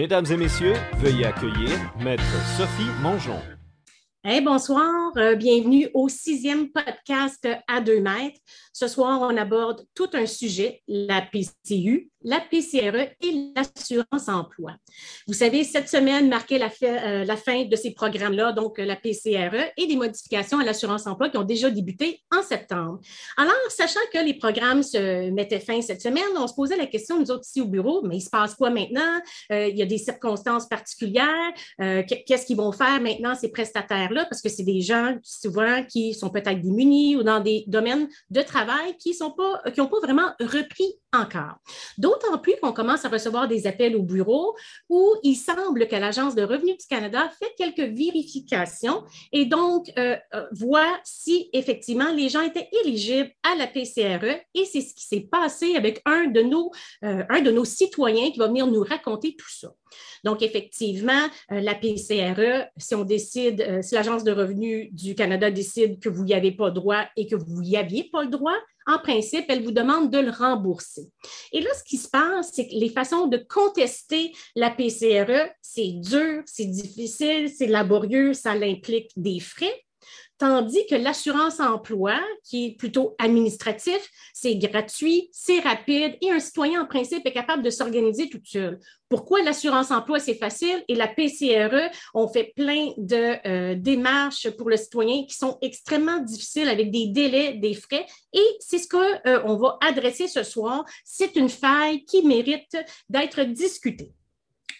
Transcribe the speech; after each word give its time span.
Mesdames 0.00 0.24
et 0.30 0.36
messieurs, 0.38 0.72
veuillez 0.96 1.26
accueillir 1.26 1.68
Maître 2.02 2.24
Sophie 2.56 2.88
Mongeon. 3.02 3.38
Bonsoir, 4.42 5.12
euh, 5.18 5.36
bienvenue 5.36 5.90
au 5.92 6.08
sixième 6.08 6.70
podcast 6.70 7.46
à 7.68 7.82
deux 7.82 8.00
mètres. 8.00 8.40
Ce 8.72 8.88
soir, 8.88 9.20
on 9.20 9.36
aborde 9.36 9.84
tout 9.94 10.08
un 10.14 10.24
sujet, 10.24 10.80
la 10.88 11.20
PCU, 11.20 12.09
la 12.22 12.40
PCRE 12.40 13.08
et 13.20 13.52
l'assurance 13.56 14.28
emploi. 14.28 14.72
Vous 15.26 15.34
savez, 15.34 15.64
cette 15.64 15.88
semaine 15.88 16.28
marquait 16.28 16.58
la, 16.58 16.70
euh, 16.82 17.36
fin 17.36 17.64
de 17.64 17.76
ces 17.76 17.92
programmes-là, 17.92 18.52
donc 18.52 18.78
la 18.78 18.96
PCRE 18.96 19.72
et 19.76 19.86
des 19.86 19.96
modifications 19.96 20.58
à 20.58 20.64
l'assurance 20.64 21.06
emploi 21.06 21.30
qui 21.30 21.38
ont 21.38 21.44
déjà 21.44 21.70
débuté 21.70 22.22
en 22.30 22.42
septembre. 22.42 23.00
Alors, 23.36 23.54
sachant 23.68 24.00
que 24.12 24.18
les 24.18 24.34
programmes 24.34 24.82
se 24.82 25.30
mettaient 25.30 25.60
fin 25.60 25.80
cette 25.80 26.02
semaine, 26.02 26.24
on 26.36 26.46
se 26.46 26.54
posait 26.54 26.76
la 26.76 26.86
question, 26.86 27.18
nous 27.18 27.30
autres 27.30 27.46
ici 27.46 27.60
au 27.60 27.66
bureau, 27.66 28.02
mais 28.02 28.18
il 28.18 28.20
se 28.20 28.30
passe 28.30 28.54
quoi 28.54 28.70
maintenant? 28.70 29.20
Euh, 29.52 29.68
il 29.68 29.76
y 29.76 29.82
a 29.82 29.86
des 29.86 29.98
circonstances 29.98 30.68
particulières. 30.68 31.52
Euh, 31.80 32.02
qu'est-ce 32.26 32.44
qu'ils 32.44 32.56
vont 32.56 32.72
faire 32.72 33.00
maintenant, 33.00 33.34
ces 33.34 33.50
prestataires-là? 33.50 34.26
Parce 34.26 34.42
que 34.42 34.48
c'est 34.48 34.62
des 34.62 34.80
gens 34.80 35.16
souvent 35.22 35.84
qui 35.84 36.14
sont 36.14 36.30
peut-être 36.30 36.60
démunis 36.60 37.16
ou 37.16 37.22
dans 37.22 37.40
des 37.40 37.64
domaines 37.66 38.08
de 38.30 38.42
travail 38.42 38.96
qui 38.98 39.16
n'ont 39.20 39.30
pas, 39.30 39.62
pas 39.64 40.00
vraiment 40.02 40.32
repris 40.40 40.98
encore. 41.12 41.56
D'autant 42.10 42.38
plus 42.38 42.56
qu'on 42.60 42.72
commence 42.72 43.04
à 43.04 43.08
recevoir 43.08 43.46
des 43.46 43.68
appels 43.68 43.94
au 43.94 44.02
bureau 44.02 44.56
où 44.88 45.14
il 45.22 45.36
semble 45.36 45.86
que 45.86 45.94
l'Agence 45.94 46.34
de 46.34 46.42
revenus 46.42 46.78
du 46.78 46.86
Canada 46.88 47.30
fait 47.38 47.54
quelques 47.56 47.88
vérifications 47.96 49.04
et 49.32 49.44
donc 49.44 49.92
euh, 49.96 50.16
euh, 50.34 50.46
voit 50.50 50.98
si 51.04 51.48
effectivement 51.52 52.12
les 52.12 52.28
gens 52.28 52.40
étaient 52.40 52.68
éligibles 52.84 53.30
à 53.44 53.54
la 53.54 53.68
PCRE 53.68 54.40
et 54.54 54.64
c'est 54.64 54.80
ce 54.80 54.94
qui 54.94 55.04
s'est 55.04 55.28
passé 55.30 55.76
avec 55.76 56.02
un 56.04 56.26
de, 56.26 56.40
nos, 56.40 56.72
euh, 57.04 57.22
un 57.28 57.42
de 57.42 57.50
nos 57.52 57.64
citoyens 57.64 58.32
qui 58.32 58.38
va 58.38 58.48
venir 58.48 58.66
nous 58.66 58.82
raconter 58.82 59.36
tout 59.38 59.50
ça. 59.50 59.72
Donc, 60.22 60.42
effectivement, 60.42 61.26
la 61.48 61.74
PCRE, 61.74 62.68
si 62.76 62.94
on 62.94 63.02
décide, 63.02 63.82
si 63.82 63.94
l'Agence 63.96 64.22
de 64.22 64.30
revenus 64.30 64.88
du 64.92 65.16
Canada 65.16 65.50
décide 65.50 65.98
que 65.98 66.08
vous 66.08 66.24
n'y 66.24 66.34
avez 66.34 66.52
pas 66.52 66.70
droit 66.70 67.06
et 67.16 67.26
que 67.26 67.34
vous 67.34 67.62
n'y 67.62 67.76
aviez 67.76 68.04
pas 68.04 68.22
le 68.22 68.28
droit, 68.28 68.54
en 68.86 68.98
principe, 68.98 69.44
elle 69.48 69.62
vous 69.62 69.72
demande 69.72 70.10
de 70.10 70.18
le 70.18 70.30
rembourser. 70.30 71.08
Et 71.52 71.60
là, 71.60 71.70
ce 71.78 71.84
qui 71.84 71.96
se 71.96 72.08
passe, 72.08 72.50
c'est 72.52 72.66
que 72.66 72.74
les 72.74 72.88
façons 72.88 73.26
de 73.26 73.36
contester 73.36 74.32
la 74.56 74.70
PCRE, 74.70 75.50
c'est 75.60 75.92
dur, 75.92 76.42
c'est 76.46 76.66
difficile, 76.66 77.50
c'est 77.50 77.66
laborieux, 77.66 78.32
ça 78.32 78.52
implique 78.52 79.10
des 79.16 79.40
frais. 79.40 79.84
Tandis 80.40 80.86
que 80.88 80.94
l'assurance 80.94 81.60
emploi, 81.60 82.18
qui 82.44 82.64
est 82.64 82.70
plutôt 82.78 83.14
administratif, 83.18 84.00
c'est 84.32 84.56
gratuit, 84.56 85.28
c'est 85.32 85.60
rapide 85.60 86.16
et 86.22 86.30
un 86.30 86.40
citoyen, 86.40 86.80
en 86.80 86.86
principe, 86.86 87.26
est 87.26 87.32
capable 87.34 87.62
de 87.62 87.68
s'organiser 87.68 88.30
tout 88.30 88.40
seul. 88.42 88.80
Pourquoi 89.10 89.42
l'assurance 89.42 89.90
emploi, 89.90 90.18
c'est 90.18 90.36
facile? 90.36 90.82
Et 90.88 90.94
la 90.94 91.08
PCRE, 91.08 91.90
on 92.14 92.26
fait 92.26 92.54
plein 92.56 92.88
de 92.96 93.36
euh, 93.46 93.74
démarches 93.74 94.48
pour 94.56 94.70
le 94.70 94.78
citoyen 94.78 95.26
qui 95.26 95.34
sont 95.34 95.58
extrêmement 95.60 96.20
difficiles 96.20 96.70
avec 96.70 96.90
des 96.90 97.08
délais, 97.08 97.52
des 97.52 97.74
frais. 97.74 98.06
Et 98.32 98.56
c'est 98.60 98.78
ce 98.78 98.88
qu'on 98.88 98.98
euh, 99.26 99.56
va 99.56 99.76
adresser 99.86 100.26
ce 100.26 100.42
soir. 100.42 100.86
C'est 101.04 101.36
une 101.36 101.50
faille 101.50 102.06
qui 102.06 102.22
mérite 102.22 102.78
d'être 103.10 103.42
discutée. 103.42 104.14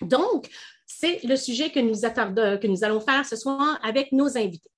Donc, 0.01 0.49
c'est 0.87 1.23
le 1.23 1.37
sujet 1.37 1.69
que 1.69 1.81
nous, 1.81 2.01
que 2.01 2.67
nous 2.67 2.83
allons 2.83 3.01
faire 3.01 3.27
ce 3.27 3.37
soir 3.37 3.79
avec 3.83 4.11
nos 4.13 4.39
invités. 4.39 4.71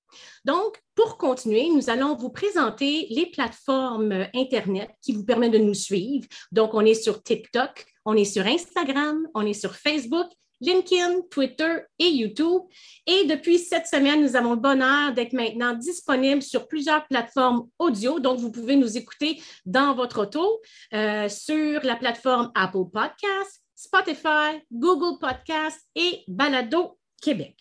Donc, 0.45 0.81
pour 0.95 1.17
continuer, 1.17 1.69
nous 1.69 1.89
allons 1.89 2.15
vous 2.15 2.29
présenter 2.29 3.07
les 3.09 3.27
plateformes 3.27 4.27
Internet 4.33 4.89
qui 5.01 5.13
vous 5.13 5.25
permettent 5.25 5.53
de 5.53 5.57
nous 5.57 5.73
suivre. 5.73 6.27
Donc, 6.51 6.73
on 6.73 6.85
est 6.85 6.93
sur 6.93 7.23
TikTok, 7.23 7.85
on 8.05 8.15
est 8.15 8.25
sur 8.25 8.45
Instagram, 8.45 9.27
on 9.33 9.45
est 9.45 9.53
sur 9.53 9.75
Facebook, 9.75 10.27
LinkedIn, 10.63 11.21
Twitter 11.29 11.77
et 11.99 12.09
YouTube. 12.09 12.61
Et 13.05 13.25
depuis 13.25 13.59
cette 13.59 13.87
semaine, 13.87 14.21
nous 14.21 14.35
avons 14.35 14.51
le 14.51 14.59
bonheur 14.59 15.13
d'être 15.13 15.33
maintenant 15.33 15.73
disponibles 15.73 16.41
sur 16.41 16.67
plusieurs 16.67 17.05
plateformes 17.07 17.67
audio. 17.79 18.19
Donc, 18.19 18.39
vous 18.39 18.51
pouvez 18.51 18.75
nous 18.75 18.97
écouter 18.97 19.41
dans 19.65 19.93
votre 19.93 20.21
auto 20.21 20.61
euh, 20.93 21.27
sur 21.27 21.83
la 21.83 21.95
plateforme 21.95 22.51
Apple 22.55 22.85
Podcasts, 22.91 23.63
Spotify, 23.75 24.61
Google 24.71 25.19
Podcasts 25.19 25.85
et 25.95 26.23
Balado 26.27 26.97
Québec. 27.21 27.55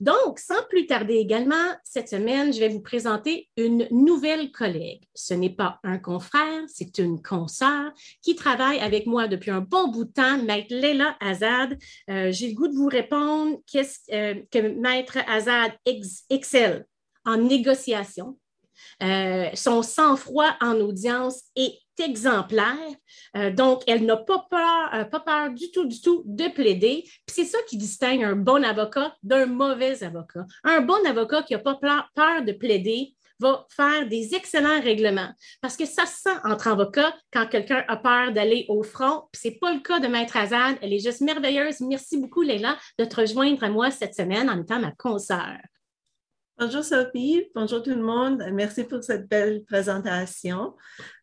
Donc, 0.00 0.38
sans 0.38 0.62
plus 0.68 0.86
tarder 0.86 1.14
également, 1.14 1.74
cette 1.82 2.08
semaine, 2.08 2.52
je 2.52 2.60
vais 2.60 2.68
vous 2.68 2.80
présenter 2.80 3.48
une 3.56 3.88
nouvelle 3.90 4.52
collègue. 4.52 5.02
Ce 5.14 5.34
n'est 5.34 5.54
pas 5.54 5.80
un 5.82 5.98
confrère, 5.98 6.62
c'est 6.68 6.98
une 6.98 7.20
consoeur 7.20 7.92
qui 8.22 8.36
travaille 8.36 8.78
avec 8.78 9.06
moi 9.06 9.26
depuis 9.26 9.50
un 9.50 9.60
bon 9.60 9.88
bout 9.88 10.04
de 10.04 10.12
temps, 10.12 10.42
Maître 10.42 10.72
Leila 10.72 11.16
Azad. 11.20 11.76
Euh, 12.10 12.30
j'ai 12.30 12.48
le 12.48 12.54
goût 12.54 12.68
de 12.68 12.76
vous 12.76 12.86
répondre 12.86 13.58
euh, 13.74 14.34
que 14.50 14.58
Maître 14.80 15.18
Azad 15.26 15.72
excelle 16.30 16.86
en 17.24 17.36
négociation, 17.36 18.38
euh, 19.02 19.48
son 19.54 19.82
sang-froid 19.82 20.56
en 20.60 20.80
audience 20.80 21.42
est 21.56 21.78
exemplaire. 22.00 22.76
Euh, 23.36 23.50
donc, 23.50 23.82
elle 23.86 24.04
n'a 24.04 24.16
pas 24.16 24.46
peur, 24.50 24.94
euh, 24.94 25.04
pas 25.04 25.20
peur 25.20 25.50
du 25.50 25.70
tout, 25.70 25.86
du 25.86 26.00
tout 26.00 26.22
de 26.26 26.48
plaider. 26.48 27.02
Puis 27.26 27.34
c'est 27.36 27.44
ça 27.44 27.58
qui 27.68 27.76
distingue 27.76 28.24
un 28.24 28.36
bon 28.36 28.64
avocat 28.64 29.14
d'un 29.22 29.46
mauvais 29.46 30.02
avocat. 30.02 30.46
Un 30.64 30.80
bon 30.80 31.04
avocat 31.06 31.42
qui 31.42 31.54
n'a 31.54 31.58
pas 31.60 31.78
peur 32.14 32.44
de 32.44 32.52
plaider 32.52 33.14
va 33.40 33.66
faire 33.70 34.08
des 34.08 34.34
excellents 34.34 34.80
règlements 34.80 35.30
parce 35.60 35.76
que 35.76 35.86
ça 35.86 36.06
se 36.06 36.22
sent 36.22 36.36
entre 36.44 36.68
avocats 36.68 37.14
quand 37.32 37.46
quelqu'un 37.46 37.84
a 37.88 37.96
peur 37.96 38.32
d'aller 38.32 38.66
au 38.68 38.82
front. 38.82 39.28
Puis 39.32 39.40
c'est 39.42 39.58
pas 39.60 39.72
le 39.72 39.80
cas 39.80 40.00
de 40.00 40.08
Maître 40.08 40.36
Azad. 40.36 40.76
Elle 40.82 40.92
est 40.92 41.04
juste 41.04 41.20
merveilleuse. 41.20 41.80
Merci 41.80 42.18
beaucoup, 42.18 42.42
Léla, 42.42 42.76
de 42.98 43.04
te 43.04 43.20
rejoindre 43.20 43.62
à 43.62 43.68
moi 43.68 43.90
cette 43.90 44.14
semaine 44.14 44.50
en 44.50 44.60
étant 44.60 44.80
ma 44.80 44.92
consoeur. 44.92 45.58
Bonjour 46.60 46.82
Sophie, 46.82 47.44
bonjour 47.54 47.84
tout 47.84 47.94
le 47.94 48.02
monde. 48.02 48.42
Merci 48.52 48.82
pour 48.82 49.04
cette 49.04 49.28
belle 49.28 49.62
présentation. 49.62 50.74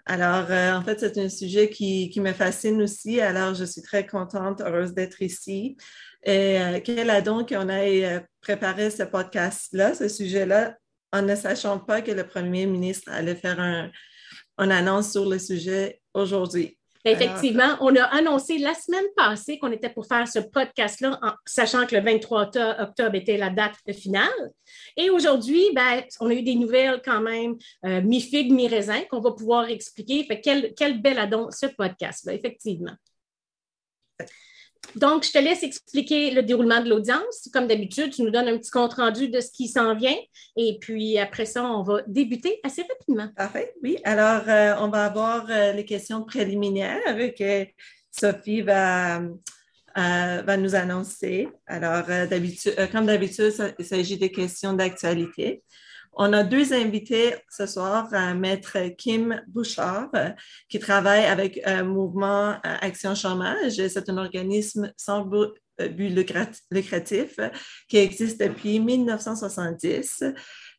Alors, 0.06 0.50
euh, 0.50 0.73
en 0.73 0.81
fait, 0.81 1.01
c'est 1.01 1.18
un 1.18 1.28
sujet 1.28 1.69
qui, 1.69 2.09
me 2.22 2.31
fascine 2.31 2.81
aussi. 2.81 3.19
Alors, 3.19 3.53
je 3.53 3.66
suis 3.66 3.81
très 3.81 4.07
contente, 4.07 4.62
heureuse 4.62 4.94
d'être 4.94 5.22
ici. 5.22 5.75
Et 6.23 6.62
euh, 6.62 6.79
quel 6.81 7.09
a 7.09 7.19
donc 7.19 7.50
qu'on 7.50 7.68
ait 7.68 8.25
préparé 8.40 8.90
ce 8.90 9.03
podcast-là, 9.03 9.94
ce 9.94 10.07
sujet-là, 10.07 10.78
en 11.12 11.22
ne 11.22 11.35
sachant 11.35 11.79
pas 11.79 12.02
que 12.02 12.12
le 12.12 12.25
premier 12.25 12.66
ministre 12.66 13.12
allait 13.12 13.35
faire 13.35 13.59
un, 13.59 13.91
une 14.57 14.72
annonce 14.72 15.12
sur 15.12 15.29
le 15.29 15.38
sujet 15.38 16.02
aujourd'hui. 16.13 16.78
Effectivement, 17.06 17.78
on 17.82 17.96
a 17.96 18.04
annoncé 18.04 18.58
la 18.58 18.74
semaine 18.74 19.06
passée 19.16 19.60
qu'on 19.60 19.72
était 19.72 19.90
pour 19.90 20.08
faire 20.08 20.28
ce 20.28 20.40
podcast-là, 20.40 21.20
en 21.22 21.32
sachant 21.46 21.86
que 21.86 21.96
le 21.96 22.02
23 22.02 22.52
octobre 22.80 23.16
était 23.16 23.38
la 23.38 23.52
date 23.52 23.76
finale. 23.94 24.52
Et 24.98 25.12
aujourd'hui, 25.12 25.64
ben, 25.76 26.02
on 26.20 26.30
a 26.30 26.34
eu 26.34 26.42
des 26.42 26.56
nouvelles 26.56 27.02
quand 27.06 27.22
même 27.22 27.56
euh, 27.86 28.02
mi-figue, 28.02 28.52
mi-raisin 28.52 29.02
qu'on 29.10 29.22
va 29.22 29.32
pouvoir 29.32 29.70
expliquer. 29.70 30.24
Fait 30.24 30.42
quel, 30.42 30.74
quel 30.76 31.02
bel 31.02 31.20
adon 31.20 31.50
ce 31.52 31.68
podcast-là, 31.68 32.34
effectivement. 32.34 32.96
Donc, 34.96 35.25
je 35.25 35.31
te 35.31 35.38
laisse 35.38 35.63
expliquer 35.63 36.31
le 36.31 36.41
déroulement 36.41 36.81
de 36.81 36.90
l'audience. 36.90 37.50
Comme 37.51 37.68
d'habitude, 37.68 38.12
tu 38.12 38.23
nous 38.23 38.29
donnes 38.29 38.47
un 38.47 38.57
petit 38.57 38.72
compte-rendu 38.72 39.29
de 39.29 39.41
ce 39.41 39.51
qui 39.51 39.68
s'en 39.68 39.96
vient. 39.96 40.16
Et 40.56 40.78
puis, 40.79 41.18
après 41.18 41.46
ça, 41.46 41.63
on 41.63 41.84
va 41.84 42.01
débuter 42.07 42.59
assez 42.63 42.84
rapidement. 42.84 43.29
Parfait, 43.35 43.73
oui. 43.84 43.97
Alors, 44.03 44.44
euh, 44.47 44.75
on 44.79 44.90
va 44.90 45.06
avoir 45.06 45.47
euh, 45.50 45.73
les 45.73 45.85
questions 45.85 46.23
préliminaires 46.23 47.00
que 47.38 47.66
Sophie 48.12 48.62
va, 48.62 49.22
euh, 49.97 50.57
nous 50.57 50.75
annoncer. 50.75 51.50
Alors, 51.67 52.06
comme 52.91 53.06
d'habitude, 53.06 53.53
il 53.78 53.85
s'agit 53.85 54.17
des 54.17 54.31
questions 54.31 54.73
d'actualité. 54.73 55.63
On 56.18 56.31
a 56.31 56.44
deux 56.44 56.72
invités 56.72 57.35
ce 57.50 57.66
soir, 57.66 58.08
Maître 58.35 58.78
Kim 58.97 59.41
Bouchard, 59.47 60.09
qui 60.70 60.79
travaille 60.79 61.26
avec 61.26 61.59
un 61.66 61.84
Mouvement 61.84 62.52
euh, 62.52 62.59
Action 62.64 63.16
Chômage. 63.16 63.73
C'est 63.76 64.09
un 64.09 64.17
organisme 64.17 64.94
sans 64.96 65.26
but 65.26 65.52
euh, 65.82 65.90
lucratif 66.72 67.38
qui 67.90 67.97
existe 67.97 68.40
depuis 68.40 68.79
1970. 68.79 70.23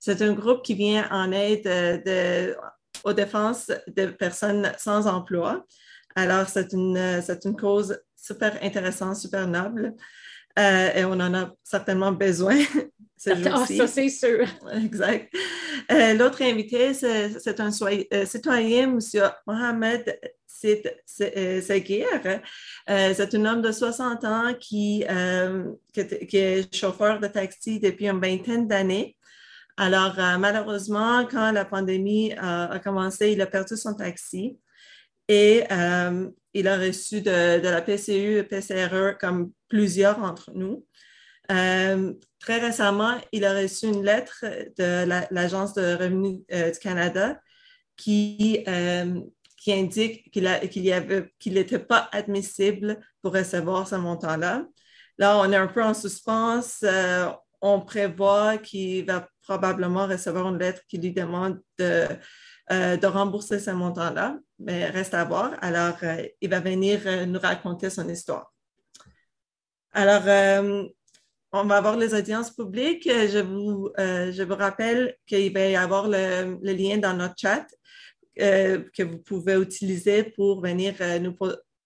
C'est 0.00 0.23
un 0.23 0.33
groupe 0.33 0.62
qui 0.62 0.73
vient 0.73 1.06
en 1.11 1.31
aide 1.33 1.67
euh, 1.67 2.55
aux 3.05 3.12
défenses 3.12 3.71
de 3.88 4.06
personnes 4.06 4.73
sans 4.79 5.06
emploi. 5.06 5.67
Alors, 6.15 6.49
c'est 6.49 6.73
une, 6.73 6.97
une 6.97 7.56
cause 7.56 8.00
super 8.17 8.59
intéressante, 8.62 9.17
super 9.17 9.47
noble. 9.47 9.94
Et 10.56 11.05
on 11.05 11.12
en 11.12 11.35
a 11.35 11.53
certainement 11.62 12.12
besoin 12.12 12.56
ah, 13.26 13.67
ça, 13.67 13.87
c'est 13.87 14.08
sûr. 14.08 14.47
Exact. 14.73 15.32
Euh, 15.91 16.14
l'autre 16.14 16.43
invité, 16.43 16.94
c'est 16.94 17.61
un 17.61 17.70
euh, 17.70 18.26
citoyen, 18.26 18.85
M. 18.85 18.99
Mohamed 19.47 20.19
euh, 20.64 21.61
Seguir. 21.61 22.06
c'est 22.87 23.35
un 23.35 23.44
homme 23.44 23.62
de 23.62 23.73
60 23.73 24.25
ans 24.25 24.55
qui, 24.58 25.05
qui, 25.93 26.37
est 26.37 26.75
chauffeur 26.75 27.20
de 27.20 27.26
taxi 27.26 27.79
depuis 27.79 28.09
une 28.09 28.20
vingtaine 28.20 28.67
d'années. 28.67 29.17
Alors, 29.76 30.14
malheureusement, 30.38 31.26
quand 31.26 31.52
la 31.52 31.67
pandémie 31.67 32.32
a 32.38 32.79
commencé, 32.82 33.32
il 33.32 33.43
a 33.43 33.47
perdu 33.47 33.76
son 33.76 33.94
taxi. 33.94 34.59
Et 35.28 35.64
il 36.55 36.69
a 36.69 36.78
reçu 36.78 37.20
de, 37.20 37.61
la 37.61 37.82
PCU 37.82 38.44
PCRE 38.44 39.19
comme 39.19 39.52
plusieurs 39.69 40.23
entre 40.23 40.52
nous. 40.55 40.87
très 41.49 42.58
récemment, 42.58 43.19
il 43.32 43.44
a 43.44 43.55
reçu 43.55 43.87
une 43.87 44.05
lettre 44.05 44.44
de 44.78 45.06
l'Agence 45.34 45.75
de 45.75 45.96
revenus 45.96 46.40
du 46.49 46.78
Canada 46.78 47.40
qui, 47.96 48.64
qui 49.56 49.73
indique 49.73 50.31
qu'il 50.31 51.55
n'était 51.55 51.78
pas 51.81 52.08
admissible 52.12 53.00
pour 53.20 53.34
recevoir 53.34 53.88
ce 53.88 53.96
montant-là. 53.96 54.64
Là, 55.19 55.38
on 55.38 55.50
est 55.50 55.56
un 55.56 55.67
peu 55.67 55.82
en 55.82 55.94
suspens. 55.94 56.84
Euh, 56.84 57.28
on 57.61 57.81
prévoit 57.81 58.58
qu'il 58.58 59.06
va 59.06 59.28
probablement 59.43 60.06
recevoir 60.06 60.49
une 60.49 60.58
lettre 60.58 60.82
qui 60.88 60.99
lui 60.99 61.12
demande 61.12 61.61
de, 61.78 62.06
euh, 62.73 62.97
rembourser 63.03 63.59
ce 63.59 63.71
montant-là, 63.71 64.39
mais 64.59 64.87
reste 64.87 65.15
à 65.15 65.25
voir. 65.25 65.53
Alors, 65.61 65.97
euh, 66.03 66.23
il 66.41 66.51
va 66.51 66.61
venir 66.61 67.27
nous 67.27 67.39
raconter 67.39 67.91
son 67.91 68.09
histoire. 68.09 68.53
Alors, 69.93 70.23
on 71.53 71.65
va 71.65 71.77
avoir 71.77 71.97
les 71.97 72.13
audiences 72.13 72.51
publiques. 72.51 73.09
Je 73.09 73.39
vous, 73.39 73.91
je 73.97 74.43
vous 74.43 74.55
rappelle 74.55 75.17
qu'il 75.27 75.53
va 75.55 75.67
y 75.69 75.77
avoir 75.77 76.07
le, 76.07 76.59
lien 76.63 76.99
dans 76.99 77.15
notre 77.15 77.37
chat 77.39 77.67
que 78.37 79.03
vous 79.03 79.19
pouvez 79.19 79.55
utiliser 79.55 80.25
pour 80.25 80.61
venir 80.61 80.95
nous, 81.23 81.35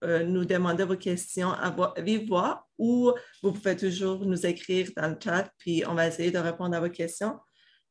euh, 0.03 0.23
nous 0.23 0.45
demander 0.45 0.83
vos 0.83 0.97
questions 0.97 1.51
à 1.51 1.93
vive 2.01 2.27
voix 2.27 2.67
ou 2.79 3.11
vous 3.43 3.51
pouvez 3.51 3.75
toujours 3.75 4.25
nous 4.25 4.47
écrire 4.47 4.89
dans 4.97 5.09
le 5.09 5.17
chat, 5.23 5.51
puis 5.59 5.83
on 5.87 5.93
va 5.93 6.07
essayer 6.07 6.31
de 6.31 6.39
répondre 6.39 6.75
à 6.75 6.79
vos 6.79 6.89
questions 6.89 7.37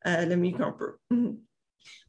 euh, 0.08 0.26
le 0.26 0.34
mieux 0.34 0.50
qu'on 0.50 0.72
peut. 0.72 0.96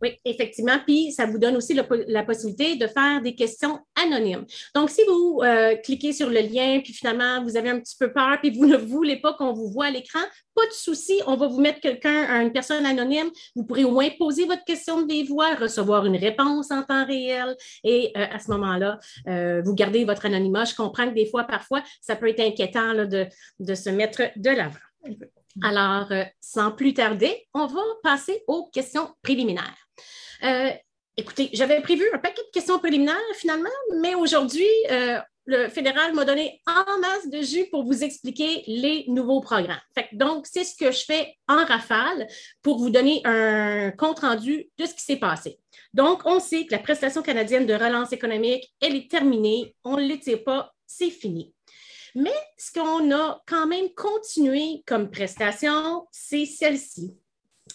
Oui, 0.02 0.18
effectivement. 0.26 0.78
Puis, 0.86 1.12
ça 1.12 1.26
vous 1.26 1.38
donne 1.38 1.56
aussi 1.56 1.74
la 1.74 2.24
possibilité 2.24 2.76
de 2.76 2.88
faire 2.88 3.22
des 3.22 3.36
questions 3.36 3.80
anonymes. 3.96 4.46
Donc, 4.76 4.90
si 4.90 5.02
vous 5.08 5.42
euh, 5.44 5.76
cliquez 5.76 6.14
sur 6.14 6.30
le 6.30 6.40
lien, 6.40 6.80
puis 6.84 6.94
finalement, 6.94 7.44
vous 7.44 7.58
avez 7.58 7.70
un 7.70 7.80
petit 7.80 7.96
peu 8.00 8.12
peur, 8.12 8.38
puis 8.42 8.52
vous 8.52 8.66
ne 8.66 8.78
voulez 8.78 9.18
pas 9.18 9.34
qu'on 9.34 9.54
vous 9.54 9.70
voit 9.70 9.86
à 9.86 9.92
l'écran, 9.92 10.20
pas 10.56 10.66
de 10.66 10.74
souci, 10.74 11.22
on 11.28 11.36
va 11.36 11.48
vous 11.48 11.62
mettre 11.62 11.80
quelqu'un, 11.80 12.42
une 12.42 12.52
personne 12.52 12.86
anonyme. 12.86 13.30
Vous 13.56 13.64
pourrez 13.64 13.84
au 13.84 13.92
moins 13.92 14.10
poser 14.18 14.46
votre 14.46 14.64
question 14.66 15.04
des 15.04 15.24
voix, 15.24 15.56
recevoir 15.56 16.06
une 16.06 16.18
réponse 16.18 16.72
en 16.72 16.84
temps 16.84 17.06
réel. 17.06 17.56
Et 17.84 18.12
euh, 18.18 18.26
à 18.32 18.40
ce 18.40 18.52
moment-là, 18.52 19.00
euh, 19.28 19.62
vous 19.64 19.74
gardez 19.74 20.04
votre 20.04 20.26
anonymat. 20.26 20.66
Je 20.66 20.76
comprends 20.76 21.08
que 21.08 21.16
des 21.16 21.26
fois, 21.26 21.44
parfois, 21.44 21.84
ça 22.02 22.16
peut 22.16 22.28
être 22.28 22.42
inquiétant 22.42 22.94
de, 22.94 23.28
de 23.60 23.76
se 23.76 23.90
mettre 23.90 24.24
de 24.36 24.50
l'avant. 24.50 24.80
Alors, 25.62 26.12
euh, 26.12 26.24
sans 26.40 26.72
plus 26.72 26.94
tarder, 26.94 27.48
on 27.54 27.68
va 27.68 27.82
passer 28.04 28.44
aux 28.48 28.70
questions 28.70 29.10
préliminaires. 29.22 29.78
Euh, 30.44 30.72
écoutez, 31.18 31.50
j'avais 31.54 31.82
prévu 31.82 32.04
un 32.14 32.18
paquet 32.18 32.42
de 32.42 32.52
questions 32.52 32.80
préliminaires 32.80 33.18
finalement, 33.36 33.70
mais 34.00 34.16
aujourd'hui, 34.16 34.70
euh, 34.92 35.20
le 35.46 35.68
fédéral 35.70 36.14
m'a 36.14 36.24
donné 36.24 36.62
en 36.68 37.00
masse 37.00 37.28
de 37.30 37.42
jus 37.42 37.66
pour 37.70 37.84
vous 37.84 38.04
expliquer 38.04 38.64
les 38.68 39.06
nouveaux 39.08 39.42
programmes. 39.42 39.82
donc, 40.14 40.48
c'est 40.48 40.64
ce 40.64 40.76
que 40.76 40.92
je 40.92 41.04
fais 41.04 41.36
en 41.48 41.66
rafale 41.66 42.28
pour 42.62 42.78
vous 42.78 42.90
donner 42.90 43.22
un 43.26 43.92
compte-rendu 43.92 44.70
de 44.78 44.86
ce 44.86 44.94
qui 44.94 45.04
s'est 45.04 45.18
passé. 45.18 45.60
Donc, 45.94 46.22
on 46.26 46.40
sait 46.40 46.66
que 46.66 46.72
la 46.72 46.80
prestation 46.80 47.22
canadienne 47.22 47.66
de 47.66 47.74
relance 47.74 48.14
économique, 48.14 48.72
elle 48.80 48.96
est 48.96 49.10
terminée. 49.10 49.76
On 49.84 49.98
ne 49.98 50.04
l'étire 50.04 50.44
pas, 50.44 50.74
c'est 50.86 51.10
fini. 51.10 51.54
Mais 52.16 52.34
ce 52.58 52.72
qu'on 52.72 53.12
a 53.12 53.42
quand 53.48 53.68
même 53.68 53.90
continué 53.96 54.84
comme 54.86 55.10
prestation, 55.10 56.08
c'est 56.12 56.46
celle-ci 56.46 57.16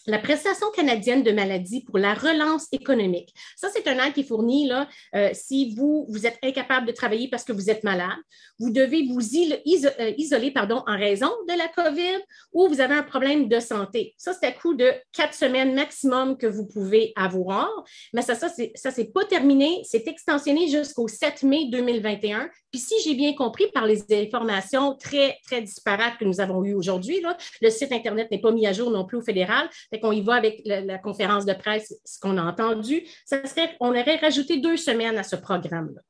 la 0.06 0.18
prestation 0.18 0.70
canadienne 0.70 1.22
de 1.22 1.32
maladie 1.32 1.82
pour 1.82 1.98
la 1.98 2.14
relance 2.14 2.66
économique. 2.72 3.34
Ça, 3.56 3.68
c'est 3.72 3.86
un 3.88 4.04
aide 4.04 4.12
qui 4.12 4.20
est 4.20 4.24
fourni 4.24 4.68
là, 4.68 4.88
euh, 5.14 5.30
si 5.32 5.74
vous, 5.74 6.06
vous 6.08 6.26
êtes 6.26 6.38
incapable 6.42 6.86
de 6.86 6.92
travailler 6.92 7.28
parce 7.28 7.44
que 7.44 7.52
vous 7.52 7.70
êtes 7.70 7.84
malade, 7.84 8.16
vous 8.58 8.70
devez 8.70 9.06
vous 9.06 9.20
euh, 9.20 10.12
isoler 10.16 10.50
pardon, 10.50 10.82
en 10.86 10.96
raison 10.96 11.30
de 11.48 11.56
la 11.56 11.68
COVID 11.68 12.18
ou 12.52 12.68
vous 12.68 12.80
avez 12.80 12.94
un 12.94 13.02
problème 13.02 13.48
de 13.48 13.60
santé. 13.60 14.14
Ça, 14.16 14.32
c'est 14.32 14.46
à 14.46 14.52
coup 14.52 14.74
de 14.74 14.92
quatre 15.12 15.34
semaines 15.34 15.74
maximum 15.74 16.36
que 16.36 16.46
vous 16.46 16.66
pouvez 16.66 17.12
avoir. 17.16 17.68
Mais 18.12 18.22
ça, 18.22 18.34
ça, 18.34 18.48
ça, 18.74 18.90
c'est 18.90 19.12
pas 19.12 19.24
terminé. 19.24 19.82
C'est 19.84 20.06
extensionné 20.06 20.68
jusqu'au 20.68 21.08
7 21.08 21.42
mai 21.42 21.68
2021. 21.70 22.48
Puis 22.76 22.84
si 22.84 22.94
j'ai 23.02 23.14
bien 23.14 23.32
compris 23.32 23.68
par 23.72 23.86
les 23.86 24.04
informations 24.10 24.94
très, 24.96 25.38
très 25.46 25.62
disparates 25.62 26.18
que 26.18 26.26
nous 26.26 26.42
avons 26.42 26.62
eues 26.62 26.74
aujourd'hui, 26.74 27.24
le 27.62 27.70
site 27.70 27.90
Internet 27.90 28.30
n'est 28.30 28.42
pas 28.42 28.52
mis 28.52 28.66
à 28.66 28.74
jour 28.74 28.90
non 28.90 29.06
plus 29.06 29.16
au 29.16 29.22
fédéral. 29.22 29.70
Fait 29.88 29.98
qu'on 29.98 30.12
y 30.12 30.20
va 30.20 30.34
avec 30.34 30.60
la, 30.66 30.98
conférence 30.98 31.46
de 31.46 31.54
presse, 31.54 31.98
ce 32.04 32.20
qu'on 32.20 32.36
a 32.36 32.42
entendu. 32.42 33.02
Ça 33.24 33.46
serait, 33.46 33.74
on 33.80 33.98
aurait 33.98 34.16
rajouté 34.16 34.58
deux 34.58 34.76
semaines 34.76 35.16
à 35.16 35.22
ce 35.22 35.36
programme-là. 35.36 36.02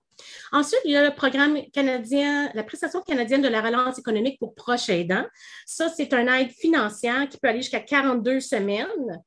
Ensuite, 0.51 0.81
il 0.85 0.91
y 0.91 0.97
a 0.97 1.09
le 1.09 1.15
programme 1.15 1.57
canadien, 1.73 2.51
la 2.53 2.65
prestation 2.65 3.01
canadienne 3.01 3.43
de 3.43 3.49
la 3.49 3.61
relance 3.61 4.01
économique 4.01 4.41
pour 4.41 4.57
proches 4.57 4.89
aidants. 4.89 5.27
Ça, 5.67 5.89
c'est 5.89 6.13
un 6.15 6.27
aide 6.35 6.51
financière 6.51 7.29
qui 7.29 7.39
peut 7.39 7.47
aller 7.47 7.63
jusqu'à 7.63 7.79
42 7.79 8.41
semaines 8.41 9.23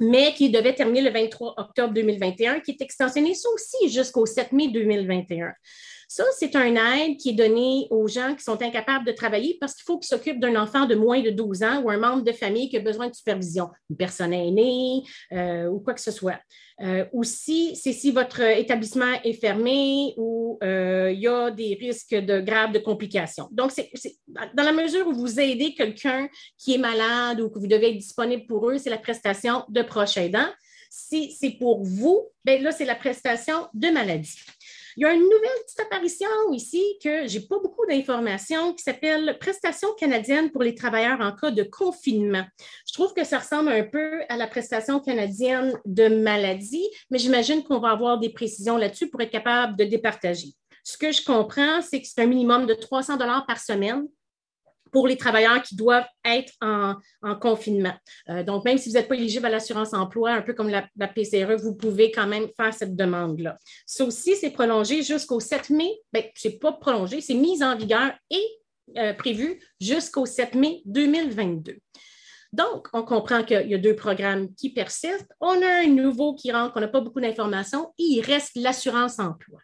mais 0.00 0.32
qui 0.32 0.50
devait 0.50 0.74
terminer 0.74 1.02
le 1.02 1.10
23 1.10 1.54
octobre 1.58 1.92
2021, 1.92 2.60
qui 2.60 2.70
est 2.70 2.80
extensionné, 2.80 3.34
ça 3.34 3.48
aussi, 3.50 3.90
jusqu'au 3.90 4.24
7 4.24 4.50
mai 4.52 4.68
2021. 4.68 5.52
Ça, 6.12 6.24
c'est 6.36 6.56
un 6.56 6.74
aide 6.74 7.18
qui 7.18 7.28
est 7.28 7.34
donné 7.34 7.86
aux 7.88 8.08
gens 8.08 8.34
qui 8.34 8.42
sont 8.42 8.60
incapables 8.60 9.06
de 9.06 9.12
travailler 9.12 9.56
parce 9.60 9.76
qu'il 9.76 9.84
faut 9.84 9.96
qu'ils 9.96 10.08
s'occupent 10.08 10.40
d'un 10.40 10.60
enfant 10.60 10.86
de 10.86 10.96
moins 10.96 11.20
de 11.22 11.30
12 11.30 11.62
ans 11.62 11.82
ou 11.82 11.90
un 11.90 11.98
membre 11.98 12.24
de 12.24 12.32
famille 12.32 12.68
qui 12.68 12.76
a 12.76 12.80
besoin 12.80 13.08
de 13.08 13.14
supervision, 13.14 13.68
une 13.88 13.96
personne 13.96 14.32
aînée 14.32 15.04
euh, 15.30 15.68
ou 15.68 15.78
quoi 15.78 15.94
que 15.94 16.00
ce 16.00 16.10
soit. 16.10 16.40
Euh, 16.80 17.04
aussi, 17.12 17.76
c'est 17.76 17.92
si 17.92 18.10
votre 18.10 18.40
établissement 18.40 19.22
est 19.22 19.34
fermé 19.34 20.14
ou 20.16 20.58
euh, 20.64 21.12
il 21.14 21.20
y 21.20 21.28
a 21.28 21.52
des 21.52 21.78
risques 21.80 22.16
de 22.16 22.40
graves 22.40 22.72
de 22.72 22.80
complications. 22.80 23.46
Donc, 23.52 23.70
c'est 23.70 23.88
dans 24.26 24.64
la 24.64 24.72
mesure 24.72 25.06
où 25.06 25.12
vous 25.12 25.38
aidez 25.38 25.74
quelqu'un 25.74 26.28
qui 26.58 26.74
est 26.74 26.78
malade 26.78 27.40
ou 27.40 27.50
que 27.50 27.60
vous 27.60 27.68
devez 27.68 27.90
être 27.90 27.98
disponible 27.98 28.46
pour 28.46 28.68
eux, 28.68 28.78
c'est 28.78 28.90
la 28.90 28.98
prestation 28.98 29.62
de 29.68 29.82
proche 29.82 30.16
aidant. 30.16 30.48
Si 30.90 31.30
c'est 31.30 31.52
pour 31.52 31.84
vous, 31.84 32.26
bien 32.44 32.58
là, 32.58 32.72
c'est 32.72 32.84
la 32.84 32.96
prestation 32.96 33.68
de 33.74 33.90
maladie. 33.90 34.40
Il 34.96 35.02
y 35.02 35.06
a 35.06 35.12
une 35.12 35.22
nouvelle 35.22 35.62
petite 35.64 35.80
apparition 35.80 36.28
ici 36.52 36.82
que 37.02 37.26
je 37.26 37.38
n'ai 37.38 37.46
pas 37.46 37.58
beaucoup 37.58 37.86
d'informations 37.86 38.74
qui 38.74 38.82
s'appelle 38.82 39.36
Prestation 39.38 39.88
canadienne 39.98 40.50
pour 40.50 40.62
les 40.62 40.74
travailleurs 40.74 41.20
en 41.20 41.32
cas 41.32 41.50
de 41.50 41.62
confinement. 41.62 42.44
Je 42.86 42.92
trouve 42.92 43.14
que 43.14 43.24
ça 43.24 43.38
ressemble 43.38 43.70
un 43.70 43.84
peu 43.84 44.22
à 44.28 44.36
la 44.36 44.46
prestation 44.46 45.00
canadienne 45.00 45.78
de 45.84 46.08
maladie, 46.08 46.88
mais 47.10 47.18
j'imagine 47.18 47.62
qu'on 47.62 47.78
va 47.78 47.90
avoir 47.90 48.18
des 48.18 48.30
précisions 48.30 48.76
là-dessus 48.76 49.08
pour 49.08 49.20
être 49.20 49.30
capable 49.30 49.76
de 49.76 49.84
départager. 49.84 50.48
Ce 50.84 50.96
que 50.96 51.12
je 51.12 51.24
comprends, 51.24 51.82
c'est 51.82 52.00
que 52.00 52.08
c'est 52.08 52.22
un 52.22 52.26
minimum 52.26 52.66
de 52.66 52.74
300 52.74 53.16
dollars 53.16 53.46
par 53.46 53.60
semaine 53.60 54.06
pour 54.92 55.08
les 55.08 55.16
travailleurs 55.16 55.62
qui 55.62 55.76
doivent 55.76 56.06
être 56.24 56.52
en, 56.60 56.94
confinement. 57.40 57.94
Euh, 58.28 58.42
donc, 58.42 58.64
même 58.64 58.78
si 58.78 58.88
vous 58.88 58.94
n'êtes 58.94 59.08
pas 59.08 59.14
éligible 59.14 59.46
à 59.46 59.50
l'assurance 59.50 59.94
emploi, 59.94 60.32
un 60.32 60.42
peu 60.42 60.54
comme 60.54 60.68
la, 60.68 61.08
PCRE, 61.08 61.56
vous 61.56 61.74
pouvez 61.74 62.10
quand 62.10 62.26
même 62.26 62.48
faire 62.56 62.72
cette 62.72 62.96
demande-là. 62.96 63.58
Ça 63.86 64.04
aussi, 64.04 64.36
c'est 64.36 64.50
prolongé 64.50 65.02
jusqu'au 65.02 65.40
7 65.40 65.70
mai. 65.70 65.90
Bien, 66.12 66.22
ce 66.34 66.48
n'est 66.48 66.58
pas 66.58 66.72
prolongé, 66.72 67.20
c'est 67.20 67.34
mis 67.34 67.62
en 67.62 67.76
vigueur 67.76 68.12
et 68.30 68.44
euh, 68.96 69.12
prévu 69.14 69.60
jusqu'au 69.80 70.26
7 70.26 70.54
mai 70.54 70.82
2022. 70.86 71.78
Donc, 72.52 72.88
on 72.92 73.04
comprend 73.04 73.44
qu'il 73.44 73.68
y 73.68 73.74
a 73.74 73.78
deux 73.78 73.94
programmes 73.94 74.52
qui 74.54 74.72
persistent. 74.72 75.32
On 75.40 75.62
a 75.62 75.84
un 75.84 75.86
nouveau 75.86 76.34
qui 76.34 76.50
rentre, 76.50 76.72
on 76.76 76.80
n'a 76.80 76.88
pas 76.88 77.00
beaucoup 77.00 77.20
d'informations, 77.20 77.92
il 77.98 78.20
reste 78.22 78.56
l'assurance 78.56 79.18
emploi. 79.20 79.60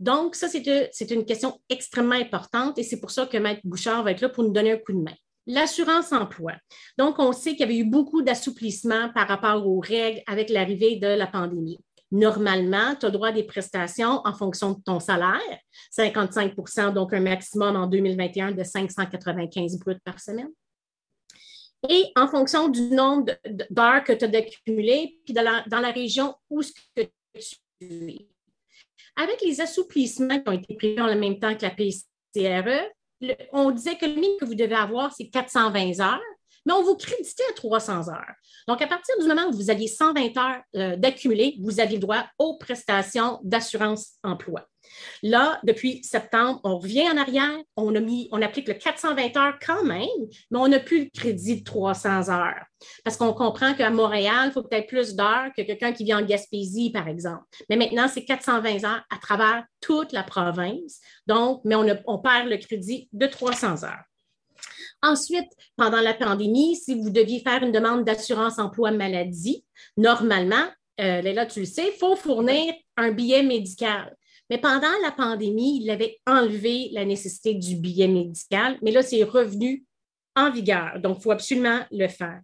Donc, 0.00 0.34
ça, 0.34 0.48
c'est 0.48 1.10
une 1.10 1.24
question 1.24 1.60
extrêmement 1.68 2.14
importante 2.14 2.78
et 2.78 2.82
c'est 2.82 3.00
pour 3.00 3.10
ça 3.10 3.26
que 3.26 3.36
Maître 3.38 3.60
Bouchard 3.64 4.02
va 4.02 4.10
être 4.10 4.20
là 4.20 4.28
pour 4.28 4.44
nous 4.44 4.52
donner 4.52 4.72
un 4.72 4.78
coup 4.78 4.92
de 4.92 4.98
main. 4.98 5.14
L'assurance 5.46 6.12
emploi. 6.12 6.54
Donc, 6.98 7.18
on 7.18 7.32
sait 7.32 7.50
qu'il 7.50 7.60
y 7.60 7.64
avait 7.64 7.76
eu 7.76 7.84
beaucoup 7.84 8.22
d'assouplissements 8.22 9.10
par 9.14 9.28
rapport 9.28 9.66
aux 9.66 9.80
règles 9.80 10.22
avec 10.26 10.50
l'arrivée 10.50 10.96
de 10.96 11.06
la 11.06 11.26
pandémie. 11.26 11.78
Normalement, 12.10 12.94
tu 12.94 13.06
as 13.06 13.10
droit 13.10 13.28
à 13.28 13.32
des 13.32 13.44
prestations 13.44 14.20
en 14.24 14.34
fonction 14.34 14.72
de 14.72 14.80
ton 14.84 15.00
salaire, 15.00 15.40
55% 15.96 16.92
donc 16.92 17.12
un 17.12 17.20
maximum 17.20 17.76
en 17.76 17.86
2021 17.86 18.52
de 18.52 18.62
595 18.62 19.78
bruts 19.78 19.98
par 20.04 20.20
semaine. 20.20 20.50
Et 21.88 22.12
en 22.16 22.28
fonction 22.28 22.68
du 22.68 22.82
nombre 22.82 23.32
d'heures 23.70 24.04
que 24.04 24.12
tu 24.12 24.24
as 24.24 24.28
d'accumuler, 24.28 25.18
puis 25.24 25.34
dans 25.34 25.42
la, 25.42 25.64
dans 25.66 25.80
la 25.80 25.90
région 25.90 26.34
où 26.48 26.62
ce 26.62 26.72
que 26.72 27.02
tu 27.80 28.12
es. 28.12 28.28
Avec 29.16 29.40
les 29.42 29.60
assouplissements 29.60 30.40
qui 30.40 30.48
ont 30.48 30.52
été 30.52 30.74
prévus 30.74 31.00
en 31.00 31.14
même 31.16 31.38
temps 31.38 31.54
que 31.54 31.62
la 31.62 31.70
PCRE, 31.70 32.90
on 33.52 33.70
disait 33.70 33.96
que 33.96 34.06
le 34.06 34.14
minimum 34.14 34.38
que 34.40 34.44
vous 34.44 34.54
devez 34.54 34.74
avoir, 34.74 35.12
c'est 35.14 35.28
420 35.28 36.00
heures, 36.00 36.20
mais 36.66 36.72
on 36.72 36.82
vous 36.82 36.96
créditait 36.96 37.44
à 37.50 37.54
300 37.54 38.08
heures. 38.08 38.34
Donc, 38.68 38.80
à 38.82 38.86
partir 38.86 39.14
du 39.20 39.26
moment 39.26 39.46
où 39.48 39.52
vous 39.52 39.70
aviez 39.70 39.88
120 39.88 40.36
heures 40.36 40.62
euh, 40.76 40.96
d'accumulé, 40.96 41.56
vous 41.60 41.80
aviez 41.80 41.96
le 41.96 42.02
droit 42.02 42.24
aux 42.38 42.56
prestations 42.56 43.40
d'assurance 43.42 44.14
emploi. 44.22 44.66
Là, 45.22 45.60
depuis 45.64 46.02
septembre, 46.02 46.60
on 46.64 46.78
revient 46.78 47.08
en 47.08 47.16
arrière, 47.16 47.58
on, 47.76 48.42
applique 48.42 48.68
le 48.68 48.74
420 48.74 49.36
heures 49.36 49.58
quand 49.64 49.84
même, 49.84 50.08
mais 50.50 50.58
on 50.58 50.68
n'a 50.68 50.80
plus 50.80 51.04
le 51.04 51.10
crédit 51.10 51.60
de 51.60 51.64
300 51.64 52.30
heures. 52.30 52.64
Parce 53.02 53.16
qu'on 53.16 53.32
comprend 53.32 53.74
qu'à 53.74 53.90
Montréal, 53.90 54.46
il 54.46 54.52
faut 54.52 54.62
peut-être 54.62 54.86
plus 54.86 55.14
d'heures 55.14 55.50
que 55.56 55.62
quelqu'un 55.62 55.92
qui 55.92 56.04
vit 56.04 56.14
en 56.14 56.22
Gaspésie, 56.22 56.90
par 56.90 57.08
exemple. 57.08 57.44
Mais 57.68 57.76
maintenant, 57.76 58.08
c'est 58.08 58.24
420 58.24 58.84
heures 58.84 59.02
à 59.10 59.18
travers 59.20 59.64
toute 59.80 60.12
la 60.12 60.22
province. 60.22 61.00
Donc, 61.26 61.62
mais 61.64 61.74
on, 61.74 61.86
on 62.06 62.18
perd 62.18 62.48
le 62.48 62.58
crédit 62.58 63.08
de 63.12 63.26
300 63.26 63.84
heures. 63.84 64.04
Ensuite, 65.04 65.50
pendant 65.76 66.00
la 66.00 66.14
pandémie, 66.14 66.76
si 66.76 66.94
vous 66.94 67.10
deviez 67.10 67.40
faire 67.40 67.62
une 67.62 67.72
demande 67.72 68.04
d'assurance 68.04 68.58
emploi 68.58 68.90
maladie, 68.90 69.62
normalement, 69.98 70.64
euh, 70.98 71.20
là, 71.20 71.44
tu 71.44 71.60
le 71.60 71.66
sais, 71.66 71.88
il 71.88 71.98
faut 71.98 72.16
fournir 72.16 72.72
un 72.96 73.12
billet 73.12 73.42
médical. 73.42 74.16
Mais 74.48 74.56
pendant 74.56 74.92
la 75.02 75.10
pandémie, 75.10 75.80
il 75.82 75.90
avait 75.90 76.18
enlevé 76.26 76.88
la 76.92 77.04
nécessité 77.04 77.52
du 77.52 77.76
billet 77.76 78.08
médical, 78.08 78.78
mais 78.80 78.92
là, 78.92 79.02
c'est 79.02 79.22
revenu 79.24 79.84
en 80.36 80.50
vigueur. 80.50 80.98
Donc, 81.00 81.18
il 81.18 81.22
faut 81.22 81.32
absolument 81.32 81.80
le 81.90 82.08
faire. 82.08 82.40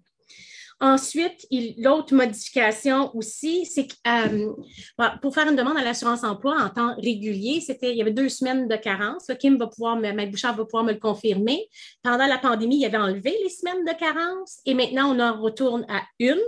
Ensuite, 0.82 1.46
l'autre 1.76 2.14
modification 2.14 3.14
aussi, 3.14 3.66
c'est 3.66 3.86
que 3.86 3.94
euh, 4.08 4.54
pour 5.20 5.34
faire 5.34 5.46
une 5.46 5.56
demande 5.56 5.76
à 5.76 5.84
l'assurance 5.84 6.24
emploi 6.24 6.56
en 6.58 6.70
temps 6.70 6.94
régulier, 6.96 7.60
c'était 7.60 7.90
il 7.90 7.98
y 7.98 8.00
avait 8.00 8.12
deux 8.12 8.30
semaines 8.30 8.66
de 8.66 8.76
carence. 8.76 9.30
Kim 9.38 9.58
va 9.58 9.66
pouvoir, 9.66 9.96
Maître 9.96 10.30
Bouchard 10.30 10.56
va 10.56 10.64
pouvoir 10.64 10.84
me 10.84 10.92
le 10.92 10.98
confirmer. 10.98 11.68
Pendant 12.02 12.26
la 12.26 12.38
pandémie, 12.38 12.78
il 12.78 12.84
avait 12.86 12.96
enlevé 12.96 13.36
les 13.42 13.50
semaines 13.50 13.84
de 13.84 13.92
carence 13.92 14.60
et 14.64 14.72
maintenant, 14.72 15.14
on 15.14 15.20
en 15.20 15.38
retourne 15.38 15.84
à 15.90 16.00
une. 16.18 16.40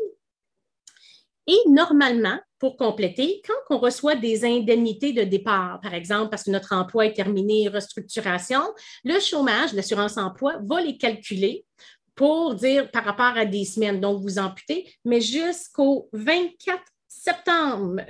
Et 1.47 1.59
normalement, 1.67 2.39
pour 2.59 2.77
compléter, 2.77 3.43
quand 3.45 3.77
on 3.77 3.81
reçoit 3.81 4.15
des 4.15 4.45
indemnités 4.45 5.13
de 5.13 5.25
départ, 5.25 5.81
par 5.81 5.93
exemple, 5.93 6.31
parce 6.31 6.45
que 6.45 6.53
notre 6.53 6.73
emploi 6.73 7.07
est 7.07 7.13
terminé, 7.13 7.69
restructuration, 7.69 8.63
le 9.03 9.19
chômage, 9.19 9.73
l'assurance 9.73 10.17
emploi 10.17 10.55
va 10.63 10.81
les 10.81 10.97
calculer 10.97 11.67
pour 12.15 12.55
dire 12.55 12.91
par 12.91 13.05
rapport 13.05 13.37
à 13.37 13.45
des 13.45 13.65
semaines. 13.65 14.01
Donc, 14.01 14.21
vous 14.23 14.39
amputez, 14.39 14.93
mais 15.05 15.21
jusqu'au 15.21 16.09
24 16.13 16.83
septembre 17.09 18.03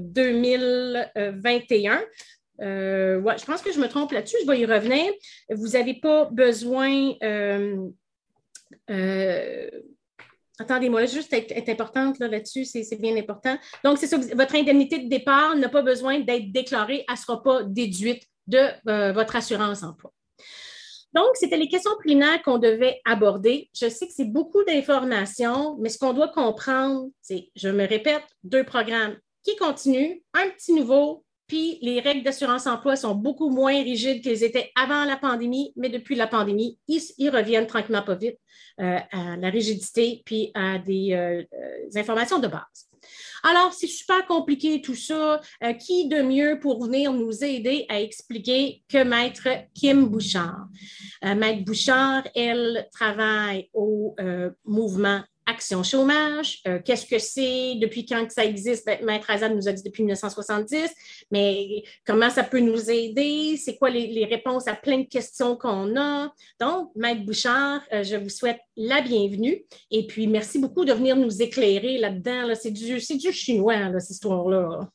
2021, 0.00 1.94
euh, 1.94 2.02
euh, 2.62 3.36
je 3.38 3.44
pense 3.44 3.60
que 3.62 3.72
je 3.72 3.78
me 3.78 3.88
trompe 3.88 4.12
là-dessus, 4.12 4.36
je 4.42 4.46
vais 4.46 4.60
y 4.60 4.66
revenir. 4.66 5.12
Vous 5.50 5.68
n'avez 5.68 5.94
pas 5.94 6.26
besoin. 6.26 7.12
Euh, 7.22 7.88
Attendez-moi, 10.58 11.04
juste 11.04 11.34
être, 11.34 11.68
importante 11.68 12.18
là-dessus, 12.18 12.64
c'est 12.64 12.98
bien 12.98 13.14
important. 13.16 13.58
Donc, 13.84 13.98
c'est 13.98 14.06
ça, 14.06 14.16
votre 14.16 14.54
indemnité 14.54 15.00
de 15.00 15.08
départ 15.10 15.54
n'a 15.54 15.68
pas 15.68 15.82
besoin 15.82 16.20
d'être 16.20 16.50
déclarée, 16.50 17.04
elle 17.06 17.14
ne 17.14 17.18
sera 17.18 17.42
pas 17.42 17.62
déduite 17.62 18.22
de 18.46 19.12
votre 19.12 19.36
assurance 19.36 19.82
emploi. 19.82 20.14
Donc, 21.16 21.30
c'était 21.32 21.56
les 21.56 21.68
questions 21.68 21.92
préliminaires 21.98 22.42
qu'on 22.42 22.58
devait 22.58 23.00
aborder. 23.06 23.70
Je 23.74 23.88
sais 23.88 24.06
que 24.06 24.12
c'est 24.14 24.30
beaucoup 24.30 24.62
d'informations, 24.64 25.78
mais 25.80 25.88
ce 25.88 25.96
qu'on 25.96 26.12
doit 26.12 26.28
comprendre, 26.28 27.08
c'est, 27.22 27.48
je 27.56 27.70
me 27.70 27.88
répète, 27.88 28.22
deux 28.44 28.64
programmes 28.64 29.16
qui 29.42 29.56
continuent, 29.56 30.20
un 30.34 30.50
petit 30.50 30.74
nouveau, 30.74 31.24
puis 31.46 31.78
les 31.80 32.00
règles 32.00 32.22
d'assurance 32.22 32.66
emploi 32.66 32.96
sont 32.96 33.14
beaucoup 33.14 33.48
moins 33.48 33.82
rigides 33.82 34.22
qu'elles 34.22 34.44
étaient 34.44 34.70
avant 34.74 35.06
la 35.06 35.16
pandémie, 35.16 35.72
mais 35.76 35.88
depuis 35.88 36.16
la 36.16 36.26
pandémie, 36.26 36.78
ils, 36.86 37.30
reviennent 37.30 37.66
tranquillement 37.66 38.02
pas 38.02 38.16
vite 38.16 38.36
euh, 38.80 38.98
à 39.10 39.36
la 39.38 39.48
rigidité 39.48 40.22
puis 40.26 40.50
à 40.54 40.78
des, 40.78 41.14
euh, 41.14 41.42
euh, 41.54 41.98
informations 41.98 42.40
de 42.40 42.48
base. 42.48 42.90
Alors, 43.48 43.72
c'est 43.72 43.86
super 43.86 44.26
compliqué 44.26 44.80
tout 44.80 44.96
ça. 44.96 45.40
qui 45.78 46.08
de 46.08 46.20
mieux 46.20 46.58
pour 46.58 46.84
venir 46.84 47.12
nous 47.12 47.44
aider 47.44 47.86
à 47.88 48.00
expliquer 48.00 48.82
que 48.88 49.04
Maître 49.04 49.46
Kim 49.72 50.08
Bouchard? 50.08 50.66
Maître 51.22 51.64
Bouchard, 51.64 52.24
elle 52.34 52.88
travaille 52.90 53.70
au 53.72 54.16
mouvement 54.64 55.22
Action 55.48 55.84
chômage, 55.84 56.60
euh, 56.66 56.80
qu'est-ce 56.84 57.06
que 57.06 57.20
c'est, 57.20 57.76
depuis 57.76 58.04
quand 58.04 58.26
que 58.26 58.32
ça 58.32 58.44
existe? 58.44 58.84
Ben, 58.84 58.98
Maître 59.04 59.30
Azad 59.30 59.54
nous 59.54 59.68
a 59.68 59.72
dit 59.72 59.84
depuis 59.84 60.02
1970, 60.02 60.90
mais 61.30 61.84
comment 62.04 62.30
ça 62.30 62.42
peut 62.42 62.58
nous 62.58 62.90
aider? 62.90 63.56
C'est 63.56 63.76
quoi 63.76 63.88
les, 63.90 64.24
réponses 64.24 64.66
à 64.66 64.74
plein 64.74 64.98
de 64.98 65.06
questions 65.06 65.56
qu'on 65.56 65.96
a? 65.96 66.32
Donc, 66.60 66.90
Maître 66.96 67.24
Bouchard, 67.24 67.80
euh, 67.92 68.02
je 68.02 68.16
vous 68.16 68.28
souhaite 68.28 68.58
la 68.76 69.00
bienvenue 69.02 69.64
et 69.92 70.06
puis 70.08 70.26
merci 70.26 70.58
beaucoup 70.58 70.84
de 70.84 70.92
venir 70.92 71.14
nous 71.14 71.40
éclairer 71.40 71.98
là-dedans. 71.98 72.52
c'est 72.60 72.72
du, 72.72 73.00
chinois, 73.00 73.76
cette 74.00 74.10
histoire-là. 74.10 74.88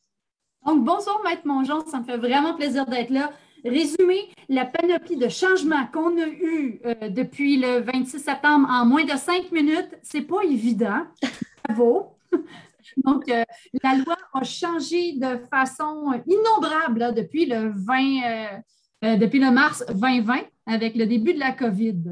Donc, 0.66 0.84
bonsoir, 0.84 1.22
Maître 1.24 1.44
Mongeon, 1.46 1.86
ça 1.90 2.00
me 2.00 2.04
fait 2.04 2.18
vraiment 2.18 2.56
plaisir 2.56 2.86
d'être 2.86 3.10
là 3.10 3.32
résumer 3.64 4.30
la 4.52 4.66
panoplie 4.66 5.16
de 5.16 5.30
changements 5.30 5.88
qu'on 5.94 6.18
a 6.18 6.28
eus 6.28 6.82
euh, 6.86 7.08
depuis 7.08 7.56
le 7.56 7.80
26 7.80 8.20
septembre 8.20 8.68
en 8.70 8.86
moins 8.86 9.06
de 9.06 9.18
cinq 9.18 9.50
minutes, 9.52 9.98
c'est 10.04 10.22
pas 10.22 10.44
évident. 10.44 11.06
Bravo. 11.64 12.18
Donc, 12.98 13.30
euh, 13.30 13.46
la 13.82 13.96
loi 13.96 14.18
a 14.34 14.44
changé 14.44 15.14
de 15.14 15.40
façon 15.50 16.22
innombrable 16.28 17.14
depuis 17.16 17.46
le 17.46 17.72
20, 17.74 18.62
euh, 19.06 19.16
depuis 19.16 19.40
le 19.40 19.52
mars 19.52 19.86
2020 19.88 20.42
avec 20.66 20.96
le 20.96 21.06
début 21.06 21.34
de 21.34 21.40
la 21.40 21.54
COVID. 21.54 22.04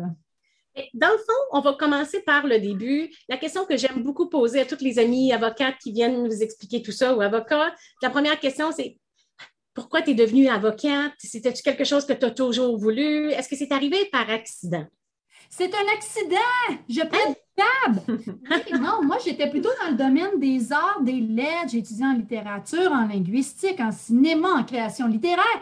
Dans 0.94 1.10
le 1.10 1.18
fond, 1.18 1.42
on 1.52 1.60
va 1.60 1.74
commencer 1.74 2.22
par 2.22 2.48
le 2.48 2.58
début. 2.58 3.10
La 3.28 3.36
question 3.36 3.66
que 3.66 3.76
j'aime 3.76 4.02
beaucoup 4.02 4.30
poser 4.30 4.62
à 4.62 4.66
toutes 4.66 4.82
les 4.82 4.98
amies 4.98 5.34
avocates 5.34 5.78
qui 5.84 5.92
viennent 5.92 6.24
nous 6.24 6.42
expliquer 6.42 6.82
tout 6.82 6.94
ça 6.94 7.14
ou 7.14 7.20
avocats, 7.20 7.76
la 8.02 8.10
première 8.10 8.40
question, 8.40 8.72
c'est 8.72 8.98
pourquoi 9.80 10.02
tu 10.02 10.12
es 10.12 10.14
devenue 10.14 10.50
avocate? 10.50 11.14
C'était-tu 11.20 11.64
quelque 11.64 11.86
chose 11.86 12.06
que 12.06 12.12
tu 12.12 12.26
as 12.26 12.32
toujours 12.32 12.78
voulu? 12.78 13.32
Est-ce 13.32 13.48
que 13.48 13.56
c'est 13.56 13.72
arrivé 13.72 13.96
par 14.12 14.30
accident? 14.30 14.86
C'est 15.50 15.74
un 15.74 15.94
accident! 15.96 16.84
Je 16.90 17.00
prends 17.00 17.36
table! 17.56 18.02
non, 18.82 19.02
moi, 19.04 19.18
j'étais 19.24 19.50
plutôt 19.50 19.70
dans 19.82 19.92
le 19.92 19.96
domaine 19.96 20.38
des 20.38 20.74
arts, 20.74 21.02
des 21.02 21.22
lettres. 21.22 21.70
J'ai 21.72 21.78
étudié 21.78 22.06
en 22.06 22.12
littérature, 22.12 22.92
en 22.92 23.08
linguistique, 23.08 23.80
en 23.80 23.94
cinéma, 23.94 24.50
en 24.50 24.64
création 24.66 25.08
littéraire. 25.08 25.62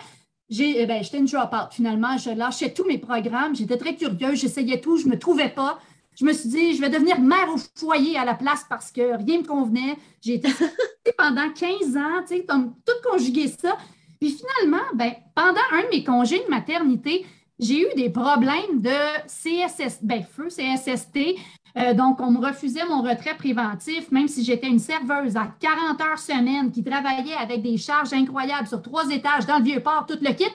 J'ai, 0.49 0.81
eh 0.81 0.87
ben, 0.87 1.03
j'étais 1.03 1.19
une 1.19 1.25
drop-out. 1.25 1.71
Finalement, 1.71 2.17
je 2.17 2.31
lâchais 2.31 2.73
tous 2.73 2.85
mes 2.85 2.97
programmes. 2.97 3.55
J'étais 3.55 3.77
très 3.77 3.95
curieuse. 3.95 4.39
J'essayais 4.39 4.81
tout. 4.81 4.97
Je 4.97 5.05
ne 5.05 5.11
me 5.11 5.19
trouvais 5.19 5.49
pas. 5.49 5.77
Je 6.19 6.25
me 6.25 6.33
suis 6.33 6.49
dit, 6.49 6.75
je 6.75 6.81
vais 6.81 6.89
devenir 6.89 7.19
mère 7.19 7.49
au 7.53 7.57
foyer 7.75 8.17
à 8.17 8.25
la 8.25 8.33
place 8.33 8.65
parce 8.67 8.91
que 8.91 9.15
rien 9.15 9.37
ne 9.37 9.43
me 9.43 9.47
convenait. 9.47 9.95
J'ai 10.21 10.35
été 10.35 10.49
pendant 11.19 11.53
15 11.53 11.95
ans, 11.97 12.23
tu 12.27 12.37
sais, 12.37 12.45
tout 12.47 13.09
conjugué 13.11 13.47
ça. 13.47 13.77
Puis 14.19 14.31
finalement, 14.37 14.83
ben, 14.95 15.13
pendant 15.35 15.61
un 15.71 15.83
de 15.83 15.89
mes 15.89 16.03
congés 16.03 16.43
de 16.43 16.49
maternité, 16.49 17.25
j'ai 17.59 17.81
eu 17.81 17.95
des 17.95 18.09
problèmes 18.09 18.81
de 18.81 19.27
CSS, 19.27 19.99
ben, 20.03 20.23
feu, 20.23 20.47
CSST. 20.47 21.35
Euh, 21.77 21.93
donc, 21.93 22.19
on 22.21 22.31
me 22.31 22.45
refusait 22.45 22.85
mon 22.85 23.01
retrait 23.01 23.35
préventif, 23.35 24.11
même 24.11 24.27
si 24.27 24.43
j'étais 24.43 24.67
une 24.67 24.79
serveuse 24.79 25.35
à 25.35 25.47
40 25.59 26.01
heures 26.01 26.19
semaine 26.19 26.71
qui 26.71 26.83
travaillait 26.83 27.35
avec 27.35 27.61
des 27.61 27.77
charges 27.77 28.13
incroyables 28.13 28.67
sur 28.67 28.81
trois 28.81 29.09
étages 29.09 29.45
dans 29.45 29.57
le 29.57 29.63
Vieux-Port, 29.63 30.05
tout 30.07 30.19
le 30.21 30.33
kit. 30.33 30.45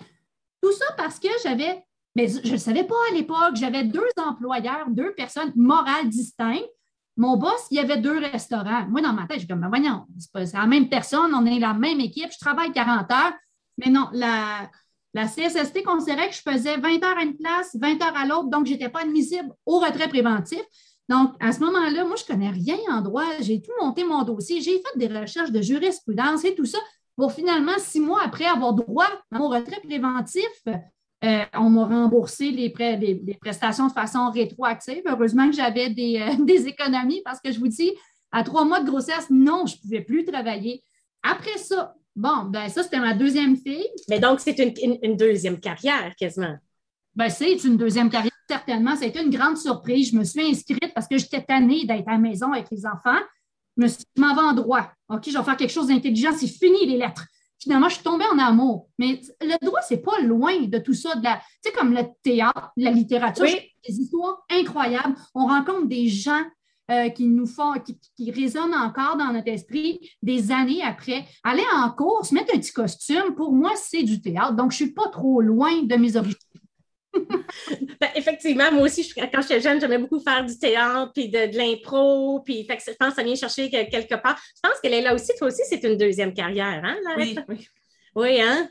Tout 0.62 0.72
ça 0.72 0.86
parce 0.96 1.18
que 1.18 1.28
j'avais, 1.42 1.84
mais 2.14 2.28
je 2.28 2.52
ne 2.52 2.56
savais 2.56 2.84
pas 2.84 2.94
à 3.10 3.14
l'époque, 3.14 3.56
j'avais 3.56 3.84
deux 3.84 4.08
employeurs, 4.16 4.88
deux 4.88 5.12
personnes 5.14 5.52
morales 5.56 6.08
distinctes. 6.08 6.68
Mon 7.16 7.36
boss, 7.36 7.66
il 7.70 7.76
y 7.76 7.80
avait 7.80 7.98
deux 7.98 8.18
restaurants. 8.18 8.86
Moi, 8.88 9.02
dans 9.02 9.12
ma 9.12 9.26
tête, 9.26 9.36
je 9.36 9.40
suis 9.40 9.48
comme, 9.48 9.60
ben 9.60 9.68
voyons, 9.68 10.06
c'est 10.18 10.54
la 10.54 10.66
même 10.66 10.88
personne, 10.88 11.34
on 11.34 11.44
est 11.44 11.58
la 11.58 11.74
même 11.74 12.00
équipe, 12.00 12.30
je 12.32 12.38
travaille 12.38 12.72
40 12.72 13.10
heures. 13.10 13.32
Mais 13.84 13.90
non, 13.90 14.08
la, 14.12 14.70
la 15.14 15.26
CSST 15.26 15.82
considérait 15.84 16.28
que 16.28 16.34
je 16.34 16.42
faisais 16.42 16.76
20 16.76 17.04
heures 17.04 17.18
à 17.18 17.22
une 17.22 17.36
place, 17.36 17.74
20 17.74 18.02
heures 18.02 18.16
à 18.16 18.26
l'autre, 18.26 18.48
donc 18.48 18.66
je 18.66 18.72
n'étais 18.72 18.88
pas 18.88 19.00
admissible 19.02 19.52
au 19.66 19.78
retrait 19.78 20.08
préventif. 20.08 20.62
Donc, 21.08 21.34
à 21.40 21.52
ce 21.52 21.60
moment-là, 21.60 22.04
moi, 22.04 22.16
je 22.16 22.22
ne 22.22 22.26
connais 22.26 22.50
rien 22.50 22.78
en 22.88 23.02
droit. 23.02 23.24
J'ai 23.40 23.60
tout 23.60 23.72
monté 23.80 24.04
mon 24.04 24.22
dossier. 24.22 24.60
J'ai 24.60 24.78
fait 24.78 24.98
des 24.98 25.08
recherches 25.08 25.50
de 25.50 25.60
jurisprudence 25.60 26.44
et 26.44 26.54
tout 26.54 26.64
ça 26.64 26.78
pour 27.16 27.32
finalement, 27.32 27.78
six 27.78 28.00
mois 28.00 28.22
après 28.24 28.46
avoir 28.46 28.72
droit 28.72 29.08
à 29.30 29.38
mon 29.38 29.48
retrait 29.48 29.80
préventif, 29.80 30.48
euh, 31.24 31.44
on 31.54 31.70
m'a 31.70 31.84
remboursé 31.84 32.50
les, 32.50 32.72
les, 33.22 33.38
prestations 33.40 33.86
de 33.86 33.92
façon 33.92 34.30
rétroactive. 34.30 35.02
Heureusement 35.06 35.48
que 35.48 35.54
j'avais 35.54 35.90
des, 35.90 36.20
euh, 36.20 36.44
des, 36.44 36.66
économies 36.66 37.22
parce 37.24 37.40
que 37.40 37.52
je 37.52 37.60
vous 37.60 37.68
dis, 37.68 37.92
à 38.32 38.42
trois 38.42 38.64
mois 38.64 38.80
de 38.80 38.88
grossesse, 38.90 39.28
non, 39.30 39.66
je 39.66 39.76
ne 39.76 39.80
pouvais 39.82 40.00
plus 40.00 40.24
travailler. 40.24 40.82
Après 41.22 41.58
ça, 41.58 41.94
Bon, 42.14 42.44
ben 42.44 42.68
ça, 42.68 42.82
c'était 42.82 43.00
ma 43.00 43.14
deuxième 43.14 43.56
fille. 43.56 43.88
Mais 44.08 44.20
donc, 44.20 44.40
c'est 44.40 44.58
une, 44.58 45.16
deuxième 45.16 45.58
carrière 45.58 46.14
quasiment. 46.18 46.56
Ben, 47.14 47.28
c'est 47.28 47.64
une 47.64 47.76
deuxième 47.76 48.10
carrière, 48.10 48.32
certainement. 48.48 48.96
Ça 48.96 49.04
a 49.04 49.08
été 49.08 49.22
une 49.22 49.30
grande 49.30 49.56
surprise. 49.56 50.10
Je 50.10 50.16
me 50.16 50.24
suis 50.24 50.42
inscrite 50.42 50.92
parce 50.94 51.08
que 51.08 51.16
j'étais 51.16 51.42
tannée 51.42 51.86
d'être 51.86 52.08
à 52.08 52.12
la 52.12 52.18
maison 52.18 52.52
avec 52.52 52.66
les 52.70 52.84
enfants. 52.86 53.20
Je 53.76 53.82
me 53.82 53.88
suis 53.88 53.98
dit, 53.98 54.04
je 54.16 54.20
m'en 54.20 54.34
vais 54.34 54.42
en 54.42 54.52
droit. 54.52 54.90
OK, 55.08 55.22
je 55.26 55.36
vais 55.36 55.44
faire 55.44 55.56
quelque 55.56 55.72
chose 55.72 55.88
d'intelligent. 55.88 56.32
C'est 56.36 56.46
fini, 56.46 56.86
les 56.86 56.98
lettres. 56.98 57.24
finalement, 57.58 57.88
je 57.88 57.94
suis 57.94 58.04
tombée 58.04 58.26
en 58.26 58.38
amour. 58.38 58.88
Mais 58.98 59.20
le 59.40 59.64
droit, 59.64 59.80
c'est 59.80 60.02
pas 60.02 60.20
loin 60.20 60.60
de 60.60 60.78
tout 60.78 60.94
ça. 60.94 61.14
De 61.14 61.24
la, 61.24 61.36
tu 61.36 61.70
sais, 61.70 61.72
comme 61.72 61.94
le 61.94 62.02
théâtre, 62.22 62.72
la 62.76 62.90
littérature, 62.90 63.46
des 63.46 63.94
histoires 63.94 64.44
incroyables. 64.50 65.14
On 65.34 65.46
rencontre 65.46 65.86
des 65.86 66.08
gens 66.08 66.42
euh, 66.90 67.08
qui 67.10 67.26
nous 67.26 67.46
font, 67.46 67.74
qui, 68.16 68.30
résonnent 68.32 68.74
encore 68.74 69.16
dans 69.16 69.32
notre 69.32 69.48
esprit 69.48 70.00
des 70.22 70.50
années 70.50 70.82
après. 70.82 71.24
Aller 71.44 71.62
en 71.74 71.90
course, 71.90 72.32
mettre 72.32 72.54
un 72.54 72.58
petit 72.58 72.72
costume, 72.72 73.34
pour 73.36 73.52
moi, 73.52 73.72
c'est 73.76 74.02
du 74.02 74.20
théâtre. 74.20 74.54
Donc, 74.54 74.72
je 74.72 74.82
ne 74.82 74.86
suis 74.86 74.92
pas 74.92 75.08
trop 75.08 75.40
loin 75.40 75.82
de 75.82 75.96
mes 75.96 76.16
origines. 76.16 76.38
Ben, 78.00 78.08
effectivement, 78.16 78.72
moi 78.72 78.84
aussi, 78.84 79.08
quand 79.14 79.42
j'étais 79.42 79.60
jeune, 79.60 79.80
j'aimais 79.80 79.98
beaucoup 79.98 80.18
faire 80.18 80.44
du 80.44 80.58
théâtre, 80.58 81.12
puis 81.14 81.28
de, 81.28 81.56
l'impro, 81.56 82.40
puis 82.40 82.64
fait 82.64 82.78
que 82.78 82.82
je 82.84 82.96
pense 82.98 83.10
que 83.10 83.16
ça 83.16 83.22
vient 83.22 83.34
chercher 83.34 83.70
quelque 83.70 84.14
part. 84.20 84.40
Je 84.56 84.68
pense 84.68 84.80
qu'elle 84.80 84.94
est 84.94 85.02
là 85.02 85.14
aussi, 85.14 85.30
toi 85.38 85.48
aussi, 85.48 85.62
c'est 85.68 85.84
une 85.84 85.96
deuxième 85.96 86.32
carrière, 86.32 86.80
hein? 86.82 86.96
oui, 87.16 87.36
oui. 87.48 87.68
Oui, 88.16 88.40
hein? 88.40 88.68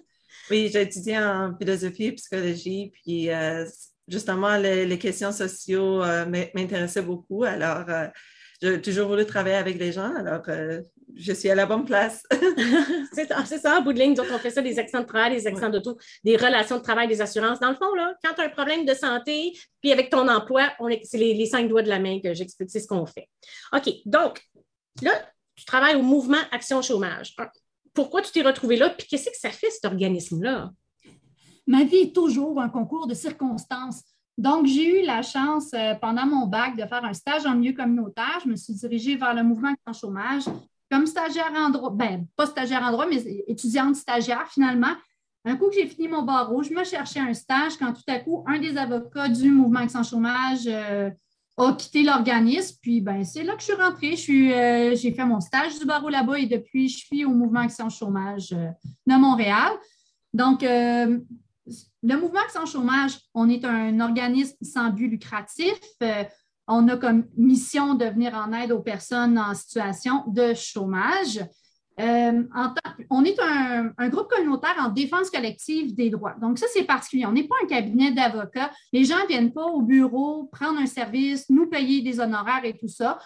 Oui, 0.49 0.69
j'ai 0.71 0.81
étudié 0.81 1.17
en 1.17 1.55
philosophie 1.57 2.05
et 2.05 2.11
psychologie, 2.13 2.91
puis 2.93 3.29
euh, 3.29 3.65
justement, 4.11 4.57
les, 4.57 4.99
questions 4.99 5.31
sociaux 5.31 6.03
euh, 6.03 6.25
m'intéressaient 6.25 7.01
beaucoup. 7.01 7.43
Alors, 7.43 7.85
euh, 7.89 8.07
j'ai 8.61 8.81
toujours 8.81 9.07
voulu 9.07 9.25
travailler 9.25 9.55
avec 9.55 9.79
les 9.79 9.91
gens, 9.91 10.13
alors 10.15 10.43
je 11.15 11.33
suis 11.33 11.49
à 11.49 11.55
la 11.55 11.65
bonne 11.65 11.85
place. 11.85 12.23
c'est 13.13 13.27
ça, 13.57 13.77
en 13.77 13.81
bout 13.81 13.93
de 13.93 13.99
ligne, 13.99 14.15
on 14.19 14.37
fait 14.37 14.49
ça, 14.49 14.61
des 14.61 14.79
accents 14.79 15.01
de 15.01 15.05
travail, 15.05 15.35
des 15.35 15.47
accents 15.47 15.69
d'auto, 15.69 15.97
des 16.23 16.37
relations 16.37 16.77
de 16.77 16.83
travail, 16.83 17.07
des 17.07 17.21
assurances. 17.21 17.59
Dans 17.59 17.69
le 17.69 17.75
fond, 17.75 17.93
là, 17.95 18.13
quand 18.23 18.33
tu 18.33 18.41
as 18.41 18.45
un 18.45 18.49
problème 18.49 18.85
de 18.85 18.93
santé, 18.93 19.53
puis 19.81 19.91
avec 19.91 20.09
ton 20.09 20.27
emploi, 20.27 20.71
c'est 21.03 21.17
les, 21.17 21.45
cinq 21.45 21.67
doigts 21.67 21.83
de 21.83 21.89
la 21.89 21.99
main 21.99 22.19
que 22.21 22.33
j'explique, 22.33 22.69
c'est 22.69 22.79
ce 22.79 22.87
qu'on 22.87 23.05
fait. 23.05 23.27
OK, 23.73 23.89
donc, 24.05 24.41
là, 25.01 25.11
tu 25.55 25.65
travailles 25.65 25.95
au 25.95 26.03
mouvement 26.03 26.39
Action 26.51 26.81
Chômage. 26.81 27.35
Pourquoi 27.93 28.21
tu 28.21 28.31
t'es 28.31 28.41
retrouvé 28.41 28.77
là, 28.77 28.89
puis 28.89 29.07
qu'est-ce 29.07 29.29
que 29.29 29.37
ça 29.37 29.49
fait, 29.49 29.69
cet 29.69 29.85
organisme-là? 29.85 30.69
Ma 31.67 31.83
vie 31.83 31.97
est 31.97 32.15
toujours 32.15 32.61
un 32.61 32.69
concours 32.69 33.07
de 33.07 33.13
circonstances. 33.13 34.03
Donc, 34.37 34.65
j'ai 34.65 35.01
eu 35.01 35.05
la 35.05 35.21
chance 35.21 35.71
euh, 35.73 35.93
pendant 35.95 36.25
mon 36.25 36.47
bac 36.47 36.75
de 36.75 36.85
faire 36.85 37.03
un 37.03 37.13
stage 37.13 37.45
en 37.45 37.55
milieu 37.55 37.73
communautaire. 37.73 38.39
Je 38.43 38.49
me 38.49 38.55
suis 38.55 38.73
dirigée 38.73 39.15
vers 39.15 39.33
le 39.33 39.43
mouvement 39.43 39.69
Action 39.69 40.07
Chômage 40.07 40.45
comme 40.91 41.05
stagiaire 41.05 41.53
en 41.55 41.69
droit, 41.69 41.89
ben, 41.89 42.27
pas 42.35 42.45
stagiaire 42.45 42.83
en 42.83 42.91
droit, 42.91 43.07
mais 43.07 43.23
étudiante 43.47 43.95
stagiaire 43.95 44.47
finalement. 44.49 44.93
Un 45.45 45.55
coup 45.55 45.69
que 45.69 45.75
j'ai 45.75 45.87
fini 45.87 46.09
mon 46.09 46.23
barreau, 46.23 46.61
je 46.61 46.71
me 46.71 46.83
cherchais 46.83 47.19
un 47.19 47.33
stage 47.33 47.77
quand 47.77 47.93
tout 47.93 48.03
à 48.07 48.19
coup, 48.19 48.43
un 48.45 48.59
des 48.59 48.77
avocats 48.77 49.29
du 49.29 49.49
mouvement 49.49 49.79
Accent 49.79 50.03
Chômage 50.03 50.67
euh, 50.67 51.09
a 51.57 51.73
quitté 51.73 52.03
l'organisme. 52.03 52.77
Puis, 52.81 52.99
ben, 52.99 53.23
c'est 53.23 53.43
là 53.43 53.53
que 53.53 53.61
je 53.61 53.65
suis 53.65 53.73
rentrée. 53.73 54.13
Euh, 54.13 54.95
j'ai 54.95 55.13
fait 55.13 55.25
mon 55.25 55.39
stage 55.39 55.79
du 55.79 55.85
barreau 55.85 56.09
là-bas 56.09 56.37
et 56.39 56.45
depuis, 56.45 56.89
je 56.89 56.97
suis 56.97 57.25
au 57.25 57.31
mouvement 57.31 57.61
Accent 57.61 57.89
Chômage 57.89 58.49
de 58.49 59.15
Montréal. 59.15 59.71
Donc, 60.33 60.63
le 62.03 62.15
mouvement 62.17 62.39
Accent 62.39 62.65
Chômage, 62.65 63.19
on 63.33 63.49
est 63.49 63.63
un 63.63 63.99
organisme 63.99 64.57
sans 64.61 64.89
but 64.89 65.07
lucratif 65.07 65.79
on 66.67 66.87
a 66.87 66.97
comme 66.97 67.25
mission 67.37 67.95
de 67.95 68.05
venir 68.05 68.33
en 68.33 68.53
aide 68.53 68.71
aux 68.71 68.81
personnes 68.81 69.37
en 69.37 69.53
situation 69.53 70.23
de 70.27 70.53
chômage. 70.53 71.39
Euh, 71.99 72.43
on 73.09 73.25
est 73.25 73.37
un, 73.39 74.09
groupe 74.09 74.29
communautaire 74.29 74.75
en 74.79 74.89
défense 74.89 75.29
collective 75.29 75.93
des 75.93 76.09
droits. 76.09 76.35
Donc, 76.41 76.57
ça, 76.57 76.65
c'est 76.73 76.85
particulier. 76.85 77.25
On 77.25 77.33
n'est 77.33 77.47
pas 77.47 77.55
un 77.63 77.67
cabinet 77.67 78.11
d'avocats. 78.11 78.71
Les 78.93 79.03
gens 79.03 79.21
ne 79.21 79.27
viennent 79.27 79.51
pas 79.51 79.65
au 79.65 79.81
bureau 79.81 80.45
prendre 80.45 80.79
un 80.79 80.85
service, 80.85 81.49
nous 81.49 81.67
payer 81.67 82.01
des 82.01 82.19
honoraires 82.19 82.63
et 82.63 82.77
tout 82.77 82.87
ça. 82.87 83.19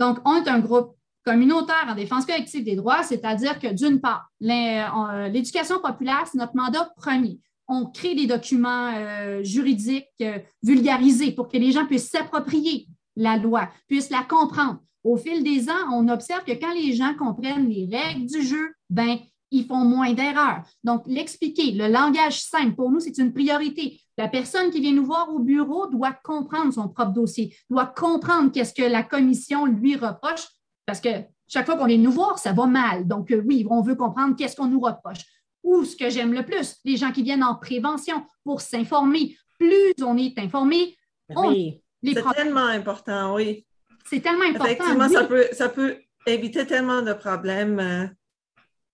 Donc, 0.00 0.18
on 0.24 0.34
est 0.42 0.48
un 0.48 0.58
groupe 0.58 0.96
communautaire 1.24 1.86
en 1.88 1.94
défense 1.94 2.26
collective 2.26 2.64
des 2.64 2.76
droits, 2.76 3.02
c'est-à-dire 3.02 3.58
que 3.58 3.72
d'une 3.72 4.00
part, 4.00 4.30
euh, 4.42 5.28
l'éducation 5.28 5.78
populaire, 5.80 6.24
c'est 6.26 6.38
notre 6.38 6.56
mandat 6.56 6.90
premier 6.96 7.38
on 7.68 7.86
crée 7.86 8.14
des 8.14 8.26
documents 8.26 8.92
euh, 8.94 9.42
juridiques 9.42 10.06
euh, 10.22 10.38
vulgarisés 10.62 11.32
pour 11.32 11.48
que 11.48 11.58
les 11.58 11.72
gens 11.72 11.86
puissent 11.86 12.10
s'approprier 12.10 12.88
la 13.14 13.36
loi, 13.36 13.68
puissent 13.86 14.10
la 14.10 14.22
comprendre. 14.22 14.78
Au 15.04 15.16
fil 15.16 15.44
des 15.44 15.68
ans, 15.68 15.92
on 15.92 16.08
observe 16.08 16.44
que 16.44 16.52
quand 16.52 16.72
les 16.72 16.94
gens 16.94 17.14
comprennent 17.14 17.68
les 17.68 17.88
règles 17.90 18.26
du 18.26 18.42
jeu, 18.42 18.72
ben, 18.90 19.18
ils 19.50 19.64
font 19.64 19.84
moins 19.84 20.12
d'erreurs. 20.12 20.62
Donc, 20.84 21.02
l'expliquer, 21.06 21.72
le 21.72 21.88
langage 21.88 22.42
simple, 22.42 22.74
pour 22.74 22.90
nous, 22.90 23.00
c'est 23.00 23.16
une 23.18 23.32
priorité. 23.32 24.00
La 24.16 24.28
personne 24.28 24.70
qui 24.70 24.80
vient 24.80 24.92
nous 24.92 25.06
voir 25.06 25.32
au 25.32 25.38
bureau 25.38 25.86
doit 25.86 26.12
comprendre 26.12 26.72
son 26.72 26.88
propre 26.88 27.12
dossier, 27.12 27.56
doit 27.70 27.86
comprendre 27.86 28.50
qu'est-ce 28.52 28.74
que 28.74 28.82
la 28.82 29.02
commission 29.02 29.64
lui 29.64 29.96
reproche, 29.96 30.46
parce 30.84 31.00
que 31.00 31.08
chaque 31.46 31.64
fois 31.64 31.76
qu'on 31.76 31.86
vient 31.86 31.98
nous 31.98 32.10
voir, 32.10 32.38
ça 32.38 32.52
va 32.52 32.66
mal. 32.66 33.06
Donc, 33.06 33.30
euh, 33.30 33.42
oui, 33.46 33.66
on 33.70 33.80
veut 33.80 33.94
comprendre 33.94 34.36
qu'est-ce 34.36 34.56
qu'on 34.56 34.66
nous 34.66 34.80
reproche 34.80 35.24
ou 35.68 35.84
ce 35.84 35.94
que 35.94 36.08
j'aime 36.08 36.32
le 36.32 36.44
plus, 36.44 36.76
les 36.84 36.96
gens 36.96 37.12
qui 37.12 37.22
viennent 37.22 37.44
en 37.44 37.54
prévention 37.54 38.24
pour 38.44 38.60
s'informer. 38.60 39.36
Plus 39.58 39.94
on 40.02 40.16
est 40.16 40.38
informé, 40.38 40.96
oui. 41.36 41.82
C'est 42.02 42.22
tellement 42.34 42.66
important, 42.66 43.34
oui. 43.34 43.66
C'est 44.08 44.20
tellement 44.20 44.44
important. 44.44 44.64
Effectivement, 44.66 45.08
ça, 45.08 45.24
peut, 45.24 45.46
ça 45.52 45.68
peut 45.68 45.98
éviter 46.26 46.66
tellement 46.66 47.02
de 47.02 47.12
problèmes. 47.12 47.78
Euh. 47.80 48.06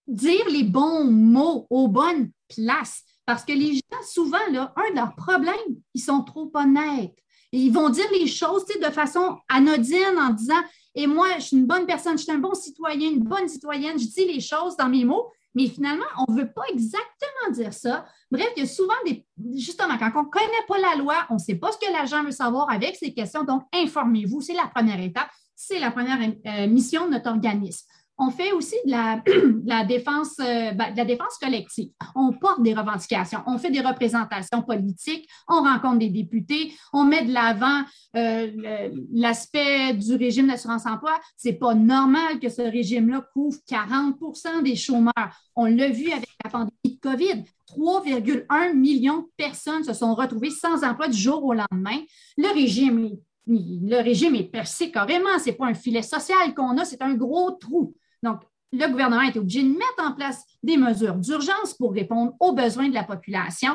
Dire 0.06 0.48
les 0.50 0.64
bons 0.64 1.04
mots 1.04 1.66
aux 1.70 1.88
bonnes 1.88 2.30
places. 2.48 3.02
Parce 3.26 3.44
que 3.44 3.52
les 3.52 3.74
gens, 3.74 4.02
souvent, 4.06 4.46
là, 4.50 4.72
un 4.76 4.90
de 4.90 4.96
leurs 4.96 5.14
problèmes, 5.14 5.54
ils 5.94 6.00
sont 6.00 6.22
trop 6.22 6.50
honnêtes. 6.54 7.16
Et 7.52 7.58
ils 7.58 7.72
vont 7.72 7.88
dire 7.88 8.06
les 8.12 8.26
choses 8.26 8.64
de 8.66 8.90
façon 8.90 9.38
anodine 9.48 10.18
en 10.18 10.30
disant 10.30 10.60
Et 10.94 11.06
moi, 11.06 11.28
je 11.38 11.44
suis 11.44 11.56
une 11.56 11.66
bonne 11.66 11.86
personne, 11.86 12.18
je 12.18 12.24
suis 12.24 12.32
un 12.32 12.38
bon 12.38 12.54
citoyen, 12.54 13.10
une 13.10 13.22
bonne 13.22 13.48
citoyenne, 13.48 13.98
je 13.98 14.06
dis 14.06 14.26
les 14.26 14.40
choses 14.40 14.76
dans 14.76 14.88
mes 14.88 15.04
mots, 15.04 15.30
mais 15.54 15.68
finalement, 15.68 16.04
on 16.26 16.32
ne 16.32 16.40
veut 16.40 16.52
pas 16.52 16.64
exactement 16.72 17.52
dire 17.52 17.72
ça. 17.72 18.06
Bref, 18.30 18.48
il 18.56 18.60
y 18.60 18.62
a 18.62 18.68
souvent 18.68 18.94
des. 19.06 19.24
Justement, 19.54 19.96
quand 19.98 20.10
on 20.16 20.24
ne 20.24 20.30
connaît 20.30 20.66
pas 20.66 20.78
la 20.78 20.96
loi, 20.96 21.26
on 21.30 21.34
ne 21.34 21.38
sait 21.38 21.54
pas 21.54 21.70
ce 21.70 21.78
que 21.78 21.92
l'agent 21.92 22.24
veut 22.24 22.32
savoir 22.32 22.70
avec 22.70 22.96
ces 22.96 23.14
questions. 23.14 23.44
Donc, 23.44 23.62
informez-vous. 23.72 24.40
C'est 24.40 24.54
la 24.54 24.66
première 24.66 25.00
étape. 25.00 25.28
C'est 25.54 25.78
la 25.78 25.92
première 25.92 26.18
euh, 26.20 26.66
mission 26.66 27.06
de 27.06 27.12
notre 27.12 27.30
organisme. 27.30 27.86
On 28.16 28.30
fait 28.30 28.52
aussi 28.52 28.76
de 28.84 28.90
la, 28.92 29.84
défense, 29.84 30.38
euh, 30.38 30.70
ben, 30.72 30.94
la 30.96 31.04
défense 31.04 31.36
collective. 31.40 31.90
On 32.14 32.32
porte 32.32 32.62
des 32.62 32.72
revendications, 32.72 33.40
on 33.46 33.58
fait 33.58 33.70
des 33.70 33.80
représentations 33.80 34.62
politiques, 34.62 35.28
on 35.48 35.62
rencontre 35.62 35.98
des 35.98 36.10
députés, 36.10 36.72
on 36.92 37.04
met 37.04 37.24
de 37.24 37.32
l'avant 37.32 37.82
euh, 38.16 38.90
l'aspect 39.12 39.94
du 39.94 40.14
régime 40.14 40.46
d'assurance-emploi. 40.46 41.18
Ce 41.36 41.48
n'est 41.48 41.54
pas 41.54 41.74
normal 41.74 42.38
que 42.38 42.48
ce 42.48 42.62
régime-là 42.62 43.26
couvre 43.32 43.58
40% 43.68 44.62
des 44.62 44.76
chômeurs. 44.76 45.12
On 45.56 45.66
l'a 45.66 45.88
vu 45.88 46.12
avec 46.12 46.28
la 46.44 46.50
pandémie 46.50 46.72
de 46.84 47.00
COVID. 47.00 47.44
3,1 47.68 48.74
millions 48.74 49.22
de 49.22 49.30
personnes 49.36 49.82
se 49.82 49.92
sont 49.92 50.14
retrouvées 50.14 50.50
sans 50.50 50.84
emploi 50.84 51.08
du 51.08 51.18
jour 51.18 51.42
au 51.44 51.54
lendemain. 51.54 51.98
Le 52.36 52.52
régime 52.54 53.16
le 53.46 54.02
régime 54.02 54.34
est 54.36 54.44
percé 54.44 54.90
carrément. 54.90 55.38
Ce 55.38 55.46
n'est 55.46 55.56
pas 55.56 55.66
un 55.66 55.74
filet 55.74 56.02
social 56.02 56.54
qu'on 56.54 56.78
a, 56.78 56.84
c'est 56.84 57.02
un 57.02 57.14
gros 57.14 57.50
trou. 57.50 57.94
Donc, 58.24 58.40
le 58.72 58.88
gouvernement 58.88 59.22
est 59.22 59.36
obligé 59.36 59.62
de 59.62 59.68
mettre 59.68 60.02
en 60.02 60.12
place 60.12 60.44
des 60.62 60.76
mesures 60.76 61.14
d'urgence 61.14 61.74
pour 61.74 61.92
répondre 61.92 62.32
aux 62.40 62.52
besoins 62.52 62.88
de 62.88 62.94
la 62.94 63.04
population. 63.04 63.74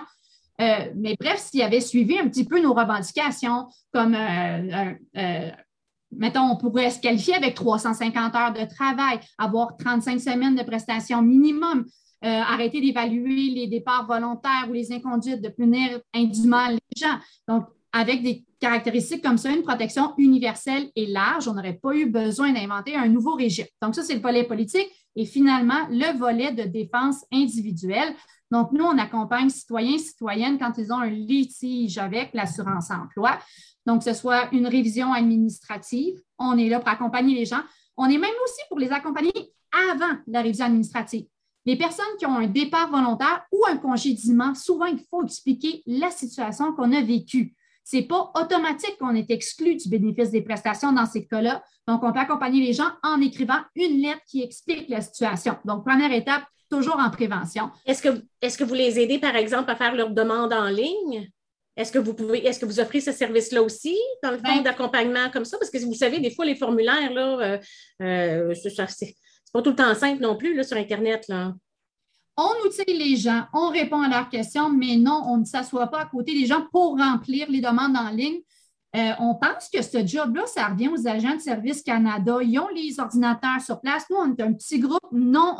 Euh, 0.59 0.91
mais 0.95 1.15
bref, 1.17 1.39
s'il 1.39 1.61
avait 1.61 1.79
suivi 1.79 2.19
un 2.19 2.27
petit 2.27 2.43
peu 2.43 2.61
nos 2.61 2.73
revendications, 2.73 3.67
comme, 3.93 4.13
euh, 4.13 4.93
euh, 5.15 5.51
mettons, 6.11 6.51
on 6.51 6.57
pourrait 6.57 6.89
se 6.89 6.99
qualifier 6.99 7.35
avec 7.35 7.55
350 7.55 8.35
heures 8.35 8.53
de 8.53 8.65
travail, 8.65 9.19
avoir 9.37 9.77
35 9.77 10.19
semaines 10.19 10.55
de 10.55 10.63
prestations 10.63 11.21
minimum, 11.21 11.85
arrêter 12.21 12.81
d'évaluer 12.81 13.51
les 13.51 13.67
départs 13.67 14.05
volontaires 14.05 14.65
ou 14.67 14.73
les 14.73 14.91
inconduites, 14.91 15.41
de 15.41 15.47
punir 15.47 16.01
indûment 16.13 16.67
les 16.67 16.79
gens. 16.97 17.17
Donc, 17.47 17.67
avec 17.91 18.21
des 18.21 18.45
caractéristiques 18.59 19.23
comme 19.23 19.37
ça, 19.37 19.51
une 19.51 19.63
protection 19.63 20.13
universelle 20.17 20.89
et 20.95 21.07
large, 21.07 21.47
on 21.47 21.53
n'aurait 21.53 21.79
pas 21.81 21.93
eu 21.93 22.05
besoin 22.05 22.51
d'inventer 22.51 22.95
un 22.95 23.07
nouveau 23.07 23.35
régime. 23.35 23.65
Donc, 23.81 23.95
ça, 23.95 24.03
c'est 24.03 24.15
le 24.15 24.21
volet 24.21 24.43
politique. 24.43 24.87
Et 25.15 25.25
finalement, 25.25 25.87
le 25.89 26.17
volet 26.17 26.53
de 26.53 26.63
défense 26.63 27.25
individuelle. 27.31 28.15
Donc, 28.51 28.71
nous, 28.71 28.85
on 28.85 28.97
accompagne 28.97 29.49
citoyens 29.49 29.95
et 29.95 29.99
citoyennes 29.99 30.57
quand 30.59 30.73
ils 30.77 30.91
ont 30.91 30.99
un 30.99 31.09
litige 31.09 31.97
avec 31.97 32.29
l'assurance-emploi. 32.33 33.39
Donc, 33.85 33.99
que 33.99 34.05
ce 34.05 34.13
soit 34.13 34.49
une 34.51 34.67
révision 34.67 35.11
administrative, 35.11 36.21
on 36.37 36.57
est 36.57 36.69
là 36.69 36.79
pour 36.79 36.89
accompagner 36.89 37.35
les 37.35 37.45
gens. 37.45 37.61
On 37.97 38.05
est 38.05 38.17
même 38.17 38.29
aussi 38.43 38.61
pour 38.69 38.79
les 38.79 38.91
accompagner 38.91 39.33
avant 39.71 40.17
la 40.27 40.41
révision 40.41 40.65
administrative. 40.65 41.25
Les 41.65 41.75
personnes 41.75 42.05
qui 42.17 42.25
ont 42.25 42.37
un 42.37 42.47
départ 42.47 42.89
volontaire 42.89 43.43
ou 43.51 43.63
un 43.67 43.77
congédiement, 43.77 44.55
souvent, 44.55 44.85
il 44.85 45.03
faut 45.09 45.23
expliquer 45.23 45.83
la 45.85 46.09
situation 46.09 46.73
qu'on 46.73 46.93
a 46.93 47.01
vécue. 47.01 47.55
Ce 47.83 47.97
n'est 47.97 48.03
pas 48.03 48.31
automatique 48.35 48.97
qu'on 48.99 49.15
est 49.15 49.31
exclu 49.31 49.75
du 49.75 49.89
bénéfice 49.89 50.29
des 50.29 50.41
prestations 50.41 50.91
dans 50.91 51.05
ces 51.05 51.25
cas-là. 51.25 51.63
Donc, 51.87 52.03
on 52.03 52.11
peut 52.13 52.19
accompagner 52.19 52.63
les 52.63 52.73
gens 52.73 52.89
en 53.03 53.19
écrivant 53.21 53.59
une 53.75 54.01
lettre 54.01 54.21
qui 54.27 54.43
explique 54.43 54.89
la 54.89 55.01
situation. 55.01 55.57
Donc, 55.65 55.85
première 55.85 56.11
étape, 56.11 56.43
toujours 56.69 56.99
en 56.99 57.09
prévention. 57.09 57.71
Est-ce 57.85 58.01
que, 58.01 58.21
est 58.41 58.55
que 58.55 58.63
vous 58.63 58.75
les 58.75 58.99
aidez, 58.99 59.19
par 59.19 59.35
exemple, 59.35 59.71
à 59.71 59.75
faire 59.75 59.95
leur 59.95 60.11
demande 60.11 60.53
en 60.53 60.67
ligne? 60.67 61.29
Est-ce 61.75 61.91
que 61.91 61.99
vous 61.99 62.13
pouvez, 62.13 62.45
est-ce 62.45 62.59
que 62.59 62.65
vous 62.65 62.79
offrez 62.79 62.99
ce 62.99 63.11
service-là 63.11 63.61
aussi 63.61 63.97
dans 64.21 64.31
le 64.31 64.37
fond 64.37 64.55
ben, 64.55 64.63
d'accompagnement 64.63 65.29
comme 65.31 65.45
ça? 65.45 65.57
Parce 65.57 65.71
que 65.71 65.77
vous 65.77 65.93
savez, 65.93 66.19
des 66.19 66.29
fois, 66.29 66.45
les 66.45 66.55
formulaires, 66.55 67.13
là, 67.13 67.39
euh, 67.39 67.57
euh, 68.01 68.53
c'est 68.53 69.15
pas 69.53 69.61
tout 69.61 69.69
le 69.69 69.75
temps 69.75 69.95
simple 69.95 70.21
non 70.21 70.35
plus 70.35 70.55
là, 70.55 70.63
sur 70.63 70.77
Internet. 70.77 71.25
Là. 71.29 71.53
On 72.39 72.67
outille 72.67 72.97
les 72.97 73.17
gens, 73.17 73.43
on 73.53 73.69
répond 73.69 74.01
à 74.01 74.07
leurs 74.07 74.29
questions, 74.29 74.69
mais 74.69 74.95
non, 74.95 75.23
on 75.27 75.37
ne 75.37 75.45
s'assoit 75.45 75.87
pas 75.87 76.01
à 76.01 76.05
côté 76.05 76.33
des 76.33 76.45
gens 76.45 76.65
pour 76.71 76.97
remplir 76.97 77.47
les 77.49 77.59
demandes 77.59 77.97
en 77.97 78.09
ligne. 78.09 78.39
Euh, 78.95 79.11
on 79.19 79.35
pense 79.35 79.69
que 79.71 79.81
ce 79.81 80.05
job-là, 80.05 80.45
ça 80.47 80.67
revient 80.67 80.87
aux 80.87 81.07
agents 81.07 81.35
de 81.35 81.41
Service 81.41 81.83
Canada. 81.83 82.37
Ils 82.41 82.57
ont 82.57 82.69
les 82.69 82.99
ordinateurs 82.99 83.61
sur 83.63 83.79
place. 83.81 84.05
Nous, 84.09 84.15
on 84.17 84.33
est 84.33 84.41
un 84.41 84.53
petit 84.53 84.79
groupe. 84.79 84.99
Non, 85.11 85.55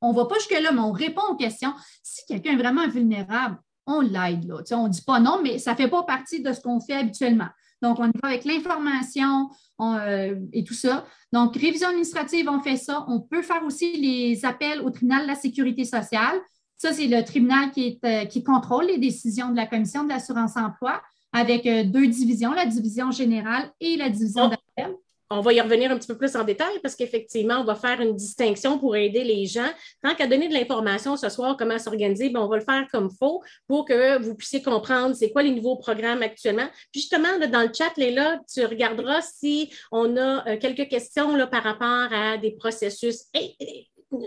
on 0.00 0.10
ne 0.10 0.14
va 0.14 0.26
pas 0.26 0.34
jusque-là, 0.34 0.72
mais 0.72 0.80
on 0.80 0.92
répond 0.92 1.22
aux 1.30 1.36
questions. 1.36 1.72
Si 2.02 2.26
quelqu'un 2.26 2.52
est 2.52 2.62
vraiment 2.62 2.86
vulnérable, 2.88 3.58
on 3.86 4.00
l'aide. 4.00 4.52
On 4.72 4.84
ne 4.84 4.88
dit 4.88 5.02
pas 5.02 5.20
non, 5.20 5.40
mais 5.42 5.58
ça 5.58 5.72
ne 5.72 5.76
fait 5.76 5.88
pas 5.88 6.02
partie 6.02 6.42
de 6.42 6.52
ce 6.52 6.60
qu'on 6.60 6.80
fait 6.80 6.94
habituellement. 6.94 7.48
Donc, 7.82 7.98
on 7.98 8.06
y 8.06 8.12
va 8.22 8.28
avec 8.28 8.44
l'information 8.44 9.50
euh, 9.80 10.36
et 10.52 10.64
tout 10.64 10.74
ça. 10.74 11.04
Donc, 11.32 11.56
révision 11.56 11.88
administrative, 11.88 12.48
on 12.48 12.60
fait 12.60 12.76
ça. 12.76 13.04
On 13.08 13.20
peut 13.20 13.42
faire 13.42 13.64
aussi 13.64 13.96
les 13.96 14.44
appels 14.44 14.80
au 14.80 14.90
tribunal 14.90 15.22
de 15.22 15.28
la 15.28 15.34
sécurité 15.34 15.84
sociale. 15.84 16.36
Ça, 16.78 16.92
c'est 16.92 17.06
le 17.06 17.22
tribunal 17.24 17.70
qui, 17.72 17.86
est, 17.86 18.04
euh, 18.04 18.24
qui 18.26 18.42
contrôle 18.42 18.86
les 18.86 18.98
décisions 18.98 19.50
de 19.50 19.56
la 19.56 19.66
Commission 19.66 20.04
de 20.04 20.08
l'assurance-emploi 20.08 21.02
avec 21.32 21.66
euh, 21.66 21.84
deux 21.84 22.06
divisions, 22.06 22.52
la 22.52 22.66
division 22.66 23.10
générale 23.10 23.70
et 23.80 23.96
la 23.96 24.08
division 24.08 24.48
d'appel. 24.48 24.94
On 25.34 25.40
va 25.40 25.54
y 25.54 25.60
revenir 25.60 25.90
un 25.90 25.96
petit 25.96 26.08
peu 26.08 26.18
plus 26.18 26.36
en 26.36 26.44
détail 26.44 26.78
parce 26.82 26.94
qu'effectivement, 26.94 27.56
on 27.60 27.64
va 27.64 27.74
faire 27.74 28.00
une 28.00 28.14
distinction 28.14 28.78
pour 28.78 28.96
aider 28.96 29.24
les 29.24 29.46
gens. 29.46 29.70
Tant 30.02 30.14
qu'à 30.14 30.26
donner 30.26 30.48
de 30.48 30.52
l'information 30.52 31.16
ce 31.16 31.30
soir, 31.30 31.56
comment 31.56 31.78
s'organiser, 31.78 32.28
ben, 32.28 32.40
on 32.40 32.48
va 32.48 32.58
le 32.58 32.64
faire 32.64 32.86
comme 32.92 33.08
il 33.10 33.16
faut 33.16 33.42
pour 33.66 33.86
que 33.86 34.20
vous 34.22 34.34
puissiez 34.34 34.62
comprendre 34.62 35.16
c'est 35.16 35.30
quoi 35.30 35.42
les 35.42 35.50
nouveaux 35.50 35.76
programmes 35.76 36.22
actuellement. 36.22 36.66
Puis 36.92 37.00
justement, 37.00 37.38
dans 37.50 37.62
le 37.62 37.70
chat, 37.72 37.92
Léla, 37.96 38.40
tu 38.52 38.64
regarderas 38.66 39.22
si 39.22 39.72
on 39.90 40.18
a 40.18 40.46
euh, 40.48 40.58
quelques 40.58 40.88
questions 40.88 41.34
là, 41.34 41.46
par 41.46 41.62
rapport 41.62 42.12
à 42.12 42.36
des 42.36 42.52
processus 42.52 43.24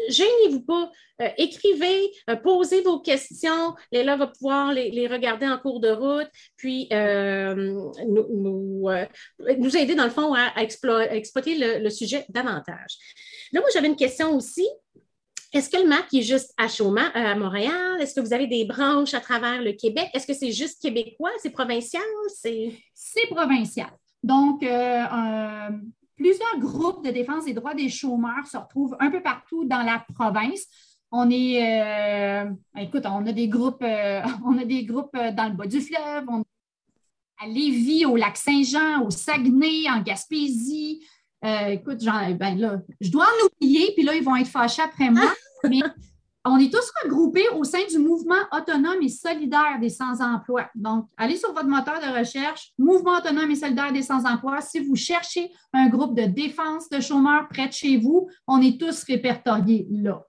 gênez-vous 0.10 0.62
pas, 0.62 0.92
euh, 1.22 1.30
écrivez, 1.38 2.12
euh, 2.30 2.36
posez 2.36 2.82
vos 2.82 3.00
questions. 3.00 3.76
Léla 3.92 4.18
va 4.18 4.28
pouvoir 4.28 4.74
les, 4.74 5.08
regarder 5.08 5.48
en 5.48 5.58
cours 5.58 5.80
de 5.80 5.90
route, 5.90 6.30
puis 6.58 6.88
euh, 6.92 7.56
nous, 7.56 7.92
nous, 8.00 9.78
aider, 9.78 9.96
dans 9.96 10.06
le 10.06 10.10
fond, 10.10 10.34
à, 10.34 10.62
exploiter 10.62 11.80
le, 11.80 11.90
sujet 11.90 12.26
davantage. 12.30 12.98
Là, 13.52 13.62
moi, 13.62 13.70
j'avais 13.74 13.88
une 13.88 13.96
question 13.96 14.36
aussi. 14.36 14.68
Est-ce 15.54 15.70
que 15.70 15.78
le 15.78 15.88
MAC 15.88 16.14
est 16.14 16.22
juste 16.22 16.52
à 16.58 16.68
Chaumont, 16.68 17.10
à 17.14 17.34
Montréal? 17.36 17.98
Est-ce 18.02 18.14
que 18.14 18.20
vous 18.20 18.34
avez 18.34 18.48
des 18.48 18.66
branches 18.66 19.14
à 19.14 19.22
travers 19.22 19.62
le 19.62 19.72
Québec? 19.72 20.10
Est-ce 20.14 20.28
que 20.28 20.34
c'est 20.34 20.52
juste 20.52 20.82
québécois? 20.82 21.32
C'est 21.42 21.52
provincial? 21.52 22.04
C'est 22.34 23.28
provincial. 23.30 23.90
Donc, 24.22 24.66
plusieurs 26.16 26.60
groupes 26.60 27.06
de 27.06 27.12
défense 27.12 27.46
des 27.46 27.54
droits 27.54 27.74
des 27.74 27.90
chômeurs 27.90 28.46
se 28.46 28.58
retrouvent 28.58 28.96
un 29.00 29.12
peu 29.12 29.22
partout 29.22 29.66
dans 29.66 29.84
la 29.84 30.04
province. 30.14 30.68
On 31.12 31.30
est, 31.30 31.62
euh, 31.62 32.52
écoute, 32.78 33.04
on 33.06 33.26
a 33.26 33.32
des 33.32 33.48
groupes, 33.48 33.84
euh, 33.84 34.22
on 34.46 34.58
a 34.58 34.66
des 34.66 34.84
groupes 34.86 35.16
euh, 35.16 35.32
dans 35.32 35.46
le 35.46 35.56
bas 35.56 35.68
du 35.68 35.82
fleuve, 35.82 36.26
à 37.38 37.48
Lévis, 37.48 38.06
au 38.06 38.16
lac 38.16 38.38
Saint-Jean, 38.38 39.04
au 39.06 39.10
Saguenay, 39.10 39.90
en 39.90 40.02
Gaspésie. 40.02 41.06
écoute, 41.68 42.04
ben 42.04 42.58
là, 42.58 42.82
je 43.02 43.12
dois 43.12 43.26
en 43.26 43.46
oublier, 43.46 43.92
puis 43.94 44.04
là, 44.04 44.16
ils 44.16 44.24
vont 44.24 44.36
être 44.36 44.48
fâchés 44.48 44.82
après 44.82 45.10
moi. 45.10 45.32
mais 45.70 45.82
on 46.46 46.60
est 46.60 46.72
tous 46.72 46.92
regroupés 47.04 47.50
au 47.50 47.64
sein 47.64 47.86
du 47.90 47.98
mouvement 47.98 48.36
autonome 48.52 49.02
et 49.02 49.10
solidaire 49.10 49.80
des 49.82 49.90
sans-emploi. 49.90 50.70
Donc, 50.76 51.08
allez 51.18 51.38
sur 51.38 51.52
votre 51.54 51.68
moteur 51.68 52.00
de 52.00 52.18
recherche, 52.18 52.72
Mouvement 52.78 53.18
autonome 53.18 53.50
et 53.50 53.56
solidaire 53.56 53.92
des 53.92 54.04
sans-emploi. 54.04 54.62
Si 54.62 54.80
vous 54.80 54.96
cherchez 54.96 55.52
un 55.74 55.88
groupe 55.88 56.16
de 56.16 56.26
défense 56.26 56.90
de 56.90 57.00
chômeurs 57.02 57.48
près 57.50 57.68
de 57.68 57.74
chez 57.74 57.98
vous, 57.98 58.30
on 58.48 58.62
est 58.62 58.80
tous 58.80 59.04
répertoriés 59.04 59.88
là. 59.90 60.22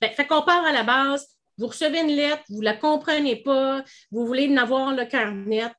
Bien, 0.00 0.10
fait 0.10 0.26
qu'on 0.26 0.42
part 0.42 0.64
à 0.64 0.72
la 0.72 0.82
base. 0.82 1.26
Vous 1.58 1.66
recevez 1.66 2.00
une 2.00 2.16
lettre, 2.16 2.42
vous 2.48 2.60
ne 2.60 2.64
la 2.64 2.76
comprenez 2.76 3.36
pas, 3.36 3.84
vous 4.10 4.26
voulez 4.26 4.52
en 4.52 4.56
avoir 4.56 4.94
le 4.94 5.04
cœur 5.04 5.32
net 5.32 5.72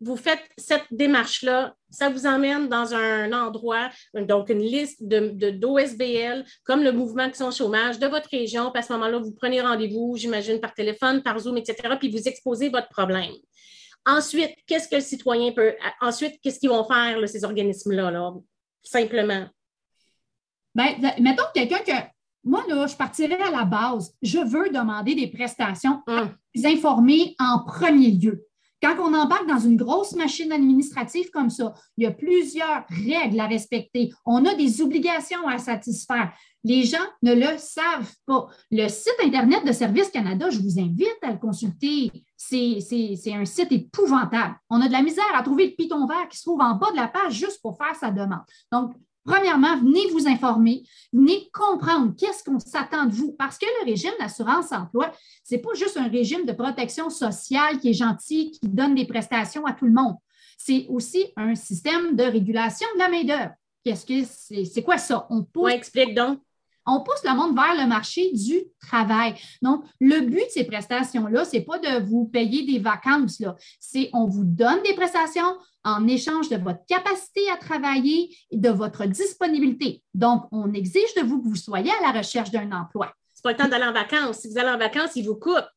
vous 0.00 0.16
faites 0.16 0.42
cette 0.56 0.86
démarche-là, 0.90 1.74
ça 1.90 2.08
vous 2.08 2.26
emmène 2.26 2.68
dans 2.68 2.94
un 2.94 3.32
endroit, 3.32 3.90
donc 4.14 4.48
une 4.48 4.60
liste 4.60 5.02
de, 5.02 5.50
d'OSBL, 5.50 6.44
comme 6.64 6.82
le 6.82 6.92
mouvement 6.92 7.24
Action 7.24 7.50
Chômage 7.50 7.98
de 7.98 8.06
votre 8.06 8.28
région. 8.30 8.70
Puis 8.70 8.78
à 8.78 8.82
ce 8.82 8.92
moment-là, 8.92 9.18
vous 9.18 9.32
prenez 9.32 9.60
rendez-vous, 9.60 10.16
j'imagine, 10.16 10.60
par 10.60 10.72
téléphone, 10.74 11.22
par 11.22 11.38
Zoom, 11.38 11.56
etc., 11.56 11.96
puis 11.98 12.10
vous 12.10 12.28
exposez 12.28 12.68
votre 12.68 12.88
problème. 12.88 13.32
Ensuite, 14.06 14.54
qu'est-ce 14.66 14.88
que 14.88 14.96
le 14.96 15.00
citoyen 15.00 15.52
peut. 15.52 15.74
Ensuite, 16.00 16.40
qu'est-ce 16.42 16.60
qu'ils 16.60 16.70
vont 16.70 16.84
faire, 16.84 17.28
ces 17.28 17.44
organismes-là, 17.44 18.10
là, 18.10 18.32
simplement? 18.82 19.46
Bien, 20.74 20.96
mettons 21.18 21.44
quelqu'un 21.54 21.80
que. 21.80 22.08
Moi, 22.44 22.62
là, 22.68 22.86
je 22.86 22.94
partirais 22.94 23.42
à 23.42 23.50
la 23.50 23.64
base. 23.64 24.14
Je 24.22 24.38
veux 24.38 24.70
demander 24.70 25.14
des 25.14 25.26
prestations 25.26 26.00
hum. 26.06 26.34
informées 26.64 27.34
en 27.38 27.64
premier 27.64 28.12
lieu. 28.12 28.47
Quand 28.82 28.96
on 29.00 29.12
embarque 29.14 29.48
dans 29.48 29.58
une 29.58 29.76
grosse 29.76 30.14
machine 30.14 30.52
administrative 30.52 31.30
comme 31.30 31.50
ça, 31.50 31.74
il 31.96 32.04
y 32.04 32.06
a 32.06 32.12
plusieurs 32.12 32.84
règles 32.88 33.40
à 33.40 33.46
respecter. 33.46 34.10
On 34.24 34.44
a 34.44 34.54
des 34.54 34.80
obligations 34.80 35.46
à 35.48 35.58
satisfaire. 35.58 36.32
Les 36.64 36.84
gens 36.84 36.98
ne 37.22 37.34
le 37.34 37.58
savent 37.58 38.12
pas. 38.26 38.48
Le 38.70 38.88
site 38.88 39.16
Internet 39.22 39.64
de 39.64 39.72
Service 39.72 40.10
Canada, 40.10 40.50
je 40.50 40.60
vous 40.60 40.78
invite 40.78 41.18
à 41.22 41.32
le 41.32 41.38
consulter. 41.38 42.10
C'est 42.36 43.32
un 43.32 43.44
site 43.44 43.72
épouvantable. 43.72 44.56
On 44.70 44.80
a 44.80 44.86
de 44.86 44.92
la 44.92 45.02
misère 45.02 45.24
à 45.34 45.42
trouver 45.42 45.66
le 45.66 45.74
piton 45.74 46.06
vert 46.06 46.28
qui 46.28 46.38
se 46.38 46.44
trouve 46.44 46.60
en 46.60 46.76
bas 46.76 46.90
de 46.92 46.96
la 46.96 47.08
page 47.08 47.32
juste 47.32 47.60
pour 47.62 47.76
faire 47.76 47.96
sa 47.96 48.10
demande. 48.10 48.44
Premièrement, 49.24 49.76
venez 49.76 50.10
vous 50.10 50.26
informer, 50.26 50.82
venez 51.12 51.50
comprendre 51.52 52.14
qu'est-ce 52.16 52.42
qu'on 52.42 52.58
s'attend 52.58 53.04
de 53.06 53.12
vous, 53.12 53.32
parce 53.32 53.58
que 53.58 53.66
le 53.80 53.90
régime 53.90 54.12
d'assurance-emploi, 54.18 55.12
ce 55.44 55.54
n'est 55.54 55.60
pas 55.60 55.74
juste 55.74 55.98
un 55.98 56.08
régime 56.08 56.46
de 56.46 56.52
protection 56.52 57.10
sociale 57.10 57.78
qui 57.78 57.90
est 57.90 57.94
gentil, 57.94 58.52
qui 58.52 58.68
donne 58.68 58.94
des 58.94 59.06
prestations 59.06 59.66
à 59.66 59.72
tout 59.72 59.84
le 59.84 59.92
monde. 59.92 60.14
C'est 60.56 60.86
aussi 60.88 61.26
un 61.36 61.54
système 61.54 62.16
de 62.16 62.22
régulation 62.22 62.86
de 62.94 62.98
la 62.98 63.08
main-d'œuvre. 63.08 63.52
Qu'est-ce 63.84 64.06
que 64.06 64.64
c'est, 64.64 64.82
quoi 64.82 64.98
ça? 64.98 65.26
On 65.30 65.44
pousse, 65.44 65.72
explique 65.72 66.14
donc. 66.14 66.40
On 66.90 67.00
pousse 67.00 67.22
le 67.22 67.36
monde 67.36 67.54
vers 67.54 67.74
le 67.76 67.86
marché 67.86 68.32
du 68.32 68.64
travail. 68.80 69.34
Donc, 69.60 69.84
le 70.00 70.20
but 70.20 70.46
de 70.46 70.50
ces 70.50 70.64
prestations-là, 70.64 71.44
ce 71.44 71.56
n'est 71.56 71.62
pas 71.62 71.78
de 71.78 72.02
vous 72.02 72.24
payer 72.24 72.64
des 72.64 72.78
vacances. 72.78 73.42
C'est 73.78 74.08
on 74.14 74.26
vous 74.26 74.44
donne 74.44 74.82
des 74.82 74.94
prestations, 74.94 75.58
en 75.84 76.06
échange 76.08 76.48
de 76.48 76.56
votre 76.56 76.84
capacité 76.86 77.50
à 77.50 77.56
travailler 77.56 78.34
et 78.50 78.56
de 78.56 78.70
votre 78.70 79.04
disponibilité. 79.04 80.02
Donc, 80.14 80.44
on 80.50 80.72
exige 80.72 81.14
de 81.14 81.22
vous 81.22 81.42
que 81.42 81.48
vous 81.48 81.56
soyez 81.56 81.90
à 81.90 82.10
la 82.10 82.18
recherche 82.18 82.50
d'un 82.50 82.72
emploi. 82.72 83.12
C'est 83.34 83.42
pas 83.42 83.52
le 83.52 83.56
temps 83.58 83.68
d'aller 83.68 83.84
en 83.84 83.92
vacances. 83.92 84.38
Si 84.38 84.48
vous 84.48 84.58
allez 84.58 84.70
en 84.70 84.78
vacances, 84.78 85.14
ils 85.14 85.26
vous 85.26 85.36
coupent. 85.36 85.70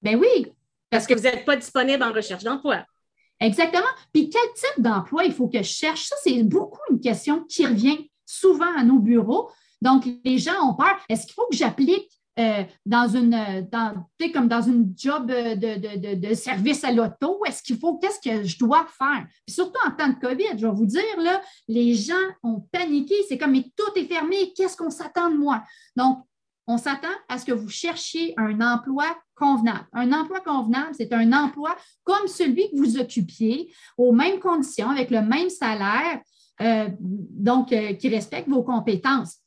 Ben 0.00 0.16
oui. 0.16 0.46
Parce 0.90 1.06
que 1.06 1.14
vous 1.14 1.22
n'êtes 1.22 1.44
pas 1.44 1.56
disponible 1.56 2.02
en 2.02 2.12
recherche 2.12 2.44
d'emploi. 2.44 2.84
Exactement. 3.40 3.82
Puis 4.12 4.30
quel 4.30 4.48
type 4.54 4.82
d'emploi 4.82 5.24
il 5.24 5.32
faut 5.32 5.48
que 5.48 5.58
je 5.58 5.68
cherche? 5.68 6.04
Ça, 6.04 6.14
c'est 6.22 6.42
beaucoup 6.44 6.80
une 6.90 7.00
question 7.00 7.44
qui 7.44 7.66
revient 7.66 8.08
souvent 8.24 8.72
à 8.76 8.84
nos 8.84 8.98
bureaux. 8.98 9.50
Donc, 9.82 10.08
les 10.24 10.38
gens 10.38 10.70
ont 10.70 10.74
peur. 10.74 10.96
Est-ce 11.08 11.26
qu'il 11.26 11.34
faut 11.34 11.48
que 11.50 11.56
j'applique 11.56 12.08
euh, 12.38 12.62
dans 12.86 13.08
une, 13.08 13.34
euh, 13.34 13.62
dans, 13.62 14.06
comme 14.32 14.46
dans 14.46 14.62
une 14.62 14.94
job 14.96 15.28
euh, 15.28 15.56
de, 15.56 16.14
de, 16.14 16.34
service 16.34 16.84
à 16.84 16.92
l'auto? 16.92 17.40
Est-ce 17.44 17.64
qu'il 17.64 17.76
faut, 17.78 17.98
qu'est-ce 17.98 18.20
que 18.20 18.44
je 18.44 18.56
dois 18.58 18.86
faire? 18.96 19.26
Puis 19.44 19.54
surtout 19.56 19.80
en 19.84 19.90
temps 19.90 20.08
de 20.08 20.20
COVID, 20.20 20.56
je 20.56 20.64
vais 20.64 20.72
vous 20.72 20.86
dire, 20.86 21.02
là, 21.18 21.42
les 21.66 21.96
gens 21.96 22.14
ont 22.44 22.60
paniqué. 22.70 23.16
C'est 23.28 23.36
comme, 23.36 23.50
mais 23.50 23.64
tout 23.76 23.90
est 23.96 24.04
fermé. 24.04 24.52
Qu'est-ce 24.56 24.76
qu'on 24.76 24.88
s'attend 24.88 25.30
de 25.30 25.36
moi? 25.36 25.64
Donc, 25.96 26.20
on 26.68 26.78
s'attend 26.78 27.08
à 27.28 27.38
ce 27.38 27.44
que 27.44 27.52
vous 27.52 27.68
cherchiez 27.68 28.34
un 28.36 28.60
emploi 28.60 29.06
convenable. 29.34 29.88
Un 29.92 30.12
emploi 30.12 30.38
convenable, 30.38 30.94
c'est 30.96 31.12
un 31.12 31.32
emploi 31.32 31.76
comme 32.04 32.28
celui 32.28 32.70
que 32.70 32.76
vous 32.76 32.98
occupiez, 32.98 33.74
aux 33.98 34.12
mêmes 34.12 34.38
conditions, 34.38 34.90
avec 34.90 35.10
le 35.10 35.22
même 35.22 35.50
salaire, 35.50 36.20
donc 37.00 37.74
qui 37.98 38.08
respecte 38.08 38.48
vos 38.48 38.62
compétences. 38.62 39.41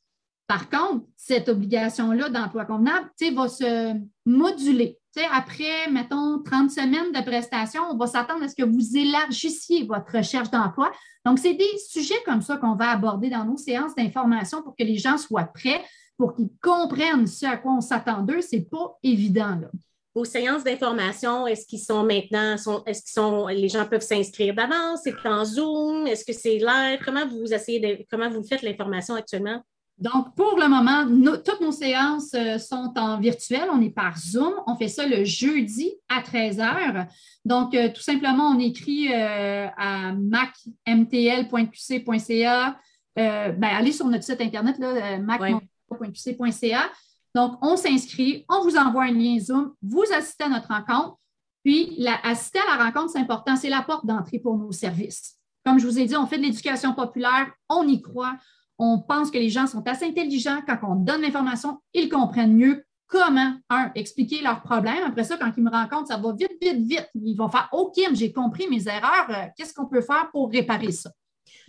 Par 0.48 0.70
contre, 0.70 1.06
cette 1.18 1.50
obligation-là 1.50 2.30
d'emploi 2.30 2.66
convenable 2.66 3.10
va 3.34 3.48
se 3.48 3.94
moduler. 4.26 5.00
après, 5.34 5.90
mettons, 5.90 6.44
30 6.44 6.70
semaines 6.70 7.12
de 7.12 7.22
prestations, 7.24 7.82
on 7.90 7.98
va 7.98 8.06
s'attendre 8.06 8.44
à 8.44 8.48
ce 8.48 8.56
que 8.56 8.64
vous 8.64 8.98
élargissiez 8.98 9.86
votre 9.86 10.18
recherche 10.18 10.52
d'emploi. 10.52 10.92
Donc, 11.26 11.40
c'est 11.40 11.54
des 11.54 11.78
sujets 11.90 12.22
comme 12.26 12.42
ça 12.42 12.58
qu'on 12.58 12.76
va 12.76 12.90
aborder 12.92 13.30
dans 13.30 13.46
nos 13.46 13.58
séances 13.58 13.96
d'information 13.96 14.62
pour 14.62 14.76
que 14.76 14.84
les 14.84 14.98
gens 14.98 15.18
soient 15.18 15.46
prêts, 15.46 15.84
pour 16.18 16.36
qu'ils 16.36 16.52
comprennent 16.62 17.28
ce 17.28 17.46
à 17.48 17.58
quoi 17.58 17.74
on 17.74 17.82
s'attend 17.82 18.22
d'eux. 18.22 18.42
Ce 18.42 18.56
n'est 18.56 18.64
pas 18.64 18.98
évident. 19.02 19.58
Là. 19.60 19.70
Vos 20.14 20.26
séances 20.26 20.64
d'information, 20.64 21.48
est-ce 21.48 21.66
qu'ils 21.66 21.82
sont 21.82 22.04
maintenant, 22.04 22.56
est-ce 22.86 23.02
qu'ils 23.02 23.12
sont, 23.12 23.48
les 23.48 23.68
gens 23.68 23.86
peuvent 23.86 24.02
s'inscrire 24.02 24.54
d'avance? 24.54 25.02
C'est 25.04 25.26
en 25.26 25.44
Zoom? 25.44 26.08
Est-ce 26.08 26.24
que 26.24 26.34
c'est 26.34 26.58
live? 26.58 27.00
Comment 27.04 27.28
vous 27.28 27.52
essayez 27.52 27.80
de, 27.80 28.06
comment 28.10 28.30
vous 28.30 28.44
faites 28.44 28.62
l'information 28.62 29.16
actuellement? 29.16 29.62
Donc, 29.98 30.36
pour 30.36 30.60
le 30.60 30.68
moment, 30.68 31.06
toutes 31.38 31.62
nos 31.62 31.72
séances 31.72 32.34
euh, 32.34 32.58
sont 32.58 32.92
en 32.98 33.18
virtuel. 33.18 33.70
On 33.72 33.82
est 33.82 33.92
par 33.92 34.18
Zoom. 34.18 34.54
On 34.68 34.76
fait 34.76 34.90
ça 34.90 35.08
le 35.08 35.24
jeudi 35.24 35.94
à 36.10 36.22
13 36.22 36.58
h. 36.58 37.08
Donc, 37.46 37.74
euh, 37.74 37.88
tout 37.94 38.02
simplement, 38.02 38.50
on 38.50 38.60
écrit 38.60 39.14
euh, 39.14 39.68
à 39.78 40.12
macmtl.qc.ca. 40.12 42.78
ben, 43.16 43.64
allez 43.64 43.94
sur 43.94 44.08
notre 44.08 44.26
site 44.26 44.42
Internet, 44.42 44.78
macmtl.qc.ca. 44.80 46.92
Donc, 47.34 47.58
on 47.62 47.78
s'inscrit, 47.78 48.44
on 48.50 48.64
vous 48.64 48.76
envoie 48.78 49.04
un 49.04 49.12
lien 49.12 49.40
Zoom, 49.40 49.74
vous 49.82 50.04
assistez 50.14 50.44
à 50.44 50.50
notre 50.50 50.68
rencontre. 50.68 51.16
Puis, 51.64 51.96
la, 51.98 52.20
assister 52.24 52.60
à 52.60 52.66
la 52.78 52.84
rencontre, 52.86 53.12
c'est 53.12 53.20
important, 53.20 53.56
c'est 53.56 53.70
la 53.70 53.82
porte 53.82 54.06
d'entrée 54.06 54.40
pour 54.40 54.58
nos 54.58 54.74
services. 54.74 55.36
Comme 55.66 55.80
je 55.80 55.88
vous 55.88 56.00
ai 56.00 56.06
dit, 56.06 56.16
on 56.16 56.28
fait 56.28 56.38
de 56.38 56.44
l'éducation 56.44 56.94
populaire, 56.94 57.52
on 57.70 57.88
y 57.88 58.02
croit, 58.02 58.36
on 58.78 59.00
pense 59.00 59.32
que 59.32 59.38
les 59.38 59.50
gens 59.50 59.68
sont 59.68 59.88
assez 59.88 60.06
intelligents. 60.06 60.60
Quand 60.68 60.78
on 60.84 60.96
donne 60.96 61.22
l'information, 61.22 61.80
ils 61.94 62.10
comprennent 62.10 62.56
mieux 62.56 62.86
comment, 63.08 63.54
expliquer 63.94 64.42
leurs 64.42 64.62
problèmes. 64.62 65.04
Après 65.06 65.24
ça, 65.24 65.38
quand 65.38 65.52
ils 65.56 65.64
me 65.64 65.70
rencontrent, 65.70 66.08
ça 66.08 66.18
va 66.18 66.34
vite, 66.34 66.58
vite, 66.62 66.86
vite. 66.88 67.10
Ils 67.16 67.36
vont 67.36 67.50
faire 67.50 67.70
OK, 67.72 67.96
j'ai 68.14 68.32
compris 68.32 68.68
mes 68.70 68.88
erreurs. 68.88 69.28
Euh, 69.30 69.46
qu'est-ce 69.56 69.74
qu'on 69.74 69.86
peut 69.86 70.02
faire 70.02 70.30
pour 70.32 70.52
réparer 70.52 70.92
ça? 70.92 71.12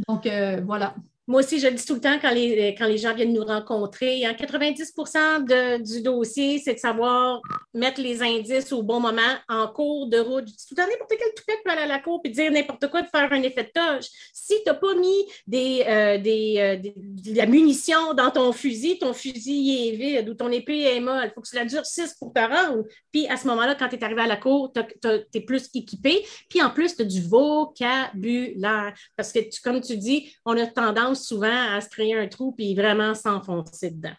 Donc, 0.08 0.26
euh, 0.26 0.60
voilà. 0.64 0.94
Moi 1.28 1.40
aussi, 1.40 1.58
je 1.58 1.66
le 1.66 1.74
dis 1.74 1.84
tout 1.84 1.94
le 1.94 2.00
temps 2.00 2.18
quand 2.22 2.30
les, 2.30 2.74
quand 2.78 2.86
les 2.86 2.98
gens 2.98 3.12
viennent 3.12 3.32
nous 3.32 3.44
rencontrer. 3.44 4.22
90 4.38 4.92
de, 4.94 5.82
du 5.82 6.00
dossier, 6.00 6.60
c'est 6.64 6.74
de 6.74 6.78
savoir 6.78 7.40
mettre 7.74 8.00
les 8.00 8.22
indices 8.22 8.72
au 8.72 8.84
bon 8.84 9.00
moment 9.00 9.34
en 9.48 9.66
cours 9.66 10.06
de 10.06 10.18
route. 10.18 10.46
Je 10.46 10.52
dis 10.52 10.66
tout 10.68 10.74
le 10.76 10.82
temps, 10.82 10.88
n'importe 10.88 11.10
quel 11.18 11.34
toupette 11.34 11.58
peut 11.64 11.70
aller 11.70 11.82
à 11.82 11.86
la 11.86 11.98
cour 11.98 12.20
et 12.22 12.28
dire 12.28 12.52
n'importe 12.52 12.88
quoi, 12.90 13.02
de 13.02 13.08
faire 13.08 13.32
un 13.32 13.42
effet 13.42 13.64
de 13.64 13.70
toge. 13.74 14.06
Si 14.32 14.54
tu 14.54 14.62
n'as 14.66 14.74
pas 14.74 14.94
mis 14.94 15.24
des, 15.48 15.82
euh, 15.86 16.16
euh, 16.16 16.18
des, 16.18 16.94
de 16.96 17.36
la 17.36 17.46
munition 17.46 18.14
dans 18.14 18.30
ton 18.30 18.52
fusil, 18.52 18.98
ton 18.98 19.12
fusil 19.12 19.88
est 19.88 19.96
vide 19.96 20.28
ou 20.28 20.34
ton 20.34 20.50
épée 20.52 20.82
est 20.82 21.00
molle, 21.00 21.24
il 21.24 21.32
faut 21.34 21.40
que 21.40 21.48
tu 21.48 21.56
la 21.56 21.64
durcisses 21.64 22.14
pour 22.14 22.32
te 22.32 22.40
rendre. 22.40 22.84
Puis 23.10 23.26
à 23.26 23.36
ce 23.36 23.48
moment-là, 23.48 23.74
quand 23.74 23.88
tu 23.88 23.96
es 23.96 24.04
arrivé 24.04 24.22
à 24.22 24.26
la 24.28 24.36
cour, 24.36 24.72
tu 24.72 25.08
es 25.34 25.40
plus 25.40 25.68
équipé. 25.74 26.24
Puis 26.48 26.62
en 26.62 26.70
plus, 26.70 26.94
tu 26.94 27.02
as 27.02 27.04
du 27.04 27.20
vocabulaire. 27.22 28.94
Parce 29.16 29.32
que, 29.32 29.40
comme 29.64 29.80
tu 29.80 29.96
dis, 29.96 30.32
on 30.44 30.56
a 30.56 30.66
tendance 30.66 31.15
souvent 31.16 31.74
à 31.74 31.80
se 31.80 31.88
créer 31.88 32.16
un 32.16 32.28
trou 32.28 32.52
puis 32.52 32.74
vraiment 32.74 33.14
s'enfoncer 33.14 33.90
dedans. 33.90 34.14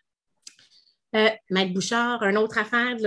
Euh, 1.15 1.29
Maître 1.49 1.73
Bouchard, 1.73 2.23
une 2.23 2.37
autre 2.37 2.57
affaire, 2.57 2.97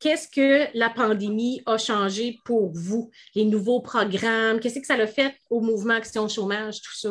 qu'est-ce 0.00 0.28
que 0.28 0.66
la 0.76 0.90
pandémie 0.90 1.62
a 1.66 1.78
changé 1.78 2.38
pour 2.44 2.72
vous? 2.74 3.10
Les 3.34 3.44
nouveaux 3.44 3.80
programmes, 3.80 4.60
qu'est-ce 4.60 4.80
que 4.80 4.86
ça 4.86 4.94
a 4.94 5.06
fait 5.06 5.34
au 5.48 5.60
mouvement 5.60 5.94
Action 5.94 6.28
Chômage, 6.28 6.82
tout 6.82 6.94
ça? 6.94 7.10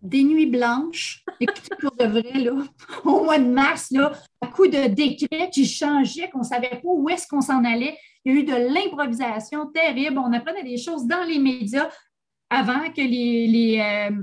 Des 0.00 0.22
nuits 0.22 0.46
blanches, 0.46 1.24
écoutez, 1.40 1.74
pour 1.80 1.90
de 1.96 2.04
vrai, 2.04 2.38
là, 2.38 2.52
au 3.04 3.24
mois 3.24 3.38
de 3.38 3.48
mars, 3.48 3.90
là, 3.90 4.12
à 4.40 4.46
coup 4.46 4.68
de 4.68 4.86
décret 4.86 5.50
qui 5.52 5.66
changeait, 5.66 6.30
qu'on 6.30 6.40
ne 6.40 6.44
savait 6.44 6.70
pas 6.70 6.80
où 6.84 7.08
est-ce 7.08 7.26
qu'on 7.26 7.40
s'en 7.40 7.64
allait. 7.64 7.96
Il 8.24 8.34
y 8.34 8.36
a 8.36 8.40
eu 8.40 8.44
de 8.44 8.74
l'improvisation 8.74 9.66
terrible. 9.66 10.18
On 10.18 10.32
apprenait 10.32 10.62
des 10.62 10.76
choses 10.76 11.06
dans 11.06 11.24
les 11.24 11.38
médias 11.38 11.88
avant 12.50 12.90
que, 12.90 13.00
les, 13.00 13.80
euh, 13.80 14.22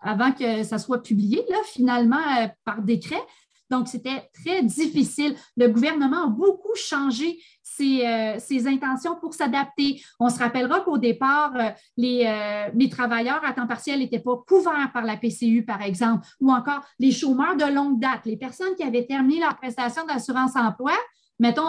avant 0.00 0.32
que 0.32 0.62
ça 0.62 0.78
soit 0.78 1.02
publié, 1.02 1.44
là, 1.50 1.58
finalement, 1.66 2.16
euh, 2.16 2.46
par 2.64 2.82
décret. 2.82 3.22
Donc, 3.70 3.88
c'était 3.88 4.28
très 4.34 4.62
difficile. 4.62 5.34
Le 5.56 5.68
gouvernement 5.68 6.24
a 6.24 6.26
beaucoup 6.26 6.74
changé 6.74 7.38
ses, 7.62 8.06
euh, 8.06 8.66
intentions 8.66 9.16
pour 9.16 9.32
s'adapter. 9.32 10.02
On 10.20 10.28
se 10.28 10.38
rappellera 10.38 10.80
qu'au 10.80 10.98
départ, 10.98 11.54
les, 11.96 12.30
les, 12.74 12.88
travailleurs 12.90 13.42
à 13.44 13.54
temps 13.54 13.66
partiel 13.66 14.00
n'étaient 14.00 14.18
pas 14.18 14.36
couverts 14.46 14.90
par 14.92 15.04
la 15.04 15.16
PCU, 15.16 15.64
par 15.64 15.80
exemple, 15.80 16.26
ou 16.40 16.52
encore 16.52 16.82
les 16.98 17.12
chômeurs 17.12 17.56
de 17.56 17.64
longue 17.64 17.98
date, 17.98 18.26
les 18.26 18.36
personnes 18.36 18.74
qui 18.76 18.82
avaient 18.82 19.06
terminé 19.06 19.40
leur 19.40 19.56
prestation 19.56 20.04
d'assurance-emploi, 20.04 20.92
mettons, 21.38 21.68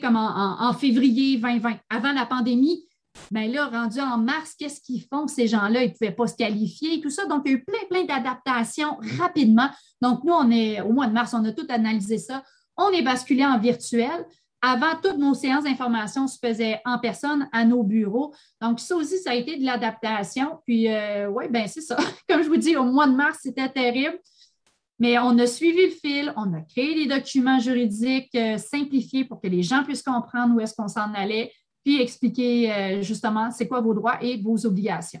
comme 0.00 0.16
en, 0.16 0.60
en 0.60 0.72
février 0.72 1.36
2020, 1.38 1.78
avant 1.90 2.12
la 2.12 2.26
pandémie, 2.26 2.86
Bien 3.30 3.48
là, 3.48 3.68
rendu 3.68 4.00
en 4.00 4.18
mars, 4.18 4.54
qu'est-ce 4.58 4.80
qu'ils 4.80 5.02
font, 5.02 5.26
ces 5.26 5.46
gens-là? 5.46 5.82
Ils 5.82 5.88
ne 5.88 5.92
pouvaient 5.92 6.12
pas 6.12 6.26
se 6.26 6.36
qualifier 6.36 6.94
et 6.94 7.00
tout 7.00 7.10
ça. 7.10 7.26
Donc, 7.26 7.42
il 7.44 7.52
y 7.52 7.54
a 7.54 7.58
eu 7.58 7.64
plein, 7.64 7.78
plein 7.88 8.04
d'adaptations 8.04 8.98
rapidement. 9.18 9.68
Donc, 10.02 10.24
nous, 10.24 10.32
on 10.32 10.50
est 10.50 10.80
au 10.80 10.92
mois 10.92 11.06
de 11.06 11.12
mars, 11.12 11.34
on 11.34 11.44
a 11.44 11.52
tout 11.52 11.66
analysé 11.68 12.18
ça. 12.18 12.42
On 12.76 12.90
est 12.90 13.02
basculé 13.02 13.44
en 13.44 13.58
virtuel. 13.58 14.26
Avant, 14.60 14.96
toutes 15.02 15.18
nos 15.18 15.34
séances 15.34 15.64
d'information 15.64 16.26
se 16.26 16.38
faisaient 16.38 16.80
en 16.84 16.98
personne 16.98 17.48
à 17.52 17.64
nos 17.64 17.82
bureaux. 17.82 18.34
Donc, 18.60 18.80
ça 18.80 18.96
aussi, 18.96 19.18
ça 19.18 19.30
a 19.30 19.34
été 19.34 19.58
de 19.58 19.64
l'adaptation. 19.64 20.58
Puis, 20.66 20.88
euh, 20.88 21.28
oui, 21.28 21.48
bien, 21.50 21.66
c'est 21.66 21.82
ça. 21.82 21.96
Comme 22.28 22.42
je 22.42 22.48
vous 22.48 22.56
dis, 22.56 22.76
au 22.76 22.84
mois 22.84 23.06
de 23.06 23.14
mars, 23.14 23.40
c'était 23.42 23.68
terrible. 23.68 24.18
Mais 24.98 25.18
on 25.18 25.38
a 25.38 25.46
suivi 25.46 25.86
le 25.86 25.92
fil, 25.92 26.32
on 26.36 26.54
a 26.54 26.60
créé 26.62 26.94
des 26.94 27.06
documents 27.06 27.58
juridiques 27.58 28.34
euh, 28.36 28.58
simplifiés 28.58 29.24
pour 29.24 29.40
que 29.40 29.48
les 29.48 29.62
gens 29.62 29.82
puissent 29.82 30.04
comprendre 30.04 30.54
où 30.54 30.60
est-ce 30.60 30.74
qu'on 30.74 30.88
s'en 30.88 31.12
allait 31.14 31.52
puis 31.84 32.00
expliquer 32.00 32.72
euh, 32.72 33.02
justement 33.02 33.50
c'est 33.50 33.68
quoi 33.68 33.80
vos 33.80 33.94
droits 33.94 34.18
et 34.22 34.40
vos 34.40 34.66
obligations. 34.66 35.20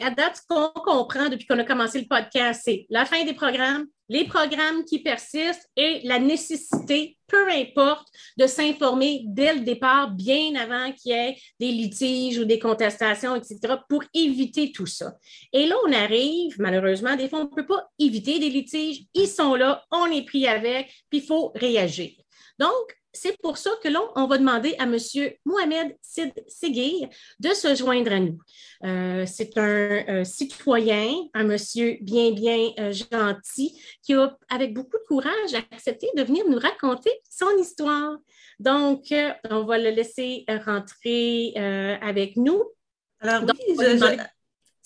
À 0.00 0.10
date, 0.10 0.36
ce 0.36 0.42
qu'on 0.48 0.70
comprend 0.80 1.28
depuis 1.28 1.46
qu'on 1.46 1.58
a 1.58 1.64
commencé 1.64 2.00
le 2.00 2.06
podcast, 2.06 2.62
c'est 2.64 2.86
la 2.88 3.04
fin 3.04 3.22
des 3.24 3.34
programmes, 3.34 3.84
les 4.08 4.24
programmes 4.24 4.82
qui 4.84 5.02
persistent 5.02 5.68
et 5.76 6.00
la 6.04 6.18
nécessité, 6.18 7.18
peu 7.26 7.50
importe, 7.50 8.08
de 8.38 8.46
s'informer 8.46 9.22
dès 9.26 9.54
le 9.54 9.60
départ, 9.60 10.10
bien 10.10 10.54
avant 10.54 10.90
qu'il 10.92 11.12
y 11.12 11.14
ait 11.14 11.36
des 11.60 11.70
litiges 11.70 12.38
ou 12.38 12.46
des 12.46 12.58
contestations, 12.58 13.36
etc., 13.36 13.74
pour 13.88 14.02
éviter 14.14 14.72
tout 14.72 14.86
ça. 14.86 15.14
Et 15.52 15.66
là, 15.66 15.76
on 15.86 15.92
arrive, 15.92 16.56
malheureusement, 16.58 17.14
des 17.14 17.28
fois, 17.28 17.40
on 17.40 17.44
ne 17.44 17.54
peut 17.54 17.66
pas 17.66 17.86
éviter 17.98 18.38
des 18.38 18.50
litiges. 18.50 19.04
Ils 19.12 19.28
sont 19.28 19.54
là, 19.54 19.84
on 19.90 20.06
est 20.06 20.24
pris 20.24 20.46
avec, 20.46 20.86
puis 21.10 21.20
il 21.20 21.26
faut 21.26 21.52
réagir. 21.54 22.12
Donc, 22.58 22.96
c'est 23.14 23.40
pour 23.40 23.56
ça 23.56 23.70
que 23.82 23.88
là, 23.88 24.00
on 24.16 24.26
va 24.26 24.38
demander 24.38 24.74
à 24.78 24.82
M. 24.82 24.96
Mohamed 25.44 25.96
Sid 26.02 26.32
Seguir 26.48 27.08
de 27.40 27.48
se 27.50 27.74
joindre 27.74 28.12
à 28.12 28.20
nous. 28.20 28.38
Euh, 28.84 29.24
c'est 29.26 29.56
un 29.56 30.04
euh, 30.08 30.24
citoyen, 30.24 31.14
un 31.32 31.44
monsieur 31.44 31.96
bien, 32.00 32.32
bien 32.32 32.70
euh, 32.78 32.92
gentil 32.92 33.80
qui 34.02 34.14
a, 34.14 34.36
avec 34.50 34.74
beaucoup 34.74 34.98
de 34.98 35.06
courage, 35.06 35.54
accepté 35.72 36.10
de 36.16 36.22
venir 36.22 36.44
nous 36.48 36.58
raconter 36.58 37.10
son 37.30 37.56
histoire. 37.58 38.16
Donc, 38.58 39.12
on 39.50 39.64
va 39.64 39.78
le 39.78 39.90
laisser 39.90 40.44
rentrer 40.64 41.54
avec 42.00 42.36
nous. 42.36 42.62
Alors, 43.20 43.42
oui, 43.42 44.16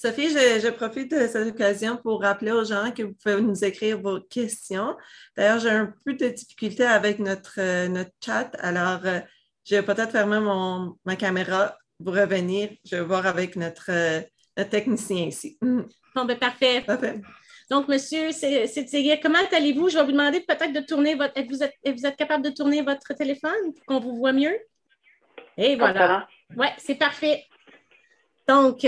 Sophie, 0.00 0.28
je, 0.28 0.70
profite 0.70 1.10
de 1.10 1.26
cette 1.26 1.48
occasion 1.48 1.96
pour 1.96 2.22
rappeler 2.22 2.52
aux 2.52 2.62
gens 2.62 2.92
que 2.92 3.02
vous 3.02 3.14
pouvez 3.14 3.40
nous 3.40 3.64
écrire 3.64 4.00
vos 4.00 4.20
questions. 4.20 4.96
D'ailleurs, 5.36 5.58
j'ai 5.58 5.70
un 5.70 5.92
peu 6.04 6.14
de 6.14 6.28
difficulté 6.28 6.84
avec 6.84 7.18
notre, 7.18 7.58
euh, 7.58 7.88
notre 7.88 8.12
chat, 8.24 8.48
alors 8.60 9.00
euh, 9.04 9.18
je 9.64 9.74
vais 9.74 9.82
peut-être 9.82 10.12
fermer 10.12 10.38
mon, 10.38 10.94
ma 11.04 11.16
caméra 11.16 11.76
pour 12.04 12.14
revenir. 12.14 12.70
Je 12.84 12.94
vais 12.94 13.02
voir 13.02 13.26
avec 13.26 13.56
notre, 13.56 13.90
euh, 13.90 14.64
technicien 14.70 15.26
ici. 15.26 15.58
Bon, 16.14 16.24
ben, 16.24 16.38
parfait. 16.38 16.80
Parfait. 16.80 17.20
Donc, 17.70 17.86
monsieur 17.86 18.32
c'est 18.32 19.20
comment 19.22 19.38
allez-vous? 19.52 19.88
Je 19.88 19.98
vais 19.98 20.04
vous 20.04 20.12
demander 20.12 20.40
peut-être 20.40 20.72
de 20.72 20.80
tourner 20.80 21.16
votre. 21.16 21.40
Vous 21.42 21.62
êtes, 21.62 21.74
vous 21.84 22.06
êtes 22.06 22.16
capable 22.16 22.44
de 22.44 22.50
tourner 22.50 22.82
votre 22.82 23.14
téléphone 23.14 23.74
pour 23.74 23.84
qu'on 23.84 24.00
vous 24.00 24.16
voit 24.16 24.32
mieux? 24.32 24.58
Et 25.56 25.76
voilà. 25.76 26.26
Oui, 26.56 26.66
c'est 26.78 26.96
parfait. 26.96 27.44
Donc, 28.48 28.84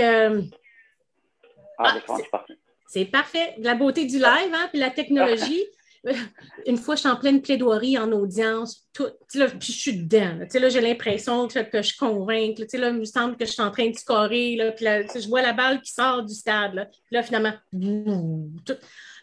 ah, 1.83 1.97
ah, 2.33 2.45
c'est 2.87 3.05
parfait. 3.05 3.55
La 3.59 3.75
beauté 3.75 4.05
du 4.05 4.17
live, 4.17 4.53
hein, 4.53 4.67
puis 4.69 4.79
la 4.79 4.89
technologie. 4.89 5.63
Une 6.65 6.77
fois, 6.77 6.95
je 6.95 7.01
suis 7.01 7.09
en 7.09 7.15
pleine 7.15 7.41
plaidoirie 7.41 7.97
en 7.97 8.11
audience, 8.11 8.87
tout, 8.91 9.07
là, 9.35 9.47
puis 9.47 9.71
je 9.71 9.79
suis 9.79 9.97
dedans. 9.97 10.39
Là, 10.39 10.59
là 10.59 10.69
j'ai 10.69 10.81
l'impression 10.81 11.47
que, 11.47 11.81
je 11.81 11.97
convainc. 11.97 12.57
Là, 12.57 12.65
là, 12.73 12.89
il 12.89 12.97
me 12.97 13.05
semble 13.05 13.37
que 13.37 13.45
je 13.45 13.51
suis 13.51 13.61
en 13.61 13.71
train 13.71 13.89
de 13.89 13.95
scorer. 13.95 14.55
Là, 14.55 14.71
puis 14.71 14.83
là, 14.83 15.03
je 15.03 15.27
vois 15.27 15.41
la 15.41 15.53
balle 15.53 15.79
qui 15.81 15.91
sort 15.93 16.23
du 16.23 16.33
stade. 16.33 16.73
Là, 16.73 16.85
puis 16.85 16.99
là 17.11 17.23
finalement, 17.23 17.53
tout, 17.71 18.77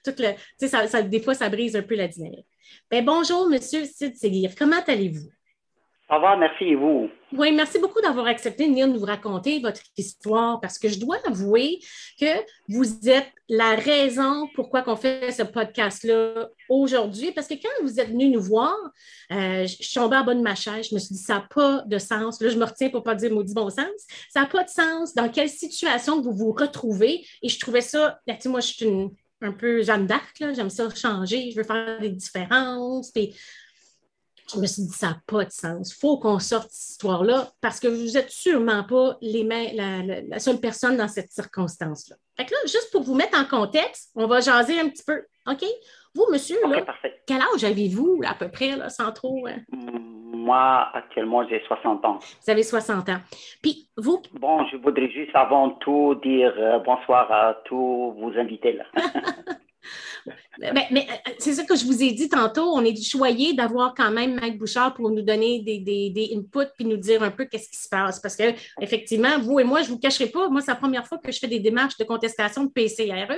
tout 0.04 0.14
le, 0.18 0.34
ça, 0.66 0.86
ça, 0.86 1.02
des 1.02 1.20
fois, 1.20 1.34
ça 1.34 1.48
brise 1.48 1.74
un 1.74 1.82
peu 1.82 1.96
la 1.96 2.08
dynamique. 2.08 2.46
Ben, 2.90 3.04
bonjour, 3.04 3.48
Monsieur 3.48 3.84
Sid 3.84 4.16
Seguir. 4.16 4.54
Comment 4.56 4.82
allez-vous? 4.86 5.28
Ça 6.08 6.18
va, 6.18 6.36
merci 6.36 6.64
et 6.64 6.74
vous? 6.74 7.10
Oui, 7.32 7.52
merci 7.52 7.78
beaucoup 7.78 8.00
d'avoir 8.00 8.26
accepté 8.26 8.64
de 8.64 8.70
venir 8.70 8.88
nous 8.88 9.04
raconter 9.04 9.60
votre 9.60 9.82
histoire 9.94 10.58
parce 10.58 10.78
que 10.78 10.88
je 10.88 10.98
dois 10.98 11.18
avouer 11.26 11.80
que 12.18 12.46
vous 12.66 13.06
êtes 13.06 13.30
la 13.50 13.74
raison 13.74 14.48
pourquoi 14.54 14.82
on 14.86 14.96
fait 14.96 15.30
ce 15.32 15.42
podcast-là 15.42 16.48
aujourd'hui. 16.70 17.32
Parce 17.32 17.46
que 17.46 17.54
quand 17.54 17.82
vous 17.82 18.00
êtes 18.00 18.08
venu 18.08 18.30
nous 18.30 18.40
voir, 18.40 18.74
euh, 19.32 19.66
je 19.66 19.82
suis 19.82 20.00
tombée 20.00 20.16
en 20.16 20.24
bas 20.24 20.34
de 20.34 20.40
ma 20.40 20.54
chaise, 20.54 20.88
je 20.88 20.94
me 20.94 20.98
suis 20.98 21.14
dit, 21.14 21.20
ça 21.20 21.34
n'a 21.34 21.48
pas 21.54 21.82
de 21.84 21.98
sens. 21.98 22.40
Là, 22.40 22.48
je 22.48 22.56
me 22.56 22.64
retiens 22.64 22.88
pour 22.88 23.00
ne 23.00 23.04
pas 23.04 23.14
dire 23.14 23.30
maudit 23.30 23.52
bon 23.52 23.68
sens. 23.68 24.06
Ça 24.30 24.40
n'a 24.40 24.46
pas 24.46 24.64
de 24.64 24.70
sens 24.70 25.12
dans 25.14 25.28
quelle 25.28 25.50
situation 25.50 26.22
vous 26.22 26.32
vous 26.32 26.52
retrouvez. 26.52 27.26
Et 27.42 27.50
je 27.50 27.60
trouvais 27.60 27.82
ça, 27.82 28.18
là, 28.26 28.34
moi, 28.46 28.60
je 28.60 28.66
suis 28.66 29.10
un 29.42 29.52
peu 29.52 29.82
Jeanne 29.82 30.06
d'Arc, 30.06 30.36
j'aime 30.40 30.70
ça 30.70 30.88
changer, 30.94 31.50
je 31.50 31.56
veux 31.56 31.64
faire 31.64 32.00
des 32.00 32.08
différences. 32.08 33.10
Puis 33.10 33.34
je 34.54 34.60
me 34.60 34.66
suis 34.66 34.82
dit, 34.82 34.92
ça 34.92 35.08
n'a 35.08 35.16
pas 35.26 35.44
de 35.44 35.50
sens. 35.50 35.92
Il 35.92 36.00
faut 36.00 36.18
qu'on 36.18 36.38
sorte 36.38 36.68
cette 36.70 36.90
histoire-là 36.90 37.48
parce 37.60 37.80
que 37.80 37.88
vous 37.88 38.12
n'êtes 38.12 38.30
sûrement 38.30 38.84
pas 38.84 39.16
les 39.20 39.44
la, 39.44 40.38
seule 40.38 40.60
personne 40.60 40.96
dans 40.96 41.08
cette 41.08 41.30
circonstance-là. 41.30 42.16
Fait 42.36 42.46
que 42.46 42.52
là, 42.52 42.58
juste 42.62 42.90
pour 42.92 43.02
vous 43.02 43.14
mettre 43.14 43.38
en 43.38 43.44
contexte, 43.44 44.10
on 44.14 44.26
va 44.26 44.40
jaser 44.40 44.78
un 44.80 44.88
petit 44.88 45.04
peu. 45.04 45.24
OK? 45.46 45.64
Vous, 46.14 46.26
monsieur, 46.32 46.56
quel 47.26 47.40
âge 47.40 47.64
avez-vous 47.64 48.20
à 48.26 48.34
peu 48.34 48.50
près, 48.50 48.76
là, 48.76 48.88
sans 48.88 49.12
trop. 49.12 49.46
Euh? 49.46 49.56
Moi, 49.70 50.88
actuellement, 50.94 51.46
j'ai 51.48 51.62
60 51.66 52.04
ans. 52.04 52.18
Vous 52.18 52.50
avez 52.50 52.62
60 52.62 53.08
ans. 53.08 53.18
Puis, 53.62 53.88
vous. 53.96 54.22
Bon, 54.32 54.66
je 54.66 54.76
voudrais 54.76 55.10
juste 55.10 55.34
avant 55.34 55.70
tout 55.70 56.14
dire 56.22 56.52
euh, 56.56 56.78
bonsoir 56.78 57.30
à 57.30 57.54
tous 57.64 58.12
vos 58.18 58.32
invités. 58.38 58.72
Là. 58.72 58.84
Mais 60.58 61.06
euh, 61.08 61.30
c'est 61.38 61.54
ça 61.54 61.64
que 61.64 61.76
je 61.76 61.84
vous 61.84 62.02
ai 62.02 62.12
dit 62.12 62.28
tantôt. 62.28 62.72
On 62.74 62.84
est 62.84 63.00
choyé 63.02 63.54
d'avoir 63.54 63.94
quand 63.94 64.10
même 64.10 64.34
Mike 64.34 64.58
Bouchard 64.58 64.94
pour 64.94 65.10
nous 65.10 65.22
donner 65.22 65.60
des, 65.60 65.78
des, 65.78 66.10
des 66.10 66.34
inputs 66.36 66.70
puis 66.76 66.84
nous 66.84 66.96
dire 66.96 67.22
un 67.22 67.30
peu 67.30 67.44
qu'est-ce 67.44 67.68
qui 67.68 67.78
se 67.78 67.88
passe. 67.88 68.20
Parce 68.20 68.36
que, 68.36 68.52
effectivement, 68.80 69.38
vous 69.38 69.60
et 69.60 69.64
moi, 69.64 69.82
je 69.82 69.88
ne 69.88 69.94
vous 69.94 69.98
cacherai 69.98 70.26
pas, 70.26 70.48
moi, 70.48 70.60
c'est 70.60 70.70
la 70.70 70.76
première 70.76 71.06
fois 71.06 71.18
que 71.18 71.30
je 71.30 71.38
fais 71.38 71.48
des 71.48 71.60
démarches 71.60 71.96
de 71.96 72.04
contestation 72.04 72.64
de 72.64 72.70
PCRE. 72.70 73.04
Là. 73.06 73.34
Et 73.34 73.36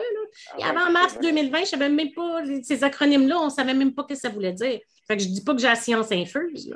Ah 0.53 0.57
ouais, 0.59 0.65
avant 0.65 0.91
mars 0.91 1.13
c'est 1.13 1.23
vrai. 1.23 1.33
2020, 1.33 1.57
je 1.59 1.63
ne 1.63 1.67
savais 1.67 1.89
même 1.89 2.13
pas 2.13 2.43
ces 2.63 2.85
acronymes-là, 2.85 3.39
on 3.41 3.47
ne 3.47 3.51
savait 3.51 3.75
même 3.75 3.95
pas 3.95 4.03
ce 4.09 4.15
que 4.15 4.21
ça 4.21 4.29
voulait 4.29 4.53
dire. 4.53 4.81
Fait 5.07 5.17
que 5.17 5.23
je 5.23 5.29
ne 5.29 5.35
dis 5.35 5.43
pas 5.43 5.55
que 5.55 5.61
j'ai 5.61 5.67
la 5.67 5.75
science 5.75 6.13
infuse. 6.13 6.75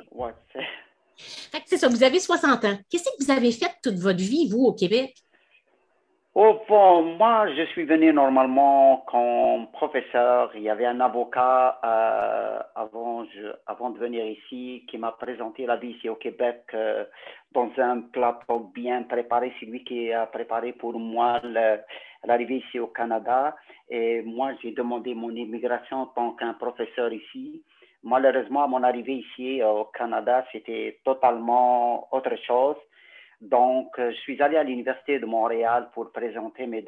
que 1.59 1.65
c'est 1.67 1.77
ça, 1.77 1.87
vous 1.87 2.03
avez 2.03 2.19
60 2.19 2.65
ans. 2.65 2.77
Qu'est-ce 2.89 3.03
que 3.03 3.23
vous 3.23 3.31
avez 3.31 3.51
fait 3.51 3.71
toute 3.81 3.95
votre 3.95 4.19
vie, 4.19 4.49
vous, 4.49 4.65
au 4.65 4.73
Québec? 4.73 5.15
Oh, 6.37 6.59
bon, 6.67 7.15
moi, 7.17 7.47
je 7.55 7.63
suis 7.67 7.85
venu 7.85 8.11
normalement 8.11 9.05
comme 9.07 9.67
professeur. 9.71 10.51
Il 10.55 10.63
y 10.63 10.69
avait 10.69 10.85
un 10.85 10.99
avocat 10.99 11.79
euh, 11.83 12.59
avant, 12.75 13.23
je- 13.25 13.53
avant 13.67 13.89
de 13.91 13.97
venir 13.99 14.25
ici 14.25 14.83
qui 14.89 14.97
m'a 14.97 15.13
présenté 15.13 15.65
la 15.65 15.77
vie 15.77 15.91
ici 15.91 16.09
au 16.09 16.15
Québec 16.15 16.63
euh, 16.73 17.05
dans 17.53 17.71
un 17.77 18.01
plateau 18.01 18.69
bien 18.75 19.03
préparé. 19.03 19.53
C'est 19.59 19.65
lui 19.65 19.83
qui 19.85 20.11
a 20.11 20.25
préparé 20.25 20.73
pour 20.73 20.99
moi 20.99 21.39
l'arrivée 22.25 22.57
ici 22.57 22.79
au 22.79 22.87
Canada. 22.87 23.55
Et 23.89 24.21
moi, 24.23 24.51
j'ai 24.61 24.71
demandé 24.71 25.13
mon 25.15 25.29
immigration 25.31 26.01
en 26.01 26.07
tant 26.07 26.31
qu'un 26.31 26.53
professeur 26.55 27.13
ici. 27.13 27.63
Malheureusement, 28.03 28.63
à 28.65 28.67
mon 28.67 28.83
arrivée 28.83 29.23
ici 29.25 29.63
au 29.63 29.85
Canada, 29.85 30.45
c'était 30.51 30.99
totalement 31.05 32.13
autre 32.13 32.35
chose. 32.45 32.75
Donc, 33.45 33.99
euh, 33.99 34.11
je 34.11 34.17
suis 34.17 34.41
allé 34.41 34.57
à 34.57 34.63
l'Université 34.63 35.19
de 35.19 35.25
Montréal 35.25 35.89
pour 35.93 36.11
présenter 36.11 36.65
mes, 36.65 36.83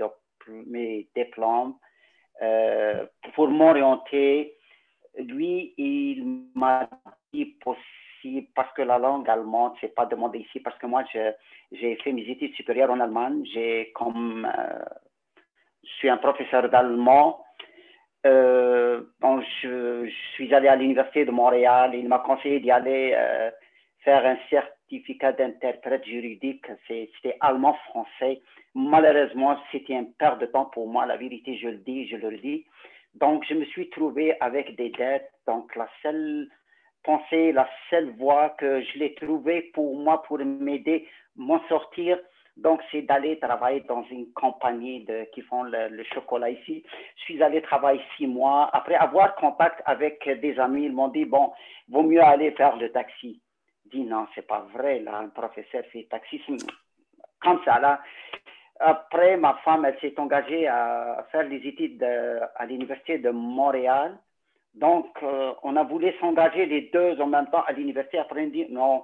diplômes, 1.16 1.76
euh, 2.42 3.06
pour 3.36 3.48
m'orienter. 3.50 4.56
Lui, 5.20 5.74
il 5.78 6.48
m'a 6.56 6.90
dit 7.32 7.58
possible, 7.64 8.48
parce 8.56 8.74
que 8.74 8.82
la 8.82 8.98
langue 8.98 9.30
allemande, 9.30 9.74
c'est 9.80 9.94
pas 9.94 10.08
demandé 10.08 10.40
ici, 10.40 10.60
parce 10.60 10.78
que 10.80 10.88
moi, 10.88 11.04
j'ai 11.72 11.96
fait 11.98 12.12
mes 12.12 12.28
études 12.28 12.54
supérieures 12.56 12.92
en 12.92 13.00
Allemagne. 13.00 13.44
J'ai 13.54 13.92
comme, 13.94 14.46
euh, 14.46 14.86
je 15.84 15.94
suis 16.00 16.10
un 16.10 16.18
professeur 16.18 16.70
d'allemand. 16.70 17.44
Euh, 18.26 19.04
je, 19.62 20.10
suis 20.34 20.54
allé 20.56 20.68
à 20.68 20.76
l'Université 20.76 21.24
de 21.24 21.32
Montréal. 21.32 21.94
Il 21.94 22.08
m'a 22.08 22.20
conseillé 22.20 22.60
d'y 22.60 22.72
aller 22.72 23.16
faire 24.04 24.26
un 24.26 24.38
certificat 24.90 25.34
d'interprète 25.34 26.06
juridique. 26.06 26.66
C'était 26.88 27.38
allemand-français. 27.42 28.42
Malheureusement, 28.74 29.58
c'était 29.72 29.96
un 29.96 30.06
perte 30.18 30.40
de 30.40 30.46
temps 30.46 30.66
pour 30.66 30.88
moi. 30.88 31.06
La 31.06 31.18
vérité, 31.18 31.58
je 31.58 31.68
le 31.70 31.78
dis, 31.78 32.08
je 32.08 32.16
le 32.16 32.38
dis. 32.38 32.66
Donc, 33.16 33.46
je 33.50 33.54
me 33.54 33.66
suis 33.66 33.90
trouvé 33.90 34.40
avec 34.40 34.76
des 34.76 34.90
dettes. 34.90 35.30
Donc, 35.46 35.76
la 35.76 35.88
seule 36.02 36.48
pensée, 37.04 37.52
la 37.52 37.70
seule 37.90 38.12
voie 38.18 38.50
que 38.58 38.82
je 38.82 39.00
l'ai 39.00 39.14
trouvée 39.16 39.62
pour 39.74 39.96
moi, 39.98 40.24
pour 40.24 40.40
m'aider, 40.40 41.08
m'en 41.36 41.62
sortir, 41.68 42.20
donc, 42.58 42.82
c'est 42.92 43.04
d'aller 43.04 43.38
travailler 43.38 43.82
dans 43.82 44.04
une 44.10 44.34
compagnie 44.34 45.06
de, 45.06 45.28
qui 45.32 45.42
font 45.42 45.62
le, 45.62 45.90
le 45.90 46.04
chocolat 46.06 46.50
ici. 46.50 46.84
Je 47.18 47.22
suis 47.22 47.44
allé 47.44 47.62
travailler 47.62 48.02
six 48.18 48.26
mois. 48.26 48.72
Après 48.74 48.96
avoir 48.96 49.36
contact 49.36 49.80
avec 49.86 50.28
des 50.42 50.58
amis, 50.60 50.86
ils 50.86 50.92
m'ont 50.92 51.10
dit, 51.10 51.26
bon, 51.26 51.52
vaut 51.88 52.02
mieux 52.02 52.24
aller 52.24 52.50
faire 52.54 52.76
le 52.78 52.92
taxi. 52.92 53.40
Dis, 53.92 54.04
non, 54.04 54.28
c'est 54.36 54.48
pas 54.48 54.66
vrai, 54.74 55.00
là, 55.00 55.18
un 55.20 55.30
professeur 55.30 55.84
fait 55.92 56.08
taxi. 56.10 56.42
C'est 56.46 56.58
Comme 57.42 57.62
ça, 57.64 57.80
là. 57.80 58.02
Après, 58.80 59.38
ma 59.38 59.56
femme, 59.64 59.86
elle 59.86 59.98
s'est 60.00 60.20
engagée 60.20 60.68
à 60.68 61.26
faire 61.32 61.48
des 61.48 61.58
études 61.66 61.98
de- 61.98 62.40
à 62.56 62.66
l'Université 62.66 63.18
de 63.18 63.30
Montréal. 63.30 64.18
Donc, 64.76 65.08
euh, 65.24 65.54
on 65.64 65.76
a 65.76 65.84
voulu 65.84 66.12
s'engager 66.20 66.66
les 66.68 66.82
deux 66.94 67.20
en 67.20 67.28
même 67.28 67.48
temps 67.48 67.64
à 67.66 67.72
l'université. 67.72 68.20
Après, 68.20 68.44
on 68.44 68.50
dit, 68.50 68.68
non, 68.70 69.04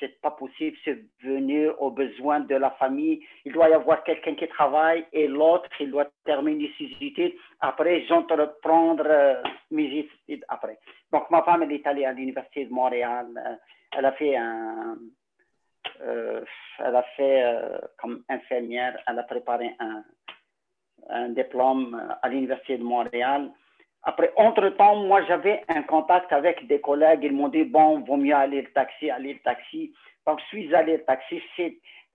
c'est 0.00 0.20
pas 0.20 0.32
possible, 0.32 0.76
c'est 0.84 0.98
venir 1.22 1.80
aux 1.80 1.92
besoins 1.92 2.40
de 2.40 2.56
la 2.56 2.70
famille. 2.72 3.24
Il 3.44 3.52
doit 3.52 3.68
y 3.68 3.74
avoir 3.74 4.02
quelqu'un 4.02 4.34
qui 4.34 4.48
travaille 4.48 5.06
et 5.12 5.28
l'autre, 5.28 5.68
il 5.78 5.92
doit 5.92 6.06
terminer 6.24 6.70
ses 6.78 6.90
études. 7.00 7.34
Après, 7.60 8.02
j'entreprendre 8.06 9.04
euh, 9.06 9.40
mes 9.70 9.86
études 9.98 10.44
après. 10.48 10.78
Donc, 11.12 11.30
ma 11.30 11.42
femme, 11.42 11.62
elle 11.62 11.72
est 11.72 11.86
allée 11.86 12.04
à 12.04 12.12
l'Université 12.12 12.64
de 12.64 12.72
Montréal. 12.72 13.26
Euh, 13.36 13.54
elle 13.96 14.04
a 14.06 14.12
fait 14.12 14.36
euh, 16.00 16.44
elle 16.78 16.96
a 16.96 17.02
fait 17.16 17.44
euh, 17.44 17.78
comme 17.98 18.24
infirmière, 18.28 18.98
elle 19.06 19.18
a 19.18 19.22
préparé 19.22 19.74
un, 19.78 20.02
un 21.08 21.28
diplôme 21.30 22.00
à 22.22 22.28
l'Université 22.28 22.78
de 22.78 22.82
Montréal. 22.84 23.50
Après, 24.02 24.32
entre-temps, 24.36 24.96
moi, 24.96 25.22
j'avais 25.24 25.62
un 25.68 25.82
contact 25.82 26.32
avec 26.32 26.66
des 26.66 26.80
collègues. 26.80 27.20
Ils 27.22 27.32
m'ont 27.32 27.48
dit, 27.48 27.64
bon, 27.64 28.00
vaut 28.00 28.16
mieux 28.16 28.34
aller 28.34 28.62
le 28.62 28.72
taxi, 28.72 29.10
aller 29.10 29.34
le 29.34 29.40
taxi. 29.40 29.94
Donc, 30.26 30.40
je 30.40 30.44
suis 30.46 30.74
allé 30.74 30.98
le 30.98 31.04
taxi. 31.04 31.42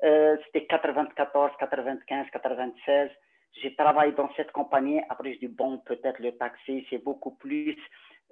Euh, 0.03 0.37
C'était 0.45 0.65
94, 0.67 1.51
95, 1.59 2.27
96. 2.31 3.09
J'ai 3.61 3.75
travaillé 3.75 4.11
dans 4.11 4.29
cette 4.35 4.51
compagnie. 4.51 5.01
Après, 5.09 5.33
je 5.33 5.39
dis, 5.39 5.47
bon, 5.47 5.79
peut-être 5.79 6.19
le 6.19 6.31
taxi, 6.33 6.85
c'est 6.89 7.03
beaucoup 7.03 7.31
plus, 7.31 7.75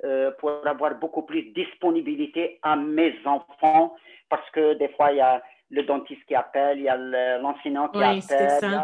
euh, 0.04 0.32
pour 0.40 0.66
avoir 0.66 0.96
beaucoup 0.96 1.24
plus 1.24 1.44
de 1.44 1.54
disponibilité 1.54 2.60
à 2.62 2.76
mes 2.76 3.16
enfants. 3.26 3.96
Parce 4.30 4.50
que 4.52 4.74
des 4.76 4.90
fois, 4.90 5.12
il 5.12 5.18
y 5.18 5.22
a 5.22 5.42
le 5.70 5.84
dentiste 5.84 6.24
qui 6.26 6.36
appelle, 6.36 6.78
il 6.80 6.84
y 6.84 6.90
a 6.90 6.98
le- 6.98 7.42
l'enseignant 7.42 7.90
qui 7.90 7.98
Oui, 7.98 8.22
appelle. 8.30 8.84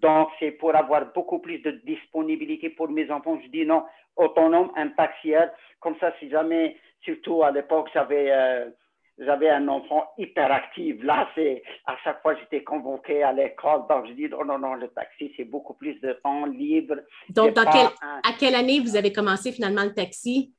Donc, 0.00 0.28
c'est 0.38 0.52
pour 0.52 0.74
avoir 0.74 1.12
beaucoup 1.12 1.38
plus 1.38 1.58
de 1.58 1.70
disponibilité 1.84 2.70
pour 2.70 2.88
mes 2.88 3.10
enfants. 3.10 3.38
Je 3.42 3.48
dis 3.48 3.64
non, 3.66 3.84
autonome, 4.16 4.72
taxière. 4.96 5.52
Comme 5.80 5.96
ça, 5.98 6.12
si 6.18 6.28
jamais, 6.30 6.76
surtout 7.00 7.42
à 7.42 7.50
l'époque, 7.50 7.88
j'avais 7.92 8.26
euh, 8.30 8.70
j'avais 9.18 9.48
un 9.50 9.66
enfant 9.68 10.04
hyperactif. 10.18 11.02
Là, 11.02 11.28
c'est 11.34 11.62
à 11.86 11.96
chaque 12.04 12.20
fois, 12.22 12.34
j'étais 12.36 12.62
convoqué 12.62 13.22
à 13.22 13.32
l'école. 13.32 13.82
Donc, 13.88 14.06
je 14.08 14.12
dis 14.12 14.28
non, 14.28 14.44
non, 14.44 14.58
non, 14.58 14.74
le 14.74 14.88
taxi, 14.88 15.32
c'est 15.36 15.44
beaucoup 15.44 15.74
plus 15.74 15.94
de 16.00 16.12
temps 16.24 16.46
libre. 16.46 16.96
Donc, 17.30 17.46
J'ai 17.48 17.52
dans 17.52 17.64
pas 17.64 17.72
quel- 17.72 18.08
un- 18.08 18.20
à 18.24 18.32
quelle 18.38 18.54
année 18.54 18.80
vous 18.80 18.96
avez 18.96 19.12
commencé 19.12 19.52
finalement 19.52 19.84
le 19.84 19.94
taxi? 19.94 20.52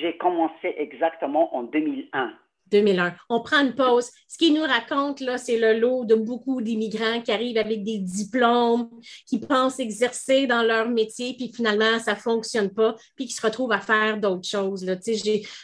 J'ai 0.00 0.16
commencé 0.18 0.74
exactement 0.76 1.54
en 1.56 1.62
2001. 1.62 2.32
2001. 2.70 3.14
On 3.28 3.40
prend 3.40 3.60
une 3.60 3.74
pause. 3.74 4.10
Ce 4.28 4.36
qu'il 4.38 4.54
nous 4.54 4.62
raconte, 4.62 5.22
c'est 5.38 5.58
le 5.58 5.78
lot 5.78 6.04
de 6.04 6.14
beaucoup 6.14 6.60
d'immigrants 6.60 7.20
qui 7.22 7.30
arrivent 7.30 7.58
avec 7.58 7.84
des 7.84 7.98
diplômes, 7.98 8.88
qui 9.28 9.38
pensent 9.38 9.78
exercer 9.78 10.46
dans 10.46 10.62
leur 10.62 10.88
métier, 10.88 11.34
puis 11.36 11.52
finalement, 11.54 11.98
ça 12.00 12.14
ne 12.14 12.18
fonctionne 12.18 12.70
pas, 12.70 12.96
puis 13.14 13.26
qui 13.26 13.32
se 13.32 13.42
retrouvent 13.42 13.72
à 13.72 13.80
faire 13.80 14.18
d'autres 14.18 14.48
choses. 14.48 14.84
Là. 14.84 14.96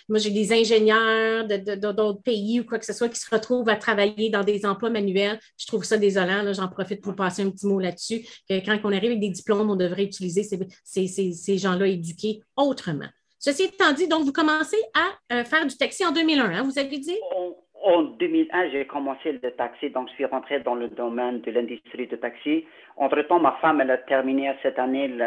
Moi, 0.09 0.19
j'ai 0.19 0.31
des 0.31 0.53
ingénieurs 0.53 1.47
de- 1.47 1.75
d'autres 1.93 2.23
pays 2.23 2.61
ou 2.61 2.65
quoi 2.65 2.79
que 2.79 2.87
ce 2.87 2.93
soit 2.93 3.09
qui 3.09 3.19
se 3.19 3.29
retrouvent 3.31 3.69
à 3.69 3.77
travailler 3.77 4.31
dans 4.31 4.45
des 4.45 4.65
emplois 4.65 4.91
manuels. 4.91 5.41
Je 5.57 5.67
trouve 5.67 5.85
ça 5.85 5.97
désolant. 5.97 6.53
J'en 6.53 6.69
profite 6.69 7.01
pour 7.01 7.17
passer 7.17 7.43
un 7.43 7.51
petit 7.51 7.67
mot 7.67 7.81
là-dessus. 7.81 8.25
Que 8.49 8.65
quand 8.65 8.79
on 8.85 8.93
arrive 8.93 9.11
avec 9.11 9.21
des 9.21 9.31
diplômes, 9.31 9.71
on 9.71 9.77
devrait 9.77 10.05
utiliser 10.05 10.45
ces 10.85 11.59
gens-là 11.59 11.87
éduqués 11.87 12.41
autrement. 12.57 13.09
Ceci 13.41 13.65
étant 13.65 13.93
dit, 13.95 14.07
donc, 14.07 14.25
vous 14.25 14.33
commencez 14.33 14.77
à 14.95 15.35
euh, 15.35 15.45
faire 15.45 15.67
du 15.67 15.75
taxi 15.77 16.05
en 16.05 16.13
2001, 16.13 16.45
hein, 16.45 16.63
vous 16.63 16.79
avez 16.79 16.99
dit? 16.99 17.17
En, 17.35 17.57
en 17.83 18.03
2001, 18.03 18.69
j'ai 18.71 18.87
commencé 18.87 19.33
le 19.33 19.51
taxi, 19.53 19.89
donc 19.91 20.09
je 20.11 20.15
suis 20.15 20.27
rentré 20.27 20.61
dans 20.61 20.75
le 20.75 20.89
domaine 20.89 21.41
de 21.41 21.51
l'industrie 21.51 22.07
de 22.07 22.17
taxi. 22.17 22.67
Entre-temps, 22.97 23.41
ma 23.41 23.53
femme, 23.63 23.81
elle 23.81 23.91
a 23.91 23.97
terminé 23.97 24.53
cette 24.63 24.79
année 24.79 25.09
le, 25.09 25.25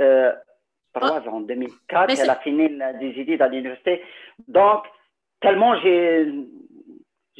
euh, 0.00 0.32
trois 0.94 1.20
ans, 1.28 1.34
en 1.36 1.40
2004. 1.42 2.08
Mais 2.08 2.16
c'est- 2.16 2.22
Elle 2.24 2.30
a 2.30 2.36
fini 2.36 2.68
des 3.00 3.20
études 3.20 3.42
à 3.42 3.48
l'université. 3.48 4.02
Donc, 4.48 4.84
tellement 5.42 5.78
j'ai, 5.82 6.26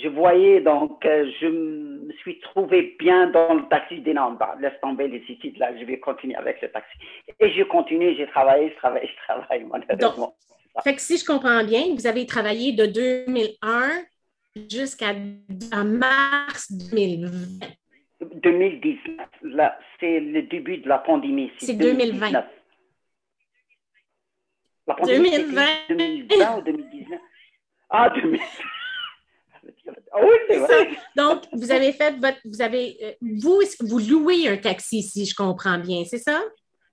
je 0.02 0.08
voyais, 0.08 0.60
donc, 0.60 1.04
euh, 1.04 1.30
je 1.40 1.46
me 1.46 2.12
suis 2.20 2.40
trouvé 2.40 2.96
bien 2.98 3.28
dans 3.28 3.54
le 3.54 3.68
taxi. 3.68 4.02
Je 4.04 4.10
non, 4.12 4.32
bah, 4.32 4.56
laisse 4.60 4.78
tomber 4.82 5.08
les 5.08 5.22
études 5.28 5.58
là, 5.58 5.76
je 5.78 5.84
vais 5.84 5.98
continuer 5.98 6.36
avec 6.36 6.60
le 6.62 6.70
taxi. 6.70 6.96
Et 7.38 7.50
je 7.52 7.62
continue, 7.64 8.14
j'ai 8.16 8.26
travaillé, 8.26 8.70
je 8.70 8.76
travaille, 8.76 9.06
je 9.08 9.16
travaille, 9.24 9.64
malheureusement. 9.64 10.34
Fait 10.84 10.94
que 10.94 11.00
si 11.00 11.18
je 11.18 11.24
comprends 11.24 11.64
bien, 11.64 11.94
vous 11.94 12.06
avez 12.06 12.26
travaillé 12.26 12.72
de 12.72 12.86
2001 12.86 14.04
jusqu'à 14.70 15.14
mars 15.84 16.72
2020. 16.92 17.66
2019, 18.42 19.28
là, 19.42 19.78
c'est 19.98 20.20
le 20.20 20.42
début 20.42 20.78
de 20.78 20.88
la 20.88 20.98
pandémie. 20.98 21.50
C'est 21.58 21.74
2020. 21.74 22.30
La 24.86 24.94
pandémie, 24.94 25.30
2020. 25.30 25.66
c'était 25.88 25.94
2020 25.94 26.58
ou 26.58 26.62
2019? 26.62 27.20
Ah, 27.90 28.10
2020. 28.10 28.38
Ah 30.12 30.18
oui, 30.22 30.36
c'est 30.48 30.58
vrai. 30.58 30.88
Donc, 31.16 31.42
vous 31.52 31.70
avez 31.70 31.92
fait 31.92 32.16
votre. 32.18 32.38
Vous 32.44 32.62
avez. 32.62 32.96
euh, 33.02 33.12
vous, 33.20 33.98
louez 33.98 34.48
un 34.48 34.56
taxi, 34.56 35.02
si 35.02 35.24
je 35.24 35.34
comprends 35.34 35.78
bien, 35.78 36.04
c'est 36.04 36.18
ça? 36.18 36.42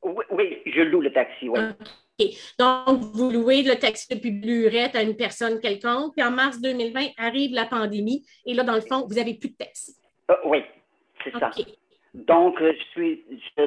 Oui, 0.03 0.23
oui, 0.31 0.61
je 0.65 0.81
loue 0.81 1.01
le 1.01 1.11
taxi, 1.11 1.49
oui. 1.49 1.59
OK. 2.19 2.27
Donc, 2.59 2.99
vous 3.13 3.31
louez 3.31 3.63
le 3.63 3.75
taxi 3.75 4.07
depuis 4.09 4.31
Blurette 4.31 4.95
à 4.95 5.01
une 5.01 5.15
personne 5.15 5.59
quelconque, 5.59 6.13
puis 6.15 6.25
en 6.25 6.31
mars 6.31 6.59
2020 6.61 7.07
arrive 7.17 7.53
la 7.53 7.65
pandémie, 7.65 8.25
et 8.45 8.53
là, 8.53 8.63
dans 8.63 8.75
le 8.75 8.81
fond, 8.81 9.05
vous 9.07 9.15
n'avez 9.15 9.35
plus 9.35 9.49
de 9.49 9.55
taxi. 9.55 9.95
Euh, 10.31 10.35
oui, 10.45 10.63
c'est 11.23 11.31
ça. 11.31 11.51
Donc, 12.13 12.59
je 12.59 12.73
suis, 12.91 13.23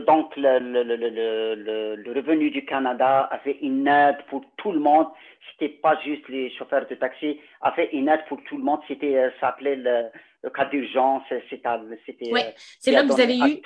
donc 0.07 0.35
le, 0.37 0.59
le, 0.59 0.83
le, 0.83 1.97
le, 1.97 2.13
revenu 2.13 2.51
du 2.51 2.65
Canada 2.65 3.29
a 3.31 3.39
fait 3.39 3.59
une 3.63 3.87
aide 3.87 4.19
pour 4.29 4.45
tout 4.57 4.73
le 4.73 4.81
monde. 4.81 5.07
C'était 5.53 5.75
pas 5.75 5.99
juste 6.01 6.29
les 6.29 6.51
chauffeurs 6.57 6.87
de 6.89 6.95
taxi, 6.95 7.39
a 7.61 7.73
fait 7.73 7.91
une 7.93 8.09
aide 8.09 8.25
pour 8.29 8.43
tout 8.45 8.57
le 8.57 8.65
monde. 8.65 8.81
C'était, 8.89 9.17
euh, 9.17 9.31
ça 9.41 9.49
s'appelait 9.49 9.77
le, 9.77 10.51
cas 10.51 10.65
d'urgence. 10.65 11.23
C'était, 11.49 12.31
oui, 12.33 12.41
euh, 12.41 12.51
c'est 12.79 12.91
là 12.91 13.03
que 13.03 13.09
vous 13.09 13.21
avez 13.21 13.37
eu 13.39 13.63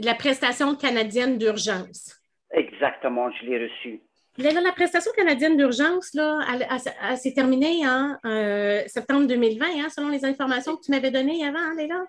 la 0.00 0.14
prestation 0.14 0.74
canadienne 0.74 1.38
d'urgence. 1.38 2.16
Exactement, 2.50 3.30
je 3.30 3.46
l'ai 3.46 3.64
reçue. 3.64 4.00
La, 4.38 4.72
prestation 4.72 5.12
canadienne 5.16 5.56
d'urgence, 5.56 6.12
là, 6.12 6.40
elle, 6.50 7.16
s'est 7.16 7.32
terminée 7.32 7.86
en 7.86 8.16
euh, 8.26 8.82
septembre 8.86 9.26
2020, 9.26 9.66
hein, 9.66 9.88
selon 9.88 10.10
les 10.10 10.26
informations 10.26 10.76
que 10.76 10.82
tu 10.82 10.90
m'avais 10.90 11.10
données 11.10 11.46
avant, 11.46 11.58
hein, 11.58 11.74
Léla? 11.76 12.04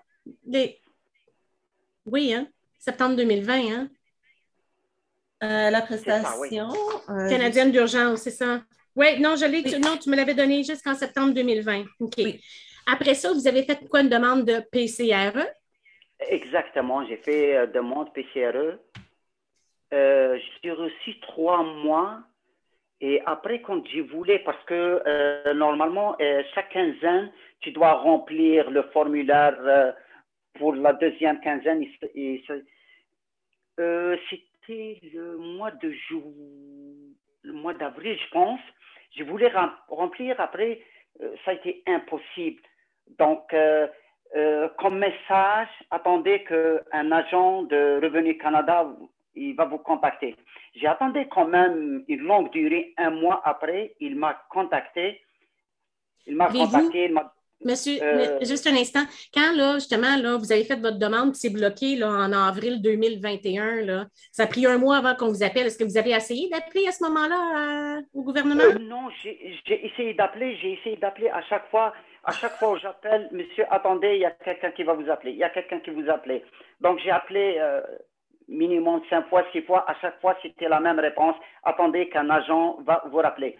Les... 0.46 0.78
Oui, 2.10 2.32
hein? 2.34 2.46
septembre 2.78 3.16
2020. 3.16 3.52
Hein? 3.54 3.88
Euh, 5.42 5.70
la 5.70 5.82
prestation 5.82 6.68
euh, 7.08 7.28
canadienne 7.28 7.70
d'urgence, 7.70 8.22
c'est 8.22 8.30
ça. 8.30 8.62
Oui, 8.96 9.20
non, 9.20 9.36
je 9.36 9.44
l'ai. 9.44 9.62
Non, 9.78 9.96
tu 9.96 10.10
me 10.10 10.16
l'avais 10.16 10.34
donné 10.34 10.64
jusqu'en 10.64 10.94
septembre 10.94 11.32
2020. 11.34 11.84
OK. 12.00 12.20
Après 12.90 13.14
ça, 13.14 13.32
vous 13.32 13.46
avez 13.46 13.62
fait 13.62 13.88
quoi 13.88 14.00
une 14.00 14.08
demande 14.08 14.44
de 14.44 14.60
PCRE? 14.72 15.46
Exactement, 16.20 17.06
j'ai 17.06 17.18
fait 17.18 17.56
euh, 17.56 17.66
demande 17.66 18.12
PCRE. 18.12 18.78
j'ai 19.92 20.70
reçu 20.72 21.20
trois 21.20 21.62
mois. 21.62 22.20
Et 23.00 23.22
après, 23.26 23.60
quand 23.62 23.86
je 23.86 24.00
voulais, 24.00 24.40
parce 24.40 24.64
que 24.64 25.52
normalement, 25.52 26.16
chaque 26.52 26.70
quinzaine, 26.70 27.30
tu 27.60 27.70
dois 27.70 27.92
remplir 27.92 28.72
le 28.72 28.82
formulaire 28.92 29.94
pour 30.58 30.74
la 30.74 30.92
deuxième 30.92 31.40
quinzaine, 31.40 31.84
euh, 33.80 34.16
c'était 34.28 34.98
le 35.14 35.36
mois 35.38 35.70
de 35.70 35.90
juin, 35.90 36.22
le 37.42 37.52
mois 37.52 37.74
d'avril, 37.74 38.18
je 38.18 38.30
pense. 38.30 38.60
Je 39.16 39.24
voulais 39.24 39.50
remplir, 39.88 40.40
après, 40.40 40.80
euh, 41.22 41.34
ça 41.44 41.52
a 41.52 41.54
été 41.54 41.82
impossible. 41.86 42.60
Donc, 43.18 43.52
euh, 43.54 43.88
comme 44.78 44.98
message, 44.98 45.68
attendez 45.90 46.44
qu'un 46.44 47.12
agent 47.12 47.62
de 47.62 48.00
Revenu 48.02 48.36
Canada, 48.36 48.86
il 49.34 49.54
va 49.54 49.64
vous 49.64 49.78
contacter. 49.78 50.36
J'ai 50.74 50.86
attendu 50.86 51.26
quand 51.28 51.46
même 51.46 52.04
une 52.08 52.20
longue 52.20 52.50
durée, 52.50 52.92
un 52.98 53.10
mois 53.10 53.40
après, 53.44 53.94
il 54.00 54.16
m'a 54.16 54.34
contacté. 54.50 55.22
Il 56.26 56.36
m'a 56.36 56.48
contacté, 56.48 57.06
il 57.06 57.14
m'a 57.14 57.32
Monsieur, 57.64 57.98
euh, 58.00 58.38
juste 58.42 58.66
un 58.68 58.76
instant. 58.76 59.02
Quand, 59.34 59.52
là, 59.56 59.74
justement, 59.74 60.16
là, 60.16 60.36
vous 60.36 60.52
avez 60.52 60.62
fait 60.62 60.76
votre 60.76 60.98
demande, 60.98 61.34
c'est 61.34 61.50
bloqué 61.50 61.96
là, 61.96 62.08
en 62.08 62.32
avril 62.32 62.80
2021, 62.80 63.82
là, 63.82 64.06
ça 64.30 64.44
a 64.44 64.46
pris 64.46 64.64
un 64.66 64.78
mois 64.78 64.98
avant 64.98 65.16
qu'on 65.16 65.28
vous 65.28 65.42
appelle. 65.42 65.66
Est-ce 65.66 65.78
que 65.78 65.84
vous 65.84 65.98
avez 65.98 66.12
essayé 66.12 66.48
d'appeler 66.48 66.86
à 66.86 66.92
ce 66.92 67.02
moment-là 67.04 67.96
euh, 67.96 68.02
au 68.14 68.22
gouvernement? 68.22 68.62
Euh, 68.62 68.78
non, 68.78 69.08
j'ai 69.22 69.56
essayé 69.86 70.14
d'appeler. 70.14 70.56
J'ai 70.62 70.74
essayé 70.74 70.96
d'appeler 70.96 71.28
à 71.30 71.42
chaque 71.42 71.68
fois. 71.70 71.92
À 72.24 72.32
chaque 72.32 72.58
fois 72.58 72.72
où 72.72 72.78
j'appelle, 72.78 73.28
monsieur, 73.32 73.64
attendez, 73.70 74.14
il 74.14 74.20
y 74.20 74.24
a 74.24 74.30
quelqu'un 74.30 74.70
qui 74.72 74.84
va 74.84 74.92
vous 74.92 75.08
appeler. 75.10 75.32
Il 75.32 75.38
y 75.38 75.44
a 75.44 75.50
quelqu'un 75.50 75.80
qui 75.80 75.90
vous 75.90 76.08
appelle. 76.10 76.42
Donc, 76.80 77.00
j'ai 77.02 77.10
appelé 77.10 77.58
minimum 78.48 79.00
cinq 79.08 79.28
fois, 79.28 79.44
six 79.52 79.62
fois. 79.62 79.84
À 79.90 79.94
chaque 80.00 80.20
fois, 80.20 80.36
c'était 80.42 80.68
la 80.68 80.80
même 80.80 80.98
réponse. 80.98 81.36
Attendez 81.62 82.08
qu'un 82.08 82.28
agent 82.30 82.78
va 82.86 83.02
vous 83.10 83.18
rappeler. 83.18 83.56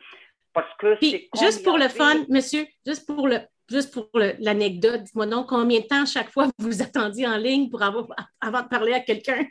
Parce 0.53 0.73
que 0.79 0.97
c'est. 1.01 1.29
Juste 1.41 1.65
pour 1.65 1.79
le 1.79 1.89
fun, 1.89 2.25
monsieur, 2.29 2.67
juste 2.87 3.07
pour 3.07 3.27
le 3.27 3.39
juste 3.69 3.93
pour 3.93 4.09
l'anecdote, 4.39 5.03
dites-moi 5.03 5.27
donc 5.27 5.49
combien 5.49 5.81
de 5.81 5.87
temps 5.87 6.07
chaque 6.07 6.31
fois 6.31 6.47
vous 6.59 6.83
attendiez 6.83 7.27
en 7.27 7.37
ligne 7.37 7.69
pour 7.71 7.83
avoir, 7.83 8.07
avant 8.41 8.63
de 8.63 8.69
parler 8.69 8.95
à 8.95 9.01
quelqu'un? 9.01 9.45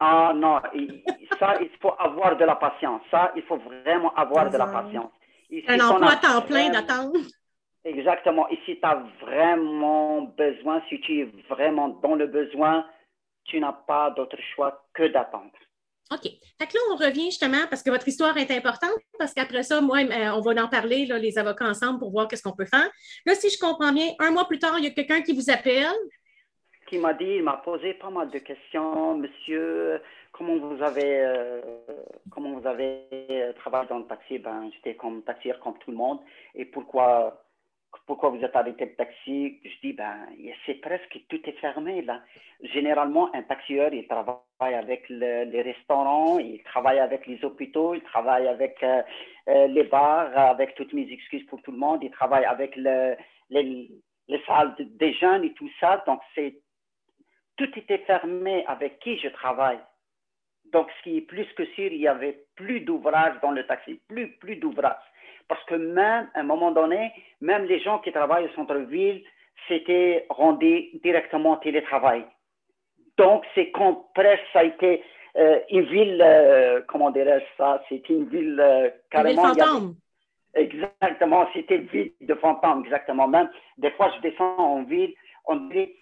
Ah 0.00 0.32
non, 0.34 0.60
ça, 1.38 1.60
il 1.60 1.70
faut 1.80 1.92
avoir 1.98 2.36
de 2.36 2.44
la 2.44 2.56
patience. 2.56 3.02
Ça, 3.10 3.32
il 3.36 3.42
faut 3.42 3.58
vraiment 3.58 4.12
avoir 4.14 4.50
de 4.50 4.56
la 4.56 4.66
patience. 4.66 5.12
Un 5.68 5.80
emploi 5.80 6.12
à 6.12 6.16
temps 6.16 6.42
plein 6.42 6.70
d'attendre. 6.70 7.18
Exactement. 7.84 8.48
Ici, 8.48 8.78
tu 8.80 8.86
as 8.86 9.02
vraiment 9.20 10.22
besoin, 10.22 10.82
si 10.88 11.00
tu 11.00 11.20
es 11.20 11.28
vraiment 11.48 11.88
dans 11.88 12.14
le 12.14 12.26
besoin, 12.26 12.84
tu 13.44 13.60
n'as 13.60 13.72
pas 13.72 14.10
d'autre 14.10 14.38
choix 14.54 14.86
que 14.94 15.04
d'attendre. 15.04 15.52
OK. 16.12 16.22
Fait 16.22 16.66
que 16.66 16.74
là, 16.74 16.80
on 16.92 16.96
revient 16.96 17.26
justement 17.26 17.66
parce 17.70 17.82
que 17.82 17.90
votre 17.90 18.06
histoire 18.06 18.36
est 18.36 18.50
importante, 18.50 18.98
parce 19.18 19.32
qu'après 19.32 19.62
ça, 19.62 19.80
moi, 19.80 19.98
euh, 19.98 20.30
on 20.34 20.40
va 20.40 20.62
en 20.62 20.68
parler, 20.68 21.06
les 21.06 21.38
avocats 21.38 21.66
ensemble, 21.66 21.98
pour 21.98 22.10
voir 22.10 22.28
qu'est-ce 22.28 22.42
qu'on 22.42 22.52
peut 22.52 22.66
faire. 22.66 22.90
Là, 23.24 23.34
si 23.34 23.48
je 23.48 23.58
comprends 23.58 23.92
bien, 23.92 24.08
un 24.18 24.30
mois 24.30 24.46
plus 24.46 24.58
tard, 24.58 24.78
il 24.78 24.84
y 24.84 24.88
a 24.88 24.90
quelqu'un 24.90 25.22
qui 25.22 25.32
vous 25.32 25.50
appelle. 25.50 25.96
Qui 26.88 26.98
m'a 26.98 27.14
dit, 27.14 27.24
il 27.24 27.42
m'a 27.42 27.56
posé 27.64 27.94
pas 27.94 28.10
mal 28.10 28.28
de 28.30 28.38
questions. 28.38 29.16
Monsieur, 29.16 30.02
comment 30.32 30.58
vous 30.58 30.82
avez, 30.82 31.20
euh, 31.20 31.62
comment 32.30 32.58
vous 32.60 32.66
avez 32.66 33.06
euh, 33.12 33.52
travaillé 33.54 33.88
dans 33.88 34.00
le 34.00 34.06
taxi? 34.06 34.38
Ben, 34.38 34.70
j'étais 34.74 34.96
comme 34.96 35.22
taxier 35.22 35.54
comme 35.62 35.78
tout 35.78 35.90
le 35.90 35.96
monde. 35.96 36.18
Et 36.54 36.66
pourquoi 36.66 37.43
pourquoi 38.06 38.30
vous 38.30 38.44
êtes 38.44 38.56
arrêté 38.56 38.84
le 38.86 38.94
taxi? 38.94 39.60
Je 39.64 39.80
dis, 39.82 39.92
ben, 39.92 40.26
c'est 40.66 40.74
presque 40.74 41.18
tout 41.28 41.40
est 41.44 41.58
fermé 41.60 42.02
là. 42.02 42.22
Généralement, 42.62 43.34
un 43.34 43.42
taxieur, 43.42 43.92
il 43.92 44.06
travaille 44.06 44.74
avec 44.74 45.08
les 45.08 45.62
restaurants, 45.62 46.38
il 46.38 46.62
travaille 46.62 46.98
avec 46.98 47.26
les 47.26 47.44
hôpitaux, 47.44 47.94
il 47.94 48.02
travaille 48.02 48.46
avec 48.46 48.82
euh, 48.82 49.02
euh, 49.48 49.66
les 49.68 49.84
bars, 49.84 50.36
avec 50.36 50.74
toutes 50.74 50.92
mes 50.92 51.10
excuses 51.10 51.44
pour 51.46 51.62
tout 51.62 51.72
le 51.72 51.78
monde, 51.78 52.02
il 52.02 52.10
travaille 52.10 52.44
avec 52.44 52.76
le, 52.76 53.16
les, 53.50 53.90
les, 54.28 54.42
salles 54.46 54.74
des 54.78 55.12
jeunes 55.14 55.44
et 55.44 55.52
tout 55.54 55.70
ça. 55.80 56.02
Donc, 56.06 56.20
c'est 56.34 56.60
tout 57.56 57.78
était 57.78 57.98
fermé 57.98 58.64
avec 58.66 58.98
qui 59.00 59.18
je 59.18 59.28
travaille. 59.28 59.80
Donc, 60.72 60.88
ce 60.98 61.02
qui 61.04 61.18
est 61.18 61.20
plus 61.20 61.46
que 61.54 61.64
sûr, 61.66 61.92
il 61.92 62.00
y 62.00 62.08
avait 62.08 62.46
plus 62.56 62.80
d'ouvrage 62.80 63.34
dans 63.42 63.52
le 63.52 63.66
taxi, 63.66 64.00
plus, 64.08 64.28
plus 64.38 64.56
d'ouvrage. 64.56 64.96
Parce 65.48 65.62
que 65.64 65.74
même, 65.74 66.28
à 66.34 66.40
un 66.40 66.44
moment 66.44 66.70
donné, 66.70 67.12
même 67.40 67.64
les 67.64 67.80
gens 67.80 67.98
qui 67.98 68.12
travaillent 68.12 68.46
au 68.46 68.54
centre-ville, 68.54 69.22
c'était 69.68 70.26
rendu 70.30 70.90
directement 71.02 71.56
télétravail. 71.56 72.24
Donc, 73.16 73.44
c'est 73.54 73.70
comme 73.70 73.98
presque, 74.14 74.42
ça 74.52 74.60
a 74.60 74.64
été 74.64 75.02
euh, 75.36 75.60
une 75.70 75.82
ville, 75.82 76.22
euh, 76.24 76.80
comment 76.88 77.10
dirais-je 77.10 77.44
ça, 77.56 77.82
c'est 77.88 78.08
une 78.08 78.26
ville 78.28 78.58
euh, 78.60 78.90
carrément. 79.10 79.48
Une 79.48 79.54
ville 79.54 79.64
fantôme. 79.64 79.94
exactement, 80.54 81.46
c'était 81.52 81.76
une 81.76 81.86
ville 81.86 82.12
de 82.20 82.34
fantôme, 82.34 82.84
exactement. 82.84 83.28
Même 83.28 83.50
des 83.78 83.90
fois, 83.92 84.12
je 84.16 84.20
descends 84.20 84.58
en 84.58 84.82
ville, 84.84 85.14
on 85.46 85.56
dit, 85.56 85.92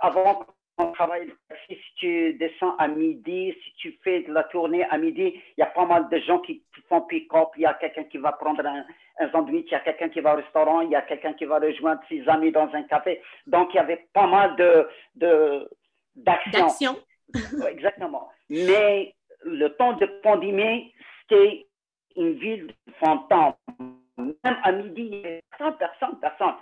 avant 0.00 0.46
on 0.78 0.92
travaille 0.92 1.32
si 1.66 1.78
tu 1.96 2.34
descends 2.34 2.76
à 2.76 2.88
midi, 2.88 3.54
si 3.64 3.72
tu 3.76 3.98
fais 4.04 4.22
de 4.22 4.32
la 4.32 4.44
tournée 4.44 4.84
à 4.84 4.98
midi, 4.98 5.32
il 5.56 5.60
y 5.60 5.62
a 5.62 5.66
pas 5.66 5.86
mal 5.86 6.08
de 6.10 6.18
gens 6.18 6.38
qui 6.40 6.62
font 6.88 7.02
pick-up, 7.02 7.48
il 7.56 7.62
y 7.62 7.66
a 7.66 7.74
quelqu'un 7.74 8.04
qui 8.04 8.18
va 8.18 8.32
prendre 8.32 8.64
un, 8.64 8.84
un 9.18 9.30
sandwich, 9.30 9.66
il 9.68 9.72
y 9.72 9.74
a 9.74 9.80
quelqu'un 9.80 10.08
qui 10.08 10.20
va 10.20 10.34
au 10.34 10.36
restaurant, 10.36 10.80
il 10.80 10.90
y 10.90 10.96
a 10.96 11.02
quelqu'un 11.02 11.32
qui 11.32 11.44
va 11.44 11.58
rejoindre 11.58 12.00
ses 12.08 12.26
amis 12.28 12.52
dans 12.52 12.68
un 12.72 12.82
café. 12.84 13.22
Donc, 13.46 13.74
il 13.74 13.76
y 13.76 13.80
avait 13.80 14.06
pas 14.12 14.26
mal 14.26 14.56
de, 14.56 14.88
de, 15.14 15.70
d'actions. 16.14 16.98
Exactement. 17.68 18.28
Mais 18.48 19.14
le 19.42 19.68
temps 19.68 19.94
de 19.94 20.06
pandémie, 20.22 20.92
c'était 21.22 21.66
une 22.16 22.34
ville 22.34 22.72
fantôme. 23.00 23.54
Même 24.18 24.58
à 24.62 24.72
midi, 24.72 25.02
il 25.02 25.16
y 25.16 25.26
avait 25.26 25.42
personne, 25.78 26.18
personne. 26.20 26.54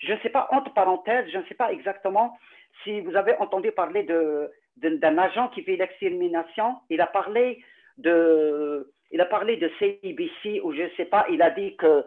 Je 0.00 0.12
ne 0.12 0.18
sais 0.20 0.30
pas, 0.30 0.48
entre 0.52 0.72
parenthèses, 0.74 1.28
je 1.32 1.38
ne 1.38 1.44
sais 1.44 1.54
pas 1.54 1.72
exactement 1.72 2.36
si 2.84 3.00
vous 3.00 3.16
avez 3.16 3.34
entendu 3.38 3.72
parler 3.72 4.04
de, 4.04 4.50
d'un 4.76 5.18
agent 5.18 5.48
qui 5.48 5.62
fait 5.62 5.76
l'extermination, 5.76 6.76
il 6.90 7.00
a 7.00 7.06
parlé 7.06 7.62
de, 7.96 8.92
il 9.10 9.20
a 9.20 9.26
parlé 9.26 9.56
de 9.56 9.70
CIBC 9.78 10.60
ou 10.62 10.72
je 10.72 10.82
ne 10.82 10.90
sais 10.96 11.06
pas, 11.06 11.26
il 11.30 11.40
a 11.42 11.50
dit 11.50 11.76
que 11.76 12.04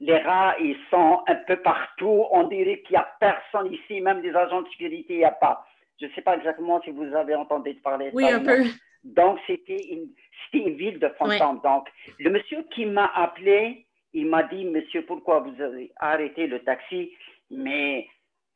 les 0.00 0.18
rats, 0.18 0.54
ils 0.60 0.76
sont 0.90 1.22
un 1.26 1.34
peu 1.34 1.56
partout. 1.56 2.26
On 2.30 2.44
dirait 2.44 2.80
qu'il 2.82 2.92
n'y 2.92 2.98
a 2.98 3.08
personne 3.18 3.72
ici, 3.72 4.00
même 4.00 4.20
des 4.20 4.34
agents 4.34 4.62
de 4.62 4.68
sécurité, 4.68 5.14
il 5.14 5.18
n'y 5.18 5.24
a 5.24 5.32
pas. 5.32 5.66
Je 6.00 6.06
ne 6.06 6.10
sais 6.12 6.22
pas 6.22 6.36
exactement 6.36 6.80
si 6.82 6.90
vous 6.90 7.12
avez 7.14 7.34
entendu 7.34 7.74
parler 7.74 8.10
de 8.10 8.16
oui, 8.16 8.28
un 8.28 8.40
peu. 8.40 8.64
Donc, 9.02 9.38
c'était 9.46 9.82
une, 9.90 10.08
une, 10.52 10.76
ville 10.76 10.98
de 10.98 11.08
fantômes. 11.18 11.60
Donc, 11.64 11.88
le 12.20 12.30
monsieur 12.30 12.62
qui 12.70 12.86
m'a 12.86 13.10
appelé, 13.14 13.86
il 14.12 14.26
m'a 14.26 14.44
dit, 14.44 14.64
monsieur, 14.64 15.02
pourquoi 15.02 15.40
vous 15.40 15.60
avez 15.60 15.90
arrêté 15.96 16.46
le 16.46 16.60
taxi? 16.60 17.12
Mais 17.50 18.06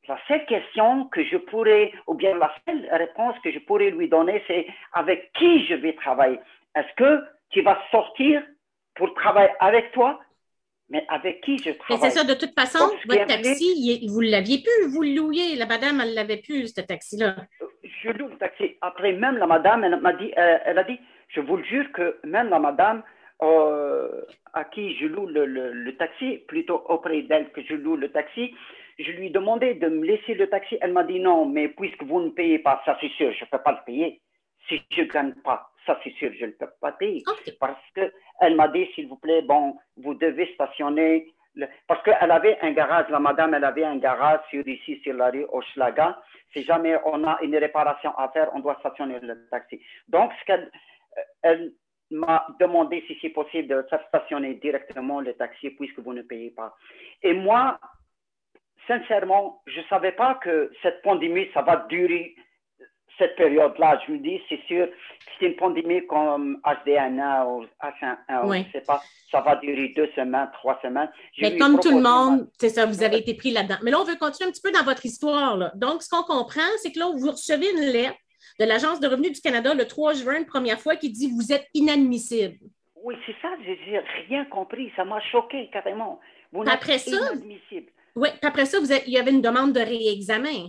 la 0.09 0.19
seule 0.29 0.45
question 0.47 1.07
que 1.07 1.25
je 1.25 1.37
pourrais, 1.37 1.93
ou 2.07 2.15
bien 2.15 2.37
la 2.37 2.53
seule 2.67 2.89
réponse 2.93 3.37
que 3.43 3.51
je 3.51 3.59
pourrais 3.61 3.91
lui 3.91 4.09
donner, 4.09 4.43
c'est 4.47 4.67
avec 4.93 5.33
qui 5.33 5.65
je 5.67 5.75
vais 5.75 5.95
travailler? 5.95 6.39
Est-ce 6.77 6.93
que 6.95 7.25
tu 7.53 7.63
vas 7.63 7.79
sortir 7.91 8.43
pour 8.95 9.15
travailler 9.15 9.53
avec 9.61 9.93
toi, 9.93 10.21
mais 10.89 11.05
avec 11.09 11.43
qui 11.43 11.59
je 11.59 11.71
travaille? 11.71 12.11
c'est 12.11 12.19
ça, 12.19 12.25
de 12.25 12.35
toute 12.35 12.55
façon, 12.55 12.91
votre 13.07 13.27
taxi, 13.27 14.07
vous 14.09 14.21
l'aviez 14.21 14.59
pu, 14.59 14.89
vous 14.89 15.03
le 15.03 15.15
louiez. 15.15 15.57
La 15.57 15.67
madame, 15.67 16.01
elle 16.01 16.15
l'avait 16.15 16.39
pu, 16.39 16.67
ce 16.67 16.81
taxi-là. 16.81 17.37
Je 18.03 18.11
loue 18.11 18.29
le 18.29 18.37
taxi. 18.37 18.77
Après, 18.81 19.13
même 19.13 19.37
la 19.37 19.47
madame, 19.47 19.85
elle 19.85 19.99
m'a 20.01 20.13
dit, 20.13 20.33
elle 20.37 20.79
a 20.79 20.85
dit, 20.85 20.99
je 21.29 21.41
vous 21.41 21.57
le 21.57 21.65
jure 21.65 21.91
que 21.93 22.19
même 22.25 22.51
la 22.51 22.59
madame, 22.59 23.03
euh, 23.43 24.23
à 24.53 24.65
qui 24.65 24.97
je 24.99 25.07
loue 25.07 25.27
le, 25.27 25.47
le, 25.47 25.97
taxi, 25.97 26.39
plutôt 26.47 26.85
auprès 26.89 27.23
d'elle 27.23 27.51
que 27.51 27.63
je 27.63 27.75
loue 27.75 27.97
le 27.97 28.11
taxi, 28.11 28.55
Je 28.99 29.11
lui 29.13 29.27
ai 29.27 29.31
demandé 29.31 29.75
de 29.75 29.89
me 29.89 30.05
laisser 30.05 30.35
le 30.35 30.49
taxi. 30.49 30.77
Elle 30.81 30.93
m'a 30.93 31.03
dit 31.03 31.19
non, 31.19 31.47
mais 31.47 31.69
puisque 31.69 32.05
vous 32.05 32.21
ne 32.21 32.31
payez 32.31 32.59
pas, 32.59 32.83
ça 32.85 32.97
c'est 33.01 33.11
sûr, 33.13 33.33
je 33.33 33.45
ne 33.45 33.51
peux 33.51 33.59
pas 33.59 33.73
le 33.73 33.85
payer. 33.85 34.21
Si 34.69 34.81
je 34.91 35.01
ne 35.01 35.07
gagne 35.07 35.35
pas, 35.43 35.72
ça 35.87 35.99
c'est 36.05 36.13
sûr, 36.15 36.31
je 36.39 36.47
ne 36.47 36.53
peux 36.53 36.69
pas 36.81 36.93
payer. 36.93 37.23
OK. 37.29 37.53
Parce 37.61 37.81
qu'elle 37.95 38.57
m'a 38.57 38.69
dit, 38.69 38.87
s'il 38.95 39.09
vous 39.09 39.17
plaît, 39.17 39.43
bon, 39.43 39.77
vous 39.97 40.15
devez 40.15 40.47
stationner. 40.55 41.33
le- 41.55 41.67
Parce 41.87 42.03
qu'elle 42.03 42.31
avait 42.31 42.59
un 42.63 42.73
garage, 42.73 43.09
la 43.11 43.19
madame, 43.21 43.55
elle 43.55 43.65
avait 43.65 43.85
un 43.85 43.97
garage 43.99 44.41
sur 44.51 44.67
ici, 44.67 45.01
sur 45.03 45.15
la 45.15 45.31
rue 45.31 45.47
Hochelaga. 45.53 46.21
Si 46.53 46.63
jamais 46.65 46.97
on 47.05 47.25
a 47.25 47.39
une 47.43 47.57
réparation 47.57 48.17
à 48.17 48.29
faire, 48.31 48.51
on 48.55 48.61
doit 48.61 48.77
stationner 48.81 49.19
le 49.21 49.47
taxi. 49.51 49.81
Donc, 50.09 50.33
ce 50.41 50.45
qu'elle 50.47 50.71
euh, 51.19 51.23
elle 51.43 51.73
m'a 52.11 52.47
demandé 52.61 53.03
si 53.07 53.19
c'est 53.21 53.31
possible 53.31 53.69
de 53.69 53.83
faire 53.91 54.03
stationner 54.09 54.55
directement 54.55 55.21
le 55.21 55.33
taxi 55.35 55.71
puisque 55.71 55.99
vous 55.99 56.13
ne 56.15 56.23
payez 56.23 56.51
pas. 56.51 56.75
Et 57.23 57.33
moi, 57.35 57.79
sincèrement, 58.87 59.63
je 59.67 59.81
ne 59.81 59.85
savais 59.87 60.13
pas 60.13 60.35
que 60.37 60.71
cette 60.83 61.03
pandémie, 61.03 61.49
ça 61.55 61.63
va 61.63 61.77
durer 61.89 62.35
cette 63.19 63.37
période-là. 63.37 64.01
Je 64.07 64.13
me 64.13 64.19
dis, 64.19 64.41
c'est 64.49 64.61
sûr, 64.67 64.89
c'est 65.39 65.47
une 65.47 65.57
pandémie 65.57 66.07
comme 66.07 66.61
HD1 66.65 67.47
ou 67.47 67.65
H1N1, 67.83 68.47
Oui. 68.49 68.63
je 68.63 68.67
ne 68.67 68.73
sais 68.73 68.81
pas, 68.87 69.01
ça 69.31 69.41
va 69.41 69.57
durer 69.57 69.93
deux 69.97 70.09
semaines, 70.17 70.49
trois 70.55 70.79
semaines. 70.83 71.11
Mais 71.41 71.57
comme 71.57 71.79
tout 71.81 71.91
le 71.91 72.03
monde, 72.03 72.49
c'est 72.59 72.69
ça, 72.71 72.87
vous 72.87 73.03
avez 73.03 73.19
été 73.19 73.35
pris 73.35 73.51
là-dedans. 73.51 73.77
Mais 73.83 73.91
là, 73.91 74.01
on 74.01 74.05
veut 74.05 74.17
continuer 74.17 74.49
un 74.49 74.53
petit 74.53 74.63
peu 74.63 74.71
dans 74.73 74.85
votre 74.85 75.05
histoire. 75.05 75.57
là. 75.57 75.73
Donc, 75.75 76.03
ce 76.03 76.09
qu'on 76.11 76.23
comprend, 76.23 76.61
c'est 76.79 76.93
que 76.93 76.99
là, 76.99 77.07
vous 77.15 77.31
recevez 77.31 77.71
une 77.71 77.93
lettre 77.93 78.17
de 78.61 78.65
l'Agence 78.65 79.01
de 79.01 79.09
revenus 79.09 79.33
du 79.33 79.41
Canada 79.41 79.73
le 79.75 79.87
3 79.87 80.15
juin, 80.15 80.39
une 80.39 80.47
première 80.47 80.81
fois, 80.81 80.97
qui 80.97 81.11
dit 81.11 81.31
vous 81.31 81.53
êtes 81.53 81.67
inadmissible. 81.75 82.57
Oui, 83.05 83.15
c'est 83.27 83.35
ça, 83.43 83.49
j'ai 83.65 84.01
rien 84.29 84.45
compris, 84.45 84.93
ça 84.95 85.05
m'a 85.05 85.21
choqué 85.21 85.69
carrément. 85.73 86.21
Vous 86.53 86.63
n'êtes 86.65 86.73
Après 86.75 86.99
ça- 86.99 87.11
inadmissible. 87.17 87.91
Oui, 88.15 88.29
après 88.43 88.67
ça, 88.67 88.79
vous 88.79 88.93
êtes- 88.93 89.05
il 89.07 89.13
y 89.15 89.19
avait 89.19 89.31
une 89.31 89.41
demande 89.41 89.73
de 89.73 89.81
réexamen. 89.81 90.69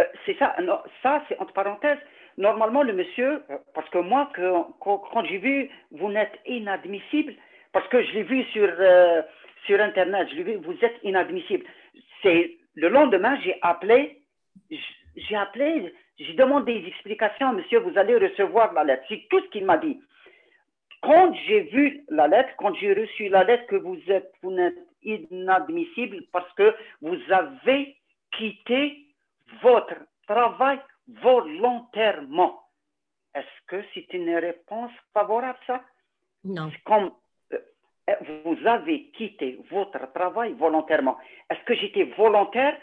Euh, 0.00 0.04
c'est 0.24 0.36
ça, 0.38 0.56
ça 1.02 1.22
c'est 1.28 1.38
entre 1.38 1.52
parenthèses. 1.52 1.98
Normalement, 2.38 2.82
le 2.82 2.92
monsieur, 2.92 3.42
euh, 3.50 3.58
parce 3.74 3.88
que 3.90 3.98
moi, 3.98 4.30
quand, 4.80 5.24
j'ai 5.24 5.38
vu, 5.38 5.70
vous 5.90 6.10
n'êtes 6.10 6.38
inadmissible, 6.46 7.34
parce 7.72 7.86
que 7.88 8.02
je 8.02 8.12
l'ai 8.12 8.22
vu 8.22 8.44
sur, 8.44 8.68
euh, 8.78 9.22
sur 9.66 9.80
Internet, 9.80 10.28
je 10.30 10.36
l'ai 10.36 10.42
vu, 10.42 10.54
vous 10.56 10.76
êtes 10.82 10.96
inadmissible. 11.02 11.66
C'est 12.22 12.56
le 12.74 12.88
lendemain, 12.88 13.38
j'ai 13.42 13.56
appelé, 13.62 14.22
j'ai 15.16 15.36
appelé, 15.36 15.92
j'ai 16.18 16.34
demandé 16.34 16.80
des 16.80 16.88
explications, 16.88 17.52
monsieur, 17.52 17.80
vous 17.80 17.98
allez 17.98 18.16
recevoir 18.16 18.72
la 18.72 18.84
lettre. 18.84 19.04
C'est 19.08 19.26
tout 19.28 19.40
ce 19.40 19.48
qu'il 19.48 19.64
m'a 19.64 19.76
dit. 19.76 20.00
Quand 21.02 21.34
j'ai 21.46 21.60
vu 21.62 22.04
la 22.08 22.28
lettre, 22.28 22.50
quand 22.58 22.74
j'ai 22.74 22.92
reçu 22.92 23.28
la 23.28 23.44
lettre 23.44 23.66
que 23.66 23.76
vous 23.76 23.98
êtes, 24.08 24.32
vous 24.42 24.52
n'êtes 24.52 24.76
inadmissible 25.02 26.24
parce 26.30 26.52
que 26.52 26.74
vous 27.00 27.16
avez 27.30 27.96
quitté 28.32 29.09
votre 29.62 29.94
travail 30.26 30.80
volontairement. 31.08 32.62
Est-ce 33.34 33.66
que 33.66 33.82
c'est 33.94 34.12
une 34.12 34.34
réponse 34.36 34.92
favorable, 35.14 35.58
ça? 35.66 35.82
Non. 36.44 36.70
C'est 36.72 36.82
Comme 36.82 37.12
euh, 37.52 38.14
vous 38.44 38.66
avez 38.66 39.10
quitté 39.10 39.60
votre 39.70 40.12
travail 40.12 40.52
volontairement. 40.54 41.16
Est-ce 41.48 41.62
que 41.64 41.74
j'étais 41.74 42.04
volontaire 42.16 42.78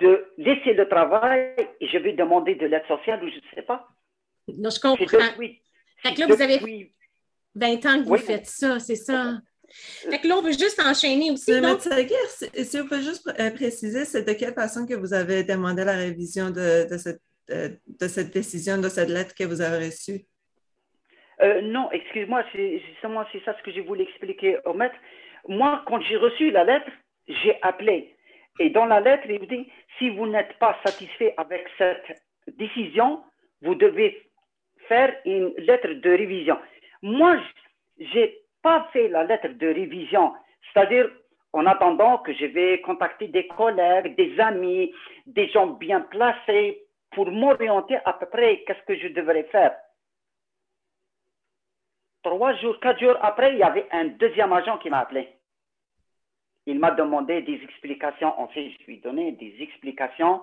de 0.00 0.32
laisser 0.36 0.74
le 0.74 0.88
travail 0.88 1.54
et 1.80 1.86
je 1.86 1.98
vais 1.98 2.12
demander 2.12 2.54
de 2.56 2.66
l'aide 2.66 2.86
sociale 2.86 3.22
ou 3.24 3.28
je 3.28 3.36
ne 3.36 3.40
sais 3.54 3.62
pas? 3.62 3.88
Non, 4.48 4.70
je 4.70 4.80
comprends. 4.80 5.04
depuis- 5.04 5.62
Fait 5.98 6.14
que 6.14 6.20
là, 6.20 6.26
vous 6.26 6.42
avez 6.42 6.58
depuis- 6.58 6.92
20 7.54 7.86
ans 7.86 7.98
que 8.02 8.04
vous 8.04 8.12
Oui. 8.12 8.18
faites 8.20 8.46
ça, 8.46 8.78
c'est 8.80 8.96
ça. 8.96 9.34
Fait 9.70 10.18
que 10.18 10.28
là, 10.28 10.36
on 10.38 10.42
veut 10.42 10.52
juste 10.52 10.80
enchaîner 10.84 11.30
aussi. 11.30 11.52
Le 11.52 11.60
Donc, 11.60 11.86
Guerre, 11.86 12.64
si 12.64 12.78
vous 12.78 12.86
pouvez 12.86 13.02
juste 13.02 13.28
euh, 13.38 13.50
préciser, 13.50 14.04
c'est 14.04 14.22
de 14.22 14.32
quelle 14.32 14.54
façon 14.54 14.86
que 14.86 14.94
vous 14.94 15.12
avez 15.12 15.44
demandé 15.44 15.84
la 15.84 15.96
révision 15.96 16.50
de, 16.50 16.88
de 16.90 16.96
cette, 16.96 17.20
euh, 17.50 17.68
de 17.86 18.08
cette 18.08 18.32
décision, 18.32 18.78
de 18.78 18.88
cette 18.88 19.10
lettre 19.10 19.34
que 19.34 19.44
vous 19.44 19.60
avez 19.60 19.86
reçue? 19.86 20.24
Euh, 21.40 21.60
non, 21.62 21.90
excuse-moi, 21.92 22.44
c'est 22.52 22.80
justement 22.90 23.24
c'est 23.30 23.42
ça 23.44 23.54
ce 23.56 23.62
que 23.62 23.72
je 23.72 23.80
voulais 23.82 24.04
expliquer 24.04 24.58
au 24.64 24.74
maître. 24.74 24.96
Moi, 25.46 25.82
quand 25.86 26.00
j'ai 26.02 26.16
reçu 26.16 26.50
la 26.50 26.64
lettre, 26.64 26.90
j'ai 27.28 27.56
appelé. 27.62 28.14
Et 28.58 28.70
dans 28.70 28.86
la 28.86 29.00
lettre, 29.00 29.24
il 29.28 29.46
dit 29.46 29.68
si 29.98 30.10
vous 30.10 30.26
n'êtes 30.26 30.58
pas 30.58 30.76
satisfait 30.84 31.34
avec 31.36 31.66
cette 31.76 32.20
décision, 32.56 33.22
vous 33.62 33.74
devez 33.74 34.20
faire 34.88 35.14
une 35.24 35.52
lettre 35.58 35.92
de 35.92 36.10
révision. 36.10 36.58
Moi, 37.02 37.36
j'ai 37.98 38.40
pas 38.62 38.88
fait 38.92 39.08
la 39.08 39.24
lettre 39.24 39.48
de 39.48 39.66
révision, 39.66 40.34
c'est-à-dire 40.72 41.10
en 41.52 41.66
attendant 41.66 42.18
que 42.18 42.32
je 42.34 42.46
vais 42.46 42.80
contacter 42.82 43.28
des 43.28 43.46
collègues, 43.46 44.16
des 44.16 44.38
amis, 44.38 44.92
des 45.26 45.48
gens 45.48 45.66
bien 45.66 46.00
placés 46.00 46.82
pour 47.12 47.30
m'orienter 47.30 47.98
à 48.04 48.12
peu 48.12 48.26
près 48.26 48.64
qu'est-ce 48.66 48.82
que 48.82 48.96
je 48.96 49.08
devrais 49.08 49.44
faire. 49.44 49.74
Trois 52.22 52.54
jours, 52.56 52.78
quatre 52.80 53.00
jours 53.00 53.16
après, 53.22 53.52
il 53.52 53.58
y 53.58 53.62
avait 53.62 53.86
un 53.90 54.06
deuxième 54.06 54.52
agent 54.52 54.78
qui 54.78 54.90
m'a 54.90 55.00
appelé. 55.00 55.28
Il 56.66 56.78
m'a 56.78 56.90
demandé 56.90 57.40
des 57.42 57.54
explications. 57.62 58.38
En 58.38 58.48
fait, 58.48 58.70
je 58.70 58.84
lui 58.84 58.96
ai 58.96 59.00
donné 59.00 59.32
des 59.32 59.56
explications. 59.60 60.42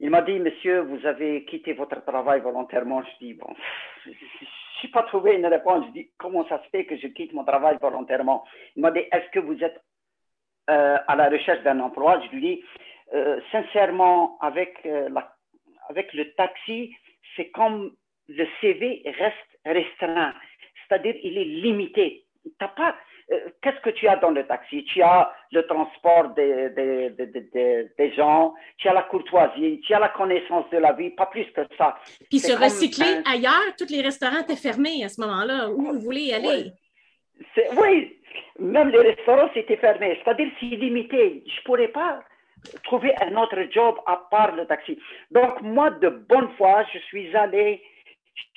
Il 0.00 0.10
m'a 0.10 0.22
dit, 0.22 0.38
monsieur, 0.38 0.80
vous 0.80 1.04
avez 1.06 1.44
quitté 1.44 1.72
votre 1.72 2.04
travail 2.04 2.40
volontairement. 2.40 3.02
Je 3.02 3.26
dis, 3.26 3.34
bon, 3.34 3.52
je 4.04 4.10
n'ai 4.10 4.90
pas 4.92 5.02
trouvé 5.04 5.34
une 5.34 5.46
réponse. 5.46 5.86
Je 5.86 5.92
dis, 5.92 6.10
comment 6.18 6.46
ça 6.48 6.62
se 6.62 6.68
fait 6.70 6.84
que 6.84 6.96
je 6.96 7.08
quitte 7.08 7.32
mon 7.32 7.44
travail 7.44 7.78
volontairement? 7.80 8.44
Il 8.76 8.82
m'a 8.82 8.90
dit, 8.90 9.00
est-ce 9.10 9.28
que 9.30 9.40
vous 9.40 9.62
êtes 9.62 9.82
euh, 10.70 10.98
à 11.06 11.16
la 11.16 11.28
recherche 11.28 11.62
d'un 11.64 11.80
emploi? 11.80 12.20
Je 12.20 12.36
lui 12.36 12.40
dis, 12.40 12.64
euh, 13.14 13.40
sincèrement, 13.50 14.38
avec, 14.40 14.78
euh, 14.86 15.08
avec 15.88 16.12
le 16.12 16.32
taxi, 16.34 16.94
c'est 17.34 17.50
comme 17.50 17.92
le 18.28 18.46
CV 18.60 19.02
reste 19.04 19.58
restreint 19.64 20.34
c'est-à-dire 20.88 21.14
il 21.22 21.38
est 21.38 21.44
limité. 21.44 22.24
T'as 22.58 22.68
pas, 22.68 22.90
euh, 22.90 22.92
qu'est-ce 23.62 23.80
que 23.80 23.90
tu 23.90 24.08
as 24.08 24.16
dans 24.16 24.30
le 24.30 24.46
taxi? 24.46 24.84
Tu 24.84 25.02
as 25.02 25.30
le 25.52 25.62
transport 25.66 26.30
des, 26.30 26.70
des, 26.70 27.10
des, 27.98 28.12
gens, 28.14 28.54
tu 28.78 28.88
as 28.88 28.94
la 28.94 29.02
courtoisie, 29.02 29.80
tu 29.86 29.92
as 29.94 29.98
la 30.00 30.08
connaissance 30.08 30.68
de 30.70 30.78
la 30.78 30.92
vie, 30.92 31.10
pas 31.10 31.26
plus 31.26 31.44
que 31.52 31.62
ça. 31.76 31.98
puis 32.30 32.38
se 32.38 32.52
recycler 32.52 33.22
un- 33.26 33.32
ailleurs, 33.32 33.74
tous 33.78 33.90
les 33.90 34.00
restaurants 34.00 34.40
étaient 34.40 34.56
fermés 34.56 35.04
à 35.04 35.08
ce 35.08 35.20
moment-là. 35.20 35.70
Où 35.70 35.82
vous 35.92 36.00
voulez 36.00 36.22
y 36.22 36.32
aller? 36.32 36.72
Oui, 37.80 38.16
même 38.58 38.88
les 38.88 38.98
restaurants 39.00 39.50
c'était 39.54 39.76
fermé. 39.76 40.18
C'est-à-dire 40.24 40.48
c'est 40.58 40.66
limité. 40.66 41.44
Je 41.46 41.62
pourrais 41.64 41.88
pas 41.88 42.22
trouver 42.84 43.14
un 43.20 43.36
autre 43.36 43.58
job 43.70 43.96
à 44.06 44.16
part 44.30 44.54
le 44.56 44.66
taxi. 44.66 44.98
Donc 45.30 45.60
moi, 45.62 45.90
de 45.90 46.08
bonne 46.08 46.48
foi, 46.56 46.84
je 46.92 46.98
suis 47.00 47.34
allé 47.36 47.82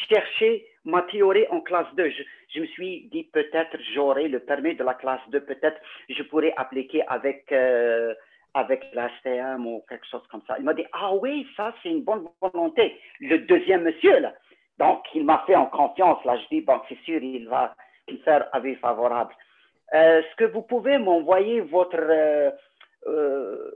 chercher 0.10 0.66
ma 0.86 1.02
théorie 1.04 1.46
en 1.50 1.62
classe 1.62 1.94
2. 1.96 2.10
Je, 2.54 2.60
me 2.60 2.66
suis 2.68 3.10
dit 3.12 3.24
peut-être 3.24 3.78
j'aurai 3.94 4.28
le 4.28 4.40
permis 4.40 4.76
de 4.76 4.84
la 4.84 4.94
classe 4.94 5.22
2, 5.30 5.40
peut-être 5.42 5.80
je 6.10 6.24
pourrais 6.24 6.54
appliquer 6.58 7.04
avec, 7.08 7.52
euh, 7.52 8.14
avec 8.54 8.86
la 8.94 9.10
STM 9.20 9.66
ou 9.66 9.84
quelque 9.88 10.08
chose 10.08 10.26
comme 10.30 10.42
ça. 10.48 10.56
Il 10.60 10.66
m'a 10.66 10.74
dit, 10.74 10.86
ah 10.94 11.14
oui, 11.16 11.48
ça 11.56 11.74
c'est 11.82 11.90
une 11.90 12.04
bonne 12.04 12.28
volonté. 12.42 13.00
Le 13.20 13.40
deuxième 13.40 13.84
monsieur, 13.84 14.20
là. 14.20 14.34
Donc, 14.80 15.04
il 15.14 15.24
m'a 15.24 15.44
fait 15.46 15.56
en 15.56 15.68
confiance. 15.68 16.24
Là, 16.26 16.38
je 16.38 16.56
dis, 16.56 16.62
bon, 16.62 16.80
c'est 16.90 16.98
sûr, 17.04 17.22
il 17.22 17.48
va 17.48 17.76
me 18.10 18.18
faire 18.18 18.48
avis 18.52 18.76
favorable. 18.76 19.34
Euh, 19.94 20.22
Est-ce 20.22 20.36
que 20.38 20.46
vous 20.46 20.64
pouvez 20.64 20.98
m'envoyer 20.98 21.62
votre, 21.62 21.98
euh, 22.00 22.50
euh, 23.08 23.72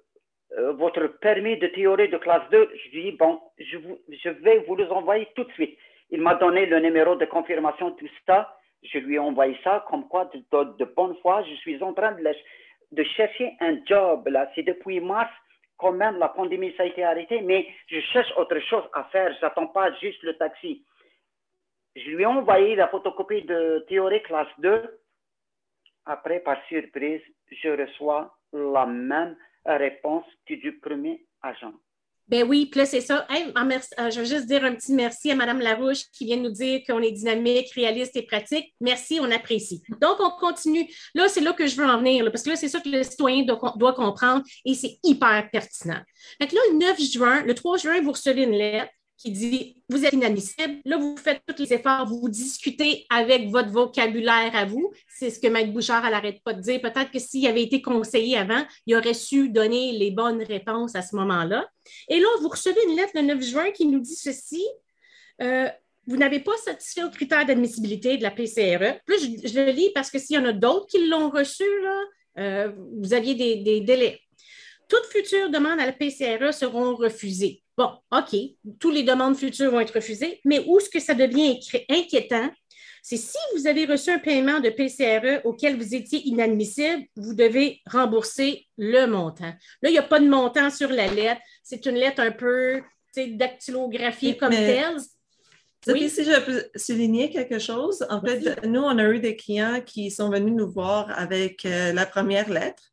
votre 0.74 1.06
permis 1.20 1.58
de 1.58 1.68
théorie 1.68 2.10
de 2.10 2.18
classe 2.18 2.50
2 2.50 2.70
Je 2.74 2.90
lui 2.92 3.04
dis, 3.04 3.12
bon, 3.12 3.40
je, 3.60 3.78
je 4.10 4.30
vais 4.30 4.60
vous 4.68 4.76
les 4.76 4.88
envoyer 4.88 5.28
tout 5.36 5.44
de 5.44 5.52
suite. 5.52 5.78
Il 6.10 6.22
m'a 6.22 6.36
donné 6.36 6.66
le 6.66 6.80
numéro 6.80 7.16
de 7.16 7.26
confirmation, 7.26 7.92
tout 7.92 8.08
ça. 8.26 8.58
Je 8.84 9.00
lui 9.00 9.16
ai 9.16 9.20
envoyé 9.20 9.58
ça, 9.64 9.84
comme 9.90 10.08
quoi, 10.08 10.30
de, 10.34 10.86
bonne 10.96 11.16
foi, 11.22 11.44
je 11.44 11.56
suis 11.56 11.82
en 11.82 11.94
train 11.94 12.16
de 12.92 13.04
chercher 13.04 13.54
un 13.60 13.84
job. 13.86 14.28
Là, 14.28 14.50
c'est 14.54 14.64
depuis 14.64 15.00
mars, 15.00 15.32
quand 15.78 15.92
même, 15.92 16.18
la 16.18 16.30
pandémie, 16.30 16.74
ça 16.78 16.84
a 16.84 16.86
été 16.86 17.04
arrêté, 17.04 17.42
mais 17.42 17.68
je 17.88 18.00
cherche 18.00 18.32
autre 18.38 18.60
chose 18.60 18.84
à 18.94 19.04
faire. 19.06 19.36
J'attends 19.42 19.68
pas 19.68 19.92
juste 19.96 20.22
le 20.24 20.38
taxi. 20.38 20.86
Je 21.96 22.10
lui 22.12 22.24
ai 22.24 22.26
envoyé 22.26 22.76
la 22.76 22.88
photocopie 22.88 23.44
de 23.44 23.86
théorie 23.88 24.22
classe 24.24 24.48
2. 24.60 25.00
Après, 26.06 26.40
par 26.40 26.58
surprise, 26.68 27.22
je 27.52 27.70
reçois 27.70 28.36
la 28.54 28.86
même 28.86 29.36
réponse 29.66 30.26
que 30.46 30.54
du 30.54 30.78
premier 30.80 31.26
agent. 31.42 31.74
Ben 32.28 32.44
oui, 32.44 32.66
puis 32.66 32.80
là, 32.80 32.86
c'est 32.88 33.02
ça. 33.02 33.28
Euh, 33.30 34.10
je 34.10 34.20
veux 34.20 34.26
juste 34.26 34.48
dire 34.48 34.64
un 34.64 34.74
petit 34.74 34.94
merci 34.94 35.30
à 35.30 35.36
Mme 35.36 35.60
Larouche 35.60 36.10
qui 36.12 36.26
vient 36.26 36.38
nous 36.38 36.50
dire 36.50 36.82
qu'on 36.88 37.00
est 37.02 37.12
dynamique, 37.12 37.72
réaliste 37.74 38.16
et 38.16 38.24
pratique. 38.24 38.74
Merci, 38.82 39.20
on 39.22 39.30
apprécie. 39.30 39.84
Donc, 40.02 40.18
on 40.20 40.32
continue. 40.32 40.88
Là, 41.14 41.28
c'est 41.28 41.42
là 41.42 41.54
que 41.54 41.68
je 41.68 41.76
veux 41.76 41.86
en 41.86 42.00
venir, 42.00 42.26
parce 42.32 42.44
que 42.44 42.50
là, 42.50 42.56
c'est 42.56 42.68
ça 42.68 42.80
que 42.80 42.90
le 42.90 43.04
citoyen 43.04 43.44
doit, 43.44 43.74
doit 43.76 43.94
comprendre 43.94 44.44
et 44.66 44.74
c'est 44.74 44.98
hyper 45.04 45.50
pertinent. 45.52 46.02
Fait 46.42 46.48
que 46.48 46.56
là, 46.56 46.62
le 46.72 46.78
9 46.78 47.00
juin, 47.00 47.44
le 47.44 47.54
3 47.54 47.78
juin, 47.78 48.02
vous 48.02 48.12
recevez 48.12 48.44
une 48.44 48.58
lettre 48.58 48.92
qui 49.18 49.32
dit 49.32 49.84
vous 49.90 50.06
êtes 50.06 50.14
inadmissible. 50.14 50.80
Là, 50.86 50.98
vous 50.98 51.16
faites 51.18 51.42
tous 51.48 51.62
les 51.62 51.74
efforts, 51.74 52.08
vous 52.08 52.28
discutez 52.30 53.06
avec 53.10 53.50
votre 53.50 53.70
vocabulaire 53.70 54.52
à 54.56 54.66
vous. 54.66 54.92
C'est 55.08 55.30
ce 55.30 55.40
que 55.40 55.48
Mike 55.48 55.74
Bouchard 55.74 56.10
n'arrête 56.10 56.42
pas 56.44 56.54
de 56.54 56.62
dire. 56.62 56.82
Peut-être 56.82 57.12
que 57.12 57.20
s'il 57.20 57.46
avait 57.48 57.64
été 57.64 57.82
conseillé 57.82 58.38
avant, 58.38 58.66
il 58.86 58.96
aurait 58.96 59.14
su 59.14 59.50
donner 59.50 59.94
les 59.94 60.12
bonnes 60.12 60.44
réponses 60.44 60.96
à 60.96 61.02
ce 61.02 61.16
moment-là. 61.16 61.68
Et 62.10 62.20
là, 62.20 62.28
vous 62.42 62.50
recevez 62.50 62.80
une 62.88 62.96
lettre 62.96 63.14
le 63.16 63.22
9 63.22 63.42
juin 63.44 63.72
qui 63.72 63.86
nous 63.86 64.00
dit 64.00 64.16
ceci. 64.16 64.64
Euh, 65.42 65.70
vous 66.08 66.18
n'avez 66.18 66.40
pas 66.40 66.56
satisfait 66.58 67.04
aux 67.04 67.10
critères 67.10 67.46
d'admissibilité 67.46 68.18
de 68.18 68.24
la 68.24 68.32
PCRE. 68.32 69.00
Plus, 69.06 69.42
je, 69.44 69.60
le 69.60 69.72
lis 69.72 69.92
parce 69.94 70.12
que 70.12 70.20
s'il 70.20 70.36
y 70.36 70.40
en 70.40 70.46
a 70.46 70.54
d'autres 70.54 70.86
qui 70.88 71.08
l'ont 71.08 71.30
reçu, 71.30 71.64
là, 71.84 72.02
euh, 72.38 72.72
vous 73.02 73.14
aviez 73.14 73.34
des, 73.34 73.58
des 73.58 73.82
délais. 73.82 74.20
Toutes 74.88 75.06
futures 75.06 75.50
demandes 75.50 75.80
à 75.80 75.86
la 75.86 75.94
PCRE 75.94 76.54
seront 76.54 76.96
refusées. 76.96 77.64
Bon, 77.78 77.92
OK, 78.12 78.36
toutes 78.80 78.94
les 78.94 79.04
demandes 79.04 79.36
futures 79.36 79.72
vont 79.72 79.82
être 79.82 79.96
refusées, 79.96 80.40
mais 80.46 80.64
où 80.66 80.78
est-ce 80.78 80.90
que 80.90 81.00
ça 81.00 81.14
devient 81.14 81.60
inquiétant? 81.90 82.50
C'est 83.04 83.18
si 83.18 83.38
vous 83.56 83.68
avez 83.68 83.86
reçu 83.86 84.10
un 84.10 84.18
paiement 84.18 84.60
de 84.60 84.70
PCRE 84.70 85.46
auquel 85.46 85.78
vous 85.78 85.94
étiez 85.94 86.22
inadmissible, 86.28 87.04
vous 87.16 87.36
devez 87.36 87.82
rembourser 87.86 88.66
le 88.78 89.06
montant. 89.06 89.54
Là, 89.82 89.90
il 89.90 89.92
n'y 89.92 90.00
a 90.00 90.04
pas 90.04 90.20
de 90.20 90.28
montant 90.28 90.72
sur 90.72 90.90
la 90.90 91.06
lettre. 91.06 91.42
C'est 91.62 91.86
une 91.86 91.96
lettre 91.96 92.22
un 92.22 92.32
peu 92.32 92.82
dactylographiée 93.16 94.38
comme 94.38 94.52
telle. 94.52 94.98
Oui. 95.88 96.10
Si 96.10 96.24
je 96.24 96.40
peux 96.40 96.64
souligner 96.76 97.30
quelque 97.30 97.60
chose, 97.60 98.06
en 98.10 98.20
fait, 98.22 98.66
nous, 98.66 98.82
on 98.82 98.98
a 98.98 99.08
eu 99.10 99.20
des 99.20 99.36
clients 99.36 99.82
qui 99.86 100.10
sont 100.10 100.30
venus 100.30 100.54
nous 100.54 100.72
voir 100.72 101.08
avec 101.16 101.64
euh, 101.66 101.94
la 101.94 102.08
première 102.08 102.50
lettre. 102.50 102.84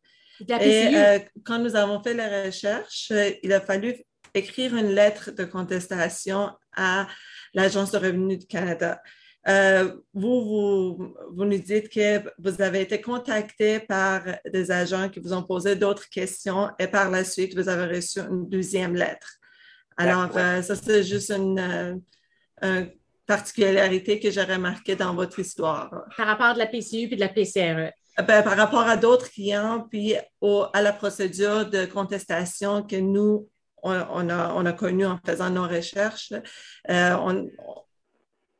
Et 0.61 0.95
euh, 0.95 1.18
quand 1.45 1.59
nous 1.59 1.74
avons 1.74 2.03
fait 2.03 2.14
la 2.14 2.45
recherche, 2.45 3.11
euh, 3.12 3.30
il 3.43 3.53
a 3.53 3.61
fallu 3.61 3.97
écrire 4.35 4.74
une 4.74 4.95
lettre 4.95 5.30
de 5.30 5.45
contestation 5.45 6.51
à 6.76 7.07
l'Agence 7.55 7.93
de 7.93 7.99
revenus 7.99 8.39
du 8.39 8.47
Canada. 8.47 9.03
Euh, 9.49 9.97
vous, 10.14 10.45
vous, 10.45 11.14
vous, 11.33 11.45
nous 11.45 11.59
dites 11.59 11.89
que 11.89 12.22
vous 12.39 12.62
avez 12.62 12.83
été 12.83 13.01
contacté 13.01 13.80
par 13.80 14.22
des 14.53 14.70
agents 14.70 15.09
qui 15.09 15.18
vous 15.18 15.33
ont 15.33 15.43
posé 15.43 15.74
d'autres 15.74 16.09
questions 16.09 16.70
et 16.78 16.87
par 16.87 17.11
la 17.11 17.24
suite, 17.24 17.57
vous 17.57 17.68
avez 17.68 17.97
reçu 17.97 18.20
une 18.20 18.49
deuxième 18.49 18.95
lettre. 18.95 19.39
Alors, 19.97 20.30
euh, 20.37 20.62
ça, 20.62 20.76
c'est 20.76 21.03
juste 21.03 21.30
une, 21.30 22.01
euh, 22.62 22.87
particularité 23.26 24.20
que 24.20 24.30
j'ai 24.30 24.43
remarquée 24.43 24.95
dans 24.95 25.14
votre 25.14 25.39
histoire. 25.39 25.91
Par 26.16 26.26
rapport 26.26 26.47
à 26.47 26.55
la 26.55 26.66
PCU 26.66 27.09
et 27.11 27.16
de 27.16 27.20
la 27.20 27.28
PCRE. 27.28 27.93
Ben, 28.18 28.43
par 28.43 28.57
rapport 28.57 28.83
à 28.83 28.97
d'autres 28.97 29.30
clients, 29.30 29.87
puis 29.91 30.14
à 30.72 30.83
la 30.83 30.93
procédure 30.93 31.68
de 31.68 31.87
contestation 31.87 32.83
que 32.83 32.97
nous, 32.97 33.49
on, 33.83 34.66
a, 34.66 34.72
connu 34.72 35.07
en 35.07 35.18
faisant 35.24 35.51
nos 35.51 35.66
recherches, 35.66 36.33
euh, 36.91 37.47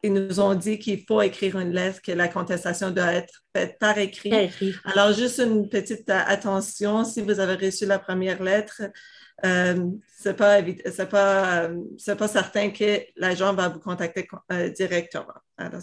ils 0.03 0.12
nous 0.12 0.41
ont 0.41 0.55
dit 0.55 0.79
qu'il 0.79 1.05
faut 1.07 1.23
écrire 1.23 1.59
une 1.59 1.73
lettre, 1.73 2.03
que 2.03 2.12
la 2.12 2.27
contestation 2.27 2.91
doit 2.91 3.12
être 3.12 3.45
faite 3.55 3.79
par 3.79 3.97
écrit. 3.99 4.51
Alors, 4.85 5.12
juste 5.12 5.39
une 5.39 5.68
petite 5.68 6.11
attention, 6.11 7.05
si 7.05 7.20
vous 7.20 7.39
avez 7.39 7.66
reçu 7.66 7.87
la 7.87 8.01
première 8.01 8.43
lettre, 8.43 8.83
euh, 9.45 9.90
c'est 10.22 10.36
pas, 10.36 10.62
pas, 11.11 11.64
euh, 11.64 12.14
pas 12.16 12.28
certain 12.28 12.70
que 12.70 13.01
l'agent 13.16 13.53
va 13.55 13.68
vous 13.68 13.80
contacter 13.80 14.28
euh, 14.53 14.68
directement. 14.70 15.34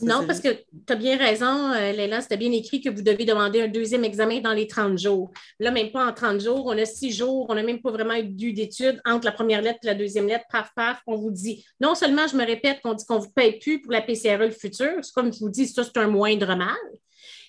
non, 0.01 0.26
parce 0.26 0.39
que 0.39 0.49
tu 0.49 0.93
as 0.93 0.95
bien 0.95 1.18
raison, 1.18 1.74
euh, 1.74 1.91
Léla, 1.91 2.22
c'était 2.22 2.38
bien 2.38 2.51
écrit 2.53 2.80
que 2.80 2.89
vous 2.89 3.01
devez 3.01 3.26
demander 3.26 3.62
un 3.64 3.68
deuxième 3.68 4.05
examen 4.05 4.39
dans 4.39 4.53
les 4.53 4.66
30 4.66 4.97
jours. 4.97 5.32
Là, 5.60 5.72
même 5.72 5.91
pas 5.91 6.07
en 6.07 6.14
30 6.14 6.39
jours, 6.39 6.66
on 6.68 6.78
a 6.78 6.86
six 6.86 7.12
jours, 7.12 7.47
on 7.49 7.55
n'a 7.55 7.64
même 7.64 7.82
pas 7.82 7.91
vraiment 7.91 8.16
eu 8.16 8.53
d'études 8.53 9.01
entre 9.05 9.26
la 9.26 9.34
première 9.34 9.62
lettre 9.62 9.80
et 9.84 9.88
la 9.88 9.95
deuxième 9.95 10.28
lettre, 10.28 10.45
paf, 10.49 10.72
paf, 10.74 11.01
on 11.05 11.18
vous 11.18 11.32
dit. 11.32 11.66
Non 11.82 11.93
seulement, 11.93 12.28
je 12.28 12.38
me 12.38 12.45
répète 12.45 12.80
qu'on 12.82 12.93
dit 12.93 13.05
qu'on 13.05 13.16
ne 13.16 13.22
vous 13.22 13.32
paye 13.32 13.60
plus 13.60 13.82
pour 13.82 13.91
la 13.91 14.01
PCRE 14.01 14.45
le 14.45 14.51
futur, 14.51 14.99
c'est 15.01 15.14
comme 15.14 15.34
je 15.34 15.39
vous 15.39 15.49
dis, 15.49 15.68
ça, 15.68 15.84
c'est 15.84 15.97
un 15.97 16.07
moindre 16.07 16.55
mal. 16.55 16.78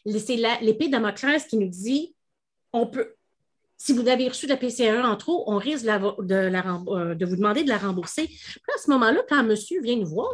C'est 0.06 0.36
l'épée 0.62 0.88
Damoclès 0.88 1.44
qui 1.46 1.56
nous 1.56 1.68
dit 1.68 2.14
on 2.72 2.86
peut, 2.86 3.14
si 3.80 3.94
vous 3.94 4.06
avez 4.08 4.28
reçu 4.28 4.46
la 4.46 4.58
PCE 4.58 5.02
en 5.02 5.16
trop, 5.16 5.42
on 5.46 5.56
risque 5.56 5.86
de, 5.86 5.90
euh, 5.90 7.14
de, 7.14 7.24
vous 7.24 7.36
demander 7.36 7.64
de 7.64 7.70
la 7.70 7.78
rembourser. 7.78 8.28
à 8.68 8.78
ce 8.78 8.90
moment-là, 8.90 9.22
quand 9.26 9.42
monsieur 9.42 9.80
vient 9.80 9.96
nous 9.96 10.06
voir, 10.06 10.28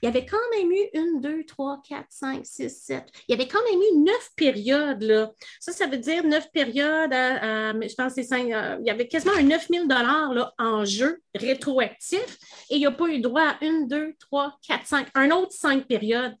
il 0.00 0.06
y 0.06 0.08
avait 0.08 0.24
quand 0.24 0.38
même 0.56 0.70
eu 0.70 0.90
une, 0.94 1.20
deux, 1.20 1.44
trois, 1.44 1.82
quatre, 1.88 2.06
cinq, 2.10 2.46
six, 2.46 2.70
sept. 2.70 3.08
Il 3.26 3.32
y 3.32 3.34
avait 3.34 3.48
quand 3.48 3.58
même 3.68 3.80
eu 3.80 3.98
neuf 3.98 4.30
périodes. 4.36 5.02
Là. 5.02 5.32
Ça, 5.58 5.72
ça 5.72 5.88
veut 5.88 5.98
dire 5.98 6.24
neuf 6.24 6.48
périodes 6.52 7.12
je 7.12 7.94
pense, 7.96 8.12
c'est 8.14 8.22
cinq. 8.22 8.52
Euh, 8.52 8.76
il 8.80 8.86
y 8.86 8.90
avait 8.90 9.08
quasiment 9.08 9.34
un 9.34 9.42
9 9.42 9.68
000 9.68 9.88
là, 9.88 10.52
en 10.58 10.84
jeu 10.84 11.20
rétroactif 11.34 12.38
et 12.70 12.76
il 12.76 12.78
n'y 12.78 12.86
a 12.86 12.92
pas 12.92 13.08
eu 13.08 13.20
droit 13.20 13.42
à 13.42 13.64
une, 13.64 13.88
deux, 13.88 14.14
trois, 14.20 14.56
quatre, 14.66 14.86
cinq, 14.86 15.08
un 15.16 15.32
autre 15.32 15.52
cinq 15.52 15.88
périodes. 15.88 16.34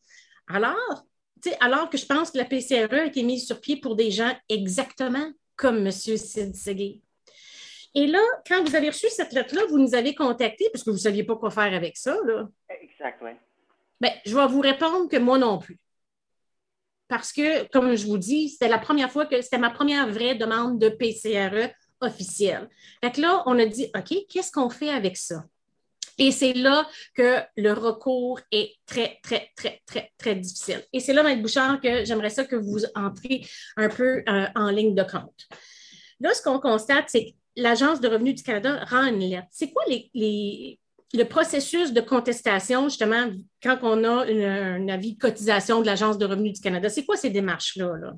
Alors, 0.46 1.04
alors 1.58 1.90
que 1.90 1.98
je 1.98 2.06
pense 2.06 2.30
que 2.30 2.38
la 2.38 2.44
PCRE 2.44 2.94
a 2.94 3.06
été 3.06 3.24
mise 3.24 3.44
sur 3.44 3.60
pied 3.60 3.76
pour 3.76 3.96
des 3.96 4.12
gens 4.12 4.32
exactement 4.48 5.32
comme 5.56 5.78
M. 5.78 5.90
Sid 5.90 6.54
Seguin. 6.54 6.94
Et 7.94 8.06
là, 8.06 8.20
quand 8.46 8.62
vous 8.64 8.74
avez 8.74 8.88
reçu 8.88 9.08
cette 9.08 9.32
lettre-là, 9.32 9.62
vous 9.68 9.78
nous 9.78 9.94
avez 9.94 10.14
contacté 10.14 10.68
parce 10.72 10.82
que 10.82 10.90
vous 10.90 10.96
ne 10.96 11.02
saviez 11.02 11.22
pas 11.22 11.36
quoi 11.36 11.50
faire 11.50 11.72
avec 11.72 11.96
ça. 11.96 12.16
Là. 12.24 12.48
Exact, 12.68 13.20
oui. 13.22 13.30
Bien, 14.00 14.10
je 14.26 14.36
vais 14.36 14.46
vous 14.48 14.60
répondre 14.60 15.08
que 15.08 15.16
moi 15.16 15.38
non 15.38 15.58
plus. 15.58 15.78
Parce 17.06 17.32
que, 17.32 17.68
comme 17.68 17.94
je 17.94 18.06
vous 18.06 18.18
dis, 18.18 18.48
c'était 18.48 18.68
la 18.68 18.78
première 18.78 19.12
fois 19.12 19.26
que 19.26 19.40
c'était 19.40 19.58
ma 19.58 19.70
première 19.70 20.08
vraie 20.08 20.34
demande 20.34 20.80
de 20.80 20.88
PCRE 20.88 21.72
officielle. 22.00 22.68
Fait 23.02 23.16
là, 23.18 23.42
on 23.46 23.58
a 23.58 23.66
dit, 23.66 23.90
OK, 23.96 24.26
qu'est-ce 24.28 24.50
qu'on 24.50 24.70
fait 24.70 24.90
avec 24.90 25.16
ça? 25.16 25.44
Et 26.18 26.30
c'est 26.30 26.52
là 26.52 26.86
que 27.14 27.38
le 27.56 27.72
recours 27.72 28.40
est 28.52 28.72
très, 28.86 29.18
très, 29.22 29.50
très, 29.56 29.82
très, 29.86 30.12
très 30.18 30.34
difficile. 30.34 30.82
Et 30.92 31.00
c'est 31.00 31.12
là, 31.12 31.28
M. 31.28 31.42
Bouchard, 31.42 31.80
que 31.80 32.04
j'aimerais 32.04 32.30
ça 32.30 32.44
que 32.44 32.56
vous 32.56 32.84
entrez 32.94 33.42
un 33.76 33.88
peu 33.88 34.22
euh, 34.28 34.46
en 34.54 34.70
ligne 34.70 34.94
de 34.94 35.02
compte. 35.02 35.46
Là, 36.20 36.32
ce 36.34 36.42
qu'on 36.42 36.60
constate, 36.60 37.06
c'est 37.08 37.24
que 37.26 37.30
l'Agence 37.56 38.00
de 38.00 38.08
revenus 38.08 38.36
du 38.36 38.42
Canada 38.42 38.84
rend 38.88 39.06
une 39.06 39.20
lettre. 39.20 39.48
C'est 39.50 39.72
quoi 39.72 39.84
le 39.86 41.24
processus 41.24 41.92
de 41.92 42.00
contestation, 42.00 42.88
justement, 42.88 43.30
quand 43.62 43.78
on 43.82 44.04
a 44.04 44.24
un 44.26 44.88
avis 44.88 45.14
de 45.14 45.18
cotisation 45.18 45.80
de 45.80 45.86
l'Agence 45.86 46.18
de 46.18 46.26
revenus 46.26 46.54
du 46.54 46.60
Canada? 46.60 46.88
C'est 46.88 47.04
quoi 47.04 47.16
ces 47.16 47.30
démarches-là? 47.30 47.96
Là? 48.00 48.12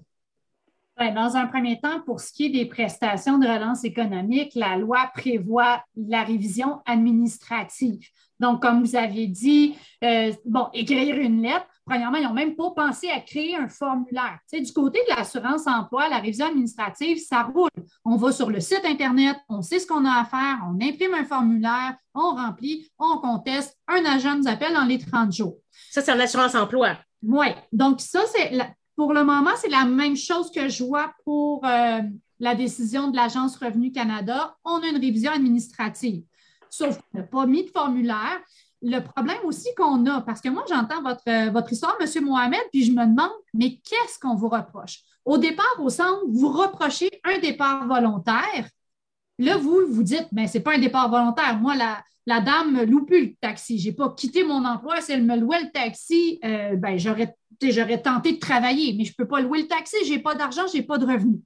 Dans 0.99 1.37
un 1.37 1.47
premier 1.47 1.79
temps, 1.81 2.01
pour 2.07 2.21
ce 2.21 2.33
qui 2.33 2.47
est 2.47 2.51
des 2.51 2.67
prestations 2.67 3.39
de 3.39 3.47
relance 3.47 3.85
économique, 3.85 4.53
la 4.55 4.77
loi 4.77 5.11
prévoit 5.15 5.85
la 5.97 6.23
révision 6.23 6.81
administrative. 6.87 8.09
Donc, 8.39 8.63
comme 8.63 8.83
vous 8.83 8.97
aviez 8.97 9.27
dit, 9.27 9.75
euh, 10.05 10.33
bon, 10.45 10.69
écrire 10.75 11.17
une 11.17 11.43
lettre, 11.43 11.67
premièrement, 11.87 12.19
ils 12.19 12.25
n'ont 12.25 12.35
même 12.35 12.55
pas 12.55 12.71
pensé 12.71 13.09
à 13.09 13.21
créer 13.21 13.57
un 13.57 13.69
formulaire. 13.69 14.39
Tu 14.51 14.59
sais, 14.59 14.63
du 14.63 14.73
côté 14.73 15.01
de 15.09 15.15
l'assurance 15.15 15.67
emploi, 15.67 16.09
la 16.09 16.19
révision 16.19 16.47
administrative, 16.47 17.19
ça 17.19 17.43
roule. 17.43 17.71
On 18.05 18.17
va 18.17 18.33
sur 18.33 18.51
le 18.51 18.61
site 18.61 18.85
Internet, 18.85 19.37
on 19.49 19.63
sait 19.63 19.79
ce 19.79 19.87
qu'on 19.87 20.05
a 20.05 20.21
à 20.21 20.25
faire, 20.25 20.59
on 20.67 20.75
imprime 20.75 21.15
un 21.15 21.25
formulaire, 21.25 21.97
on 22.15 22.35
remplit, 22.35 22.91
on 22.99 23.19
conteste, 23.19 23.79
un 23.89 24.05
agent 24.05 24.37
nous 24.37 24.49
appelle 24.49 24.75
dans 24.75 24.85
les 24.85 24.99
30 24.99 25.33
jours. 25.33 25.57
Ça, 25.91 26.03
c'est 26.03 26.13
en 26.13 26.21
assurance 26.21 26.55
emploi. 26.55 26.97
Oui. 27.23 27.47
Donc, 27.73 28.01
ça, 28.01 28.21
c'est 28.35 28.53
pour 28.97 29.13
le 29.13 29.25
moment, 29.25 29.51
c'est 29.57 29.69
la 29.69 29.85
même 29.85 30.17
chose 30.17 30.51
que 30.51 30.69
je 30.69 30.83
vois 30.83 31.15
pour 31.25 31.65
euh, 31.65 32.01
la 32.41 32.55
décision 32.55 33.09
de 33.11 33.17
l'Agence 33.17 33.57
Revenu 33.57 33.93
Canada. 33.93 34.57
On 34.65 34.83
a 34.83 34.87
une 34.87 34.97
révision 34.97 35.31
administrative. 35.33 36.25
Sauf 36.71 36.99
qu'on 36.99 37.19
n'a 37.19 37.25
pas 37.25 37.47
mis 37.47 37.65
de 37.65 37.71
formulaire. 37.71 38.41
Le 38.83 39.01
problème 39.01 39.39
aussi 39.45 39.69
qu'on 39.77 40.05
a, 40.07 40.23
parce 40.23 40.41
que 40.41 40.49
moi, 40.49 40.65
j'entends 40.69 41.03
votre, 41.03 41.23
euh, 41.29 41.51
votre 41.51 41.73
histoire, 41.73 41.97
M. 42.01 42.25
Mohamed, 42.25 42.61
puis 42.73 42.85
je 42.85 42.93
me 42.93 43.05
demande, 43.05 43.31
mais 43.53 43.77
qu'est-ce 43.77 44.19
qu'on 44.19 44.35
vous 44.35 44.49
reproche? 44.49 45.01
Au 45.25 45.39
départ, 45.39 45.77
au 45.81 45.91
centre, 45.91 46.23
vous 46.29 46.49
reprochez 46.49 47.11
un 47.25 47.39
départ 47.39 47.87
volontaire. 47.87 48.69
Là, 49.39 49.57
vous, 49.59 49.81
vous 49.89 50.03
dites, 50.03 50.29
mais 50.33 50.47
ce 50.47 50.57
n'est 50.57 50.65
pas 50.65 50.75
un 50.75 50.79
départ 50.79 51.11
volontaire. 51.11 51.59
Moi, 51.59 51.75
la, 51.77 52.03
la 52.27 52.41
dame 52.41 52.83
loue 52.83 53.05
plus 53.05 53.27
le 53.27 53.35
taxi. 53.41 53.79
Je 53.79 53.89
n'ai 53.89 53.95
pas 53.95 54.11
quitté 54.11 54.45
mon 54.45 54.65
emploi. 54.65 55.01
Si 55.01 55.13
elle 55.13 55.25
me 55.25 55.37
louait 55.37 55.63
le 55.63 55.71
taxi, 55.71 56.39
euh, 56.45 56.77
ben, 56.77 56.99
j'aurais 56.99 57.35
j'aurais 57.63 58.03
tenté 58.03 58.33
de 58.33 58.39
travailler, 58.39 58.95
mais 58.97 59.05
je 59.05 59.13
ne 59.13 59.15
peux 59.17 59.29
pas 59.29 59.41
louer 59.41 59.63
le 59.63 59.69
taxi, 59.69 59.97
je 60.05 60.13
n'ai 60.13 60.19
pas 60.19 60.35
d'argent, 60.35 60.67
je 60.67 60.77
n'ai 60.79 60.83
pas 60.83 60.99
de 60.99 61.07
revenus. 61.07 61.41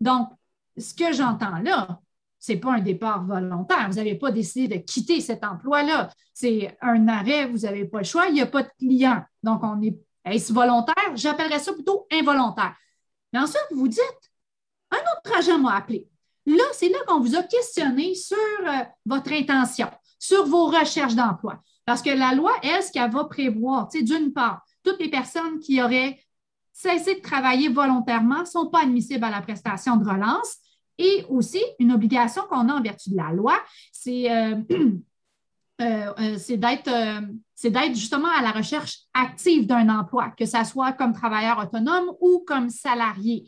Donc, 0.00 0.28
ce 0.76 0.94
que 0.94 1.12
j'entends 1.12 1.58
là, 1.58 2.00
ce 2.40 2.52
n'est 2.52 2.58
pas 2.58 2.72
un 2.72 2.80
départ 2.80 3.24
volontaire. 3.24 3.88
Vous 3.88 3.96
n'avez 3.96 4.16
pas 4.16 4.32
décidé 4.32 4.76
de 4.76 4.82
quitter 4.82 5.20
cet 5.20 5.44
emploi-là. 5.44 6.10
C'est 6.34 6.76
un 6.80 7.06
arrêt, 7.06 7.46
vous 7.46 7.58
n'avez 7.58 7.84
pas 7.84 7.98
le 7.98 8.04
choix, 8.04 8.26
il 8.26 8.34
n'y 8.34 8.40
a 8.40 8.46
pas 8.46 8.62
de 8.62 8.70
client. 8.78 9.22
Donc, 9.42 9.62
on 9.62 9.80
est, 9.82 9.96
est-ce 10.24 10.52
volontaire? 10.52 11.14
J'appellerais 11.14 11.60
ça 11.60 11.72
plutôt 11.72 12.06
involontaire. 12.10 12.74
Mais 13.32 13.38
ensuite, 13.38 13.66
vous 13.70 13.88
dites, 13.88 14.00
un 14.90 14.96
autre 14.96 15.38
agent 15.38 15.58
m'a 15.58 15.76
appelé. 15.76 16.08
Là, 16.46 16.64
c'est 16.72 16.88
là 16.88 16.98
qu'on 17.06 17.20
vous 17.20 17.36
a 17.36 17.42
questionné 17.44 18.14
sur 18.16 18.36
euh, 18.36 18.82
votre 19.06 19.32
intention, 19.32 19.88
sur 20.22 20.46
vos 20.46 20.66
recherches 20.66 21.16
d'emploi. 21.16 21.60
Parce 21.84 22.00
que 22.00 22.10
la 22.10 22.32
loi, 22.32 22.52
est 22.62 22.80
ce 22.82 22.92
qu'elle 22.92 23.10
va 23.10 23.24
prévoir, 23.24 23.88
d'une 23.88 24.32
part, 24.32 24.64
toutes 24.84 25.00
les 25.00 25.10
personnes 25.10 25.58
qui 25.58 25.82
auraient 25.82 26.16
cessé 26.72 27.16
de 27.16 27.20
travailler 27.20 27.68
volontairement 27.68 28.40
ne 28.40 28.44
sont 28.44 28.68
pas 28.68 28.82
admissibles 28.82 29.24
à 29.24 29.30
la 29.30 29.42
prestation 29.42 29.96
de 29.96 30.08
relance. 30.08 30.58
Et 30.96 31.24
aussi, 31.28 31.60
une 31.80 31.90
obligation 31.90 32.42
qu'on 32.48 32.68
a 32.68 32.74
en 32.74 32.80
vertu 32.80 33.10
de 33.10 33.16
la 33.16 33.32
loi, 33.32 33.58
c'est 33.90 34.30
euh, 34.30 34.60
euh, 35.80 36.36
c'est 36.38 36.56
d'être 36.56 37.94
justement 37.94 38.28
à 38.28 38.42
la 38.42 38.52
recherche 38.52 38.98
active 39.14 39.66
d'un 39.66 39.88
emploi, 39.88 40.32
que 40.38 40.46
ce 40.46 40.62
soit 40.62 40.92
comme 40.92 41.12
travailleur 41.12 41.58
autonome 41.58 42.12
ou 42.20 42.44
comme 42.46 42.70
salarié. 42.70 43.44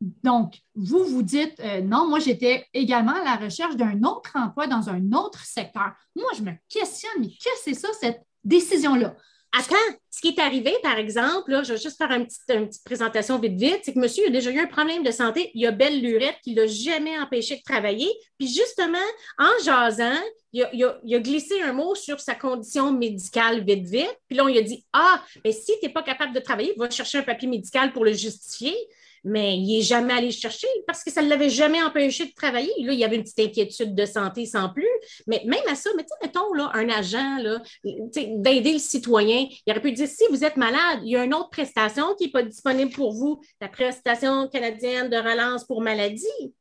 Donc, 0.00 0.54
vous 0.74 1.04
vous 1.04 1.22
dites, 1.22 1.60
non, 1.82 2.08
moi, 2.08 2.20
j'étais 2.20 2.66
également 2.72 3.14
à 3.14 3.24
la 3.24 3.36
recherche 3.36 3.76
d'un 3.76 4.02
autre 4.04 4.30
emploi 4.34 4.66
dans 4.66 4.88
un 4.88 5.12
autre 5.12 5.44
secteur. 5.44 5.92
Moi, 6.14 6.30
je 6.36 6.42
me 6.42 6.52
questionne, 6.68 7.20
mais 7.20 7.28
que 7.28 7.50
c'est 7.62 7.74
ça, 7.74 7.88
cette 8.00 8.22
décision-là? 8.44 9.16
Attends, 9.56 9.76
ce 10.10 10.20
qui 10.20 10.28
est 10.28 10.40
arrivé, 10.40 10.74
par 10.82 10.98
exemple, 10.98 11.50
là, 11.50 11.62
je 11.62 11.72
vais 11.72 11.80
juste 11.80 11.96
faire 11.96 12.10
une 12.10 12.26
petite, 12.26 12.84
présentation 12.84 13.38
vite 13.38 13.58
vite, 13.58 13.80
c'est 13.82 13.94
que 13.94 13.98
monsieur 13.98 14.26
a 14.26 14.30
déjà 14.30 14.50
eu 14.50 14.58
un 14.60 14.66
problème 14.66 15.02
de 15.02 15.10
santé. 15.10 15.50
Il 15.54 15.66
a 15.66 15.70
belle 15.70 16.02
lurette 16.02 16.36
qui 16.44 16.54
ne 16.54 16.60
l'a 16.60 16.66
jamais 16.66 17.18
empêché 17.18 17.56
de 17.56 17.62
travailler. 17.62 18.10
Puis 18.38 18.48
justement, 18.48 18.98
en 19.38 19.64
jasant, 19.64 20.20
il 20.52 20.84
a, 20.84 21.18
glissé 21.20 21.62
un 21.62 21.72
mot 21.72 21.94
sur 21.94 22.20
sa 22.20 22.34
condition 22.34 22.92
médicale 22.92 23.64
vite 23.64 23.86
vite. 23.86 24.18
Puis 24.28 24.36
là, 24.36 24.44
on 24.44 24.48
lui 24.48 24.58
a 24.58 24.62
dit 24.62 24.84
Ah, 24.92 25.22
mais 25.42 25.52
si 25.52 25.72
tu 25.80 25.86
n'es 25.86 25.92
pas 25.92 26.02
capable 26.02 26.34
de 26.34 26.40
travailler, 26.40 26.74
va 26.76 26.90
chercher 26.90 27.18
un 27.18 27.22
papier 27.22 27.48
médical 27.48 27.92
pour 27.92 28.04
le 28.04 28.12
justifier 28.12 28.76
mais 29.24 29.56
il 29.56 29.78
n'est 29.78 29.82
jamais 29.82 30.14
allé 30.14 30.30
chercher 30.30 30.68
parce 30.86 31.04
que 31.04 31.10
ça 31.10 31.22
ne 31.22 31.28
l'avait 31.28 31.50
jamais 31.50 31.82
empêché 31.82 32.26
de 32.26 32.32
travailler. 32.32 32.72
Là, 32.80 32.92
il 32.92 32.98
y 32.98 33.04
avait 33.04 33.16
une 33.16 33.22
petite 33.22 33.40
inquiétude 33.40 33.94
de 33.94 34.06
santé 34.06 34.46
sans 34.46 34.68
plus. 34.70 34.86
Mais 35.26 35.42
même 35.46 35.62
à 35.68 35.74
ça, 35.74 35.90
mais 35.96 36.04
mettons 36.22 36.52
là, 36.54 36.70
un 36.74 36.88
agent, 36.88 37.38
d'aider 37.84 38.72
le 38.72 38.78
citoyen, 38.78 39.46
il 39.66 39.70
aurait 39.70 39.80
pu 39.80 39.92
dire 39.92 40.08
si 40.08 40.24
vous 40.30 40.44
êtes 40.44 40.56
malade, 40.56 41.00
il 41.04 41.10
y 41.10 41.16
a 41.16 41.24
une 41.24 41.34
autre 41.34 41.50
prestation 41.50 42.14
qui 42.16 42.24
n'est 42.24 42.30
pas 42.30 42.42
disponible 42.42 42.92
pour 42.92 43.12
vous, 43.12 43.40
la 43.60 43.68
prestation 43.68 44.48
canadienne 44.48 45.08
de 45.08 45.16
relance 45.16 45.64
pour 45.64 45.80
maladie. 45.80 46.54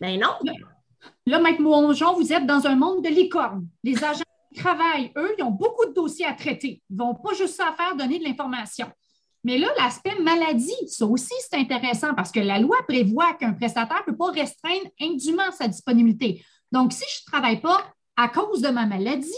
Mais 0.00 0.16
non. 0.16 0.30
Là, 1.26 1.38
Maître 1.40 1.60
Mongeon, 1.60 2.14
vous 2.14 2.32
êtes 2.32 2.46
dans 2.46 2.66
un 2.66 2.76
monde 2.76 3.04
de 3.04 3.08
licorne. 3.08 3.66
Les 3.84 4.02
agents 4.02 4.24
travaillent, 4.56 5.12
eux, 5.16 5.34
ils 5.38 5.44
ont 5.44 5.50
beaucoup 5.50 5.86
de 5.86 5.92
dossiers 5.92 6.26
à 6.26 6.32
traiter. 6.32 6.82
Ils 6.90 6.96
ne 6.96 7.02
vont 7.02 7.14
pas 7.14 7.34
juste 7.34 7.54
ça 7.54 7.74
faire 7.76 7.96
donner 7.96 8.18
de 8.18 8.24
l'information. 8.24 8.90
Mais 9.44 9.58
là, 9.58 9.68
l'aspect 9.78 10.18
maladie, 10.20 10.74
ça 10.86 11.06
aussi, 11.06 11.32
c'est 11.48 11.58
intéressant 11.58 12.14
parce 12.14 12.30
que 12.30 12.40
la 12.40 12.58
loi 12.58 12.76
prévoit 12.86 13.34
qu'un 13.34 13.52
prestataire 13.52 14.02
ne 14.06 14.12
peut 14.12 14.18
pas 14.18 14.30
restreindre 14.30 14.90
indûment 15.00 15.50
sa 15.52 15.66
disponibilité. 15.66 16.44
Donc, 16.72 16.92
si 16.92 17.04
je 17.14 17.22
ne 17.26 17.32
travaille 17.32 17.60
pas 17.60 17.84
à 18.16 18.28
cause 18.28 18.60
de 18.60 18.68
ma 18.68 18.86
maladie, 18.86 19.30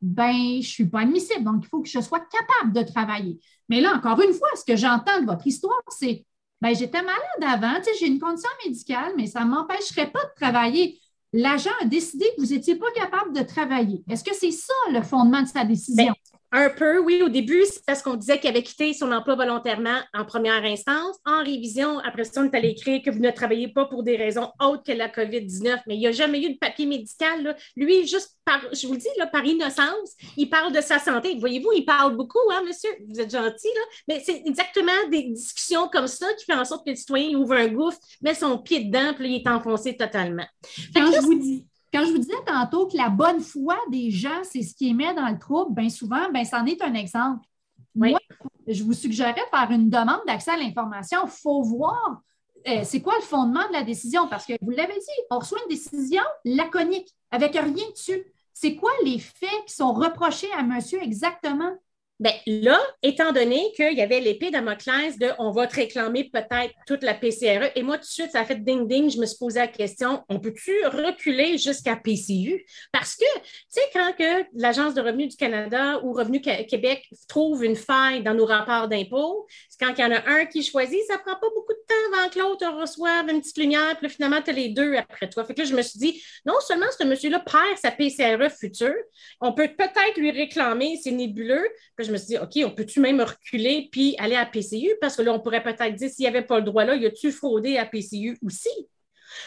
ben, 0.00 0.32
je 0.32 0.56
ne 0.58 0.62
suis 0.62 0.86
pas 0.86 1.00
admissible. 1.00 1.44
Donc, 1.44 1.64
il 1.64 1.68
faut 1.68 1.82
que 1.82 1.88
je 1.88 2.00
sois 2.00 2.20
capable 2.20 2.72
de 2.72 2.82
travailler. 2.82 3.40
Mais 3.68 3.80
là, 3.80 3.94
encore 3.96 4.20
une 4.20 4.32
fois, 4.32 4.48
ce 4.54 4.64
que 4.64 4.76
j'entends 4.76 5.20
de 5.20 5.26
votre 5.26 5.46
histoire, 5.46 5.82
c'est 5.88 6.24
ben, 6.60 6.74
j'étais 6.74 7.02
malade 7.02 7.20
avant, 7.42 7.74
j'ai 7.98 8.06
une 8.06 8.18
condition 8.18 8.48
médicale, 8.64 9.12
mais 9.16 9.26
ça 9.26 9.44
ne 9.44 9.50
m'empêcherait 9.50 10.10
pas 10.10 10.24
de 10.24 10.30
travailler. 10.40 10.98
L'agent 11.32 11.70
a 11.82 11.84
décidé 11.84 12.24
que 12.36 12.40
vous 12.40 12.54
n'étiez 12.54 12.76
pas 12.76 12.90
capable 12.94 13.34
de 13.34 13.42
travailler. 13.42 14.02
Est-ce 14.08 14.24
que 14.24 14.34
c'est 14.34 14.52
ça 14.52 14.72
le 14.90 15.02
fondement 15.02 15.42
de 15.42 15.48
sa 15.48 15.64
décision? 15.64 16.06
Ben, 16.06 16.35
un 16.56 16.70
peu, 16.70 16.98
oui. 17.00 17.22
Au 17.22 17.28
début, 17.28 17.62
c'est 17.64 17.84
parce 17.84 18.02
qu'on 18.02 18.14
disait 18.14 18.38
qu'il 18.40 18.48
avait 18.48 18.62
quitté 18.62 18.92
son 18.94 19.12
emploi 19.12 19.34
volontairement 19.34 19.98
en 20.14 20.24
première 20.24 20.64
instance. 20.64 21.16
En 21.26 21.44
révision, 21.44 21.98
après 22.00 22.24
ça, 22.24 22.40
on 22.40 22.44
est 22.44 22.54
allé 22.54 22.68
écrire 22.70 23.02
que 23.04 23.10
vous 23.10 23.20
ne 23.20 23.30
travaillez 23.30 23.68
pas 23.68 23.84
pour 23.84 24.02
des 24.02 24.16
raisons 24.16 24.50
autres 24.60 24.82
que 24.82 24.92
la 24.92 25.08
COVID-19, 25.08 25.80
mais 25.86 25.96
il 25.96 25.98
n'y 25.98 26.06
a 26.06 26.12
jamais 26.12 26.42
eu 26.42 26.54
de 26.54 26.58
papier 26.58 26.86
médical. 26.86 27.56
Lui, 27.76 28.06
juste 28.06 28.38
par, 28.44 28.60
je 28.72 28.86
vous 28.86 28.94
le 28.94 28.98
dis, 28.98 29.08
là, 29.18 29.26
par 29.26 29.44
innocence, 29.44 30.14
il 30.36 30.48
parle 30.48 30.72
de 30.72 30.80
sa 30.80 30.98
santé. 30.98 31.36
Voyez-vous, 31.38 31.72
il 31.76 31.84
parle 31.84 32.16
beaucoup, 32.16 32.38
hein, 32.50 32.62
monsieur? 32.66 32.90
Vous 33.06 33.20
êtes 33.20 33.30
gentil, 33.30 33.68
là. 33.74 33.82
Mais 34.08 34.22
c'est 34.24 34.42
exactement 34.46 34.92
des 35.10 35.24
discussions 35.24 35.88
comme 35.88 36.06
ça 36.06 36.26
qui 36.34 36.50
font 36.50 36.58
en 36.58 36.64
sorte 36.64 36.86
que 36.86 36.90
le 36.90 36.96
citoyen 36.96 37.36
ouvre 37.36 37.54
un 37.54 37.68
gouffre, 37.68 37.98
met 38.22 38.34
son 38.34 38.58
pied 38.58 38.84
dedans, 38.84 39.12
puis 39.14 39.28
il 39.28 39.42
est 39.42 39.48
enfoncé 39.48 39.96
totalement. 39.96 40.46
Quand 40.94 41.12
je 41.12 41.20
vous 41.20 41.38
dis 41.38 41.66
quand 41.92 42.04
je 42.04 42.12
vous 42.12 42.18
disais 42.18 42.34
tantôt 42.46 42.86
que 42.86 42.96
la 42.96 43.08
bonne 43.08 43.40
foi 43.40 43.76
des 43.90 44.10
gens, 44.10 44.42
c'est 44.42 44.62
ce 44.62 44.74
qui 44.74 44.88
émet 44.88 45.14
dans 45.14 45.28
le 45.28 45.38
trouble, 45.38 45.74
bien 45.74 45.88
souvent, 45.88 46.30
bien, 46.30 46.44
c'en 46.44 46.64
est 46.66 46.82
un 46.82 46.94
exemple. 46.94 47.46
Moi, 47.94 48.18
je 48.66 48.82
vous 48.82 48.92
suggérais 48.92 49.32
de 49.32 49.56
faire 49.56 49.70
une 49.70 49.88
demande 49.88 50.20
d'accès 50.26 50.50
à 50.50 50.56
l'information. 50.56 51.20
Il 51.24 51.30
faut 51.30 51.62
voir 51.62 52.20
euh, 52.68 52.80
c'est 52.84 53.00
quoi 53.00 53.14
le 53.16 53.22
fondement 53.22 53.66
de 53.68 53.72
la 53.72 53.82
décision, 53.82 54.28
parce 54.28 54.44
que 54.44 54.54
vous 54.60 54.70
l'avez 54.70 54.94
dit, 54.94 55.22
on 55.30 55.38
reçoit 55.38 55.58
une 55.62 55.74
décision 55.74 56.22
laconique, 56.44 57.08
avec 57.30 57.52
rien 57.52 57.90
dessus. 57.90 58.24
C'est 58.52 58.74
quoi 58.74 58.90
les 59.04 59.18
faits 59.18 59.64
qui 59.66 59.74
sont 59.74 59.92
reprochés 59.92 60.50
à 60.52 60.62
monsieur 60.62 61.00
exactement? 61.02 61.72
Bien, 62.18 62.32
là, 62.46 62.80
étant 63.02 63.30
donné 63.30 63.72
qu'il 63.76 63.92
y 63.92 64.00
avait 64.00 64.20
l'épée 64.20 64.50
Damoclès 64.50 65.18
de 65.18 65.32
on 65.38 65.50
va 65.50 65.66
te 65.66 65.76
réclamer 65.76 66.30
peut-être 66.32 66.72
toute 66.86 67.02
la 67.02 67.12
PCRE, 67.12 67.70
et 67.74 67.82
moi, 67.82 67.98
tout 67.98 68.04
de 68.04 68.08
suite, 68.08 68.30
ça 68.30 68.40
a 68.40 68.44
fait 68.46 68.56
ding-ding, 68.56 69.10
je 69.10 69.18
me 69.18 69.26
suis 69.26 69.36
posé 69.36 69.58
la 69.58 69.68
question, 69.68 70.24
on 70.30 70.40
peut-tu 70.40 70.72
reculer 70.86 71.58
jusqu'à 71.58 71.94
PCU? 71.94 72.64
Parce 72.90 73.16
que, 73.16 73.38
tu 73.38 73.42
sais, 73.68 73.82
quand 73.92 74.14
que 74.18 74.46
l'Agence 74.54 74.94
de 74.94 75.02
revenus 75.02 75.28
du 75.28 75.36
Canada 75.36 76.00
ou 76.04 76.14
Revenu 76.14 76.40
Québec 76.40 77.06
trouve 77.28 77.62
une 77.62 77.76
faille 77.76 78.22
dans 78.22 78.32
nos 78.32 78.46
rapports 78.46 78.88
d'impôts, 78.88 79.46
quand 79.78 79.92
il 79.96 80.00
y 80.00 80.04
en 80.04 80.12
a 80.12 80.28
un 80.28 80.46
qui 80.46 80.62
choisit, 80.62 81.00
ça 81.06 81.18
prend 81.18 81.34
pas 81.34 81.48
beaucoup 81.54 81.72
de 81.72 81.84
temps 81.86 82.18
avant 82.18 82.28
que 82.28 82.38
l'autre 82.38 82.66
reçoive 82.80 83.28
une 83.28 83.40
petite 83.40 83.58
lumière, 83.58 83.96
puis 83.98 84.08
finalement, 84.08 84.40
tu 84.42 84.50
as 84.50 84.52
les 84.52 84.68
deux 84.70 84.94
après 84.96 85.28
toi. 85.28 85.44
Fait 85.44 85.54
que 85.54 85.60
là, 85.60 85.66
je 85.66 85.74
me 85.74 85.82
suis 85.82 85.98
dit, 85.98 86.22
non 86.44 86.54
seulement 86.60 86.86
ce 86.98 87.04
monsieur-là 87.04 87.40
perd 87.40 87.78
sa 87.78 87.90
PCRE 87.90 88.50
future, 88.50 88.94
on 89.40 89.52
peut 89.52 89.68
peut-être 89.68 90.16
lui 90.16 90.30
réclamer, 90.30 90.98
c'est 91.02 91.10
nébuleux, 91.10 91.66
je 91.98 92.10
me 92.10 92.16
suis 92.16 92.26
dit, 92.28 92.38
OK, 92.38 92.58
on 92.64 92.70
peut-tu 92.70 93.00
même 93.00 93.20
reculer 93.20 93.88
puis 93.90 94.14
aller 94.18 94.36
à 94.36 94.46
PCU? 94.46 94.94
Parce 95.00 95.16
que 95.16 95.22
là, 95.22 95.32
on 95.32 95.40
pourrait 95.40 95.62
peut-être 95.62 95.94
dire, 95.94 96.10
s'il 96.10 96.22
n'y 96.22 96.28
avait 96.28 96.46
pas 96.46 96.58
le 96.58 96.64
droit 96.64 96.84
là, 96.84 96.94
y 96.94 97.06
a-tu 97.06 97.32
fraudé 97.32 97.76
à 97.76 97.86
PCU 97.86 98.38
aussi? 98.44 98.70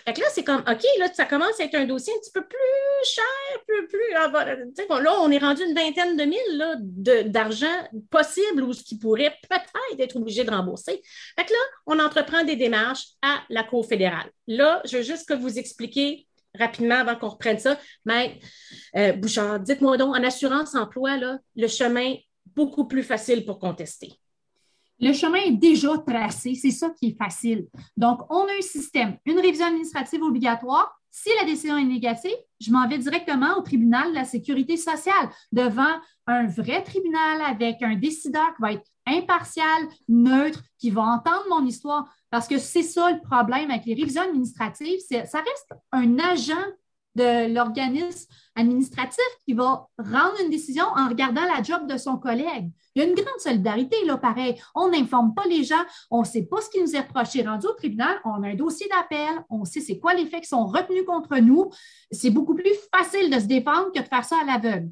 Fait 0.06 0.14
que 0.14 0.22
là, 0.22 0.28
c'est 0.32 0.44
comme, 0.44 0.62
OK, 0.62 0.84
là, 1.00 1.14
ça 1.14 1.26
commence 1.26 1.60
à 1.60 1.64
être 1.64 1.76
un 1.76 1.86
dossier 1.86 2.14
un 2.14 2.20
petit 2.20 2.32
peu 2.32 2.46
plus 2.46 2.58
cher, 3.04 3.64
plus, 3.68 3.88
plus. 3.88 4.00
Ah, 4.16 4.30
là, 5.02 5.16
on 5.22 5.32
est 5.32 5.38
rendu 5.38 5.64
une 5.64 5.76
vingtaine 5.76 6.18
de 6.18 6.24
mille 6.24 7.32
d'argent 7.32 7.68
possible 8.10 8.64
ou 8.64 8.74
ce 8.74 8.84
qui 8.84 8.98
pourrait 8.98 9.36
peut-être 9.48 9.72
être 10.00 10.16
obligé 10.16 10.44
de 10.44 10.52
rembourser. 10.52 11.02
Fait 11.38 11.46
que 11.46 11.52
là, 11.52 11.60
on 11.86 12.00
entreprend 12.00 12.44
des 12.44 12.56
démarches 12.56 13.08
à 13.22 13.42
la 13.50 13.64
Cour 13.64 13.86
fédérale. 13.86 14.30
Là, 14.48 14.82
je 14.86 14.98
veux 14.98 15.04
juste 15.04 15.28
que 15.28 15.34
vous 15.34 15.58
expliquer 15.58 16.28
rapidement 16.58 16.96
avant 16.96 17.16
qu'on 17.16 17.30
reprenne 17.30 17.60
ça. 17.60 17.80
Mais 18.06 18.40
euh, 18.96 19.14
Bouchard, 19.14 19.60
dites-moi 19.60 19.98
donc, 19.98 20.16
en 20.16 20.24
assurance 20.24 20.76
emploi, 20.76 21.18
là, 21.18 21.40
le 21.56 21.68
chemin 21.68 22.16
beaucoup 22.56 22.88
plus 22.88 23.04
facile 23.04 23.46
pour 23.46 23.60
contester. 23.60 24.12
Le 25.00 25.14
chemin 25.14 25.40
est 25.40 25.52
déjà 25.52 25.98
tracé, 26.00 26.56
c'est 26.56 26.72
ça 26.72 26.90
qui 26.90 27.08
est 27.08 27.18
facile. 27.18 27.68
Donc, 27.96 28.20
on 28.30 28.42
a 28.42 28.52
un 28.58 28.62
système, 28.62 29.18
une 29.26 29.40
révision 29.40 29.68
administrative 29.68 30.22
obligatoire. 30.22 30.94
Si 31.12 31.30
la 31.40 31.46
décision 31.46 31.78
est 31.78 31.86
négative, 31.86 32.36
je 32.60 32.72
m'en 32.72 32.88
vais 32.88 32.98
directement 32.98 33.58
au 33.58 33.62
tribunal 33.62 34.10
de 34.10 34.16
la 34.16 34.26
sécurité 34.26 34.78
sociale, 34.78 35.30
devant 35.52 35.96
un 36.28 36.46
vrai 36.48 36.84
tribunal 36.84 37.42
avec 37.48 37.82
un 37.82 37.96
décideur 37.96 38.54
qui 38.56 38.62
va 38.62 38.74
être 38.74 38.86
impartial, 39.08 39.88
neutre, 40.08 40.62
qui 40.78 40.92
va 40.92 41.02
entendre 41.02 41.46
mon 41.50 41.66
histoire. 41.66 42.08
Parce 42.30 42.48
que 42.48 42.58
c'est 42.60 42.84
ça 42.84 43.12
le 43.12 43.22
problème 43.22 43.72
avec 43.72 43.86
les 43.86 43.96
révisions 43.96 44.22
administratives, 44.22 45.00
ça 45.00 45.40
reste 45.40 45.74
un 45.92 46.20
agent 46.20 46.54
de 47.16 47.54
l'organisme 47.54 48.32
administratif 48.56 49.26
qui 49.46 49.54
va 49.54 49.88
rendre 49.98 50.36
une 50.44 50.50
décision 50.50 50.86
en 50.96 51.08
regardant 51.08 51.44
la 51.44 51.64
job 51.64 51.88
de 51.88 51.98
son 51.98 52.18
collègue. 52.18 52.72
Il 52.96 53.02
y 53.02 53.06
a 53.06 53.08
une 53.08 53.16
grande 53.16 53.40
solidarité, 53.40 53.96
là, 54.06 54.18
pareil. 54.18 54.62
On 54.76 54.90
n'informe 54.90 55.34
pas 55.34 55.46
les 55.46 55.64
gens, 55.64 55.84
on 56.12 56.22
ne 56.22 56.26
sait 56.26 56.44
pas 56.44 56.62
ce 56.62 56.70
qui 56.70 56.82
nous 56.82 56.96
est 56.96 57.00
reproché. 57.00 57.42
Rendu 57.44 57.68
au 57.68 57.74
tribunal, 57.74 58.20
on 58.26 58.44
a 58.44 58.50
un 58.50 58.56
dossier 58.56 58.88
d'appel, 58.90 59.44
on 59.50 59.66
sait 59.66 59.82
c'est 59.82 60.00
quoi 60.00 60.14
les 60.14 60.26
faits 60.26 60.42
qui 60.42 60.50
sont 60.50 60.66
retenus 60.66 61.06
contre 61.06 61.38
nous. 61.38 61.70
C'est 62.12 62.32
beaucoup 62.32 62.56
plus 62.56 62.74
facile 62.94 63.30
de 63.30 63.40
se 63.40 63.46
défendre 63.46 63.92
que 63.94 64.00
de 64.00 64.08
faire 64.08 64.26
ça 64.26 64.38
à 64.42 64.46
l'aveugle 64.46 64.90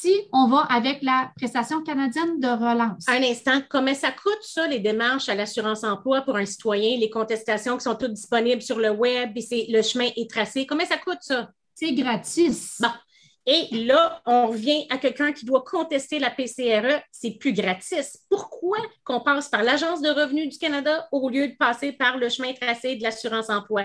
si 0.00 0.14
on 0.32 0.48
va 0.48 0.60
avec 0.70 1.02
la 1.02 1.32
prestation 1.36 1.82
canadienne 1.82 2.38
de 2.38 2.48
relance. 2.48 3.08
Un 3.08 3.22
instant, 3.22 3.60
comment 3.68 3.94
ça 3.94 4.10
coûte 4.12 4.42
ça, 4.42 4.66
les 4.68 4.78
démarches 4.78 5.28
à 5.28 5.34
l'assurance 5.34 5.82
emploi 5.84 6.22
pour 6.22 6.36
un 6.36 6.46
citoyen, 6.46 6.98
les 6.98 7.10
contestations 7.10 7.76
qui 7.76 7.84
sont 7.84 7.96
toutes 7.96 8.12
disponibles 8.12 8.62
sur 8.62 8.78
le 8.78 8.90
web 8.90 9.36
et 9.36 9.66
le 9.68 9.82
chemin 9.82 10.08
est 10.16 10.30
tracé? 10.30 10.66
Comment 10.66 10.84
ça 10.84 10.98
coûte 10.98 11.18
ça? 11.22 11.50
C'est 11.74 11.92
gratis. 11.92 12.78
Bon. 12.80 12.88
Et 13.46 13.86
là, 13.86 14.20
on 14.26 14.48
revient 14.48 14.86
à 14.90 14.98
quelqu'un 14.98 15.32
qui 15.32 15.46
doit 15.46 15.62
contester 15.62 16.18
la 16.18 16.30
PCRE, 16.30 17.02
c'est 17.10 17.38
plus 17.38 17.54
gratis. 17.54 18.18
Pourquoi 18.28 18.76
qu'on 19.04 19.20
passe 19.20 19.48
par 19.48 19.62
l'Agence 19.62 20.02
de 20.02 20.10
revenus 20.10 20.50
du 20.50 20.58
Canada 20.58 21.08
au 21.12 21.30
lieu 21.30 21.48
de 21.48 21.56
passer 21.56 21.92
par 21.92 22.18
le 22.18 22.28
chemin 22.28 22.52
tracé 22.52 22.96
de 22.96 23.02
l'assurance 23.02 23.48
emploi? 23.48 23.84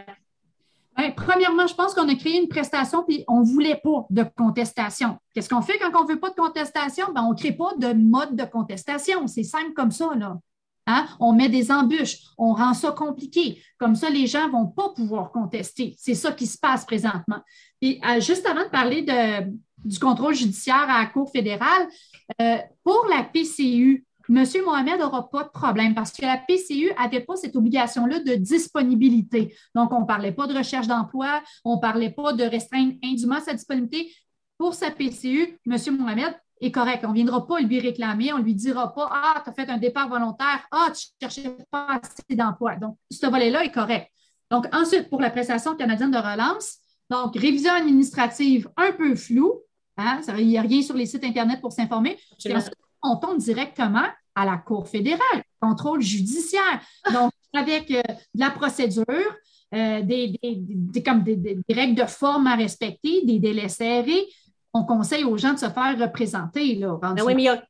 Premièrement, 1.15 1.67
je 1.67 1.73
pense 1.73 1.93
qu'on 1.93 2.07
a 2.07 2.15
créé 2.15 2.39
une 2.41 2.47
prestation 2.47 3.03
puis 3.03 3.23
on 3.27 3.41
ne 3.41 3.45
voulait 3.45 3.79
pas 3.83 4.05
de 4.09 4.23
contestation. 4.35 5.17
Qu'est-ce 5.33 5.49
qu'on 5.49 5.61
fait 5.61 5.77
quand 5.79 5.91
on 5.99 6.03
ne 6.03 6.13
veut 6.13 6.19
pas 6.19 6.29
de 6.29 6.35
contestation? 6.35 7.07
Ben, 7.13 7.23
on 7.23 7.31
ne 7.31 7.37
crée 7.37 7.53
pas 7.53 7.71
de 7.77 7.93
mode 7.93 8.35
de 8.35 8.43
contestation. 8.43 9.27
C'est 9.27 9.43
simple 9.43 9.73
comme 9.73 9.91
ça. 9.91 10.11
Là. 10.15 10.37
Hein? 10.85 11.07
On 11.19 11.33
met 11.33 11.49
des 11.49 11.71
embûches, 11.71 12.17
on 12.37 12.53
rend 12.53 12.73
ça 12.73 12.91
compliqué. 12.91 13.61
Comme 13.77 13.95
ça, 13.95 14.09
les 14.09 14.27
gens 14.27 14.47
ne 14.47 14.51
vont 14.51 14.67
pas 14.67 14.89
pouvoir 14.89 15.31
contester. 15.31 15.95
C'est 15.97 16.15
ça 16.15 16.31
qui 16.31 16.45
se 16.45 16.57
passe 16.57 16.85
présentement. 16.85 17.39
Et 17.81 17.99
euh, 18.05 18.19
juste 18.19 18.45
avant 18.45 18.63
de 18.63 18.69
parler 18.69 19.01
de, 19.01 19.51
du 19.85 19.99
contrôle 19.99 20.35
judiciaire 20.35 20.89
à 20.89 20.99
la 20.99 21.05
Cour 21.07 21.31
fédérale, 21.31 21.87
euh, 22.41 22.57
pour 22.83 23.07
la 23.09 23.23
PCU, 23.23 24.05
M. 24.29 24.45
Mohamed 24.65 24.99
n'aura 24.99 25.29
pas 25.29 25.43
de 25.43 25.49
problème 25.49 25.93
parce 25.93 26.11
que 26.11 26.21
la 26.21 26.37
PCU 26.37 26.91
n'avait 26.97 27.21
pas 27.21 27.35
cette 27.35 27.55
obligation-là 27.55 28.19
de 28.19 28.35
disponibilité. 28.35 29.55
Donc, 29.75 29.91
on 29.91 30.01
ne 30.01 30.05
parlait 30.05 30.31
pas 30.31 30.47
de 30.47 30.55
recherche 30.55 30.87
d'emploi, 30.87 31.41
on 31.65 31.75
ne 31.75 31.81
parlait 31.81 32.11
pas 32.11 32.33
de 32.33 32.43
restreindre 32.43 32.93
indûment 33.03 33.39
sa 33.39 33.53
disponibilité. 33.53 34.13
pour 34.57 34.73
sa 34.75 34.91
PCU, 34.91 35.59
M. 35.65 35.97
Mohamed 35.97 36.33
est 36.61 36.71
correct. 36.71 37.03
On 37.05 37.09
ne 37.09 37.15
viendra 37.15 37.45
pas 37.45 37.59
lui 37.59 37.79
réclamer, 37.79 38.31
on 38.33 38.37
ne 38.37 38.43
lui 38.43 38.55
dira 38.55 38.93
pas 38.93 39.09
Ah, 39.11 39.41
tu 39.43 39.49
as 39.49 39.53
fait 39.53 39.69
un 39.69 39.77
départ 39.77 40.07
volontaire, 40.07 40.65
ah, 40.71 40.89
tu 40.95 41.07
ne 41.21 41.29
cherchais 41.29 41.57
pas 41.69 41.99
assez 42.01 42.35
d'emploi. 42.35 42.75
Donc, 42.77 42.97
ce 43.11 43.25
volet-là 43.25 43.65
est 43.65 43.71
correct. 43.71 44.09
Donc, 44.49 44.67
ensuite, 44.73 45.09
pour 45.09 45.19
la 45.19 45.31
prestation 45.31 45.75
canadienne 45.75 46.11
de 46.11 46.17
relance, 46.17 46.77
donc, 47.09 47.35
révision 47.35 47.73
administrative 47.73 48.69
un 48.77 48.91
peu 48.91 49.15
floue. 49.15 49.61
Hein, 49.97 50.21
il 50.37 50.47
n'y 50.47 50.57
a 50.57 50.61
rien 50.61 50.81
sur 50.81 50.95
les 50.95 51.05
sites 51.05 51.23
Internet 51.23 51.61
pour 51.61 51.71
s'informer. 51.71 52.17
On 53.03 53.17
tombe 53.17 53.37
directement 53.37 54.05
à 54.35 54.45
la 54.45 54.57
Cour 54.57 54.87
fédérale, 54.87 55.43
contrôle 55.59 56.01
judiciaire. 56.01 56.81
Donc, 57.13 57.31
avec 57.53 57.91
euh, 57.91 58.01
de 58.33 58.39
la 58.39 58.49
procédure, 58.49 59.05
euh, 59.75 60.01
des, 60.01 60.39
comme 61.05 61.23
des, 61.23 61.59
règles 61.69 61.95
de 61.95 62.05
forme 62.05 62.47
à 62.47 62.55
respecter, 62.55 63.25
des 63.25 63.39
délais 63.39 63.69
serrés, 63.69 64.25
on 64.75 64.83
conseille 64.83 65.23
aux 65.23 65.37
gens 65.37 65.53
de 65.53 65.59
se 65.59 65.69
faire 65.69 65.95
représenter. 65.99 66.75
Là, 66.75 66.97
ben 66.99 67.15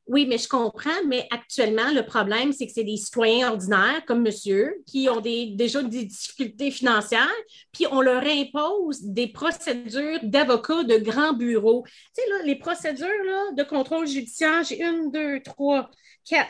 oui, 0.06 0.26
mais 0.26 0.38
je 0.38 0.48
comprends, 0.48 0.90
mais 1.06 1.28
actuellement, 1.30 1.90
le 1.92 2.04
problème, 2.06 2.52
c'est 2.52 2.66
que 2.66 2.72
c'est 2.72 2.84
des 2.84 2.96
citoyens 2.96 3.50
ordinaires 3.50 4.02
comme 4.06 4.22
monsieur 4.22 4.82
qui 4.86 5.08
ont 5.10 5.20
déjà 5.20 5.82
des 5.82 6.06
difficultés 6.06 6.70
financières, 6.70 7.28
puis 7.72 7.86
on 7.90 8.00
leur 8.00 8.22
impose 8.24 9.02
des 9.02 9.26
procédures 9.26 10.20
d'avocats 10.22 10.84
de 10.84 10.96
grands 10.96 11.34
bureaux. 11.34 11.84
Tu 11.86 12.22
sais, 12.22 12.30
là, 12.30 12.36
les 12.46 12.56
procédures 12.56 13.06
de 13.54 13.62
contrôle 13.64 14.06
judiciaire, 14.06 14.62
j'ai 14.64 14.82
une, 14.82 15.10
deux, 15.10 15.40
trois, 15.40 15.90
quatre, 16.24 16.48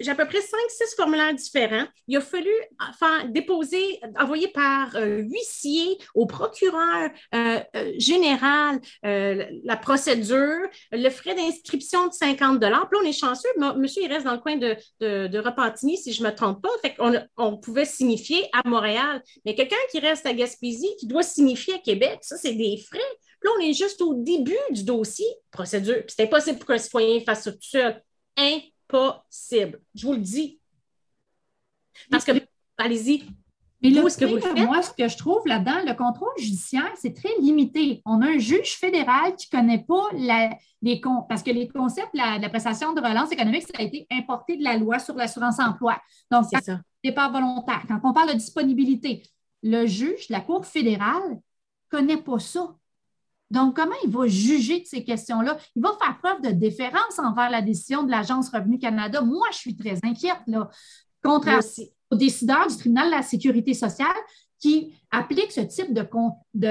j'ai 0.00 0.10
à 0.10 0.14
peu 0.14 0.26
près 0.26 0.40
cinq, 0.40 0.60
six 0.68 0.94
formulaires 0.96 1.34
différents. 1.34 1.86
Il 2.08 2.16
a 2.16 2.20
fallu 2.20 2.50
faire 2.98 3.28
déposer, 3.28 4.00
envoyer 4.18 4.48
par 4.48 4.96
euh, 4.96 5.18
huissier 5.18 5.98
au 6.14 6.26
procureur 6.26 7.10
euh, 7.34 7.60
euh, 7.76 7.92
général 7.98 8.80
la 9.02 9.76
procédure, 9.76 10.66
le 10.92 11.10
frais 11.10 11.34
d'inscription 11.34 12.08
de 12.08 12.12
50 12.12 12.60
Puis 12.60 12.70
là, 12.70 12.86
on 13.00 13.04
est 13.04 13.12
chanceux, 13.12 13.48
monsieur, 13.76 14.02
il 14.02 14.12
reste 14.12 14.24
dans 14.24 14.32
le 14.32 14.38
coin 14.38 14.56
de, 14.56 14.76
de, 15.00 15.38
Repentigny, 15.38 15.96
si 15.96 16.12
je 16.12 16.22
ne 16.22 16.28
me 16.28 16.34
trompe 16.34 16.62
pas. 16.62 16.70
Fait 16.82 16.96
on 17.36 17.56
pouvait 17.58 17.84
signifier 17.84 18.48
à 18.52 18.68
Montréal. 18.68 19.22
Mais 19.44 19.54
quelqu'un 19.54 19.76
qui 19.90 20.00
reste 20.00 20.26
à 20.26 20.32
Gaspésie, 20.32 20.94
qui 20.98 21.06
doit 21.06 21.22
signifier 21.22 21.74
à 21.74 21.78
Québec, 21.78 22.18
ça, 22.22 22.36
c'est 22.36 22.54
des 22.54 22.76
frais. 22.76 22.98
là, 23.42 23.50
on 23.58 23.62
est 23.62 23.72
juste 23.72 24.02
au 24.02 24.14
début 24.14 24.58
du 24.70 24.84
dossier, 24.84 25.26
procédure. 25.50 26.02
Puis 26.06 26.14
c'est 26.16 26.24
impossible 26.24 26.58
pour 26.58 26.68
qu'un 26.68 26.78
citoyen 26.78 27.20
fasse 27.20 27.44
ça 27.44 27.52
tout 27.52 27.58
seul 27.60 28.02
impossible. 28.36 28.79
Je 29.94 30.06
vous 30.06 30.12
le 30.12 30.20
dis. 30.20 30.60
Parce 32.10 32.24
que, 32.24 32.32
allez-y. 32.78 33.24
Mais 33.82 33.90
là, 33.90 34.08
ce 34.10 34.18
que 34.18 34.26
vous 34.26 34.66
moi, 34.66 34.82
ce 34.82 34.90
que 34.90 35.08
je 35.08 35.16
trouve 35.16 35.46
là-dedans, 35.46 35.80
le 35.86 35.94
contrôle 35.94 36.28
judiciaire, 36.36 36.92
c'est 36.96 37.14
très 37.14 37.30
limité. 37.40 38.02
On 38.04 38.20
a 38.20 38.26
un 38.26 38.38
juge 38.38 38.76
fédéral 38.76 39.34
qui 39.36 39.48
ne 39.52 39.58
connaît 39.58 39.84
pas 39.84 40.08
les 40.12 41.00
parce 41.28 41.42
que 41.42 41.50
les 41.50 41.68
concepts 41.68 42.14
de 42.14 42.42
la, 42.42 42.48
prestation 42.48 42.92
de 42.92 43.00
relance 43.00 43.32
économique, 43.32 43.62
ça 43.62 43.78
a 43.78 43.82
été 43.82 44.06
importé 44.10 44.56
de 44.56 44.64
la 44.64 44.76
loi 44.76 44.98
sur 44.98 45.14
l'assurance-emploi. 45.14 45.98
Donc, 46.30 46.44
c'est 46.50 46.62
ça. 46.62 46.80
Départ 47.02 47.32
volontaire. 47.32 47.82
Quand 47.88 48.00
on 48.04 48.12
parle 48.12 48.30
de 48.30 48.34
disponibilité, 48.34 49.22
le 49.62 49.86
juge, 49.86 50.28
la 50.28 50.40
Cour 50.40 50.66
fédérale, 50.66 51.30
ne 51.32 51.98
connaît 51.98 52.22
pas 52.22 52.38
ça. 52.38 52.74
Donc, 53.50 53.76
comment 53.76 53.96
il 54.04 54.10
va 54.10 54.26
juger 54.28 54.80
de 54.80 54.86
ces 54.86 55.04
questions-là? 55.04 55.58
Il 55.74 55.82
va 55.82 55.90
faire 56.00 56.18
preuve 56.18 56.42
de 56.42 56.50
déférence 56.50 57.18
envers 57.18 57.50
la 57.50 57.62
décision 57.62 58.04
de 58.04 58.10
l'Agence 58.10 58.48
Revenu 58.50 58.78
Canada. 58.78 59.22
Moi, 59.22 59.46
je 59.52 59.58
suis 59.58 59.76
très 59.76 59.98
inquiète, 60.04 60.40
là, 60.46 60.68
contre 61.22 61.48
aux 62.10 62.16
décideurs 62.16 62.68
du 62.68 62.76
tribunal 62.76 63.06
de 63.06 63.12
la 63.12 63.22
sécurité 63.22 63.74
sociale 63.74 64.08
qui 64.58 64.94
appliquent 65.10 65.52
ce 65.52 65.60
type 65.60 65.92
de, 65.92 66.06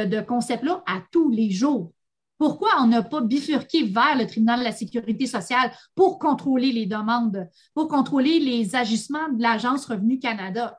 de, 0.06 0.22
concept-là 0.22 0.84
à 0.86 1.02
tous 1.12 1.30
les 1.30 1.50
jours. 1.50 1.92
Pourquoi 2.38 2.70
on 2.80 2.88
n'a 2.88 3.04
pas 3.04 3.22
bifurqué 3.22 3.84
vers 3.84 4.18
le 4.18 4.26
tribunal 4.26 4.60
de 4.60 4.64
la 4.64 4.72
sécurité 4.72 5.26
sociale 5.26 5.72
pour 5.96 6.20
contrôler 6.20 6.72
les 6.72 6.86
demandes, 6.86 7.50
pour 7.74 7.90
contrôler 7.90 8.40
les 8.40 8.76
agissements 8.76 9.28
de 9.30 9.42
l'Agence 9.42 9.86
Revenu 9.86 10.20
Canada? 10.20 10.78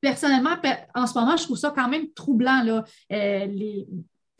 Personnellement, 0.00 0.54
en 0.94 1.06
ce 1.06 1.18
moment, 1.18 1.36
je 1.36 1.44
trouve 1.44 1.56
ça 1.56 1.72
quand 1.74 1.88
même 1.88 2.12
troublant. 2.12 2.62
Là. 2.62 2.84
Euh, 3.10 3.46
les, 3.46 3.88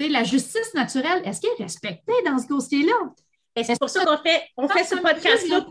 la 0.01 0.25
justice 0.25 0.75
naturelle, 0.75 1.23
est-ce 1.25 1.41
qu'elle 1.41 1.51
est 1.59 1.63
respectée 1.63 2.13
dans 2.25 2.39
ce 2.39 2.47
dossier-là? 2.47 3.13
C'est 3.63 3.79
pour 3.79 3.89
ça 3.89 4.05
qu'on 4.05 4.19
fait, 4.19 4.43
on 4.57 4.69
fait 4.69 4.85
ce 4.85 4.97
podcast-là 4.97 5.67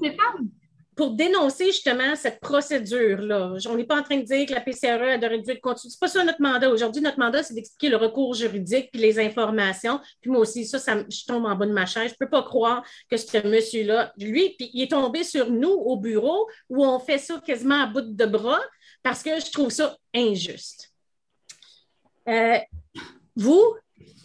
pour 0.95 1.11
dénoncer 1.11 1.67
justement 1.67 2.15
cette 2.15 2.39
procédure-là. 2.39 3.55
On 3.67 3.75
n'est 3.75 3.85
pas 3.85 3.99
en 3.99 4.03
train 4.03 4.17
de 4.17 4.23
dire 4.23 4.45
que 4.45 4.53
la 4.53 4.61
PCRE 4.61 5.01
aurait 5.01 5.39
dû 5.39 5.51
être 5.51 5.61
continue. 5.61 5.91
Ce 5.91 5.97
n'est 5.97 5.99
pas 5.99 6.07
ça 6.07 6.23
notre 6.23 6.41
mandat. 6.41 6.69
Aujourd'hui, 6.69 7.01
notre 7.01 7.19
mandat, 7.19 7.43
c'est 7.43 7.53
d'expliquer 7.53 7.89
le 7.89 7.97
recours 7.97 8.33
juridique 8.33 8.89
puis 8.91 9.01
les 9.01 9.19
informations. 9.19 9.99
Puis 10.21 10.29
moi 10.29 10.41
aussi, 10.41 10.65
ça, 10.65 10.79
ça 10.79 11.03
je 11.09 11.25
tombe 11.25 11.45
en 11.45 11.55
bas 11.55 11.65
de 11.65 11.73
ma 11.73 11.85
chaise. 11.85 12.09
Je 12.09 12.13
ne 12.13 12.25
peux 12.25 12.29
pas 12.29 12.43
croire 12.43 12.85
que 13.09 13.17
ce 13.17 13.45
monsieur-là, 13.45 14.13
lui, 14.17 14.55
puis 14.57 14.69
il 14.73 14.83
est 14.83 14.91
tombé 14.91 15.23
sur 15.23 15.49
nous 15.49 15.71
au 15.71 15.97
bureau 15.97 16.47
où 16.69 16.85
on 16.85 16.99
fait 16.99 17.17
ça 17.17 17.41
quasiment 17.45 17.83
à 17.83 17.87
bout 17.87 18.01
de 18.01 18.25
bras 18.25 18.61
parce 19.01 19.23
que 19.23 19.39
je 19.39 19.51
trouve 19.51 19.69
ça 19.69 19.97
injuste. 20.13 20.91
Euh, 22.29 22.59
vous, 23.35 23.75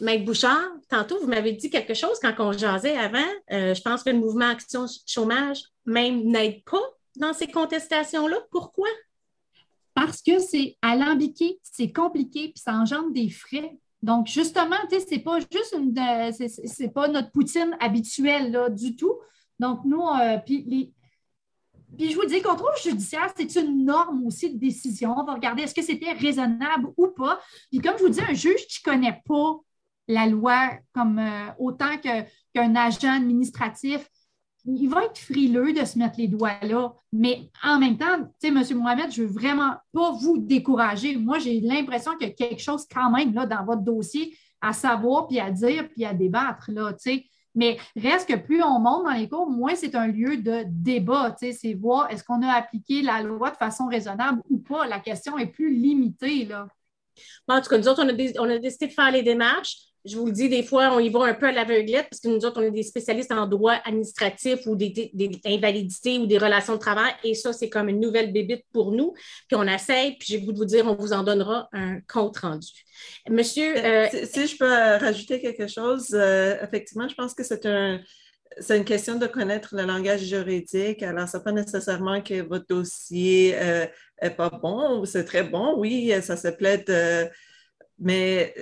Maître 0.00 0.24
Bouchard, 0.24 0.70
tantôt, 0.88 1.18
vous 1.20 1.26
m'avez 1.26 1.52
dit 1.52 1.70
quelque 1.70 1.94
chose 1.94 2.18
quand 2.20 2.34
on 2.38 2.52
jasait 2.52 2.96
avant. 2.96 3.18
Euh, 3.50 3.74
je 3.74 3.82
pense 3.82 4.02
que 4.02 4.10
le 4.10 4.18
mouvement 4.18 4.48
Action 4.48 4.86
Chômage 5.06 5.62
même 5.86 6.24
n'aide 6.24 6.62
pas 6.64 6.82
dans 7.16 7.32
ces 7.32 7.48
contestations-là. 7.48 8.36
Pourquoi? 8.50 8.88
Parce 9.94 10.22
que 10.22 10.38
c'est 10.38 10.76
alambiqué, 10.82 11.58
c'est 11.62 11.92
compliqué, 11.92 12.50
puis 12.50 12.62
ça 12.62 12.74
engendre 12.74 13.10
des 13.12 13.30
frais. 13.30 13.76
Donc, 14.02 14.28
justement, 14.28 14.76
c'est 14.90 15.18
pas 15.18 15.40
juste 15.40 15.74
une, 15.76 15.92
c'est 16.32 16.92
pas 16.92 17.08
notre 17.08 17.32
poutine 17.32 17.76
habituelle 17.80 18.52
là, 18.52 18.68
du 18.68 18.94
tout. 18.94 19.18
Donc, 19.58 19.80
nous, 19.84 20.02
euh, 20.02 20.38
puis 20.38 20.92
puis 21.96 22.10
je 22.10 22.16
vous 22.16 22.26
dis, 22.26 22.42
contrôle 22.42 22.74
judiciaire, 22.82 23.32
c'est 23.36 23.54
une 23.56 23.84
norme 23.84 24.26
aussi 24.26 24.52
de 24.52 24.58
décision. 24.58 25.14
On 25.16 25.24
va 25.24 25.34
regarder 25.34 25.62
est-ce 25.62 25.74
que 25.74 25.82
c'était 25.82 26.12
raisonnable 26.12 26.92
ou 26.96 27.08
pas. 27.08 27.40
Puis 27.70 27.80
comme 27.80 27.96
je 27.98 28.02
vous 28.02 28.08
dis, 28.10 28.20
un 28.20 28.34
juge 28.34 28.66
qui 28.68 28.80
ne 28.86 28.92
connaît 28.92 29.22
pas 29.26 29.56
la 30.08 30.26
loi 30.26 30.70
comme 30.92 31.18
euh, 31.18 31.52
autant 31.58 31.96
qu'un 31.98 32.74
agent 32.74 33.12
administratif, 33.12 34.08
il 34.64 34.88
va 34.88 35.04
être 35.04 35.18
frileux 35.18 35.72
de 35.72 35.84
se 35.84 35.98
mettre 35.98 36.18
les 36.18 36.28
doigts 36.28 36.58
là. 36.62 36.92
Mais 37.12 37.50
en 37.62 37.78
même 37.78 37.96
temps, 37.96 38.18
tu 38.40 38.52
sais, 38.52 38.72
M. 38.72 38.78
Mohamed, 38.78 39.10
je 39.12 39.22
ne 39.22 39.26
veux 39.26 39.32
vraiment 39.32 39.74
pas 39.92 40.12
vous 40.12 40.38
décourager. 40.38 41.16
Moi, 41.16 41.38
j'ai 41.38 41.60
l'impression 41.60 42.16
qu'il 42.16 42.28
y 42.28 42.30
a 42.30 42.34
quelque 42.34 42.60
chose 42.60 42.84
quand 42.92 43.10
même 43.10 43.32
là, 43.34 43.46
dans 43.46 43.64
votre 43.64 43.82
dossier 43.82 44.36
à 44.60 44.72
savoir, 44.72 45.28
puis 45.28 45.38
à 45.38 45.50
dire, 45.50 45.88
puis 45.88 46.04
à 46.04 46.12
débattre. 46.12 46.70
Là, 46.72 46.92
Mais 47.54 47.78
reste 47.96 48.28
que 48.28 48.34
plus 48.34 48.62
on 48.62 48.80
monte 48.80 49.04
dans 49.04 49.12
les 49.12 49.28
cours, 49.28 49.48
moins 49.48 49.76
c'est 49.76 49.94
un 49.94 50.08
lieu 50.08 50.36
de 50.36 50.64
débat. 50.66 51.36
C'est 51.38 51.74
voir 51.74 52.10
est-ce 52.10 52.24
qu'on 52.24 52.42
a 52.42 52.52
appliqué 52.52 53.02
la 53.02 53.22
loi 53.22 53.50
de 53.50 53.56
façon 53.56 53.86
raisonnable 53.86 54.42
ou 54.50 54.58
pas. 54.58 54.86
La 54.86 54.98
question 54.98 55.38
est 55.38 55.46
plus 55.46 55.72
limitée. 55.72 56.44
Là. 56.44 56.66
en 57.46 57.60
tout 57.60 57.70
cas, 57.70 57.78
nous 57.78 57.88
autres, 57.88 58.04
on 58.04 58.50
a 58.50 58.58
décidé 58.58 58.88
de 58.88 58.92
faire 58.92 59.12
les 59.12 59.22
démarches 59.22 59.87
je 60.04 60.16
vous 60.16 60.26
le 60.26 60.32
dis, 60.32 60.48
des 60.48 60.62
fois, 60.62 60.90
on 60.94 60.98
y 60.98 61.08
va 61.08 61.24
un 61.24 61.34
peu 61.34 61.46
à 61.46 61.52
l'aveuglette 61.52 62.06
parce 62.10 62.20
que 62.20 62.28
nous 62.28 62.44
autres, 62.44 62.60
on 62.60 62.64
est 62.64 62.70
des 62.70 62.82
spécialistes 62.82 63.32
en 63.32 63.46
droit 63.46 63.74
administratif 63.84 64.60
ou 64.66 64.76
des, 64.76 65.12
invalidités 65.44 66.18
ou 66.18 66.26
des 66.26 66.38
relations 66.38 66.74
de 66.74 66.78
travail. 66.78 67.12
Et 67.24 67.34
ça, 67.34 67.52
c'est 67.52 67.68
comme 67.68 67.88
une 67.88 68.00
nouvelle 68.00 68.32
bébite 68.32 68.64
pour 68.72 68.92
nous. 68.92 69.12
Puis 69.48 69.56
on 69.56 69.64
essaye, 69.64 70.16
puis 70.16 70.28
j'ai 70.30 70.40
goût 70.40 70.52
de 70.52 70.58
vous 70.58 70.64
dire, 70.64 70.86
on 70.86 70.94
vous 70.94 71.12
en 71.12 71.22
donnera 71.22 71.68
un 71.72 72.00
compte 72.00 72.38
rendu. 72.38 72.68
Monsieur. 73.28 73.76
Euh, 73.76 74.06
euh, 74.12 74.26
si, 74.32 74.46
je 74.46 74.56
peux 74.56 74.66
rajouter 74.66 75.40
quelque 75.40 75.66
chose, 75.66 76.08
euh, 76.12 76.56
effectivement, 76.62 77.08
je 77.08 77.14
pense 77.14 77.34
que 77.34 77.42
c'est 77.42 77.66
un. 77.66 78.00
C'est 78.60 78.78
une 78.78 78.84
question 78.84 79.16
de 79.16 79.26
connaître 79.26 79.76
le 79.76 79.84
langage 79.84 80.22
juridique. 80.22 81.02
Alors, 81.02 81.28
ce 81.28 81.36
n'est 81.36 81.42
pas 81.44 81.52
nécessairement 81.52 82.22
que 82.22 82.40
votre 82.42 82.66
dossier 82.66 83.54
n'est 84.22 84.30
pas 84.30 84.48
bon 84.48 85.00
ou 85.00 85.04
c'est 85.04 85.24
très 85.24 85.44
bon. 85.44 85.78
Oui, 85.78 86.12
ça 86.22 86.36
se 86.36 86.48
plaide, 86.48 87.30
mais 87.98 88.54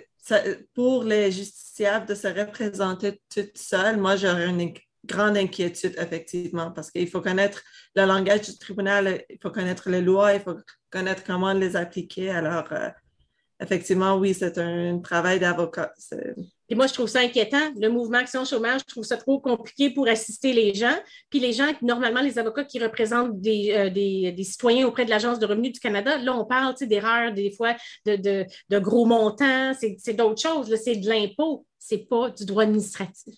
pour 0.74 1.04
les 1.04 1.30
justiciables 1.30 2.06
de 2.06 2.14
se 2.14 2.28
représenter 2.28 3.20
toute 3.32 3.56
seule, 3.56 3.98
moi, 3.98 4.16
j'aurais 4.16 4.48
une 4.48 4.74
grande 5.04 5.36
inquiétude, 5.36 5.94
effectivement, 5.98 6.72
parce 6.72 6.90
qu'il 6.90 7.08
faut 7.08 7.20
connaître 7.20 7.62
le 7.94 8.04
langage 8.04 8.42
du 8.42 8.58
tribunal, 8.58 9.24
il 9.30 9.38
faut 9.40 9.50
connaître 9.50 9.88
les 9.88 10.02
lois, 10.02 10.34
il 10.34 10.40
faut 10.40 10.56
connaître 10.90 11.24
comment 11.24 11.52
les 11.52 11.76
appliquer. 11.76 12.30
Alors, 12.30 12.72
euh, 12.72 12.88
effectivement, 13.60 14.16
oui, 14.16 14.34
c'est 14.34 14.58
un, 14.58 14.98
travail 14.98 15.38
d'avocat. 15.40 15.92
Et 16.68 16.74
moi, 16.74 16.86
je 16.86 16.94
trouve 16.94 17.06
ça 17.06 17.20
inquiétant. 17.20 17.72
Le 17.78 17.88
mouvement 17.88 18.18
Action 18.18 18.44
Chômage, 18.44 18.80
je 18.86 18.92
trouve 18.92 19.04
ça 19.04 19.16
trop 19.16 19.38
compliqué 19.38 19.90
pour 19.90 20.08
assister 20.08 20.52
les 20.52 20.74
gens. 20.74 20.96
Puis 21.30 21.38
les 21.38 21.52
gens, 21.52 21.70
normalement, 21.82 22.20
les 22.20 22.38
avocats 22.38 22.64
qui 22.64 22.78
représentent 22.78 23.40
des, 23.40 23.72
euh, 23.72 24.42
citoyens 24.42 24.86
auprès 24.86 25.04
de 25.04 25.10
l'Agence 25.10 25.38
de 25.38 25.46
revenus 25.46 25.72
du 25.72 25.80
Canada, 25.80 26.18
là, 26.18 26.36
on 26.36 26.44
parle 26.44 26.74
d'erreurs, 26.80 27.32
des 27.32 27.50
fois, 27.50 27.76
de, 28.04 28.78
gros 28.78 29.06
montants. 29.06 29.72
C'est 29.74 30.14
d'autres 30.14 30.42
choses. 30.42 30.74
C'est 30.82 30.96
de 30.96 31.08
l'impôt. 31.08 31.64
C'est 31.78 32.08
pas 32.08 32.30
du 32.30 32.44
droit 32.44 32.64
administratif. 32.64 33.34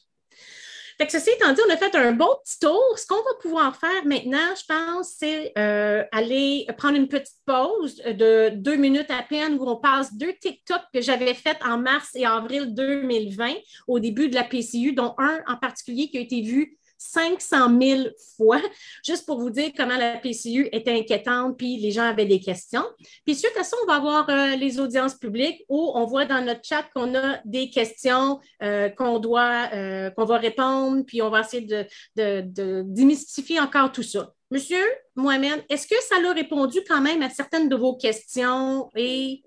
Fait 1.00 1.06
que 1.06 1.12
ceci 1.12 1.30
étant 1.30 1.52
dit, 1.52 1.60
on 1.64 1.72
a 1.72 1.76
fait 1.76 1.94
un 1.94 2.10
bon 2.10 2.26
petit 2.44 2.58
tour. 2.58 2.82
Ce 2.96 3.06
qu'on 3.06 3.14
va 3.14 3.34
pouvoir 3.40 3.76
faire 3.76 4.04
maintenant, 4.04 4.52
je 4.56 4.64
pense, 4.66 5.14
c'est 5.16 5.52
euh, 5.56 6.02
aller 6.10 6.66
prendre 6.76 6.96
une 6.96 7.06
petite 7.06 7.36
pause 7.46 7.96
de 7.98 8.50
deux 8.56 8.74
minutes 8.74 9.10
à 9.10 9.22
peine 9.22 9.58
où 9.60 9.68
on 9.68 9.76
passe 9.76 10.12
deux 10.14 10.32
TikTok 10.32 10.80
que 10.92 11.00
j'avais 11.00 11.34
fait 11.34 11.56
en 11.64 11.78
mars 11.78 12.10
et 12.16 12.26
avril 12.26 12.74
2020 12.74 13.54
au 13.86 14.00
début 14.00 14.28
de 14.28 14.34
la 14.34 14.42
PCU, 14.42 14.92
dont 14.92 15.14
un 15.18 15.38
en 15.46 15.56
particulier 15.56 16.10
qui 16.10 16.18
a 16.18 16.20
été 16.20 16.42
vu 16.42 16.77
500 16.98 17.80
000 17.80 18.02
fois, 18.36 18.60
juste 19.04 19.24
pour 19.24 19.38
vous 19.38 19.50
dire 19.50 19.70
comment 19.76 19.96
la 19.96 20.16
PCU 20.16 20.68
était 20.72 20.92
inquiétante, 20.92 21.56
puis 21.56 21.76
les 21.76 21.92
gens 21.92 22.02
avaient 22.02 22.26
des 22.26 22.40
questions. 22.40 22.84
Puis 23.24 23.36
suite 23.36 23.56
à 23.58 23.62
ça, 23.62 23.76
on 23.82 23.86
va 23.86 23.96
avoir 23.96 24.28
euh, 24.28 24.56
les 24.56 24.80
audiences 24.80 25.14
publiques 25.14 25.64
où 25.68 25.92
on 25.94 26.04
voit 26.04 26.24
dans 26.24 26.44
notre 26.44 26.64
chat 26.64 26.82
qu'on 26.94 27.14
a 27.14 27.38
des 27.44 27.70
questions 27.70 28.40
euh, 28.62 28.88
qu'on 28.88 29.20
doit, 29.20 29.68
euh, 29.72 30.10
qu'on 30.10 30.24
va 30.24 30.38
répondre, 30.38 31.04
puis 31.06 31.22
on 31.22 31.30
va 31.30 31.40
essayer 31.40 31.64
de, 31.66 31.86
de, 32.16 32.82
démystifier 32.84 33.60
encore 33.60 33.92
tout 33.92 34.02
ça. 34.02 34.32
Monsieur 34.50 34.84
Mohamed, 35.14 35.64
est-ce 35.70 35.86
que 35.86 36.00
ça 36.02 36.16
a 36.16 36.32
répondu 36.32 36.78
quand 36.88 37.00
même 37.00 37.22
à 37.22 37.28
certaines 37.28 37.68
de 37.68 37.76
vos 37.76 37.96
questions 37.96 38.90
et... 38.96 39.42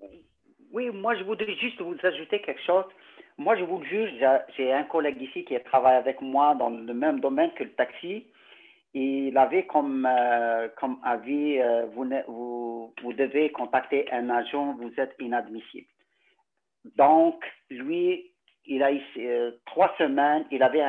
Oui, 0.72 0.88
moi, 0.88 1.14
je 1.18 1.24
voudrais 1.24 1.54
juste 1.56 1.78
vous 1.82 1.96
ajouter 2.02 2.40
quelque 2.40 2.62
chose. 2.64 2.84
Moi, 3.38 3.56
je 3.56 3.64
vous 3.64 3.78
le 3.78 3.86
juge, 3.86 4.10
j'ai 4.56 4.72
un 4.72 4.84
collègue 4.84 5.20
ici 5.20 5.44
qui 5.44 5.58
travaille 5.64 5.96
avec 5.96 6.20
moi 6.20 6.54
dans 6.54 6.70
le 6.70 6.94
même 6.94 7.20
domaine 7.20 7.52
que 7.54 7.64
le 7.64 7.72
taxi. 7.72 8.26
Il 8.94 9.36
avait 9.38 9.64
comme, 9.66 10.06
euh, 10.06 10.68
comme 10.78 10.98
avis, 11.02 11.58
euh, 11.58 11.86
vous, 11.94 12.04
vous, 12.28 12.94
vous, 13.02 13.12
devez 13.14 13.50
contacter 13.50 14.10
un 14.12 14.28
agent, 14.28 14.74
vous 14.74 14.92
êtes 14.98 15.14
inadmissible. 15.18 15.86
Donc, 16.96 17.42
lui, 17.70 18.32
il 18.66 18.82
a 18.82 18.92
eu 18.92 19.00
euh, 19.16 19.52
trois 19.64 19.94
semaines, 19.96 20.44
il 20.50 20.62
avait, 20.62 20.84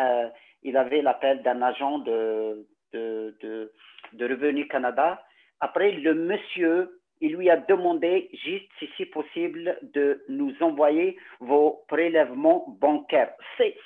il 0.64 0.76
avait 0.76 1.02
l'appel 1.02 1.44
d'un 1.44 1.62
agent 1.62 2.00
de, 2.00 2.68
de, 2.92 3.38
de, 3.42 3.72
de 4.14 4.28
Revenu 4.28 4.68
Canada. 4.68 5.24
Après, 5.62 5.92
le 5.92 6.14
monsieur 6.14 7.03
il 7.24 7.38
lui 7.38 7.50
a 7.50 7.56
demandé 7.56 8.30
juste 8.34 8.70
si 8.80 8.90
c'est 8.98 9.06
possible 9.06 9.80
de 9.82 10.22
nous 10.28 10.54
envoyer 10.60 11.18
vos 11.40 11.86
prélèvements 11.88 12.66
bancaires. 12.82 13.34
C'est 13.58 13.78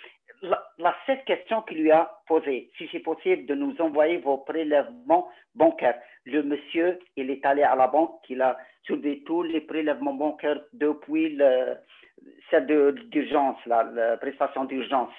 la, 0.42 0.96
seule 1.06 1.24
question 1.24 1.62
qu'il 1.62 1.84
lui 1.84 1.92
a 1.92 2.12
posée, 2.26 2.72
si 2.80 2.90
c'est 2.92 3.00
possible 3.00 3.46
de 3.46 3.54
nous 3.54 3.80
envoyer 3.80 4.18
vos 4.18 4.40
prélèvements 4.40 5.30
bancaires. 5.54 6.02
Le 6.26 6.42
monsieur, 6.42 6.98
il 7.16 7.30
est 7.30 7.46
allé 7.46 7.62
à 7.62 7.76
la 7.76 7.86
banque, 7.86 8.20
il 8.28 8.42
a 8.42 8.58
soulevé 8.88 9.22
tous 9.24 9.44
les 9.44 9.62
prélèvements 9.62 10.16
bancaires 10.16 10.62
depuis 10.74 11.36
le, 11.36 11.76
celle 12.50 12.66
d'urgence, 13.12 13.58
la, 13.68 13.84
la 13.84 14.18
prestation 14.18 14.66
d'urgence. 14.66 15.14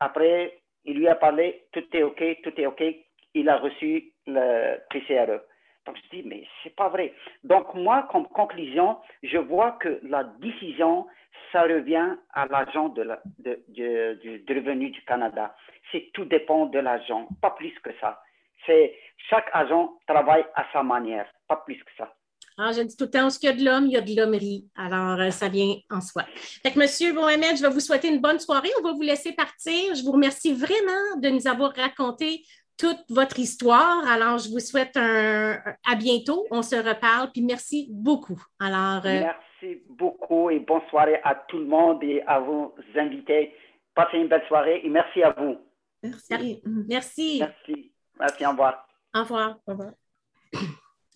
Après, 0.00 0.58
il 0.84 0.98
lui 0.98 1.08
a 1.08 1.14
parlé, 1.14 1.64
tout 1.72 1.84
est 1.94 2.02
OK, 2.02 2.22
tout 2.42 2.60
est 2.60 2.66
OK. 2.66 2.84
Il 3.32 3.48
a 3.48 3.56
reçu 3.56 4.12
le 4.26 4.76
PCRE. 4.90 5.40
Donc 5.86 5.96
je 5.96 6.16
dis, 6.16 6.22
mais 6.28 6.46
c'est 6.62 6.74
pas 6.74 6.88
vrai. 6.88 7.12
Donc 7.44 7.74
moi, 7.74 8.08
comme 8.10 8.26
conclusion, 8.28 8.98
je 9.22 9.38
vois 9.38 9.72
que 9.72 10.00
la 10.02 10.24
décision, 10.24 11.06
ça 11.50 11.62
revient 11.62 12.16
à 12.32 12.46
l'agent 12.46 12.88
de, 12.88 13.04
de, 13.38 14.54
revenu 14.54 14.90
du 14.90 15.02
Canada. 15.02 15.54
C'est 15.90 16.10
tout 16.14 16.24
dépend 16.24 16.66
de 16.66 16.78
l'agent, 16.78 17.28
pas 17.40 17.50
plus 17.50 17.74
que 17.80 17.90
ça. 18.00 18.22
C'est 18.64 18.94
chaque 19.28 19.50
agent 19.52 19.92
travaille 20.06 20.44
à 20.54 20.64
sa 20.72 20.82
manière, 20.82 21.26
pas 21.48 21.56
plus 21.56 21.82
que 21.82 21.90
ça. 21.98 22.14
Ah, 22.58 22.70
je 22.72 22.82
dis 22.82 22.96
tout 22.96 23.04
le 23.04 23.10
temps, 23.10 23.30
ce 23.30 23.38
qu'il 23.38 23.48
y 23.48 23.52
a 23.52 23.56
de 23.56 23.64
l'homme, 23.64 23.86
il 23.86 23.92
y 23.92 23.96
a 23.96 24.02
de 24.02 24.14
l'hommerie. 24.14 24.66
Alors, 24.76 25.18
euh, 25.18 25.30
ça 25.30 25.48
vient 25.48 25.74
en 25.90 26.00
soi. 26.00 26.24
Fait 26.62 26.70
que, 26.70 26.78
Monsieur 26.78 27.12
Mohamed, 27.12 27.56
je 27.56 27.62
vais 27.62 27.70
vous 27.70 27.80
souhaiter 27.80 28.08
une 28.08 28.20
bonne 28.20 28.38
soirée. 28.38 28.68
On 28.78 28.82
va 28.82 28.92
vous 28.92 29.02
laisser 29.02 29.32
partir. 29.32 29.94
Je 29.94 30.02
vous 30.04 30.12
remercie 30.12 30.52
vraiment 30.52 31.16
de 31.16 31.30
nous 31.30 31.46
avoir 31.48 31.74
raconté 31.74 32.44
toute 32.82 33.04
votre 33.10 33.38
histoire. 33.38 34.04
Alors, 34.08 34.38
je 34.38 34.50
vous 34.50 34.58
souhaite 34.58 34.96
un, 34.96 35.56
à 35.88 35.94
bientôt. 35.94 36.48
On 36.50 36.62
se 36.62 36.74
reparle. 36.74 37.30
Puis 37.30 37.42
merci 37.42 37.86
beaucoup. 37.92 38.42
Alors, 38.58 39.06
euh, 39.06 39.20
Merci 39.20 39.82
beaucoup 39.88 40.50
et 40.50 40.58
bonne 40.58 40.80
soirée 40.90 41.20
à 41.22 41.36
tout 41.36 41.58
le 41.58 41.66
monde 41.66 42.02
et 42.02 42.22
à 42.26 42.40
vos 42.40 42.74
invités. 42.96 43.54
Passez 43.94 44.16
une 44.16 44.26
belle 44.26 44.44
soirée 44.48 44.80
et 44.82 44.88
merci 44.88 45.22
à 45.22 45.30
vous. 45.30 45.58
Merci. 46.02 46.60
Merci. 46.88 47.38
Merci. 47.38 47.88
Merci. 48.18 48.46
Au 48.46 48.50
revoir. 48.50 48.88
Au 49.14 49.20
revoir. 49.20 49.56
Au 49.68 49.72
revoir. 49.72 49.92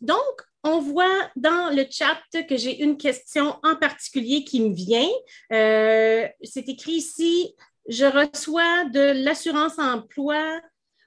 Donc, 0.00 0.42
on 0.62 0.78
voit 0.78 1.30
dans 1.34 1.74
le 1.74 1.84
chat 1.90 2.20
que 2.48 2.56
j'ai 2.56 2.80
une 2.80 2.96
question 2.96 3.56
en 3.64 3.74
particulier 3.74 4.44
qui 4.44 4.60
me 4.60 4.72
vient. 4.72 5.08
Euh, 5.52 6.28
c'est 6.44 6.68
écrit 6.68 6.92
ici, 6.92 7.56
je 7.88 8.04
reçois 8.04 8.84
de 8.84 9.24
l'assurance 9.24 9.80
emploi 9.80 10.60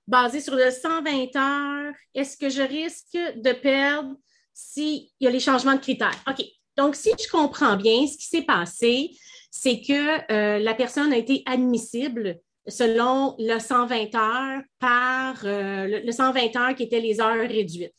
basé 0.10 0.41
sur 0.41 0.55
le 0.55 0.72
120 0.72 1.36
heures, 1.36 1.93
est-ce 2.16 2.36
que 2.36 2.49
je 2.49 2.64
risque 2.64 3.18
de 3.36 3.53
perdre 3.53 4.16
s'il 4.53 5.07
y 5.20 5.28
a 5.28 5.30
les 5.30 5.39
changements 5.39 5.76
de 5.76 5.80
critères? 5.80 6.18
OK. 6.28 6.43
Donc, 6.76 6.95
si 6.95 7.12
je 7.12 7.30
comprends 7.30 7.78
bien, 7.78 8.07
ce 8.07 8.18
qui 8.18 8.26
s'est 8.26 8.41
passé, 8.41 9.12
c'est 9.51 9.82
que 9.82 10.32
euh, 10.32 10.60
la 10.60 10.74
personne 10.74 11.14
a 11.14 11.18
été 11.18 11.43
admissible 11.45 12.39
selon 12.68 13.36
le 13.38 13.60
120 13.60 14.16
heures 14.16 14.62
par 14.80 15.36
euh, 15.45 15.86
le, 15.86 15.99
le 15.99 16.12
120 16.12 16.55
heures 16.55 16.76
qui 16.76 16.84
étaient 16.84 16.99
les 16.99 17.22
heures 17.22 17.47
réduites. 17.47 17.93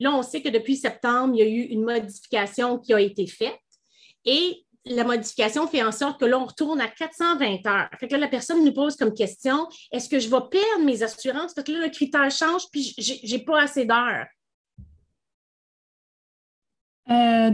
Là, 0.00 0.14
on 0.14 0.22
sait 0.22 0.42
que 0.42 0.48
depuis 0.48 0.76
septembre, 0.76 1.34
il 1.34 1.40
y 1.40 1.42
a 1.42 1.48
eu 1.48 1.62
une 1.62 1.82
modification 1.82 2.78
qui 2.78 2.94
a 2.94 3.00
été 3.00 3.26
faite 3.26 3.58
et 4.24 4.65
la 4.86 5.04
modification 5.04 5.66
fait 5.66 5.82
en 5.82 5.92
sorte 5.92 6.20
que 6.20 6.24
l'on 6.24 6.44
retourne 6.44 6.80
à 6.80 6.88
420 6.88 7.66
heures. 7.66 7.88
Fait 7.98 8.06
que 8.06 8.12
là, 8.12 8.20
la 8.20 8.28
personne 8.28 8.64
nous 8.64 8.72
pose 8.72 8.96
comme 8.96 9.12
question 9.12 9.68
est-ce 9.90 10.08
que 10.08 10.18
je 10.18 10.28
vais 10.28 10.42
perdre 10.50 10.84
mes 10.84 11.02
assurances? 11.02 11.54
Parce 11.54 11.66
que 11.66 11.72
là, 11.72 11.80
le 11.80 11.90
critère 11.90 12.30
change 12.30 12.62
puis 12.70 12.94
je 12.96 13.34
n'ai 13.34 13.42
pas 13.42 13.62
assez 13.62 13.84
d'heures. 13.84 14.26
Euh, 17.10 17.50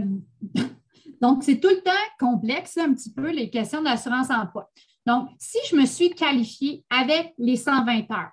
donc, 1.21 1.43
c'est 1.43 1.59
tout 1.59 1.69
le 1.69 1.81
temps 1.81 1.91
complexe, 2.19 2.77
un 2.77 2.93
petit 2.93 3.11
peu, 3.11 3.31
les 3.31 3.49
questions 3.49 3.81
d'assurance 3.81 4.29
emploi. 4.29 4.69
Donc, 5.05 5.29
si 5.37 5.57
je 5.69 5.75
me 5.75 5.85
suis 5.85 6.11
qualifiée 6.11 6.85
avec 6.89 7.33
les 7.37 7.57
120 7.57 8.09
heures, 8.11 8.31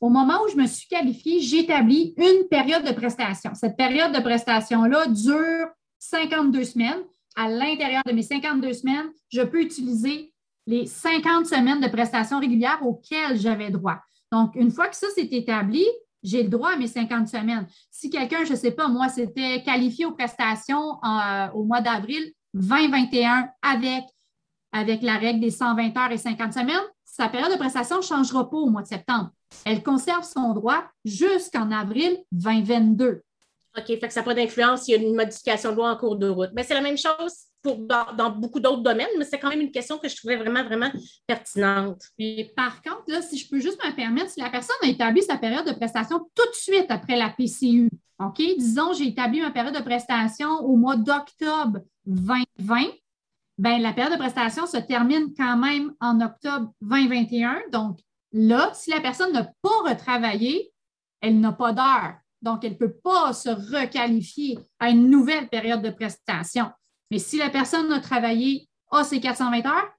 au 0.00 0.10
moment 0.10 0.42
où 0.44 0.50
je 0.50 0.56
me 0.56 0.66
suis 0.66 0.86
qualifiée, 0.86 1.40
j'établis 1.40 2.14
une 2.18 2.46
période 2.48 2.84
de 2.84 2.92
prestation. 2.92 3.54
Cette 3.54 3.76
période 3.76 4.12
de 4.12 4.20
prestation-là 4.20 5.06
dure 5.06 5.68
52 5.98 6.64
semaines 6.64 7.02
à 7.36 7.48
l'intérieur 7.48 8.02
de 8.06 8.12
mes 8.12 8.22
52 8.22 8.72
semaines, 8.72 9.10
je 9.30 9.42
peux 9.42 9.60
utiliser 9.60 10.32
les 10.66 10.86
50 10.86 11.46
semaines 11.46 11.80
de 11.80 11.88
prestations 11.88 12.40
régulières 12.40 12.84
auxquelles 12.84 13.38
j'avais 13.38 13.70
droit. 13.70 13.98
Donc, 14.30 14.54
une 14.54 14.70
fois 14.70 14.88
que 14.88 14.96
ça 14.96 15.08
s'est 15.14 15.28
établi, 15.30 15.84
j'ai 16.22 16.42
le 16.42 16.48
droit 16.48 16.72
à 16.72 16.76
mes 16.76 16.86
50 16.86 17.28
semaines. 17.28 17.66
Si 17.90 18.10
quelqu'un, 18.10 18.44
je 18.44 18.52
ne 18.52 18.56
sais 18.56 18.72
pas, 18.72 18.88
moi, 18.88 19.08
s'était 19.08 19.62
qualifié 19.62 20.04
aux 20.04 20.12
prestations 20.12 20.98
euh, 21.04 21.48
au 21.54 21.64
mois 21.64 21.80
d'avril 21.80 22.32
2021 22.54 23.48
avec, 23.62 24.04
avec 24.72 25.02
la 25.02 25.16
règle 25.16 25.40
des 25.40 25.50
120 25.50 25.96
heures 25.96 26.12
et 26.12 26.18
50 26.18 26.52
semaines, 26.52 26.84
sa 27.04 27.28
période 27.28 27.52
de 27.52 27.58
prestation 27.58 27.98
ne 27.98 28.02
changera 28.02 28.48
pas 28.48 28.56
au 28.56 28.68
mois 28.68 28.82
de 28.82 28.88
septembre. 28.88 29.30
Elle 29.64 29.82
conserve 29.82 30.24
son 30.24 30.52
droit 30.52 30.84
jusqu'en 31.04 31.70
avril 31.70 32.18
2022. 32.32 33.22
OK, 33.76 33.86
fait 33.86 33.98
que 33.98 34.12
ça 34.12 34.20
n'a 34.20 34.24
pas 34.24 34.34
d'influence, 34.34 34.88
il 34.88 34.92
y 34.92 34.94
a 34.94 34.98
une 34.98 35.14
modification 35.14 35.72
de 35.72 35.76
loi 35.76 35.90
en 35.90 35.96
cours 35.96 36.16
de 36.16 36.28
route. 36.28 36.50
Mais 36.54 36.62
c'est 36.62 36.74
la 36.74 36.80
même 36.80 36.98
chose 36.98 37.32
pour, 37.62 37.76
dans, 37.78 38.30
beaucoup 38.30 38.60
d'autres 38.60 38.82
domaines, 38.82 39.08
mais 39.18 39.24
c'est 39.24 39.38
quand 39.38 39.50
même 39.50 39.60
une 39.60 39.70
question 39.70 39.98
que 39.98 40.08
je 40.08 40.16
trouvais 40.16 40.36
vraiment, 40.36 40.64
vraiment 40.64 40.90
pertinente. 41.26 42.02
Et 42.18 42.52
par 42.56 42.82
contre, 42.82 43.04
là, 43.08 43.22
si 43.22 43.38
je 43.38 43.48
peux 43.48 43.60
juste 43.60 43.82
me 43.84 43.94
permettre, 43.94 44.30
si 44.30 44.40
la 44.40 44.50
personne 44.50 44.76
a 44.82 44.86
établi 44.86 45.22
sa 45.22 45.36
période 45.36 45.66
de 45.66 45.72
prestation 45.72 46.18
tout 46.34 46.46
de 46.48 46.54
suite 46.54 46.86
après 46.88 47.16
la 47.16 47.30
PCU, 47.30 47.90
OK, 48.20 48.36
disons, 48.36 48.92
j'ai 48.92 49.08
établi 49.08 49.40
ma 49.40 49.50
période 49.50 49.74
de 49.74 49.82
prestation 49.82 50.50
au 50.60 50.76
mois 50.76 50.96
d'octobre 50.96 51.80
2020, 52.06 52.86
bien, 53.58 53.78
la 53.78 53.92
période 53.92 54.14
de 54.14 54.18
prestation 54.18 54.66
se 54.66 54.78
termine 54.78 55.34
quand 55.36 55.56
même 55.56 55.92
en 56.00 56.20
octobre 56.20 56.72
2021. 56.80 57.62
Donc, 57.72 57.98
là, 58.32 58.70
si 58.74 58.90
la 58.90 59.00
personne 59.00 59.32
n'a 59.32 59.44
pas 59.62 59.90
retravaillé, 59.90 60.72
elle 61.20 61.40
n'a 61.40 61.52
pas 61.52 61.72
d'heure. 61.72 62.14
Donc, 62.42 62.64
elle 62.64 62.72
ne 62.72 62.76
peut 62.76 62.94
pas 62.94 63.32
se 63.32 63.48
requalifier 63.48 64.58
à 64.78 64.90
une 64.90 65.10
nouvelle 65.10 65.48
période 65.48 65.82
de 65.82 65.90
prestation. 65.90 66.70
Mais 67.10 67.18
si 67.18 67.38
la 67.38 67.50
personne 67.50 67.90
a 67.92 68.00
travaillé 68.00 68.68
à 68.90 69.04
ses 69.04 69.20
420 69.20 69.66
heures, 69.66 69.92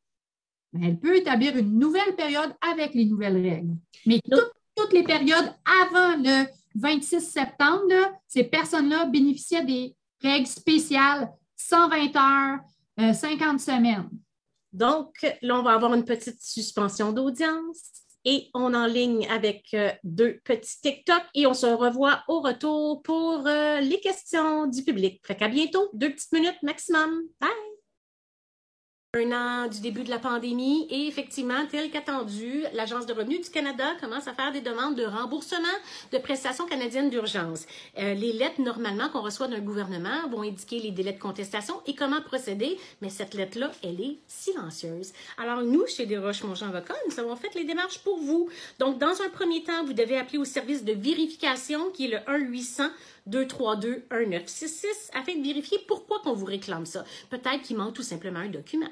ben, 0.72 0.84
elle 0.84 1.00
peut 1.00 1.18
établir 1.18 1.58
une 1.58 1.78
nouvelle 1.78 2.16
période 2.16 2.54
avec 2.62 2.94
les 2.94 3.06
nouvelles 3.06 3.42
règles. 3.42 3.76
Mais 4.06 4.20
toutes, 4.30 4.94
les 4.94 5.04
périodes 5.04 5.54
avant 5.84 6.16
le 6.16 6.46
26 6.76 7.20
septembre, 7.20 7.94
ces 8.28 8.46
personnes-là 8.46 9.06
bénéficiaient 9.06 9.66
des 9.66 9.96
règles 10.22 10.48
spéciales 10.48 11.30
120 11.58 12.16
heures, 12.16 12.60
50 13.14 13.56
euh, 13.56 13.58
semaines. 13.58 14.10
Donc, 14.72 15.14
là, 15.42 15.60
on 15.60 15.64
va 15.64 15.74
avoir 15.74 15.94
une 15.94 16.06
petite 16.06 16.42
suspension 16.42 17.12
d'audience 17.12 17.92
et 18.26 18.50
on 18.54 18.74
en 18.74 18.86
ligne 18.86 19.28
avec 19.30 19.68
euh, 19.74 19.92
deux 20.04 20.40
petits 20.44 20.82
TikTok 20.82 21.24
et 21.34 21.48
on 21.48 21.54
se 21.54 21.66
revoit 21.66 22.24
au 22.28 22.42
retour 22.42 23.02
pour 23.02 23.44
euh, 23.48 23.80
les 23.80 24.00
questions 24.00 24.68
du 24.68 24.84
public. 24.84 25.22
Fait 25.26 25.36
qu'à 25.36 25.48
bientôt, 25.48 25.90
deux 25.94 26.12
petites 26.12 26.32
minutes 26.32 26.62
maximum. 26.64 27.22
Bye! 27.40 27.69
Un 29.18 29.32
an 29.32 29.68
du 29.68 29.82
début 29.82 30.04
de 30.04 30.12
la 30.12 30.20
pandémie 30.20 30.86
et 30.92 31.08
effectivement, 31.08 31.66
tel 31.72 31.90
qu'attendu, 31.90 32.64
l'Agence 32.74 33.08
de 33.08 33.14
revenus 33.14 33.42
du 33.42 33.50
Canada 33.50 33.96
commence 34.00 34.28
à 34.28 34.36
faire 34.36 34.52
des 34.52 34.62
demandes 34.62 34.94
de 34.94 35.04
remboursement 35.04 35.66
de 36.12 36.20
prestations 36.20 36.68
canadiennes 36.68 37.10
d'urgence. 37.10 37.66
Euh, 37.98 38.14
les 38.14 38.34
lettres, 38.34 38.62
normalement, 38.62 39.10
qu'on 39.10 39.22
reçoit 39.22 39.48
d'un 39.48 39.62
gouvernement 39.62 40.30
vont 40.30 40.44
indiquer 40.44 40.80
les 40.80 40.92
délais 40.92 41.14
de 41.14 41.20
contestation 41.20 41.74
et 41.88 41.96
comment 41.96 42.22
procéder, 42.22 42.78
mais 43.02 43.10
cette 43.10 43.34
lettre-là, 43.34 43.72
elle 43.84 44.00
est 44.00 44.20
silencieuse. 44.28 45.12
Alors, 45.40 45.64
nous, 45.64 45.88
chez 45.88 46.06
Desroches 46.06 46.44
Mongeant 46.44 46.68
Avocat, 46.68 46.94
nous 47.10 47.20
avons 47.20 47.36
fait 47.36 47.56
les 47.56 47.64
démarches 47.64 47.98
pour 48.04 48.20
vous. 48.20 48.48
Donc, 48.78 49.00
dans 49.00 49.08
un 49.26 49.30
premier 49.34 49.64
temps, 49.64 49.86
vous 49.86 49.94
devez 49.94 50.20
appeler 50.20 50.38
au 50.38 50.46
service 50.46 50.86
de 50.86 50.94
vérification 50.94 51.90
qui 51.90 52.06
est 52.06 52.10
le 52.10 52.30
1 52.30 52.38
800 52.38 52.84
232 53.30 54.08
1966 54.12 55.12
afin 55.14 55.36
de 55.36 55.44
vérifier 55.44 55.80
pourquoi 55.88 56.20
qu'on 56.20 56.34
vous 56.34 56.46
réclame 56.46 56.86
ça. 56.86 57.04
Peut-être 57.30 57.62
qu'il 57.62 57.78
manque 57.78 57.94
tout 57.94 58.04
simplement 58.04 58.40
un 58.40 58.50
document. 58.50 58.90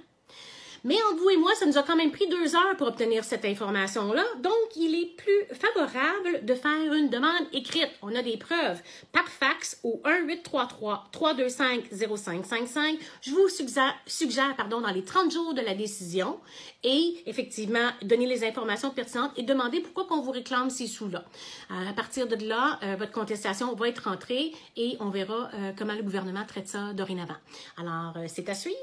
Mais 0.83 0.97
entre 1.11 1.21
vous 1.21 1.29
et 1.29 1.37
moi, 1.37 1.53
ça 1.55 1.65
nous 1.65 1.77
a 1.77 1.83
quand 1.83 1.95
même 1.95 2.11
pris 2.11 2.27
deux 2.27 2.53
heures 2.55 2.75
pour 2.77 2.87
obtenir 2.87 3.23
cette 3.23 3.45
information-là. 3.45 4.23
Donc, 4.41 4.75
il 4.75 4.95
est 4.95 5.15
plus 5.15 5.45
favorable 5.53 6.43
de 6.45 6.53
faire 6.53 6.93
une 6.93 7.09
demande 7.09 7.47
écrite. 7.53 7.89
On 8.01 8.13
a 8.15 8.21
des 8.21 8.35
preuves 8.37 8.81
par 9.11 9.27
fax 9.27 9.79
au 9.83 10.01
1-833-325-0555. 10.05 12.97
Je 13.21 13.31
vous 13.31 13.47
suggère, 14.05 14.55
pardon, 14.55 14.81
dans 14.81 14.91
les 14.91 15.03
30 15.03 15.31
jours 15.31 15.53
de 15.53 15.61
la 15.61 15.73
décision 15.73 16.39
et 16.83 17.23
effectivement 17.25 17.89
donner 18.03 18.27
les 18.27 18.45
informations 18.45 18.91
pertinentes 18.91 19.31
et 19.35 19.43
demander 19.43 19.81
pourquoi 19.81 20.05
qu'on 20.05 20.21
vous 20.21 20.31
réclame 20.31 20.69
ces 20.69 20.87
sous-là. 20.87 21.25
Euh, 21.71 21.89
à 21.89 21.93
partir 21.93 22.27
de 22.27 22.35
là, 22.47 22.79
euh, 22.83 22.95
votre 22.97 23.11
contestation 23.11 23.73
va 23.75 23.89
être 23.89 24.09
rentrée 24.09 24.53
et 24.75 24.97
on 24.99 25.09
verra 25.09 25.49
euh, 25.53 25.71
comment 25.77 25.93
le 25.93 26.03
gouvernement 26.03 26.45
traite 26.45 26.67
ça 26.67 26.93
dorénavant. 26.93 27.37
Alors, 27.77 28.15
c'est 28.27 28.49
à 28.49 28.55
suivre. 28.55 28.75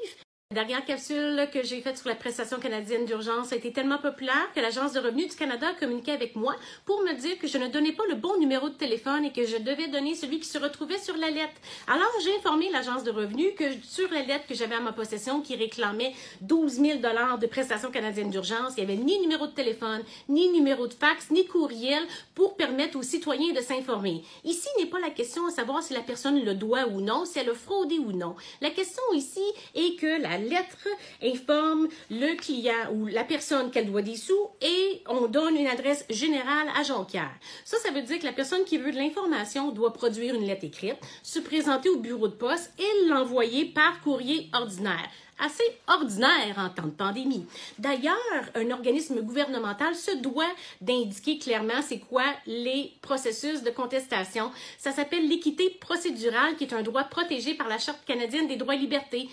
Dernière 0.54 0.84
capsule 0.84 1.48
que 1.52 1.64
j'ai 1.64 1.80
faite 1.80 1.98
sur 1.98 2.08
la 2.08 2.14
prestation 2.14 2.60
canadienne 2.60 3.06
d'urgence 3.06 3.52
a 3.52 3.56
été 3.56 3.72
tellement 3.72 3.98
populaire 3.98 4.52
que 4.54 4.60
l'Agence 4.60 4.92
de 4.92 5.00
revenus 5.00 5.30
du 5.30 5.34
Canada 5.34 5.70
a 5.70 5.72
communiqué 5.72 6.12
avec 6.12 6.36
moi 6.36 6.54
pour 6.84 7.02
me 7.02 7.12
dire 7.12 7.40
que 7.40 7.48
je 7.48 7.58
ne 7.58 7.66
donnais 7.66 7.90
pas 7.90 8.04
le 8.08 8.14
bon 8.14 8.38
numéro 8.38 8.68
de 8.68 8.74
téléphone 8.74 9.24
et 9.24 9.32
que 9.32 9.44
je 9.44 9.56
devais 9.56 9.88
donner 9.88 10.14
celui 10.14 10.38
qui 10.38 10.46
se 10.46 10.58
retrouvait 10.58 11.00
sur 11.00 11.16
la 11.16 11.28
lettre. 11.28 11.54
Alors, 11.88 12.12
j'ai 12.22 12.36
informé 12.36 12.70
l'Agence 12.70 13.02
de 13.02 13.10
revenus 13.10 13.54
que 13.58 13.64
sur 13.82 14.08
la 14.12 14.22
lettre 14.22 14.46
que 14.46 14.54
j'avais 14.54 14.76
à 14.76 14.80
ma 14.80 14.92
possession 14.92 15.40
qui 15.40 15.56
réclamait 15.56 16.12
12 16.42 16.74
000 16.74 16.98
de 17.00 17.46
prestation 17.48 17.90
canadienne 17.90 18.30
d'urgence, 18.30 18.74
il 18.76 18.86
n'y 18.86 18.92
avait 18.92 19.02
ni 19.02 19.18
numéro 19.18 19.48
de 19.48 19.52
téléphone, 19.52 20.04
ni 20.28 20.52
numéro 20.52 20.86
de 20.86 20.94
fax, 20.94 21.32
ni 21.32 21.48
courriel 21.48 22.04
pour 22.36 22.54
permettre 22.54 22.96
aux 22.96 23.02
citoyens 23.02 23.52
de 23.52 23.60
s'informer. 23.60 24.22
Ici 24.44 24.68
n'est 24.78 24.86
pas 24.86 25.00
la 25.00 25.10
question 25.10 25.48
à 25.48 25.50
savoir 25.50 25.82
si 25.82 25.94
la 25.94 26.00
personne 26.02 26.44
le 26.44 26.54
doit 26.54 26.86
ou 26.86 27.00
non, 27.00 27.24
si 27.24 27.40
elle 27.40 27.50
a 27.50 27.54
fraudé 27.54 27.98
ou 27.98 28.12
non. 28.12 28.36
La 28.60 28.70
question 28.70 29.02
ici 29.14 29.42
est 29.74 29.98
que 29.98 30.22
la 30.22 30.43
lettre 30.48 30.88
informe 31.22 31.88
le 32.10 32.36
client 32.36 32.92
ou 32.92 33.06
la 33.06 33.24
personne 33.24 33.70
qu'elle 33.70 33.90
doit 33.90 34.02
des 34.02 34.16
sous 34.16 34.50
et 34.60 35.02
on 35.08 35.26
donne 35.26 35.56
une 35.56 35.66
adresse 35.66 36.04
générale 36.10 36.68
à 36.76 36.82
Jonquière. 36.82 37.34
Ça, 37.64 37.76
ça 37.78 37.90
veut 37.90 38.02
dire 38.02 38.18
que 38.18 38.26
la 38.26 38.32
personne 38.32 38.64
qui 38.64 38.78
veut 38.78 38.92
de 38.92 38.96
l'information 38.96 39.72
doit 39.72 39.92
produire 39.92 40.34
une 40.34 40.46
lettre 40.46 40.64
écrite, 40.64 40.96
se 41.22 41.38
présenter 41.38 41.88
au 41.88 41.98
bureau 41.98 42.28
de 42.28 42.34
poste 42.34 42.72
et 42.78 43.08
l'envoyer 43.08 43.66
par 43.66 44.00
courrier 44.00 44.48
ordinaire 44.52 45.10
assez 45.38 45.64
ordinaire 45.88 46.54
en 46.58 46.68
temps 46.70 46.86
de 46.86 46.90
pandémie. 46.90 47.46
D'ailleurs, 47.78 48.14
un 48.54 48.70
organisme 48.70 49.20
gouvernemental 49.20 49.94
se 49.94 50.16
doit 50.16 50.52
d'indiquer 50.80 51.38
clairement 51.38 51.82
c'est 51.82 51.98
quoi 51.98 52.24
les 52.46 52.92
processus 53.02 53.62
de 53.62 53.70
contestation. 53.70 54.50
Ça 54.78 54.92
s'appelle 54.92 55.28
l'équité 55.28 55.70
procédurale, 55.80 56.56
qui 56.56 56.64
est 56.64 56.74
un 56.74 56.82
droit 56.82 57.04
protégé 57.04 57.54
par 57.54 57.68
la 57.68 57.78
Charte 57.78 58.04
canadienne 58.06 58.48
des 58.48 58.56
droits 58.56 58.74
et 58.74 58.78
libertés 58.78 59.28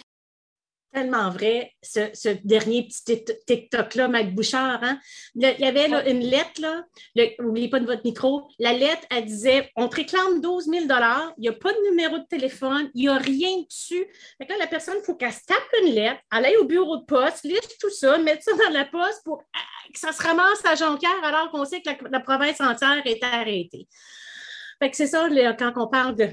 tellement 0.94 1.30
vrai, 1.30 1.74
ce, 1.82 2.30
dernier 2.44 2.88
petit 2.88 3.24
TikTok-là, 3.48 4.08
Mike 4.08 4.36
Bouchard. 4.36 4.84
Hein? 4.84 5.00
il 5.36 5.42
y 5.42 5.66
avait 5.66 5.88
une 6.10 6.20
lettre, 6.20 6.62
là, 6.62 6.84
n'oubliez 7.40 7.70
pas 7.70 7.80
de 7.80 7.86
votre 7.86 8.04
micro, 8.04 8.48
la 8.60 8.74
lettre, 8.74 9.04
elle 9.10 9.26
disait 9.26 9.70
on 9.76 9.88
te 9.88 9.98
réclame 9.98 10.42
12 10.42 10.66
000 10.66 10.86
il 11.38 11.42
n'y 11.42 11.48
a 11.48 11.54
pas 11.54 11.74
de 11.74 11.90
numéro 11.90 12.18
de 12.18 12.26
téléphone, 12.26 12.90
il 12.94 13.02
n'y 13.02 13.10
a 13.10 13.18
rien 13.18 13.62
dessus. 13.62 14.06
Fait 14.38 14.48
là, 14.50 14.58
la 14.60 14.68
personne, 14.68 14.96
il 15.00 15.06
faut 15.06 15.16
qu'elle 15.16 15.32
se 15.32 15.46
tape 15.46 15.58
une 15.84 15.94
lettre, 15.94 16.20
elle 16.36 16.46
aille 16.46 16.58
au 16.58 16.66
bureau 16.66 16.98
de 16.98 17.06
poste, 17.06 17.44
lise 17.44 17.60
tout 17.80 17.90
ça, 17.90 18.18
mette 18.18 18.44
ça 18.44 18.52
dans 18.54 18.70
la 18.70 18.86
poste 18.86 19.24
pour 19.24 19.44
que 19.94 20.00
ça 20.00 20.12
se 20.12 20.22
ramasse 20.22 20.66
à 20.66 20.76
Jonquière 20.76 21.24
alors 21.24 21.52
qu'on 21.52 21.66
sait 21.66 21.82
que 21.82 21.90
la, 22.10 22.20
province 22.20 22.62
entière 22.62 23.02
est 23.06 23.24
arrêtée. 23.24 23.88
Fait 24.80 24.90
que 24.90 24.98
c'est 24.98 25.08
ça, 25.08 25.28
quand 25.58 25.74
on 25.76 25.88
parle 25.88 26.16
de 26.16 26.30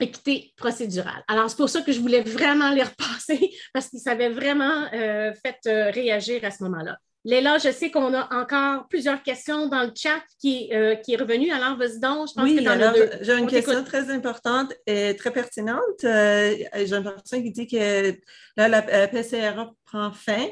équité 0.00 0.52
procédurale. 0.56 1.22
Alors, 1.28 1.48
c'est 1.48 1.56
pour 1.56 1.68
ça 1.68 1.82
que 1.82 1.92
je 1.92 2.00
voulais 2.00 2.22
vraiment 2.22 2.70
les 2.70 2.82
repasser 2.82 3.50
parce 3.72 3.88
qu'ils 3.88 4.00
s'avaient 4.00 4.28
vraiment 4.28 4.86
euh, 4.92 5.32
fait 5.44 5.58
euh, 5.66 5.90
réagir 5.90 6.44
à 6.44 6.50
ce 6.50 6.62
moment-là. 6.64 6.98
Léla, 7.24 7.58
je 7.58 7.72
sais 7.72 7.90
qu'on 7.90 8.14
a 8.14 8.32
encore 8.32 8.86
plusieurs 8.88 9.20
questions 9.20 9.68
dans 9.68 9.82
le 9.82 9.90
chat 9.96 10.22
qui, 10.40 10.70
euh, 10.72 10.94
qui 10.94 11.14
est 11.14 11.16
revenu. 11.16 11.50
Alors, 11.50 11.76
vas-y 11.76 11.98
donc. 11.98 12.28
Je 12.28 12.34
pense 12.34 12.44
oui, 12.44 12.64
alors, 12.64 12.94
j'ai 13.20 13.36
une 13.36 13.48
question 13.48 13.82
très 13.82 14.10
importante 14.10 14.72
et 14.86 15.16
très 15.16 15.32
pertinente. 15.32 15.80
j'ai 16.02 16.68
une 16.92 17.02
personne 17.02 17.42
qui 17.42 17.50
dit 17.50 17.66
que 17.66 18.16
là, 18.56 18.68
la 18.68 18.82
PCRA 19.08 19.72
prend 19.86 20.12
fin, 20.12 20.46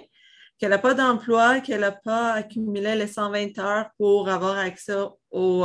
qu'elle 0.59 0.70
n'a 0.70 0.79
pas 0.79 0.95
d'emploi, 0.95 1.61
qu'elle 1.61 1.83
n'a 1.83 1.93
pas 1.93 2.33
accumulé 2.33 2.97
les 2.97 3.07
120 3.07 3.57
heures 3.61 3.91
pour 3.97 4.29
avoir 4.29 4.59
accès 4.59 4.97
au, 5.31 5.64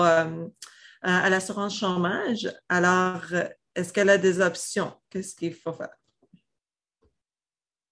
à 1.02 1.30
l'assurance 1.30 1.78
chômage. 1.78 2.52
Alors, 2.68 3.22
est-ce 3.76 3.94
qu'elle 3.94 4.10
a 4.10 4.18
des 4.18 4.42
options? 4.42 4.94
Qu'est-ce 5.10 5.36
qu'il 5.36 5.54
faut 5.54 5.74
faire? 5.74 5.96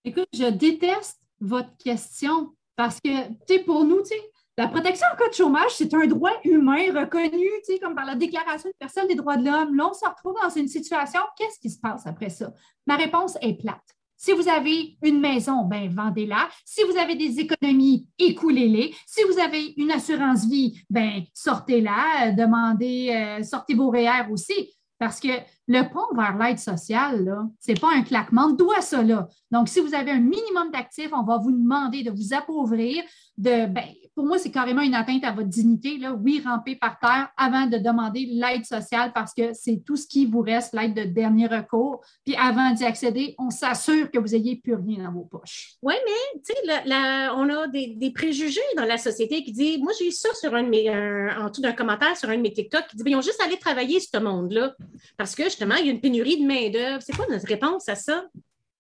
Écoute, 0.03 0.28
je 0.34 0.45
déteste 0.45 1.20
votre 1.39 1.76
question 1.78 2.55
parce 2.76 2.99
que, 2.99 3.28
tu 3.28 3.36
sais, 3.47 3.60
pour 3.60 3.84
nous, 3.84 4.01
tu 4.01 4.10
sais, 4.10 4.32
la 4.58 4.68
protection 4.68 5.05
en 5.14 5.18
cas 5.18 5.30
de 5.30 5.34
chômage, 5.34 5.72
c'est 5.76 5.93
un 5.93 6.08
droit 6.08 6.32
humain 6.43 6.91
reconnu, 6.99 7.47
tu 7.66 7.74
sais, 7.74 7.80
comme 7.80 7.93
par 7.93 8.05
la 8.05 8.16
Déclaration 8.16 8.70
universelle 8.70 9.08
des 9.08 9.16
droits 9.16 9.38
de 9.38 9.45
l'homme. 9.45 9.76
Là, 9.76 9.88
on 9.89 9.93
se 9.93 10.08
retrouve 10.08 10.36
dans 10.41 10.49
une 10.49 10.68
situation, 10.68 11.22
qu'est-ce 11.38 11.60
qui 11.60 11.70
se 11.70 11.80
passe 11.80 12.08
après 12.08 12.30
ça? 12.30 12.51
Ma 12.86 12.95
réponse 12.95 13.38
est 13.41 13.53
plate. 13.53 13.96
Si 14.18 14.32
vous 14.32 14.49
avez 14.49 14.97
une 15.03 15.20
maison, 15.20 15.63
ben 15.63 15.89
vendez-la. 15.89 16.49
Si 16.65 16.82
vous 16.84 16.97
avez 16.97 17.15
des 17.15 17.39
économies, 17.39 18.07
écoulez-les. 18.18 18.93
Si 19.05 19.22
vous 19.24 19.39
avez 19.39 19.74
une 19.78 19.91
assurance 19.91 20.45
vie, 20.45 20.82
ben 20.89 21.22
sortez-la, 21.34 22.32
demandez, 22.32 23.11
euh, 23.11 23.43
sortez 23.43 23.76
vos 23.76 23.91
REER 23.91 24.32
aussi. 24.32 24.74
Parce 24.99 25.20
que 25.20 25.28
le 25.68 25.84
pont 25.84 26.15
vers 26.15 26.36
l'aide 26.38 26.57
sociale, 26.57 27.32
ce 27.59 27.72
n'est 27.72 27.80
pas 27.80 27.93
un 27.93 28.01
claquement 28.01 28.49
de 28.49 28.57
doigts, 28.57 28.82
ça. 28.82 29.03
Là. 29.03 29.28
Donc, 29.51 29.70
si 29.70 29.80
vous 29.80 29.93
avez 29.93 30.09
un 30.09 30.20
minimum 30.20 30.72
d'actifs, 30.72 31.11
on 31.13 31.24
va 31.24 31.38
vous 31.38 31.51
demander 31.51 32.01
de 32.01 32.09
vous 32.09 32.34
appauvrir, 32.34 33.03
de, 33.38 33.68
ben, 33.68 33.86
pour 34.18 34.26
moi, 34.26 34.39
c'est 34.39 34.49
carrément 34.49 34.82
une 34.82 34.95
atteinte 34.95 35.24
à 35.24 35.32
votre 35.32 35.47
dignité. 35.47 35.99
Là. 35.99 36.11
Oui, 36.11 36.41
ramper 36.43 36.76
par 36.76 36.97
terre 36.97 37.30
avant 37.38 37.68
de 37.68 37.78
demander 37.78 38.26
l'aide 38.26 38.65
sociale 38.65 39.11
parce 39.13 39.32
que 39.32 39.53
c'est 39.53 39.84
tout 39.86 39.95
ce 39.95 40.07
qui 40.07 40.26
vous 40.26 40.41
reste, 40.41 40.74
l'aide 40.74 40.95
de 40.95 41.03
dernier 41.03 41.45
recours. 41.45 42.01
Puis 42.26 42.36
avant 42.36 42.72
d'y 42.72 42.84
accéder, 42.84 43.36
on 43.38 43.51
s'assure 43.51 44.09
que 44.09 44.18
vous 44.18 44.30
n'ayez 44.30 44.55
plus 44.55 44.74
rien 44.74 45.03
dans 45.03 45.11
vos 45.11 45.26
poches. 45.26 45.76
Oui, 45.84 45.93
mais 46.03 46.41
tu 46.43 46.51
sais, 46.51 46.91
on 47.36 47.47
a 47.47 47.68
des, 47.68 48.11
préjugés 48.11 48.59
dans 48.76 48.86
la 48.86 48.97
société 48.97 49.43
qui 49.43 49.51
disent, 49.51 49.78
moi, 49.78 49.91
j'ai 49.99 50.07
eu 50.07 50.11
ça 50.11 50.30
sur 50.34 50.55
un 50.55 50.63
de 50.63 50.70
mes, 50.70 50.89
en 50.89 51.49
dessous 51.49 51.61
d'un 51.61 51.74
commentaire 51.74 52.18
sur 52.18 52.28
un 52.30 52.38
de 52.38 52.41
mes 52.41 52.51
TikTok 52.51 52.88
qui 52.88 52.97
dit, 52.97 53.03
ils 53.05 53.15
ont 53.15 53.22
juste 53.22 53.39
allé 53.45 53.57
travailler 53.59 53.99
ce 53.99 54.18
monde-là 54.18 54.76
parce 55.15 55.36
que 55.36 55.43
justement, 55.43 55.76
il 55.76 55.86
y 55.86 55.89
a 55.89 55.91
une 55.91 56.01
pénurie 56.01 56.41
de 56.41 56.47
main-d'œuvre. 56.47 57.03
C'est 57.03 57.15
quoi 57.15 57.28
notre 57.30 57.45
réponse 57.45 57.88
à 57.88 57.93
ça? 57.93 58.24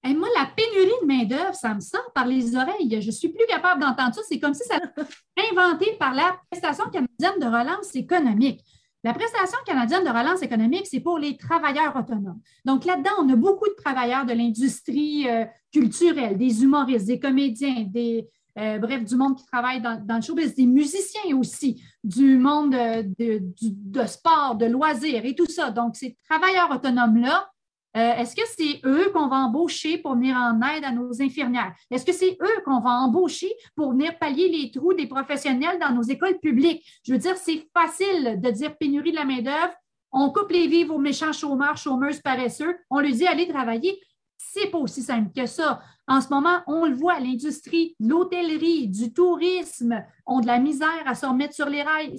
Et 0.03 0.13
moi, 0.13 0.27
la 0.35 0.45
pénurie 0.45 0.91
de 1.01 1.07
main-d'œuvre, 1.07 1.55
ça 1.55 1.73
me 1.73 1.79
sort 1.79 2.11
par 2.13 2.25
les 2.25 2.55
oreilles. 2.55 3.01
Je 3.01 3.07
ne 3.07 3.11
suis 3.11 3.29
plus 3.29 3.45
capable 3.47 3.81
d'entendre 3.81 4.13
ça. 4.15 4.21
C'est 4.27 4.39
comme 4.39 4.53
si 4.53 4.63
ça 4.63 4.79
inventé 5.51 5.97
par 5.99 6.13
la 6.13 6.37
prestation 6.49 6.85
canadienne 6.85 7.39
de 7.39 7.45
relance 7.45 7.95
économique. 7.95 8.63
La 9.03 9.13
prestation 9.13 9.57
canadienne 9.65 10.03
de 10.03 10.09
relance 10.09 10.41
économique, 10.41 10.87
c'est 10.89 10.99
pour 10.99 11.19
les 11.19 11.37
travailleurs 11.37 11.95
autonomes. 11.95 12.39
Donc 12.65 12.83
là-dedans, 12.83 13.11
on 13.19 13.29
a 13.29 13.35
beaucoup 13.35 13.67
de 13.67 13.75
travailleurs 13.81 14.25
de 14.25 14.33
l'industrie 14.33 15.29
euh, 15.29 15.45
culturelle, 15.71 16.37
des 16.37 16.63
humoristes, 16.63 17.05
des 17.05 17.19
comédiens, 17.19 17.85
des, 17.87 18.27
euh, 18.57 18.79
bref, 18.79 19.05
du 19.05 19.15
monde 19.15 19.37
qui 19.37 19.45
travaille 19.45 19.81
dans, 19.81 20.15
le 20.15 20.21
showbiz, 20.21 20.55
des 20.55 20.65
musiciens 20.65 21.37
aussi, 21.37 21.81
du 22.03 22.37
monde 22.37 22.73
euh, 22.73 23.03
de, 23.19 23.41
de, 23.61 24.05
sport, 24.07 24.55
de 24.55 24.65
loisirs 24.65 25.23
et 25.25 25.35
tout 25.35 25.45
ça. 25.45 25.69
Donc, 25.69 25.95
ces 25.95 26.17
travailleurs 26.27 26.71
autonomes-là, 26.71 27.49
euh, 27.95 28.15
est-ce 28.15 28.35
que 28.35 28.41
c'est 28.45 28.81
eux 28.85 29.11
qu'on 29.13 29.27
va 29.27 29.37
embaucher 29.37 29.97
pour 29.97 30.15
venir 30.15 30.35
en 30.35 30.59
aide 30.61 30.83
à 30.83 30.91
nos 30.91 31.21
infirmières? 31.21 31.73
Est-ce 31.89 32.05
que 32.05 32.11
c'est 32.11 32.37
eux 32.41 32.61
qu'on 32.65 32.79
va 32.79 32.91
embaucher 32.91 33.51
pour 33.75 33.91
venir 33.91 34.17
pallier 34.19 34.49
les 34.49 34.71
trous 34.71 34.93
des 34.93 35.07
professionnels 35.07 35.79
dans 35.79 35.91
nos 35.91 36.03
écoles 36.03 36.37
publiques? 36.39 36.85
Je 37.03 37.13
veux 37.13 37.17
dire, 37.17 37.37
c'est 37.37 37.67
facile 37.73 38.39
de 38.39 38.51
dire 38.51 38.77
pénurie 38.77 39.11
de 39.11 39.15
la 39.15 39.25
main-d'œuvre. 39.25 39.73
On 40.11 40.31
coupe 40.31 40.51
les 40.51 40.67
vies 40.67 40.85
aux 40.85 40.99
méchants 40.99 41.33
chômeurs, 41.33 41.77
chômeuses 41.77 42.21
paresseux. 42.21 42.77
On 42.89 42.99
leur 42.99 43.11
dit 43.11 43.25
allez 43.25 43.47
travailler. 43.47 43.99
c'est 44.37 44.69
pas 44.69 44.77
aussi 44.77 45.01
simple 45.01 45.31
que 45.35 45.45
ça. 45.45 45.81
En 46.09 46.21
ce 46.21 46.29
moment, 46.29 46.61
on 46.67 46.85
le 46.85 46.95
voit, 46.95 47.19
l'industrie, 47.19 47.95
l'hôtellerie, 47.99 48.87
du 48.87 49.11
tourisme 49.11 50.03
ont 50.25 50.39
de 50.39 50.47
la 50.47 50.57
misère 50.57 51.03
à 51.05 51.15
se 51.15 51.25
remettre 51.25 51.53
sur 51.53 51.67
les 51.67 51.83
rails. 51.83 52.17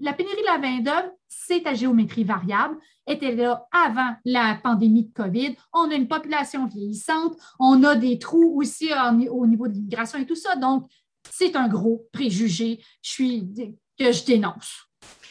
La 0.00 0.14
pénurie 0.14 0.40
de 0.40 0.46
la 0.46 0.58
main-d'œuvre, 0.58 1.10
c'est 1.28 1.66
à 1.66 1.74
géométrie 1.74 2.24
variable, 2.24 2.78
était 3.06 3.34
là 3.34 3.66
avant 3.70 4.16
la 4.24 4.58
pandémie 4.62 5.04
de 5.04 5.12
COVID. 5.12 5.56
On 5.74 5.90
a 5.90 5.94
une 5.94 6.08
population 6.08 6.66
vieillissante, 6.66 7.36
on 7.58 7.84
a 7.84 7.96
des 7.96 8.18
trous 8.18 8.58
aussi 8.58 8.88
au 9.30 9.46
niveau 9.46 9.68
de 9.68 9.74
l'immigration 9.74 10.18
et 10.18 10.26
tout 10.26 10.34
ça. 10.34 10.56
Donc, 10.56 10.88
c'est 11.30 11.54
un 11.54 11.68
gros 11.68 12.06
préjugé 12.12 12.78
que 13.18 14.12
je 14.12 14.24
dénonce. 14.24 14.88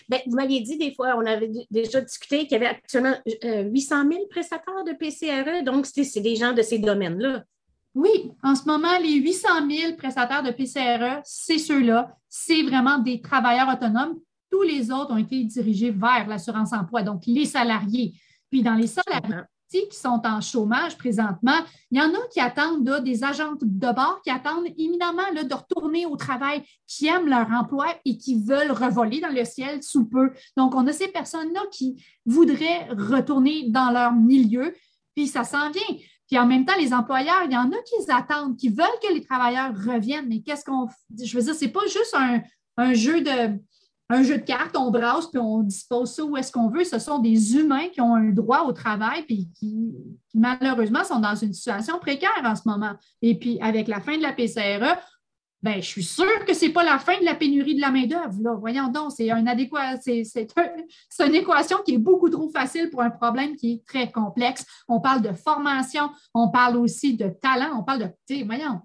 Bien, 0.08 0.20
vous 0.28 0.36
m'aviez 0.36 0.62
dit 0.62 0.78
des 0.78 0.94
fois, 0.94 1.16
on 1.18 1.26
avait 1.26 1.49
déjà 1.72 2.02
discuté 2.02 2.41
qu'il 2.41 2.52
y 2.52 2.56
avait 2.56 2.68
actuellement 2.68 3.16
800 3.26 4.06
euh, 4.06 4.10
000 4.12 4.28
prestataires 4.30 4.84
de 4.84 4.91
PCRE, 4.91 5.64
donc 5.64 5.86
c'est 5.86 6.20
des 6.20 6.36
gens 6.36 6.53
de 6.53 6.62
ces 6.62 6.80
domaines-là. 6.80 7.44
Oui, 7.93 8.31
en 8.41 8.55
ce 8.55 8.65
moment, 8.65 8.97
les 8.99 9.15
800 9.15 9.47
000 9.69 9.95
prestataires 9.97 10.43
de 10.43 10.51
PCRE, 10.51 11.22
c'est 11.26 11.57
ceux-là. 11.57 12.15
C'est 12.30 12.63
vraiment 12.63 12.99
des 12.99 13.22
travailleurs 13.22 13.68
autonomes. 13.68 14.15
Tous 14.49 14.61
les 14.63 14.91
autres 14.91 15.11
ont 15.11 15.18
été 15.18 15.43
dirigés 15.43 15.91
vers 15.91 16.27
l'assurance-emploi, 16.27 17.03
donc 17.03 17.23
les 17.26 17.45
salariés. 17.45 18.13
Puis 18.49 18.63
dans 18.63 18.76
les 18.76 18.88
salariés 18.88 19.45
qui 19.72 19.97
sont 19.97 20.22
en 20.26 20.41
chômage 20.41 20.97
présentement, 20.97 21.57
il 21.91 21.97
y 21.97 22.01
en 22.01 22.09
a 22.13 22.27
qui 22.34 22.41
attendent 22.41 23.03
des 23.03 23.23
agents 23.23 23.55
de 23.61 23.93
bord 23.93 24.22
qui 24.23 24.30
attendent 24.30 24.68
éminemment 24.77 25.31
de 25.34 25.53
retourner 25.53 26.05
au 26.05 26.18
travail, 26.18 26.63
qui 26.88 27.07
aiment 27.07 27.30
leur 27.30 27.49
emploi 27.51 27.88
et 28.03 28.18
qui 28.18 28.41
veulent 28.41 28.72
revoler 28.72 29.22
dans 29.22 29.34
le 29.34 29.45
ciel 29.45 29.81
sous 29.81 30.05
peu. 30.05 30.31
Donc, 30.57 30.76
on 30.76 30.88
a 30.88 30.93
ces 30.93 31.07
personnes-là 31.07 31.61
qui 31.72 32.03
voudraient 32.26 32.89
retourner 32.89 33.69
dans 33.69 33.91
leur 33.91 34.11
milieu, 34.13 34.73
puis 35.15 35.27
ça 35.27 35.45
s'en 35.45 35.72
vient. 35.72 35.97
Puis 36.32 36.40
en 36.40 36.48
même 36.48 36.66
temps, 36.66 36.78
les 36.80 36.94
employeurs, 36.94 37.44
il 37.45 37.52
y 37.52 37.58
en 37.58 37.70
a 37.72 37.76
qui 37.86 38.10
attendent, 38.10 38.56
qui 38.56 38.70
veulent 38.70 38.88
que 39.03 39.14
les 39.14 39.22
travailleurs 39.22 39.74
reviennent, 39.76 40.30
mais 40.30 40.41
qu'est-ce 40.41 40.64
qu'on. 40.64 40.88
Je 41.22 41.38
veux 41.38 41.44
dire, 41.44 41.53
ce 41.53 41.66
n'est 41.66 41.72
pas 41.72 41.86
juste 41.88 42.16
un 42.78 42.94
jeu 42.94 43.22
de 43.22 43.60
un 44.12 44.24
jeu 44.24 44.38
de 44.38 44.44
cartes, 44.44 44.76
on 44.76 44.91
brasse 44.91 45.28
puis 45.28 45.40
on 45.40 45.64
dispose 45.64 46.12
ça 46.14 46.24
où 46.24 46.36
est-ce 46.36 46.52
qu'on 46.52 46.70
veut. 46.70 46.84
Ce 46.84 46.99
sont 46.99 47.20
des 47.20 47.56
humains 47.56 47.88
qui 47.88 48.02
ont 48.02 48.16
un 48.16 48.30
droit 48.30 48.64
au 48.64 48.74
travail 48.74 49.24
puis 49.24 49.49
qui, 49.58 49.94
malheureusement 50.34 51.03
sont 51.03 51.20
dans 51.20 51.36
une 51.36 51.53
situation 51.53 51.98
précaire 51.99 52.30
en 52.44 52.56
ce 52.56 52.64
moment. 52.66 52.91
Et 53.22 53.38
puis 53.38 53.60
avec 53.62 53.88
la 53.88 54.02
fin 54.02 54.18
de 54.18 54.22
la 54.22 54.34
PCRE, 54.34 54.98
ben, 55.63 55.75
je 55.75 55.88
suis 55.88 56.03
sûre 56.03 56.45
que 56.45 56.53
ce 56.53 56.65
n'est 56.65 56.71
pas 56.71 56.83
la 56.83 56.97
fin 56.97 57.19
de 57.19 57.25
la 57.25 57.35
pénurie 57.35 57.75
de 57.75 57.81
la 57.81 57.91
main-d'œuvre. 57.91 58.57
Voyons 58.59 58.88
donc, 58.88 59.11
c'est 59.11 59.29
un 59.29 59.45
une 61.27 61.35
équation 61.35 61.77
qui 61.85 61.93
est 61.93 61.99
beaucoup 61.99 62.29
trop 62.29 62.49
facile 62.49 62.89
pour 62.89 63.01
un 63.01 63.11
problème 63.11 63.55
qui 63.55 63.73
est 63.73 63.85
très 63.85 64.11
complexe. 64.11 64.65
On 64.88 64.99
parle 64.99 65.21
de 65.21 65.33
formation, 65.33 66.09
on 66.33 66.49
parle 66.49 66.77
aussi 66.77 67.15
de 67.15 67.29
talent, 67.29 67.77
on 67.79 67.83
parle 67.83 67.99
de. 67.99 68.43
Voyons. 68.45 68.81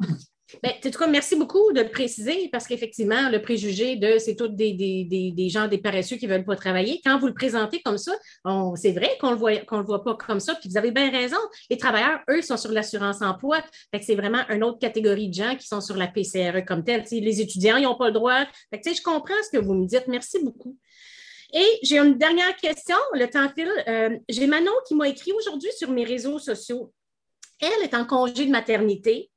Bien, 0.62 0.73
en 0.73 0.90
tout 0.90 0.98
cas, 0.98 1.09
merci 1.09 1.35
beaucoup 1.35 1.73
de 1.73 1.81
le 1.81 1.89
préciser 1.89 2.48
parce 2.52 2.68
qu'effectivement, 2.68 3.31
le 3.31 3.43
préjugé 3.43 3.97
de 3.97 4.18
c'est 4.18 4.36
tous 4.36 4.48
des, 4.48 4.74
des, 4.74 5.48
gens, 5.48 5.66
des 5.66 5.78
paresseux 5.78 6.16
qui 6.16 6.28
ne 6.28 6.32
veulent 6.32 6.44
pas 6.44 6.55
travailler. 6.55 7.01
Quand 7.05 7.18
vous 7.18 7.27
le 7.27 7.35
présentez 7.35 7.82
comme 7.82 7.98
ça, 7.98 8.12
c'est 8.77 8.93
vrai 8.93 9.18
qu'on 9.20 9.32
ne 9.32 9.36
le, 9.36 9.60
le 9.60 9.82
voit 9.82 10.05
pas 10.05 10.14
comme 10.14 10.39
ça. 10.39 10.55
Puis 10.55 10.68
vous 10.68 10.77
avez 10.77 10.93
bien 10.93 11.10
raison. 11.10 11.36
Les 11.68 11.77
travailleurs, 11.77 12.20
eux, 12.31 12.43
sont 12.43 12.56
sur 12.56 12.70
l'assurance 12.70 13.23
emploi. 13.23 13.60
c'est 14.01 14.14
vraiment 14.14 14.43
une 14.48 14.62
autre 14.62 14.78
catégorie 14.78 15.28
de 15.28 15.35
gens 15.35 15.56
qui 15.56 15.66
sont 15.66 15.81
sur 15.81 15.97
la 15.97 16.06
PCRE 16.06 16.64
comme 16.64 16.85
telle. 16.85 17.05
les 17.10 17.40
étudiants, 17.40 17.77
ils 17.77 17.85
n'ont 17.85 17.97
pas 17.97 18.06
le 18.06 18.12
droit. 18.12 18.44
je 18.73 19.02
comprends 19.02 19.35
ce 19.43 19.56
que 19.56 19.62
vous 19.62 19.74
me 19.74 19.86
dites. 19.86 20.06
Merci 20.06 20.39
beaucoup. 20.44 20.77
Et 21.52 21.66
j'ai 21.82 21.98
une 21.98 22.18
dernière 22.18 22.55
question. 22.56 22.97
Le 23.14 23.27
temps 23.28 23.48
file. 23.52 23.70
Euh, 23.89 24.16
j'ai 24.28 24.47
Manon 24.47 24.73
qui 24.86 24.94
m'a 24.94 25.09
écrit 25.09 25.32
aujourd'hui 25.32 25.70
sur 25.77 25.90
mes 25.90 26.05
réseaux 26.05 26.39
sociaux. 26.39 26.93
Elle 27.60 27.82
est 27.82 27.94
en 27.94 28.05
congé 28.05 28.47
de 28.47 28.51
maternité 28.51 29.31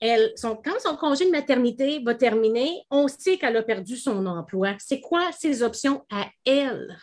elle, 0.00 0.34
quand 0.42 0.78
son 0.80 0.96
congé 0.96 1.24
de 1.26 1.30
maternité 1.30 2.00
va 2.00 2.14
terminer, 2.14 2.82
on 2.90 3.08
sait 3.08 3.38
qu'elle 3.38 3.56
a 3.56 3.62
perdu 3.62 3.96
son 3.96 4.26
emploi. 4.26 4.74
C'est 4.78 5.00
quoi 5.00 5.32
ses 5.32 5.62
options 5.62 6.04
à 6.10 6.26
elle? 6.44 6.96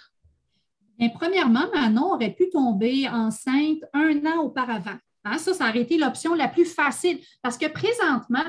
Bien, 0.97 1.09
premièrement, 1.09 1.65
Manon 1.73 2.13
aurait 2.13 2.33
pu 2.33 2.49
tomber 2.49 3.09
enceinte 3.09 3.79
un 3.93 4.25
an 4.25 4.43
auparavant. 4.43 4.97
Hein, 5.25 5.37
ça, 5.37 5.53
ça 5.53 5.69
aurait 5.69 5.81
été 5.81 5.97
l'option 5.97 6.35
la 6.35 6.47
plus 6.47 6.65
facile 6.65 7.19
parce 7.41 7.57
que 7.57 7.67
présentement, 7.67 8.45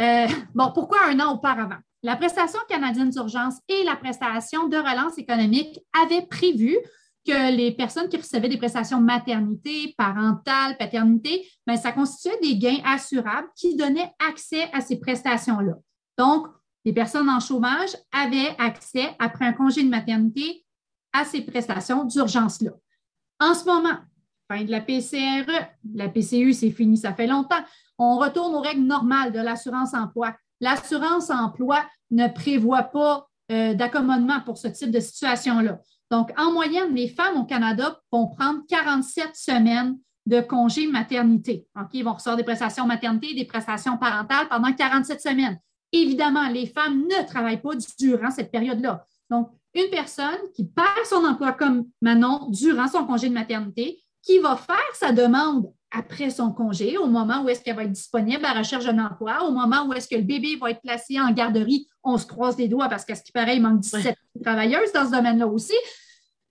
euh, 0.00 0.26
bon, 0.54 0.72
pourquoi 0.72 1.04
un 1.06 1.20
an 1.20 1.34
auparavant? 1.34 1.78
La 2.02 2.16
prestation 2.16 2.60
canadienne 2.68 3.10
d'urgence 3.10 3.56
et 3.68 3.84
la 3.84 3.96
prestation 3.96 4.68
de 4.68 4.76
relance 4.76 5.18
économique 5.18 5.80
avaient 6.02 6.26
prévu 6.26 6.76
que 7.28 7.54
les 7.54 7.72
personnes 7.72 8.08
qui 8.08 8.16
recevaient 8.16 8.48
des 8.48 8.56
prestations 8.56 9.00
maternité, 9.02 9.94
parentale, 9.98 10.78
paternité, 10.78 11.46
bien, 11.66 11.76
ça 11.76 11.92
constituait 11.92 12.38
des 12.40 12.56
gains 12.56 12.80
assurables 12.86 13.48
qui 13.54 13.76
donnaient 13.76 14.10
accès 14.30 14.70
à 14.72 14.80
ces 14.80 14.98
prestations-là. 14.98 15.74
Donc, 16.16 16.46
les 16.86 16.94
personnes 16.94 17.28
en 17.28 17.38
chômage 17.38 17.90
avaient 18.12 18.56
accès, 18.58 19.14
après 19.18 19.44
un 19.44 19.52
congé 19.52 19.82
de 19.82 19.90
maternité, 19.90 20.64
à 21.12 21.26
ces 21.26 21.42
prestations 21.42 22.04
d'urgence-là. 22.04 22.70
En 23.40 23.52
ce 23.52 23.66
moment, 23.66 23.98
fin 24.50 24.64
de 24.64 24.70
la 24.70 24.80
PCRE, 24.80 25.68
la 25.94 26.08
PCU, 26.08 26.54
c'est 26.54 26.70
fini, 26.70 26.96
ça 26.96 27.12
fait 27.12 27.26
longtemps. 27.26 27.62
On 27.98 28.16
retourne 28.18 28.54
aux 28.54 28.60
règles 28.60 28.84
normales 28.84 29.32
de 29.32 29.38
l'assurance 29.38 29.92
emploi. 29.92 30.34
L'assurance 30.60 31.30
emploi 31.30 31.84
ne 32.10 32.26
prévoit 32.28 32.84
pas 32.84 33.28
euh, 33.52 33.74
d'accommodement 33.74 34.40
pour 34.40 34.56
ce 34.56 34.68
type 34.68 34.90
de 34.90 35.00
situation-là. 35.00 35.78
Donc, 36.10 36.32
en 36.38 36.52
moyenne, 36.52 36.94
les 36.94 37.08
femmes 37.08 37.36
au 37.36 37.44
Canada 37.44 38.00
vont 38.10 38.28
prendre 38.28 38.60
47 38.68 39.30
semaines 39.34 39.98
de 40.26 40.40
congé 40.40 40.86
maternité. 40.86 41.66
Ils 41.92 42.04
vont 42.04 42.14
recevoir 42.14 42.36
des 42.36 42.44
prestations 42.44 42.86
maternité 42.86 43.34
des 43.34 43.44
prestations 43.44 43.96
parentales 43.96 44.48
pendant 44.48 44.72
47 44.72 45.20
semaines. 45.20 45.58
Évidemment, 45.92 46.48
les 46.48 46.66
femmes 46.66 47.02
ne 47.02 47.26
travaillent 47.26 47.62
pas 47.62 47.70
durant 47.98 48.30
cette 48.30 48.50
période-là. 48.50 49.04
Donc, 49.30 49.50
une 49.74 49.90
personne 49.90 50.38
qui 50.54 50.66
perd 50.66 51.04
son 51.04 51.24
emploi 51.24 51.52
comme 51.52 51.86
Manon 52.02 52.48
durant 52.50 52.88
son 52.88 53.04
congé 53.04 53.28
de 53.28 53.34
maternité, 53.34 54.02
qui 54.22 54.38
va 54.38 54.56
faire 54.56 54.94
sa 54.94 55.12
demande 55.12 55.72
après 55.90 56.28
son 56.28 56.52
congé, 56.52 56.98
au 56.98 57.06
moment 57.06 57.42
où 57.42 57.48
est-ce 57.48 57.62
qu'elle 57.62 57.76
va 57.76 57.84
être 57.84 57.92
disponible 57.92 58.44
à 58.44 58.52
la 58.52 58.60
recherche 58.60 58.84
d'un 58.84 58.98
emploi, 58.98 59.44
au 59.44 59.52
moment 59.52 59.86
où 59.86 59.94
est-ce 59.94 60.08
que 60.08 60.16
le 60.16 60.22
bébé 60.22 60.56
va 60.56 60.70
être 60.70 60.82
placé 60.82 61.18
en 61.18 61.30
garderie, 61.32 61.86
on 62.02 62.18
se 62.18 62.26
croise 62.26 62.58
les 62.58 62.68
doigts 62.68 62.88
parce 62.88 63.06
qu'à 63.06 63.14
ce 63.14 63.22
qui 63.22 63.32
paraît, 63.32 63.56
il 63.56 63.62
manque 63.62 63.80
17 63.80 64.14
travailleuses 64.40 64.92
dans 64.92 65.06
ce 65.06 65.12
domaine-là 65.12 65.46
aussi. 65.46 65.76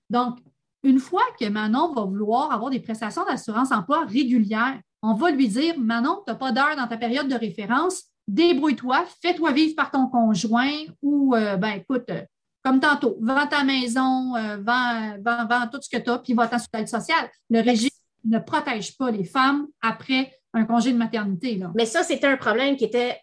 Donc, 0.09 0.39
une 0.83 0.99
fois 0.99 1.23
que 1.39 1.45
Manon 1.49 1.93
va 1.93 2.03
vouloir 2.03 2.51
avoir 2.51 2.69
des 2.69 2.79
prestations 2.79 3.25
d'assurance 3.25 3.71
emploi 3.71 4.05
régulières, 4.05 4.79
on 5.01 5.13
va 5.13 5.31
lui 5.31 5.47
dire 5.47 5.77
Manon, 5.77 6.21
tu 6.25 6.31
n'as 6.31 6.37
pas 6.37 6.51
d'heure 6.51 6.75
dans 6.75 6.87
ta 6.87 6.97
période 6.97 7.27
de 7.27 7.35
référence, 7.35 8.03
débrouille-toi, 8.27 9.05
fais-toi 9.21 9.51
vivre 9.51 9.75
par 9.75 9.91
ton 9.91 10.07
conjoint 10.07 10.71
ou, 11.01 11.35
euh, 11.35 11.55
ben, 11.57 11.71
écoute, 11.71 12.09
euh, 12.09 12.21
comme 12.63 12.79
tantôt, 12.79 13.17
vends 13.21 13.47
ta 13.47 13.63
maison, 13.63 14.35
euh, 14.35 14.57
vends, 14.57 15.67
tout 15.71 15.79
ce 15.81 15.89
que 15.89 16.01
tu 16.01 16.09
as, 16.09 16.19
puis 16.19 16.33
va-t'en 16.33 16.59
sur 16.59 16.67
l'aide 16.73 16.87
sociale. 16.87 17.29
Le 17.49 17.61
régime 17.61 17.89
ne 18.25 18.39
protège 18.39 18.97
pas 18.97 19.09
les 19.09 19.23
femmes 19.23 19.67
après 19.81 20.33
un 20.53 20.65
congé 20.65 20.91
de 20.91 20.97
maternité. 20.97 21.55
Là. 21.55 21.71
Mais 21.75 21.85
ça, 21.85 22.03
c'était 22.03 22.27
un 22.27 22.35
problème 22.35 22.75
qui 22.75 22.85
était, 22.85 23.19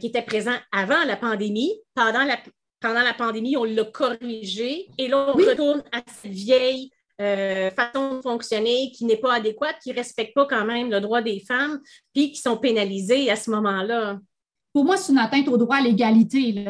qui 0.00 0.06
était 0.06 0.22
présent 0.22 0.54
avant 0.72 1.04
la 1.06 1.16
pandémie. 1.16 1.72
Pendant 1.94 2.24
la, 2.24 2.38
pendant 2.80 3.02
la 3.02 3.14
pandémie, 3.14 3.56
on 3.56 3.64
l'a 3.64 3.84
corrigé 3.84 4.88
et 4.98 5.08
là, 5.08 5.32
on 5.34 5.36
retourne 5.36 5.82
à 5.92 6.02
cette 6.06 6.30
vieille 6.30 6.90
euh, 7.20 7.70
façon 7.72 8.16
de 8.16 8.22
fonctionner 8.22 8.92
qui 8.92 9.04
n'est 9.04 9.16
pas 9.16 9.34
adéquate, 9.34 9.76
qui 9.82 9.90
ne 9.90 9.96
respecte 9.96 10.34
pas 10.34 10.46
quand 10.46 10.64
même 10.64 10.90
le 10.90 11.00
droit 11.00 11.20
des 11.20 11.40
femmes, 11.40 11.80
puis 12.14 12.30
qui 12.30 12.40
sont 12.40 12.56
pénalisées 12.56 13.30
à 13.30 13.36
ce 13.36 13.50
moment-là. 13.50 14.18
Pour 14.72 14.84
moi, 14.84 14.96
c'est 14.96 15.12
une 15.12 15.18
atteinte 15.18 15.48
au 15.48 15.56
droit 15.56 15.76
à 15.76 15.80
l'égalité. 15.80 16.64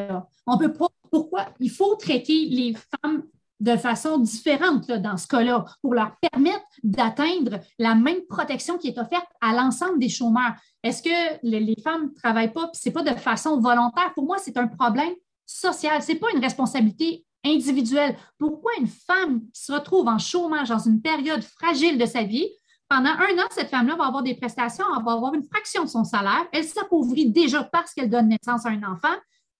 On 0.46 0.56
peut 0.56 0.72
pas. 0.72 0.88
Pourquoi? 1.10 1.46
Il 1.60 1.70
faut 1.70 1.94
traiter 1.96 2.46
les 2.46 2.74
femmes 2.74 3.24
de 3.60 3.76
façon 3.76 4.18
différente 4.18 4.88
dans 4.88 5.16
ce 5.16 5.26
cas-là 5.26 5.64
pour 5.82 5.94
leur 5.94 6.12
permettre 6.20 6.64
d'atteindre 6.82 7.60
la 7.78 7.94
même 7.94 8.24
protection 8.28 8.78
qui 8.78 8.88
est 8.88 8.98
offerte 8.98 9.26
à 9.40 9.52
l'ensemble 9.52 9.98
des 9.98 10.08
chômeurs. 10.08 10.54
Est-ce 10.82 11.02
que 11.02 11.38
les 11.42 11.76
femmes 11.82 12.04
ne 12.04 12.20
travaillent 12.20 12.52
pas? 12.52 12.70
Ce 12.72 12.88
n'est 12.88 12.92
pas 12.92 13.02
de 13.02 13.18
façon 13.18 13.60
volontaire? 13.60 14.12
Pour 14.14 14.24
moi, 14.24 14.36
c'est 14.38 14.56
un 14.56 14.68
problème 14.68 15.12
social. 15.48 16.02
Ce 16.02 16.12
n'est 16.12 16.18
pas 16.18 16.30
une 16.34 16.42
responsabilité 16.42 17.24
individuelle. 17.44 18.16
Pourquoi 18.38 18.72
une 18.78 18.86
femme 18.86 19.40
qui 19.52 19.62
se 19.62 19.72
retrouve 19.72 20.06
en 20.06 20.18
chômage 20.18 20.68
dans 20.68 20.78
une 20.78 21.00
période 21.00 21.42
fragile 21.42 21.98
de 21.98 22.06
sa 22.06 22.22
vie, 22.22 22.48
pendant 22.88 23.10
un 23.10 23.38
an, 23.38 23.46
cette 23.50 23.68
femme-là 23.68 23.96
va 23.96 24.06
avoir 24.06 24.22
des 24.22 24.34
prestations, 24.34 24.84
elle 24.96 25.04
va 25.04 25.12
avoir 25.12 25.34
une 25.34 25.44
fraction 25.44 25.84
de 25.84 25.88
son 25.88 26.04
salaire, 26.04 26.46
elle 26.52 26.64
s'appauvrit 26.64 27.30
déjà 27.30 27.64
parce 27.64 27.92
qu'elle 27.92 28.08
donne 28.08 28.28
naissance 28.28 28.64
à 28.64 28.70
un 28.70 28.82
enfant, 28.82 29.14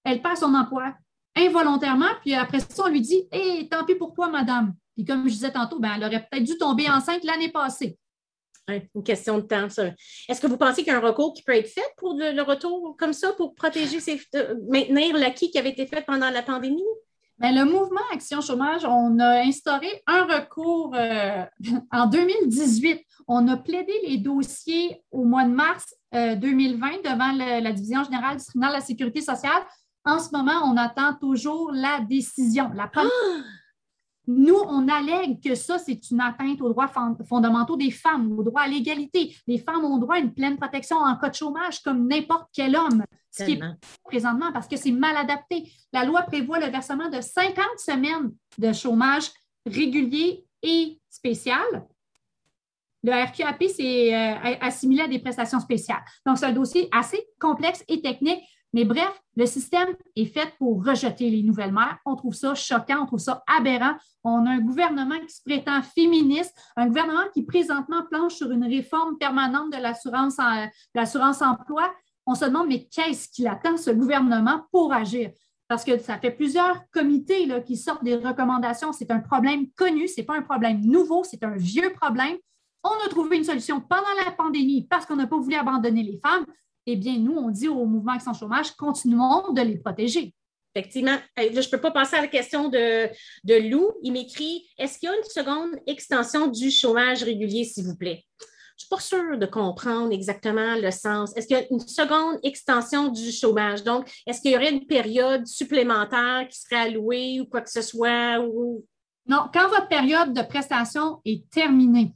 elle 0.05 0.23
perd 0.23 0.39
son 0.39 0.55
emploi 0.55 0.95
involontairement, 1.37 2.09
puis 2.23 2.35
après 2.35 2.61
ça, 2.61 2.85
on 2.87 2.89
lui 2.89 3.03
dit 3.03 3.29
Hé, 3.31 3.69
tant 3.71 3.85
pis 3.85 3.95
pour 3.95 4.15
toi, 4.15 4.29
madame. 4.29 4.75
Puis 4.97 5.05
comme 5.05 5.25
je 5.29 5.35
disais 5.35 5.53
tantôt, 5.53 5.79
ben, 5.79 5.93
elle 5.97 6.05
aurait 6.05 6.27
peut-être 6.29 6.45
dû 6.45 6.57
tomber 6.57 6.89
enceinte 6.91 7.23
l'année 7.23 7.51
passée 7.51 7.99
une 8.95 9.03
question 9.03 9.39
de 9.39 9.43
temps, 9.43 9.69
ça. 9.69 9.91
Est-ce 10.29 10.41
que 10.41 10.47
vous 10.47 10.57
pensez 10.57 10.83
qu'il 10.83 10.93
y 10.93 10.97
a 10.97 10.99
un 10.99 11.07
recours 11.07 11.33
qui 11.35 11.43
peut 11.43 11.55
être 11.55 11.69
fait 11.69 11.85
pour 11.97 12.15
le, 12.15 12.43
retour 12.43 12.97
comme 12.99 13.13
ça, 13.13 13.33
pour 13.33 13.55
protéger, 13.55 14.01
ces, 14.01 14.21
euh, 14.35 14.55
maintenir 14.71 15.17
l'acquis 15.17 15.51
qui 15.51 15.59
avait 15.59 15.71
été 15.71 15.87
fait 15.87 16.03
pendant 16.07 16.31
la 16.31 16.43
pandémie? 16.43 16.83
Bien, 17.39 17.53
le 17.53 17.71
mouvement 17.71 18.01
Action 18.13 18.41
Chômage, 18.41 18.85
on 18.85 19.19
a 19.21 19.43
instauré 19.43 20.03
un 20.07 20.25
recours 20.25 20.95
euh, 20.97 21.45
en 21.93 22.07
2018 22.07 23.01
On 23.29 23.47
a 23.49 23.57
plaidé 23.57 23.93
les 24.07 24.19
dossiers 24.19 25.03
au 25.13 25.25
mois 25.25 25.45
de 25.45 25.51
mars 25.51 25.95
2020 26.13 27.03
devant 27.05 27.33
la 27.61 27.73
Division 27.73 28.03
générale 28.03 28.39
du 28.39 28.45
tribunal 28.45 28.71
de 28.71 28.77
la 28.77 28.81
sécurité 28.81 29.21
sociale. 29.21 29.63
En 30.05 30.19
ce 30.19 30.31
moment, 30.33 30.63
on 30.65 30.77
attend 30.79 31.13
toujours 31.21 31.71
la 31.71 32.01
décision. 32.01 32.71
La 32.75 32.91
Nous, 34.31 34.61
on 34.69 34.87
allègue 34.89 35.43
que 35.43 35.55
ça, 35.55 35.79
c'est 35.79 36.11
une 36.11 36.21
atteinte 36.21 36.61
aux 36.61 36.69
droits 36.69 36.91
fondamentaux 37.27 37.79
des 37.79 37.91
femmes, 37.91 38.39
aux 38.39 38.43
droits 38.43 38.61
à 38.61 38.69
l'égalité. 38.69 39.35
Les 39.47 39.57
femmes 39.57 39.87
ont 39.87 39.97
droit 39.97 40.17
à 40.17 40.19
une 40.19 40.35
pleine 40.35 40.59
protection 40.59 40.99
en 40.99 41.17
cas 41.17 41.31
de 41.31 41.35
chômage 41.35 41.83
comme 41.83 42.07
n'importe 42.07 42.51
quel 42.53 42.77
homme, 42.77 43.03
ce 43.31 43.45
qui 43.45 43.53
est 43.53 43.61
présentement 44.05 44.53
parce 44.53 44.69
que 44.69 44.77
c'est 44.77 44.93
mal 44.93 45.17
adapté. 45.17 45.73
La 45.95 46.05
loi 46.05 46.23
prévoit 46.23 46.61
le 46.61 46.67
versement 46.67 47.09
de 47.09 47.23
50 47.23 47.65
semaines 47.79 48.35
de 48.59 48.71
chômage 48.75 49.31
régulier 49.65 50.45
et 50.63 51.01
spécial. 51.09 51.87
Le 53.03 53.13
RQAP, 53.13 53.65
c'est 53.75 54.15
euh, 54.15 54.57
assimilé 54.61 55.03
à 55.03 55.09
des 55.09 55.21
prestations 55.21 55.61
spéciales. 55.61 56.05
Donc, 56.27 56.37
c'est 56.37 56.47
un 56.47 56.53
dossier 56.53 56.89
assez 56.93 57.25
complexe 57.39 57.83
et 57.89 58.03
technique. 58.03 58.41
Mais 58.75 58.85
bref, 58.85 59.11
le 59.35 59.47
système 59.47 59.89
est 60.15 60.27
fait 60.27 60.53
pour 60.59 60.85
rejeter 60.85 61.31
les 61.31 61.43
nouvelles 61.43 61.73
mères. 61.73 61.99
On 62.05 62.17
trouve 62.17 62.35
ça 62.35 62.55
choquant, 62.55 63.03
on 63.03 63.07
trouve 63.07 63.19
ça 63.19 63.43
aberrant. 63.47 63.95
On 64.25 64.45
a 64.45 64.51
un 64.51 64.61
gouvernement 64.61 65.19
qui 65.27 65.35
se 65.35 65.43
prétend 65.43 65.81
féministe, 65.83 66.55
un 66.77 66.87
gouvernement 66.87 67.25
qui 67.33 67.45
présentement 67.45 68.05
planche 68.11 68.35
sur 68.35 68.51
une 68.51 68.65
réforme 68.65 69.17
permanente 69.17 69.73
de 69.73 69.79
l'assurance 70.95 71.43
emploi. 71.43 71.95
On 72.27 72.35
se 72.35 72.45
demande, 72.45 72.69
mais 72.69 72.87
qu'est-ce 72.87 73.29
qu'il 73.31 73.49
attend, 73.49 73.79
ce 73.79 73.91
gouvernement, 73.91 74.67
pour 74.71 74.93
agir? 74.93 75.31
Parce 75.67 75.85
que 75.85 75.99
ça 75.99 76.19
fait 76.19 76.31
plusieurs 76.31 76.79
comités 76.91 77.49
qui 77.65 77.77
sortent 77.77 78.05
des 78.05 78.17
recommandations. 78.17 78.93
C'est 78.93 79.11
un 79.11 79.21
problème 79.21 79.71
connu, 79.77 80.09
ce 80.09 80.21
n'est 80.21 80.27
pas 80.27 80.37
un 80.37 80.43
problème 80.43 80.81
nouveau, 80.83 81.25
c'est 81.25 81.43
un 81.43 81.57
vieux 81.57 81.93
problème. 81.95 82.37
On 82.85 83.07
a 83.07 83.09
trouvé 83.09 83.39
une 83.39 83.45
solution 83.45 83.81
pendant 83.81 84.03
la 84.25 84.31
pandémie 84.31 84.87
parce 84.89 85.07
qu'on 85.07 85.17
n'a 85.17 85.27
pas 85.27 85.39
voulu 85.39 85.57
abandonner 85.57 86.03
les 86.03 86.19
femmes 86.19 86.45
eh 86.91 86.97
bien, 86.97 87.19
nous, 87.19 87.37
on 87.37 87.51
dit 87.51 87.69
au 87.69 87.85
mouvement 87.85 88.13
Action 88.13 88.33
Chômage, 88.33 88.71
continuons 88.73 89.53
de 89.53 89.61
les 89.61 89.77
protéger. 89.77 90.35
Effectivement. 90.75 91.19
je 91.37 91.45
ne 91.45 91.71
peux 91.71 91.81
pas 91.81 91.91
passer 91.91 92.17
à 92.17 92.23
la 92.23 92.29
question 92.29 92.71
de, 92.71 93.09
de 93.45 93.69
Lou. 93.69 93.93
Il 94.03 94.13
m'écrit 94.13 94.67
Est-ce 94.79 94.99
qu'il 94.99 95.11
y 95.11 95.13
a 95.13 95.17
une 95.17 95.25
seconde 95.25 95.79
extension 95.87 96.47
du 96.47 96.71
chômage 96.71 97.23
régulier, 97.23 97.65
s'il 97.65 97.85
vous 97.85 97.97
plaît? 97.97 98.25
Je 98.41 98.45
ne 98.45 98.79
suis 98.79 98.89
pas 98.89 99.01
sûre 99.01 99.37
de 99.37 99.45
comprendre 99.45 100.13
exactement 100.13 100.77
le 100.77 100.91
sens. 100.91 101.37
Est-ce 101.37 101.47
qu'il 101.47 101.59
y 101.59 101.61
a 101.61 101.67
une 101.71 101.81
seconde 101.81 102.39
extension 102.43 103.09
du 103.09 103.33
chômage? 103.33 103.85
Donc, 103.85 104.09
est-ce 104.27 104.41
qu'il 104.41 104.53
y 104.53 104.57
aurait 104.57 104.73
une 104.73 104.87
période 104.87 105.47
supplémentaire 105.47 106.47
qui 106.49 106.59
serait 106.59 106.89
allouée 106.89 107.41
ou 107.43 107.45
quoi 107.45 107.61
que 107.61 107.71
ce 107.71 107.83
soit? 107.83 108.39
Ou... 108.41 108.83
Non, 109.27 109.49
quand 109.53 109.69
votre 109.69 109.89
période 109.89 110.33
de 110.33 110.43
prestation 110.43 111.21
est 111.27 111.51
terminée, 111.51 112.15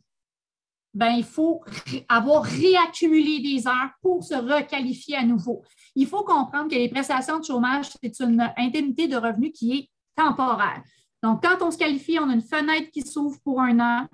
ben, 0.94 1.12
il 1.12 1.24
faut 1.24 1.64
avoir 2.09 2.43
réaccumulé 2.43 3.40
des 3.40 3.66
heures 3.66 3.90
pour 4.01 4.23
se 4.23 4.35
requalifier 4.35 5.16
à 5.16 5.24
nouveau. 5.24 5.62
Il 5.94 6.06
faut 6.06 6.23
comprendre 6.24 6.69
que 6.69 6.74
les 6.74 6.89
prestations 6.89 7.39
de 7.39 7.44
chômage, 7.44 7.86
c'est 8.02 8.20
une 8.20 8.52
indemnité 8.56 9.09
de 9.09 9.16
revenu 9.16 9.52
qui 9.52 9.78
est 9.78 9.90
temporaire. 10.14 10.82
Donc, 11.23 11.43
quand 11.43 11.64
on 11.64 11.70
se 11.70 11.78
qualifie, 11.78 12.19
on 12.19 12.28
a 12.28 12.35
une 12.35 12.43
fenêtre 12.43 12.90
qui 12.90 13.02
s'ouvre 13.02 13.39
pour 13.43 13.60
un 13.60 13.78
an, 13.81 14.09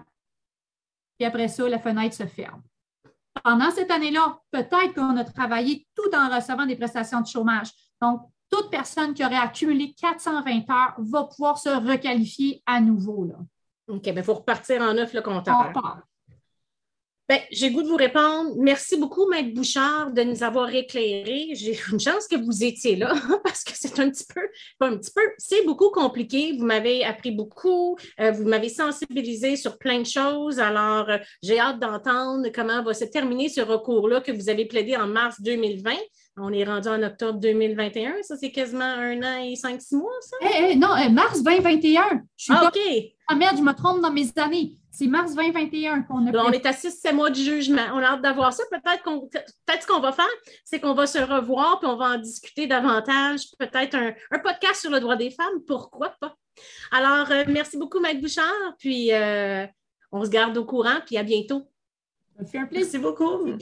et 1.19 1.27
après 1.27 1.49
ça, 1.49 1.69
la 1.69 1.79
fenêtre 1.79 2.15
se 2.15 2.27
ferme. 2.27 2.63
Pendant 3.43 3.71
cette 3.71 3.91
année-là, 3.91 4.39
peut-être 4.51 4.95
qu'on 4.95 5.17
a 5.17 5.25
travaillé 5.25 5.87
tout 5.95 6.15
en 6.15 6.29
recevant 6.35 6.67
des 6.67 6.77
prestations 6.77 7.21
de 7.21 7.27
chômage. 7.27 7.69
Donc, 8.01 8.23
toute 8.51 8.71
personne 8.71 9.15
qui 9.15 9.25
aurait 9.25 9.37
accumulé 9.37 9.95
420 9.95 10.71
heures 10.71 10.95
va 10.99 11.25
pouvoir 11.25 11.59
se 11.59 11.69
requalifier 11.69 12.63
à 12.67 12.81
nouveau. 12.81 13.25
Là. 13.25 13.35
OK, 13.89 14.03
mais 14.07 14.13
il 14.17 14.23
faut 14.23 14.35
repartir 14.35 14.83
en 14.83 14.95
neuf 14.95 15.13
le 15.13 15.23
compteur. 15.23 15.73
Ben, 17.29 17.41
j'ai 17.51 17.71
goût 17.71 17.83
de 17.83 17.89
vous 17.89 17.97
répondre. 17.97 18.55
Merci 18.57 18.97
beaucoup, 18.97 19.29
Maître 19.29 19.53
Bouchard, 19.53 20.13
de 20.13 20.23
nous 20.23 20.43
avoir 20.43 20.75
éclairés. 20.75 21.51
J'ai 21.53 21.79
une 21.93 22.01
chance 22.01 22.27
que 22.27 22.37
vous 22.37 22.65
étiez 22.65 22.97
là 22.97 23.15
parce 23.45 23.65
que 23.65 23.73
c'est 23.75 24.01
un 24.01 24.09
petit 24.09 24.25
peu, 24.25 24.41
pas 24.79 24.89
un 24.89 24.97
petit 24.97 25.11
peu, 25.15 25.21
c'est 25.37 25.63
beaucoup 25.67 25.91
compliqué. 25.91 26.57
Vous 26.59 26.65
m'avez 26.65 27.05
appris 27.05 27.31
beaucoup, 27.31 27.99
euh, 28.19 28.31
vous 28.31 28.45
m'avez 28.45 28.71
sensibilisé 28.71 29.57
sur 29.57 29.77
plein 29.77 30.01
de 30.01 30.07
choses. 30.07 30.59
Alors, 30.59 31.11
euh, 31.11 31.19
j'ai 31.43 31.61
hâte 31.61 31.79
d'entendre 31.79 32.49
comment 32.55 32.83
va 32.83 32.95
se 32.95 33.05
terminer 33.05 33.51
ce 33.51 33.61
recours-là 33.61 34.23
que 34.23 34.33
vous 34.33 34.49
avez 34.49 34.65
plaidé 34.65 34.97
en 34.97 35.07
mars 35.07 35.39
2020. 35.43 35.93
On 36.39 36.53
est 36.53 36.65
rendu 36.65 36.89
en 36.89 37.03
octobre 37.03 37.39
2021. 37.41 38.23
Ça, 38.23 38.37
c'est 38.39 38.53
quasiment 38.53 38.85
un 38.85 39.23
an 39.23 39.45
et 39.45 39.55
cinq, 39.57 39.83
six 39.83 39.97
mois, 39.97 40.11
ça? 40.23 40.37
Eh, 40.41 40.71
eh, 40.71 40.77
non, 40.77 40.97
eh, 40.97 41.11
mars 41.11 41.43
2021. 41.43 42.23
Je 42.37 42.45
suis 42.45 42.53
ah, 42.57 42.69
OK. 42.69 42.81
Ah 43.29 43.35
merde, 43.35 43.59
je 43.59 43.63
me 43.63 43.73
trompe 43.75 44.01
dans 44.01 44.13
mes 44.13 44.31
années. 44.37 44.73
C'est 44.91 45.07
mars 45.07 45.35
2021 45.35 46.03
qu'on 46.03 46.27
a. 46.27 46.45
on 46.45 46.51
est 46.51 46.67
à 46.67 46.73
6-7 46.73 47.13
mois 47.13 47.31
du 47.31 47.43
jugement. 47.43 47.87
On 47.95 47.99
a 47.99 48.15
hâte 48.15 48.23
d'avoir 48.23 48.53
ça. 48.53 48.63
Peut-être 48.71 49.03
qu'on 49.03 49.29
peut 49.29 49.39
ce 49.81 49.87
qu'on 49.87 50.01
va 50.01 50.13
faire, 50.13 50.27
c'est 50.65 50.81
qu'on 50.81 50.95
va 50.95 51.07
se 51.07 51.19
revoir 51.19 51.79
puis 51.79 51.89
on 51.89 51.97
va 51.97 52.07
en 52.13 52.19
discuter 52.19 52.67
davantage. 52.67 53.43
Peut-être 53.59 53.95
un, 53.95 54.39
podcast 54.39 54.81
sur 54.81 54.91
le 54.91 55.01
droit 55.01 55.17
des 55.17 55.31
femmes. 55.31 55.63
Pourquoi 55.67 56.15
pas? 56.21 56.35
Alors, 56.91 57.31
euh, 57.31 57.45
merci 57.49 57.77
beaucoup, 57.77 58.01
Maître 58.01 58.21
Bouchard. 58.21 58.75
Puis 58.79 59.13
euh, 59.13 59.67
on 60.11 60.25
se 60.25 60.31
garde 60.31 60.57
au 60.57 60.65
courant, 60.65 61.01
puis 61.05 61.17
à 61.17 61.23
bientôt. 61.23 61.69
Ça 62.39 62.45
fait 62.45 62.59
un 62.59 62.67
plaisir. 62.67 62.87
Merci 62.93 62.99
beaucoup. 62.99 63.59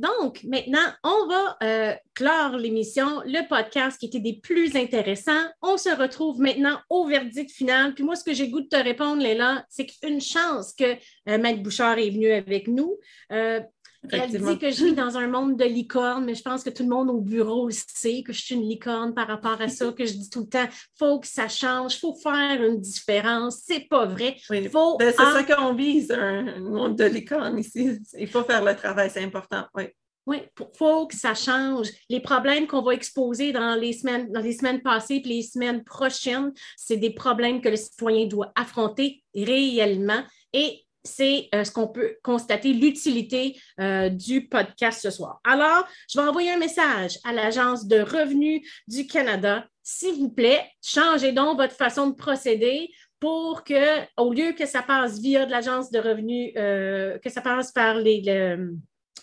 Donc, 0.00 0.42
maintenant, 0.44 0.86
on 1.04 1.26
va 1.26 1.58
euh, 1.62 1.94
clore 2.14 2.56
l'émission, 2.56 3.20
le 3.26 3.46
podcast 3.46 3.98
qui 4.00 4.06
était 4.06 4.18
des 4.18 4.40
plus 4.42 4.74
intéressants. 4.74 5.44
On 5.60 5.76
se 5.76 5.90
retrouve 5.90 6.40
maintenant 6.40 6.78
au 6.88 7.06
verdict 7.06 7.50
final. 7.50 7.92
Puis 7.92 8.02
moi, 8.02 8.16
ce 8.16 8.24
que 8.24 8.32
j'ai 8.32 8.48
goût 8.48 8.62
de 8.62 8.68
te 8.68 8.76
répondre, 8.76 9.22
Léla, 9.22 9.66
c'est 9.68 9.84
qu'une 9.84 10.22
chance 10.22 10.72
que 10.72 10.96
euh, 11.28 11.56
Bouchard 11.56 11.98
est 11.98 12.08
venu 12.08 12.32
avec 12.32 12.66
nous. 12.66 12.98
Euh, 13.30 13.60
elle 14.08 14.30
dit 14.30 14.58
que 14.58 14.70
je 14.70 14.84
vis 14.84 14.94
dans 14.94 15.18
un 15.18 15.26
monde 15.26 15.56
de 15.56 15.64
licorne, 15.64 16.24
mais 16.24 16.34
je 16.34 16.42
pense 16.42 16.64
que 16.64 16.70
tout 16.70 16.82
le 16.82 16.88
monde 16.88 17.10
au 17.10 17.20
bureau 17.20 17.68
sait 17.70 18.22
que 18.22 18.32
je 18.32 18.40
suis 18.40 18.54
une 18.54 18.68
licorne 18.68 19.14
par 19.14 19.26
rapport 19.26 19.60
à 19.60 19.68
ça, 19.68 19.92
que 19.92 20.06
je 20.06 20.12
dis 20.14 20.30
tout 20.30 20.40
le 20.40 20.48
temps, 20.48 20.64
il 20.64 20.98
faut 20.98 21.20
que 21.20 21.26
ça 21.26 21.48
change, 21.48 21.96
il 21.96 21.98
faut 21.98 22.14
faire 22.14 22.62
une 22.62 22.80
différence. 22.80 23.60
C'est 23.66 23.86
pas 23.88 24.06
vrai. 24.06 24.36
Ben, 24.48 24.68
c'est 24.70 25.16
ça 25.16 25.44
qu'on 25.44 25.74
vise, 25.74 26.10
un 26.10 26.60
monde 26.60 26.96
de 26.96 27.04
licorne 27.04 27.58
ici. 27.58 27.98
Il 28.18 28.28
faut 28.28 28.42
faire 28.44 28.64
le 28.64 28.74
travail, 28.74 29.10
c'est 29.12 29.22
important. 29.22 29.64
Oui. 29.74 29.84
Oui, 30.26 30.42
il 30.60 30.66
faut 30.76 31.06
que 31.06 31.16
ça 31.16 31.34
change. 31.34 31.88
Les 32.08 32.20
problèmes 32.20 32.66
qu'on 32.66 32.82
va 32.82 32.92
exposer 32.92 33.52
dans 33.52 33.74
les 33.74 33.92
semaines, 33.94 34.30
dans 34.30 34.40
les 34.40 34.52
semaines 34.52 34.82
passées 34.82 35.22
et 35.24 35.28
les 35.28 35.42
semaines 35.42 35.82
prochaines, 35.82 36.52
c'est 36.76 36.98
des 36.98 37.10
problèmes 37.10 37.60
que 37.60 37.68
le 37.68 37.76
citoyen 37.76 38.26
doit 38.26 38.52
affronter 38.54 39.24
réellement. 39.34 40.22
Et 40.52 40.84
c'est 41.04 41.48
euh, 41.54 41.64
ce 41.64 41.70
qu'on 41.70 41.88
peut 41.88 42.16
constater, 42.22 42.72
l'utilité 42.72 43.58
euh, 43.80 44.08
du 44.08 44.48
podcast 44.48 45.00
ce 45.02 45.10
soir. 45.10 45.40
Alors, 45.44 45.86
je 46.10 46.20
vais 46.20 46.26
envoyer 46.26 46.52
un 46.52 46.58
message 46.58 47.18
à 47.24 47.32
l'Agence 47.32 47.86
de 47.86 48.00
revenus 48.00 48.62
du 48.86 49.06
Canada. 49.06 49.66
S'il 49.82 50.14
vous 50.14 50.30
plaît, 50.30 50.64
changez 50.82 51.32
donc 51.32 51.56
votre 51.56 51.74
façon 51.74 52.08
de 52.08 52.14
procéder 52.14 52.90
pour 53.18 53.64
que, 53.64 54.00
au 54.16 54.32
lieu 54.32 54.52
que 54.52 54.66
ça 54.66 54.82
passe 54.82 55.18
via 55.20 55.46
de 55.46 55.50
l'Agence 55.50 55.90
de 55.90 55.98
revenus, 55.98 56.52
euh, 56.56 57.18
que 57.18 57.30
ça 57.30 57.40
passe 57.40 57.72
par 57.72 57.96
les, 57.96 58.22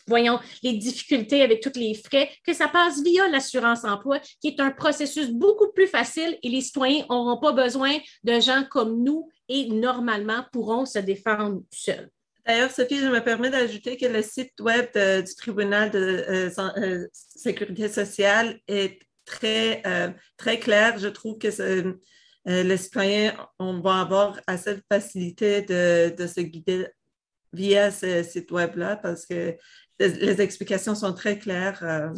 voyons, 0.07 0.39
les 0.63 0.73
difficultés 0.73 1.41
avec 1.41 1.61
tous 1.61 1.77
les 1.77 1.93
frais, 1.93 2.29
que 2.45 2.53
ça 2.53 2.67
passe 2.67 3.01
via 3.03 3.27
l'assurance 3.27 3.83
emploi, 3.83 4.19
qui 4.41 4.47
est 4.47 4.59
un 4.59 4.71
processus 4.71 5.29
beaucoup 5.29 5.71
plus 5.73 5.87
facile 5.87 6.37
et 6.41 6.49
les 6.49 6.61
citoyens 6.61 7.05
n'auront 7.09 7.39
pas 7.39 7.51
besoin 7.51 7.97
de 8.23 8.39
gens 8.39 8.63
comme 8.69 9.03
nous 9.03 9.29
et 9.49 9.67
normalement 9.69 10.43
pourront 10.51 10.85
se 10.85 10.99
défendre 10.99 11.61
seuls. 11.71 12.09
D'ailleurs, 12.45 12.71
Sophie, 12.71 12.99
je 12.99 13.07
me 13.07 13.19
permets 13.21 13.49
d'ajouter 13.49 13.97
que 13.97 14.05
le 14.05 14.21
site 14.21 14.53
web 14.61 14.85
du 14.95 15.35
tribunal 15.35 15.91
de 15.91 15.99
euh, 15.99 16.49
euh, 16.77 17.07
sécurité 17.11 17.89
sociale 17.89 18.57
est 18.69 19.01
très, 19.25 19.81
euh, 19.85 20.09
très 20.37 20.57
clair. 20.57 20.97
Je 20.97 21.09
trouve 21.09 21.37
que 21.37 21.97
les 22.45 22.77
citoyens 22.77 23.35
on 23.59 23.81
va 23.81 23.99
avoir 23.99 24.39
assez 24.47 24.75
de 24.75 24.81
facilité 24.89 25.61
de, 25.63 26.15
de 26.15 26.27
se 26.27 26.39
guider 26.39 26.87
via 27.51 27.91
ce 27.91 28.23
site 28.23 28.49
web-là 28.51 28.95
parce 28.95 29.25
que 29.25 29.57
les, 29.99 30.41
explications 30.41 30.95
sont 30.95 31.13
très 31.13 31.37
claires. 31.39 31.83
Euh, 31.83 32.09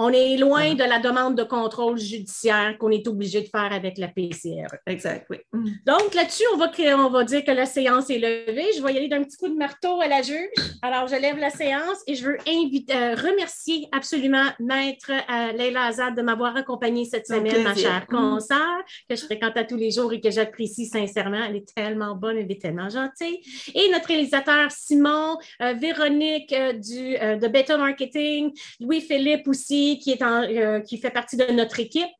on 0.00 0.10
est 0.10 0.36
loin 0.36 0.74
de 0.74 0.84
la 0.84 1.00
demande 1.00 1.36
de 1.36 1.42
contrôle 1.42 1.98
judiciaire 1.98 2.78
qu'on 2.78 2.90
est 2.90 3.06
obligé 3.08 3.40
de 3.40 3.48
faire 3.48 3.72
avec 3.72 3.98
la 3.98 4.06
PCR. 4.06 4.66
Exact, 4.86 5.26
oui. 5.28 5.38
Donc, 5.84 6.14
là-dessus, 6.14 6.44
on 6.54 6.56
va, 6.56 6.70
on 6.96 7.10
va 7.10 7.24
dire 7.24 7.44
que 7.44 7.50
la 7.50 7.66
séance 7.66 8.08
est 8.08 8.18
levée. 8.18 8.66
Je 8.76 8.82
vais 8.82 8.94
y 8.94 8.96
aller 8.96 9.08
d'un 9.08 9.24
petit 9.24 9.36
coup 9.36 9.48
de 9.48 9.56
marteau 9.56 10.00
à 10.00 10.06
la 10.06 10.22
juge. 10.22 10.50
Alors, 10.82 11.08
je 11.08 11.16
lève 11.16 11.38
la 11.38 11.50
séance 11.50 11.98
et 12.06 12.14
je 12.14 12.24
veux 12.24 12.38
inviter, 12.46 12.94
euh, 12.94 13.16
remercier 13.16 13.88
absolument 13.90 14.44
Maître 14.60 15.10
euh, 15.10 15.52
Leila 15.52 15.86
Azad 15.86 16.16
de 16.16 16.22
m'avoir 16.22 16.56
accompagnée 16.56 17.04
cette 17.04 17.26
semaine, 17.26 17.64
ma 17.64 17.74
chère 17.74 18.06
mm. 18.08 18.14
consoeur, 18.14 18.78
que 19.08 19.16
je 19.16 19.24
fréquente 19.24 19.56
à 19.56 19.64
tous 19.64 19.76
les 19.76 19.90
jours 19.90 20.12
et 20.12 20.20
que 20.20 20.30
j'apprécie 20.30 20.86
sincèrement. 20.86 21.42
Elle 21.48 21.56
est 21.56 21.74
tellement 21.74 22.14
bonne, 22.14 22.36
elle 22.36 22.52
est 22.52 22.62
tellement 22.62 22.88
gentille. 22.88 23.40
Et 23.74 23.90
notre 23.90 24.06
réalisateur 24.06 24.70
Simon, 24.70 25.38
euh, 25.60 25.72
Véronique 25.72 26.54
du, 26.80 27.16
de 27.18 27.48
Beta 27.48 27.76
Marketing, 27.76 28.52
Louis-Philippe 28.78 29.48
aussi, 29.48 29.87
qui, 29.96 30.10
est 30.10 30.22
en, 30.22 30.42
euh, 30.42 30.80
qui 30.80 30.98
fait 30.98 31.10
partie 31.10 31.36
de 31.36 31.50
notre 31.52 31.80
équipe. 31.80 32.10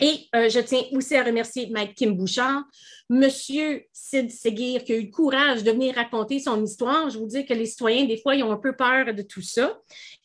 Et 0.00 0.28
euh, 0.34 0.48
je 0.48 0.58
tiens 0.58 0.82
aussi 0.92 1.14
à 1.14 1.22
remercier 1.22 1.68
Mike 1.70 1.94
Kim 1.94 2.16
Bouchard, 2.16 2.64
Monsieur 3.08 3.84
Sid 3.92 4.32
Seguir, 4.32 4.82
qui 4.82 4.92
a 4.94 4.96
eu 4.96 5.02
le 5.02 5.10
courage 5.10 5.62
de 5.62 5.70
venir 5.70 5.94
raconter 5.94 6.40
son 6.40 6.62
histoire. 6.64 7.08
Je 7.08 7.18
vous 7.18 7.26
dis 7.26 7.44
que 7.44 7.54
les 7.54 7.66
citoyens, 7.66 8.04
des 8.04 8.16
fois, 8.16 8.34
ils 8.34 8.42
ont 8.42 8.50
un 8.50 8.56
peu 8.56 8.74
peur 8.74 9.14
de 9.14 9.22
tout 9.22 9.42
ça. 9.42 9.78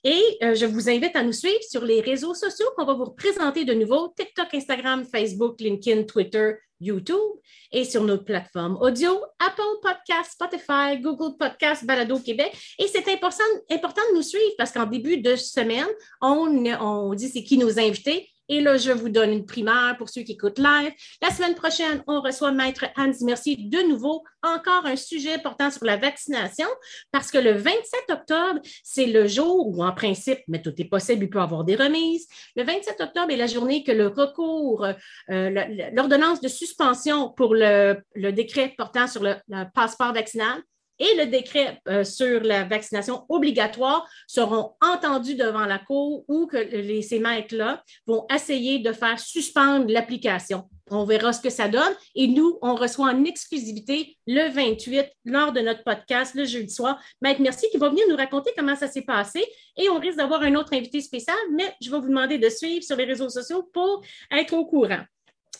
Et 0.03 0.21
euh, 0.41 0.55
je 0.55 0.65
vous 0.65 0.89
invite 0.89 1.15
à 1.15 1.21
nous 1.21 1.33
suivre 1.33 1.61
sur 1.61 1.83
les 1.83 2.01
réseaux 2.01 2.33
sociaux 2.33 2.65
qu'on 2.75 2.85
va 2.85 2.93
vous 2.93 3.11
présenter 3.11 3.65
de 3.65 3.73
nouveau 3.73 4.13
TikTok, 4.17 4.47
Instagram, 4.53 5.05
Facebook, 5.05 5.59
LinkedIn, 5.59 6.03
Twitter, 6.03 6.53
YouTube 6.79 7.39
et 7.71 7.83
sur 7.83 8.03
nos 8.03 8.17
plateformes 8.17 8.77
audio, 8.81 9.19
Apple 9.39 9.79
Podcast, 9.81 10.31
Spotify, 10.31 10.99
Google 11.01 11.37
Podcast, 11.37 11.85
Balado 11.85 12.19
Québec. 12.19 12.51
Et 12.79 12.87
c'est 12.87 13.07
important, 13.11 13.43
important 13.71 14.01
de 14.11 14.17
nous 14.17 14.23
suivre 14.23 14.53
parce 14.57 14.71
qu'en 14.71 14.85
début 14.85 15.17
de 15.17 15.35
semaine, 15.35 15.87
on, 16.21 16.65
on 16.79 17.13
dit 17.13 17.29
c'est 17.29 17.43
qui 17.43 17.57
nos 17.57 17.79
invités. 17.79 18.29
Et 18.49 18.61
là, 18.61 18.77
je 18.77 18.91
vous 18.91 19.09
donne 19.09 19.31
une 19.31 19.45
primaire 19.45 19.95
pour 19.97 20.09
ceux 20.09 20.21
qui 20.21 20.33
écoutent 20.33 20.59
live. 20.59 20.91
La 21.21 21.29
semaine 21.29 21.55
prochaine, 21.55 22.03
on 22.07 22.21
reçoit 22.21 22.51
Maître 22.51 22.85
Hans 22.95 23.11
Mercier 23.21 23.57
de 23.57 23.89
nouveau, 23.89 24.23
encore 24.43 24.85
un 24.85 24.95
sujet 24.95 25.37
portant 25.39 25.69
sur 25.69 25.85
la 25.85 25.97
vaccination, 25.97 26.67
parce 27.11 27.31
que 27.31 27.37
le 27.37 27.51
27 27.51 27.83
octobre, 28.09 28.59
c'est 28.83 29.07
le 29.07 29.27
jour 29.27 29.67
où, 29.67 29.83
en 29.83 29.91
principe, 29.91 30.39
mais 30.47 30.61
tout 30.61 30.73
est 30.77 30.85
possible, 30.85 31.25
il 31.25 31.29
peut 31.29 31.39
y 31.39 31.41
avoir 31.41 31.63
des 31.63 31.75
remises. 31.75 32.27
Le 32.55 32.63
27 32.63 33.01
octobre 33.01 33.31
est 33.31 33.37
la 33.37 33.47
journée 33.47 33.83
que 33.83 33.91
le 33.91 34.07
recours, 34.07 34.85
euh, 35.29 35.65
l'ordonnance 35.93 36.41
de 36.41 36.47
suspension 36.47 37.29
pour 37.29 37.53
le, 37.53 38.01
décret 38.15 38.73
portant 38.77 39.07
sur 39.07 39.23
le 39.23 39.35
passeport 39.73 40.13
vaccinal 40.13 40.61
et 40.99 41.15
le 41.15 41.25
décret 41.27 41.81
euh, 41.87 42.03
sur 42.03 42.41
la 42.41 42.63
vaccination 42.63 43.25
obligatoire 43.29 44.07
seront 44.27 44.73
entendus 44.81 45.35
devant 45.35 45.65
la 45.65 45.79
Cour 45.79 46.25
ou 46.27 46.47
que 46.47 46.57
ces 47.01 47.19
maîtres-là 47.19 47.83
vont 48.05 48.25
essayer 48.33 48.79
de 48.79 48.91
faire 48.91 49.19
suspendre 49.19 49.85
l'application. 49.89 50.63
On 50.89 51.03
verra 51.03 51.33
ce 51.33 51.41
que 51.41 51.49
ça 51.49 51.67
donne. 51.67 51.93
Et 52.15 52.27
nous, 52.27 52.57
on 52.61 52.75
reçoit 52.75 53.07
en 53.07 53.23
exclusivité 53.25 54.17
le 54.25 54.49
28 54.49 55.05
lors 55.25 55.51
de 55.51 55.59
notre 55.59 55.83
podcast 55.83 56.33
le 56.33 56.45
jeudi 56.45 56.73
soir. 56.73 57.01
Maître 57.21 57.41
Merci 57.41 57.67
qui 57.71 57.77
va 57.77 57.89
venir 57.89 58.05
nous 58.09 58.15
raconter 58.15 58.51
comment 58.57 58.75
ça 58.75 58.87
s'est 58.87 59.01
passé. 59.01 59.43
Et 59.77 59.89
on 59.89 59.99
risque 59.99 60.17
d'avoir 60.17 60.41
un 60.41 60.55
autre 60.55 60.73
invité 60.73 61.01
spécial, 61.01 61.37
mais 61.51 61.73
je 61.81 61.91
vais 61.91 61.99
vous 61.99 62.07
demander 62.07 62.37
de 62.37 62.49
suivre 62.49 62.83
sur 62.83 62.95
les 62.95 63.05
réseaux 63.05 63.29
sociaux 63.29 63.69
pour 63.73 64.01
être 64.31 64.53
au 64.53 64.65
courant. 64.65 65.03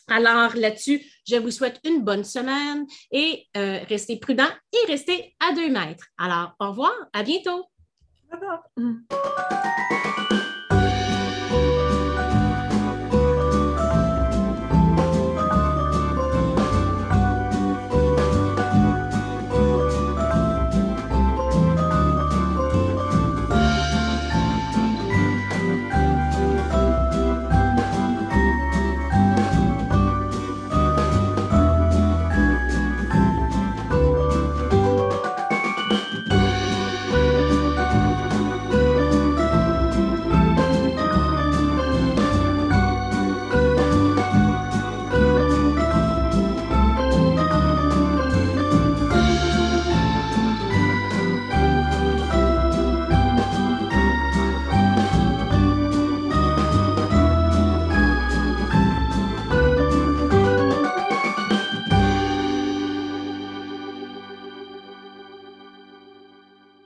Alors 0.07 0.55
là-dessus, 0.55 1.01
je 1.27 1.35
vous 1.35 1.51
souhaite 1.51 1.79
une 1.83 2.03
bonne 2.03 2.23
semaine 2.23 2.85
et 3.11 3.45
euh, 3.57 3.79
restez 3.89 4.17
prudents 4.17 4.43
et 4.73 4.91
restez 4.91 5.35
à 5.39 5.53
deux 5.53 5.69
mètres. 5.69 6.07
Alors, 6.17 6.53
au 6.59 6.69
revoir, 6.69 6.93
à 7.13 7.23
bientôt. 7.23 7.65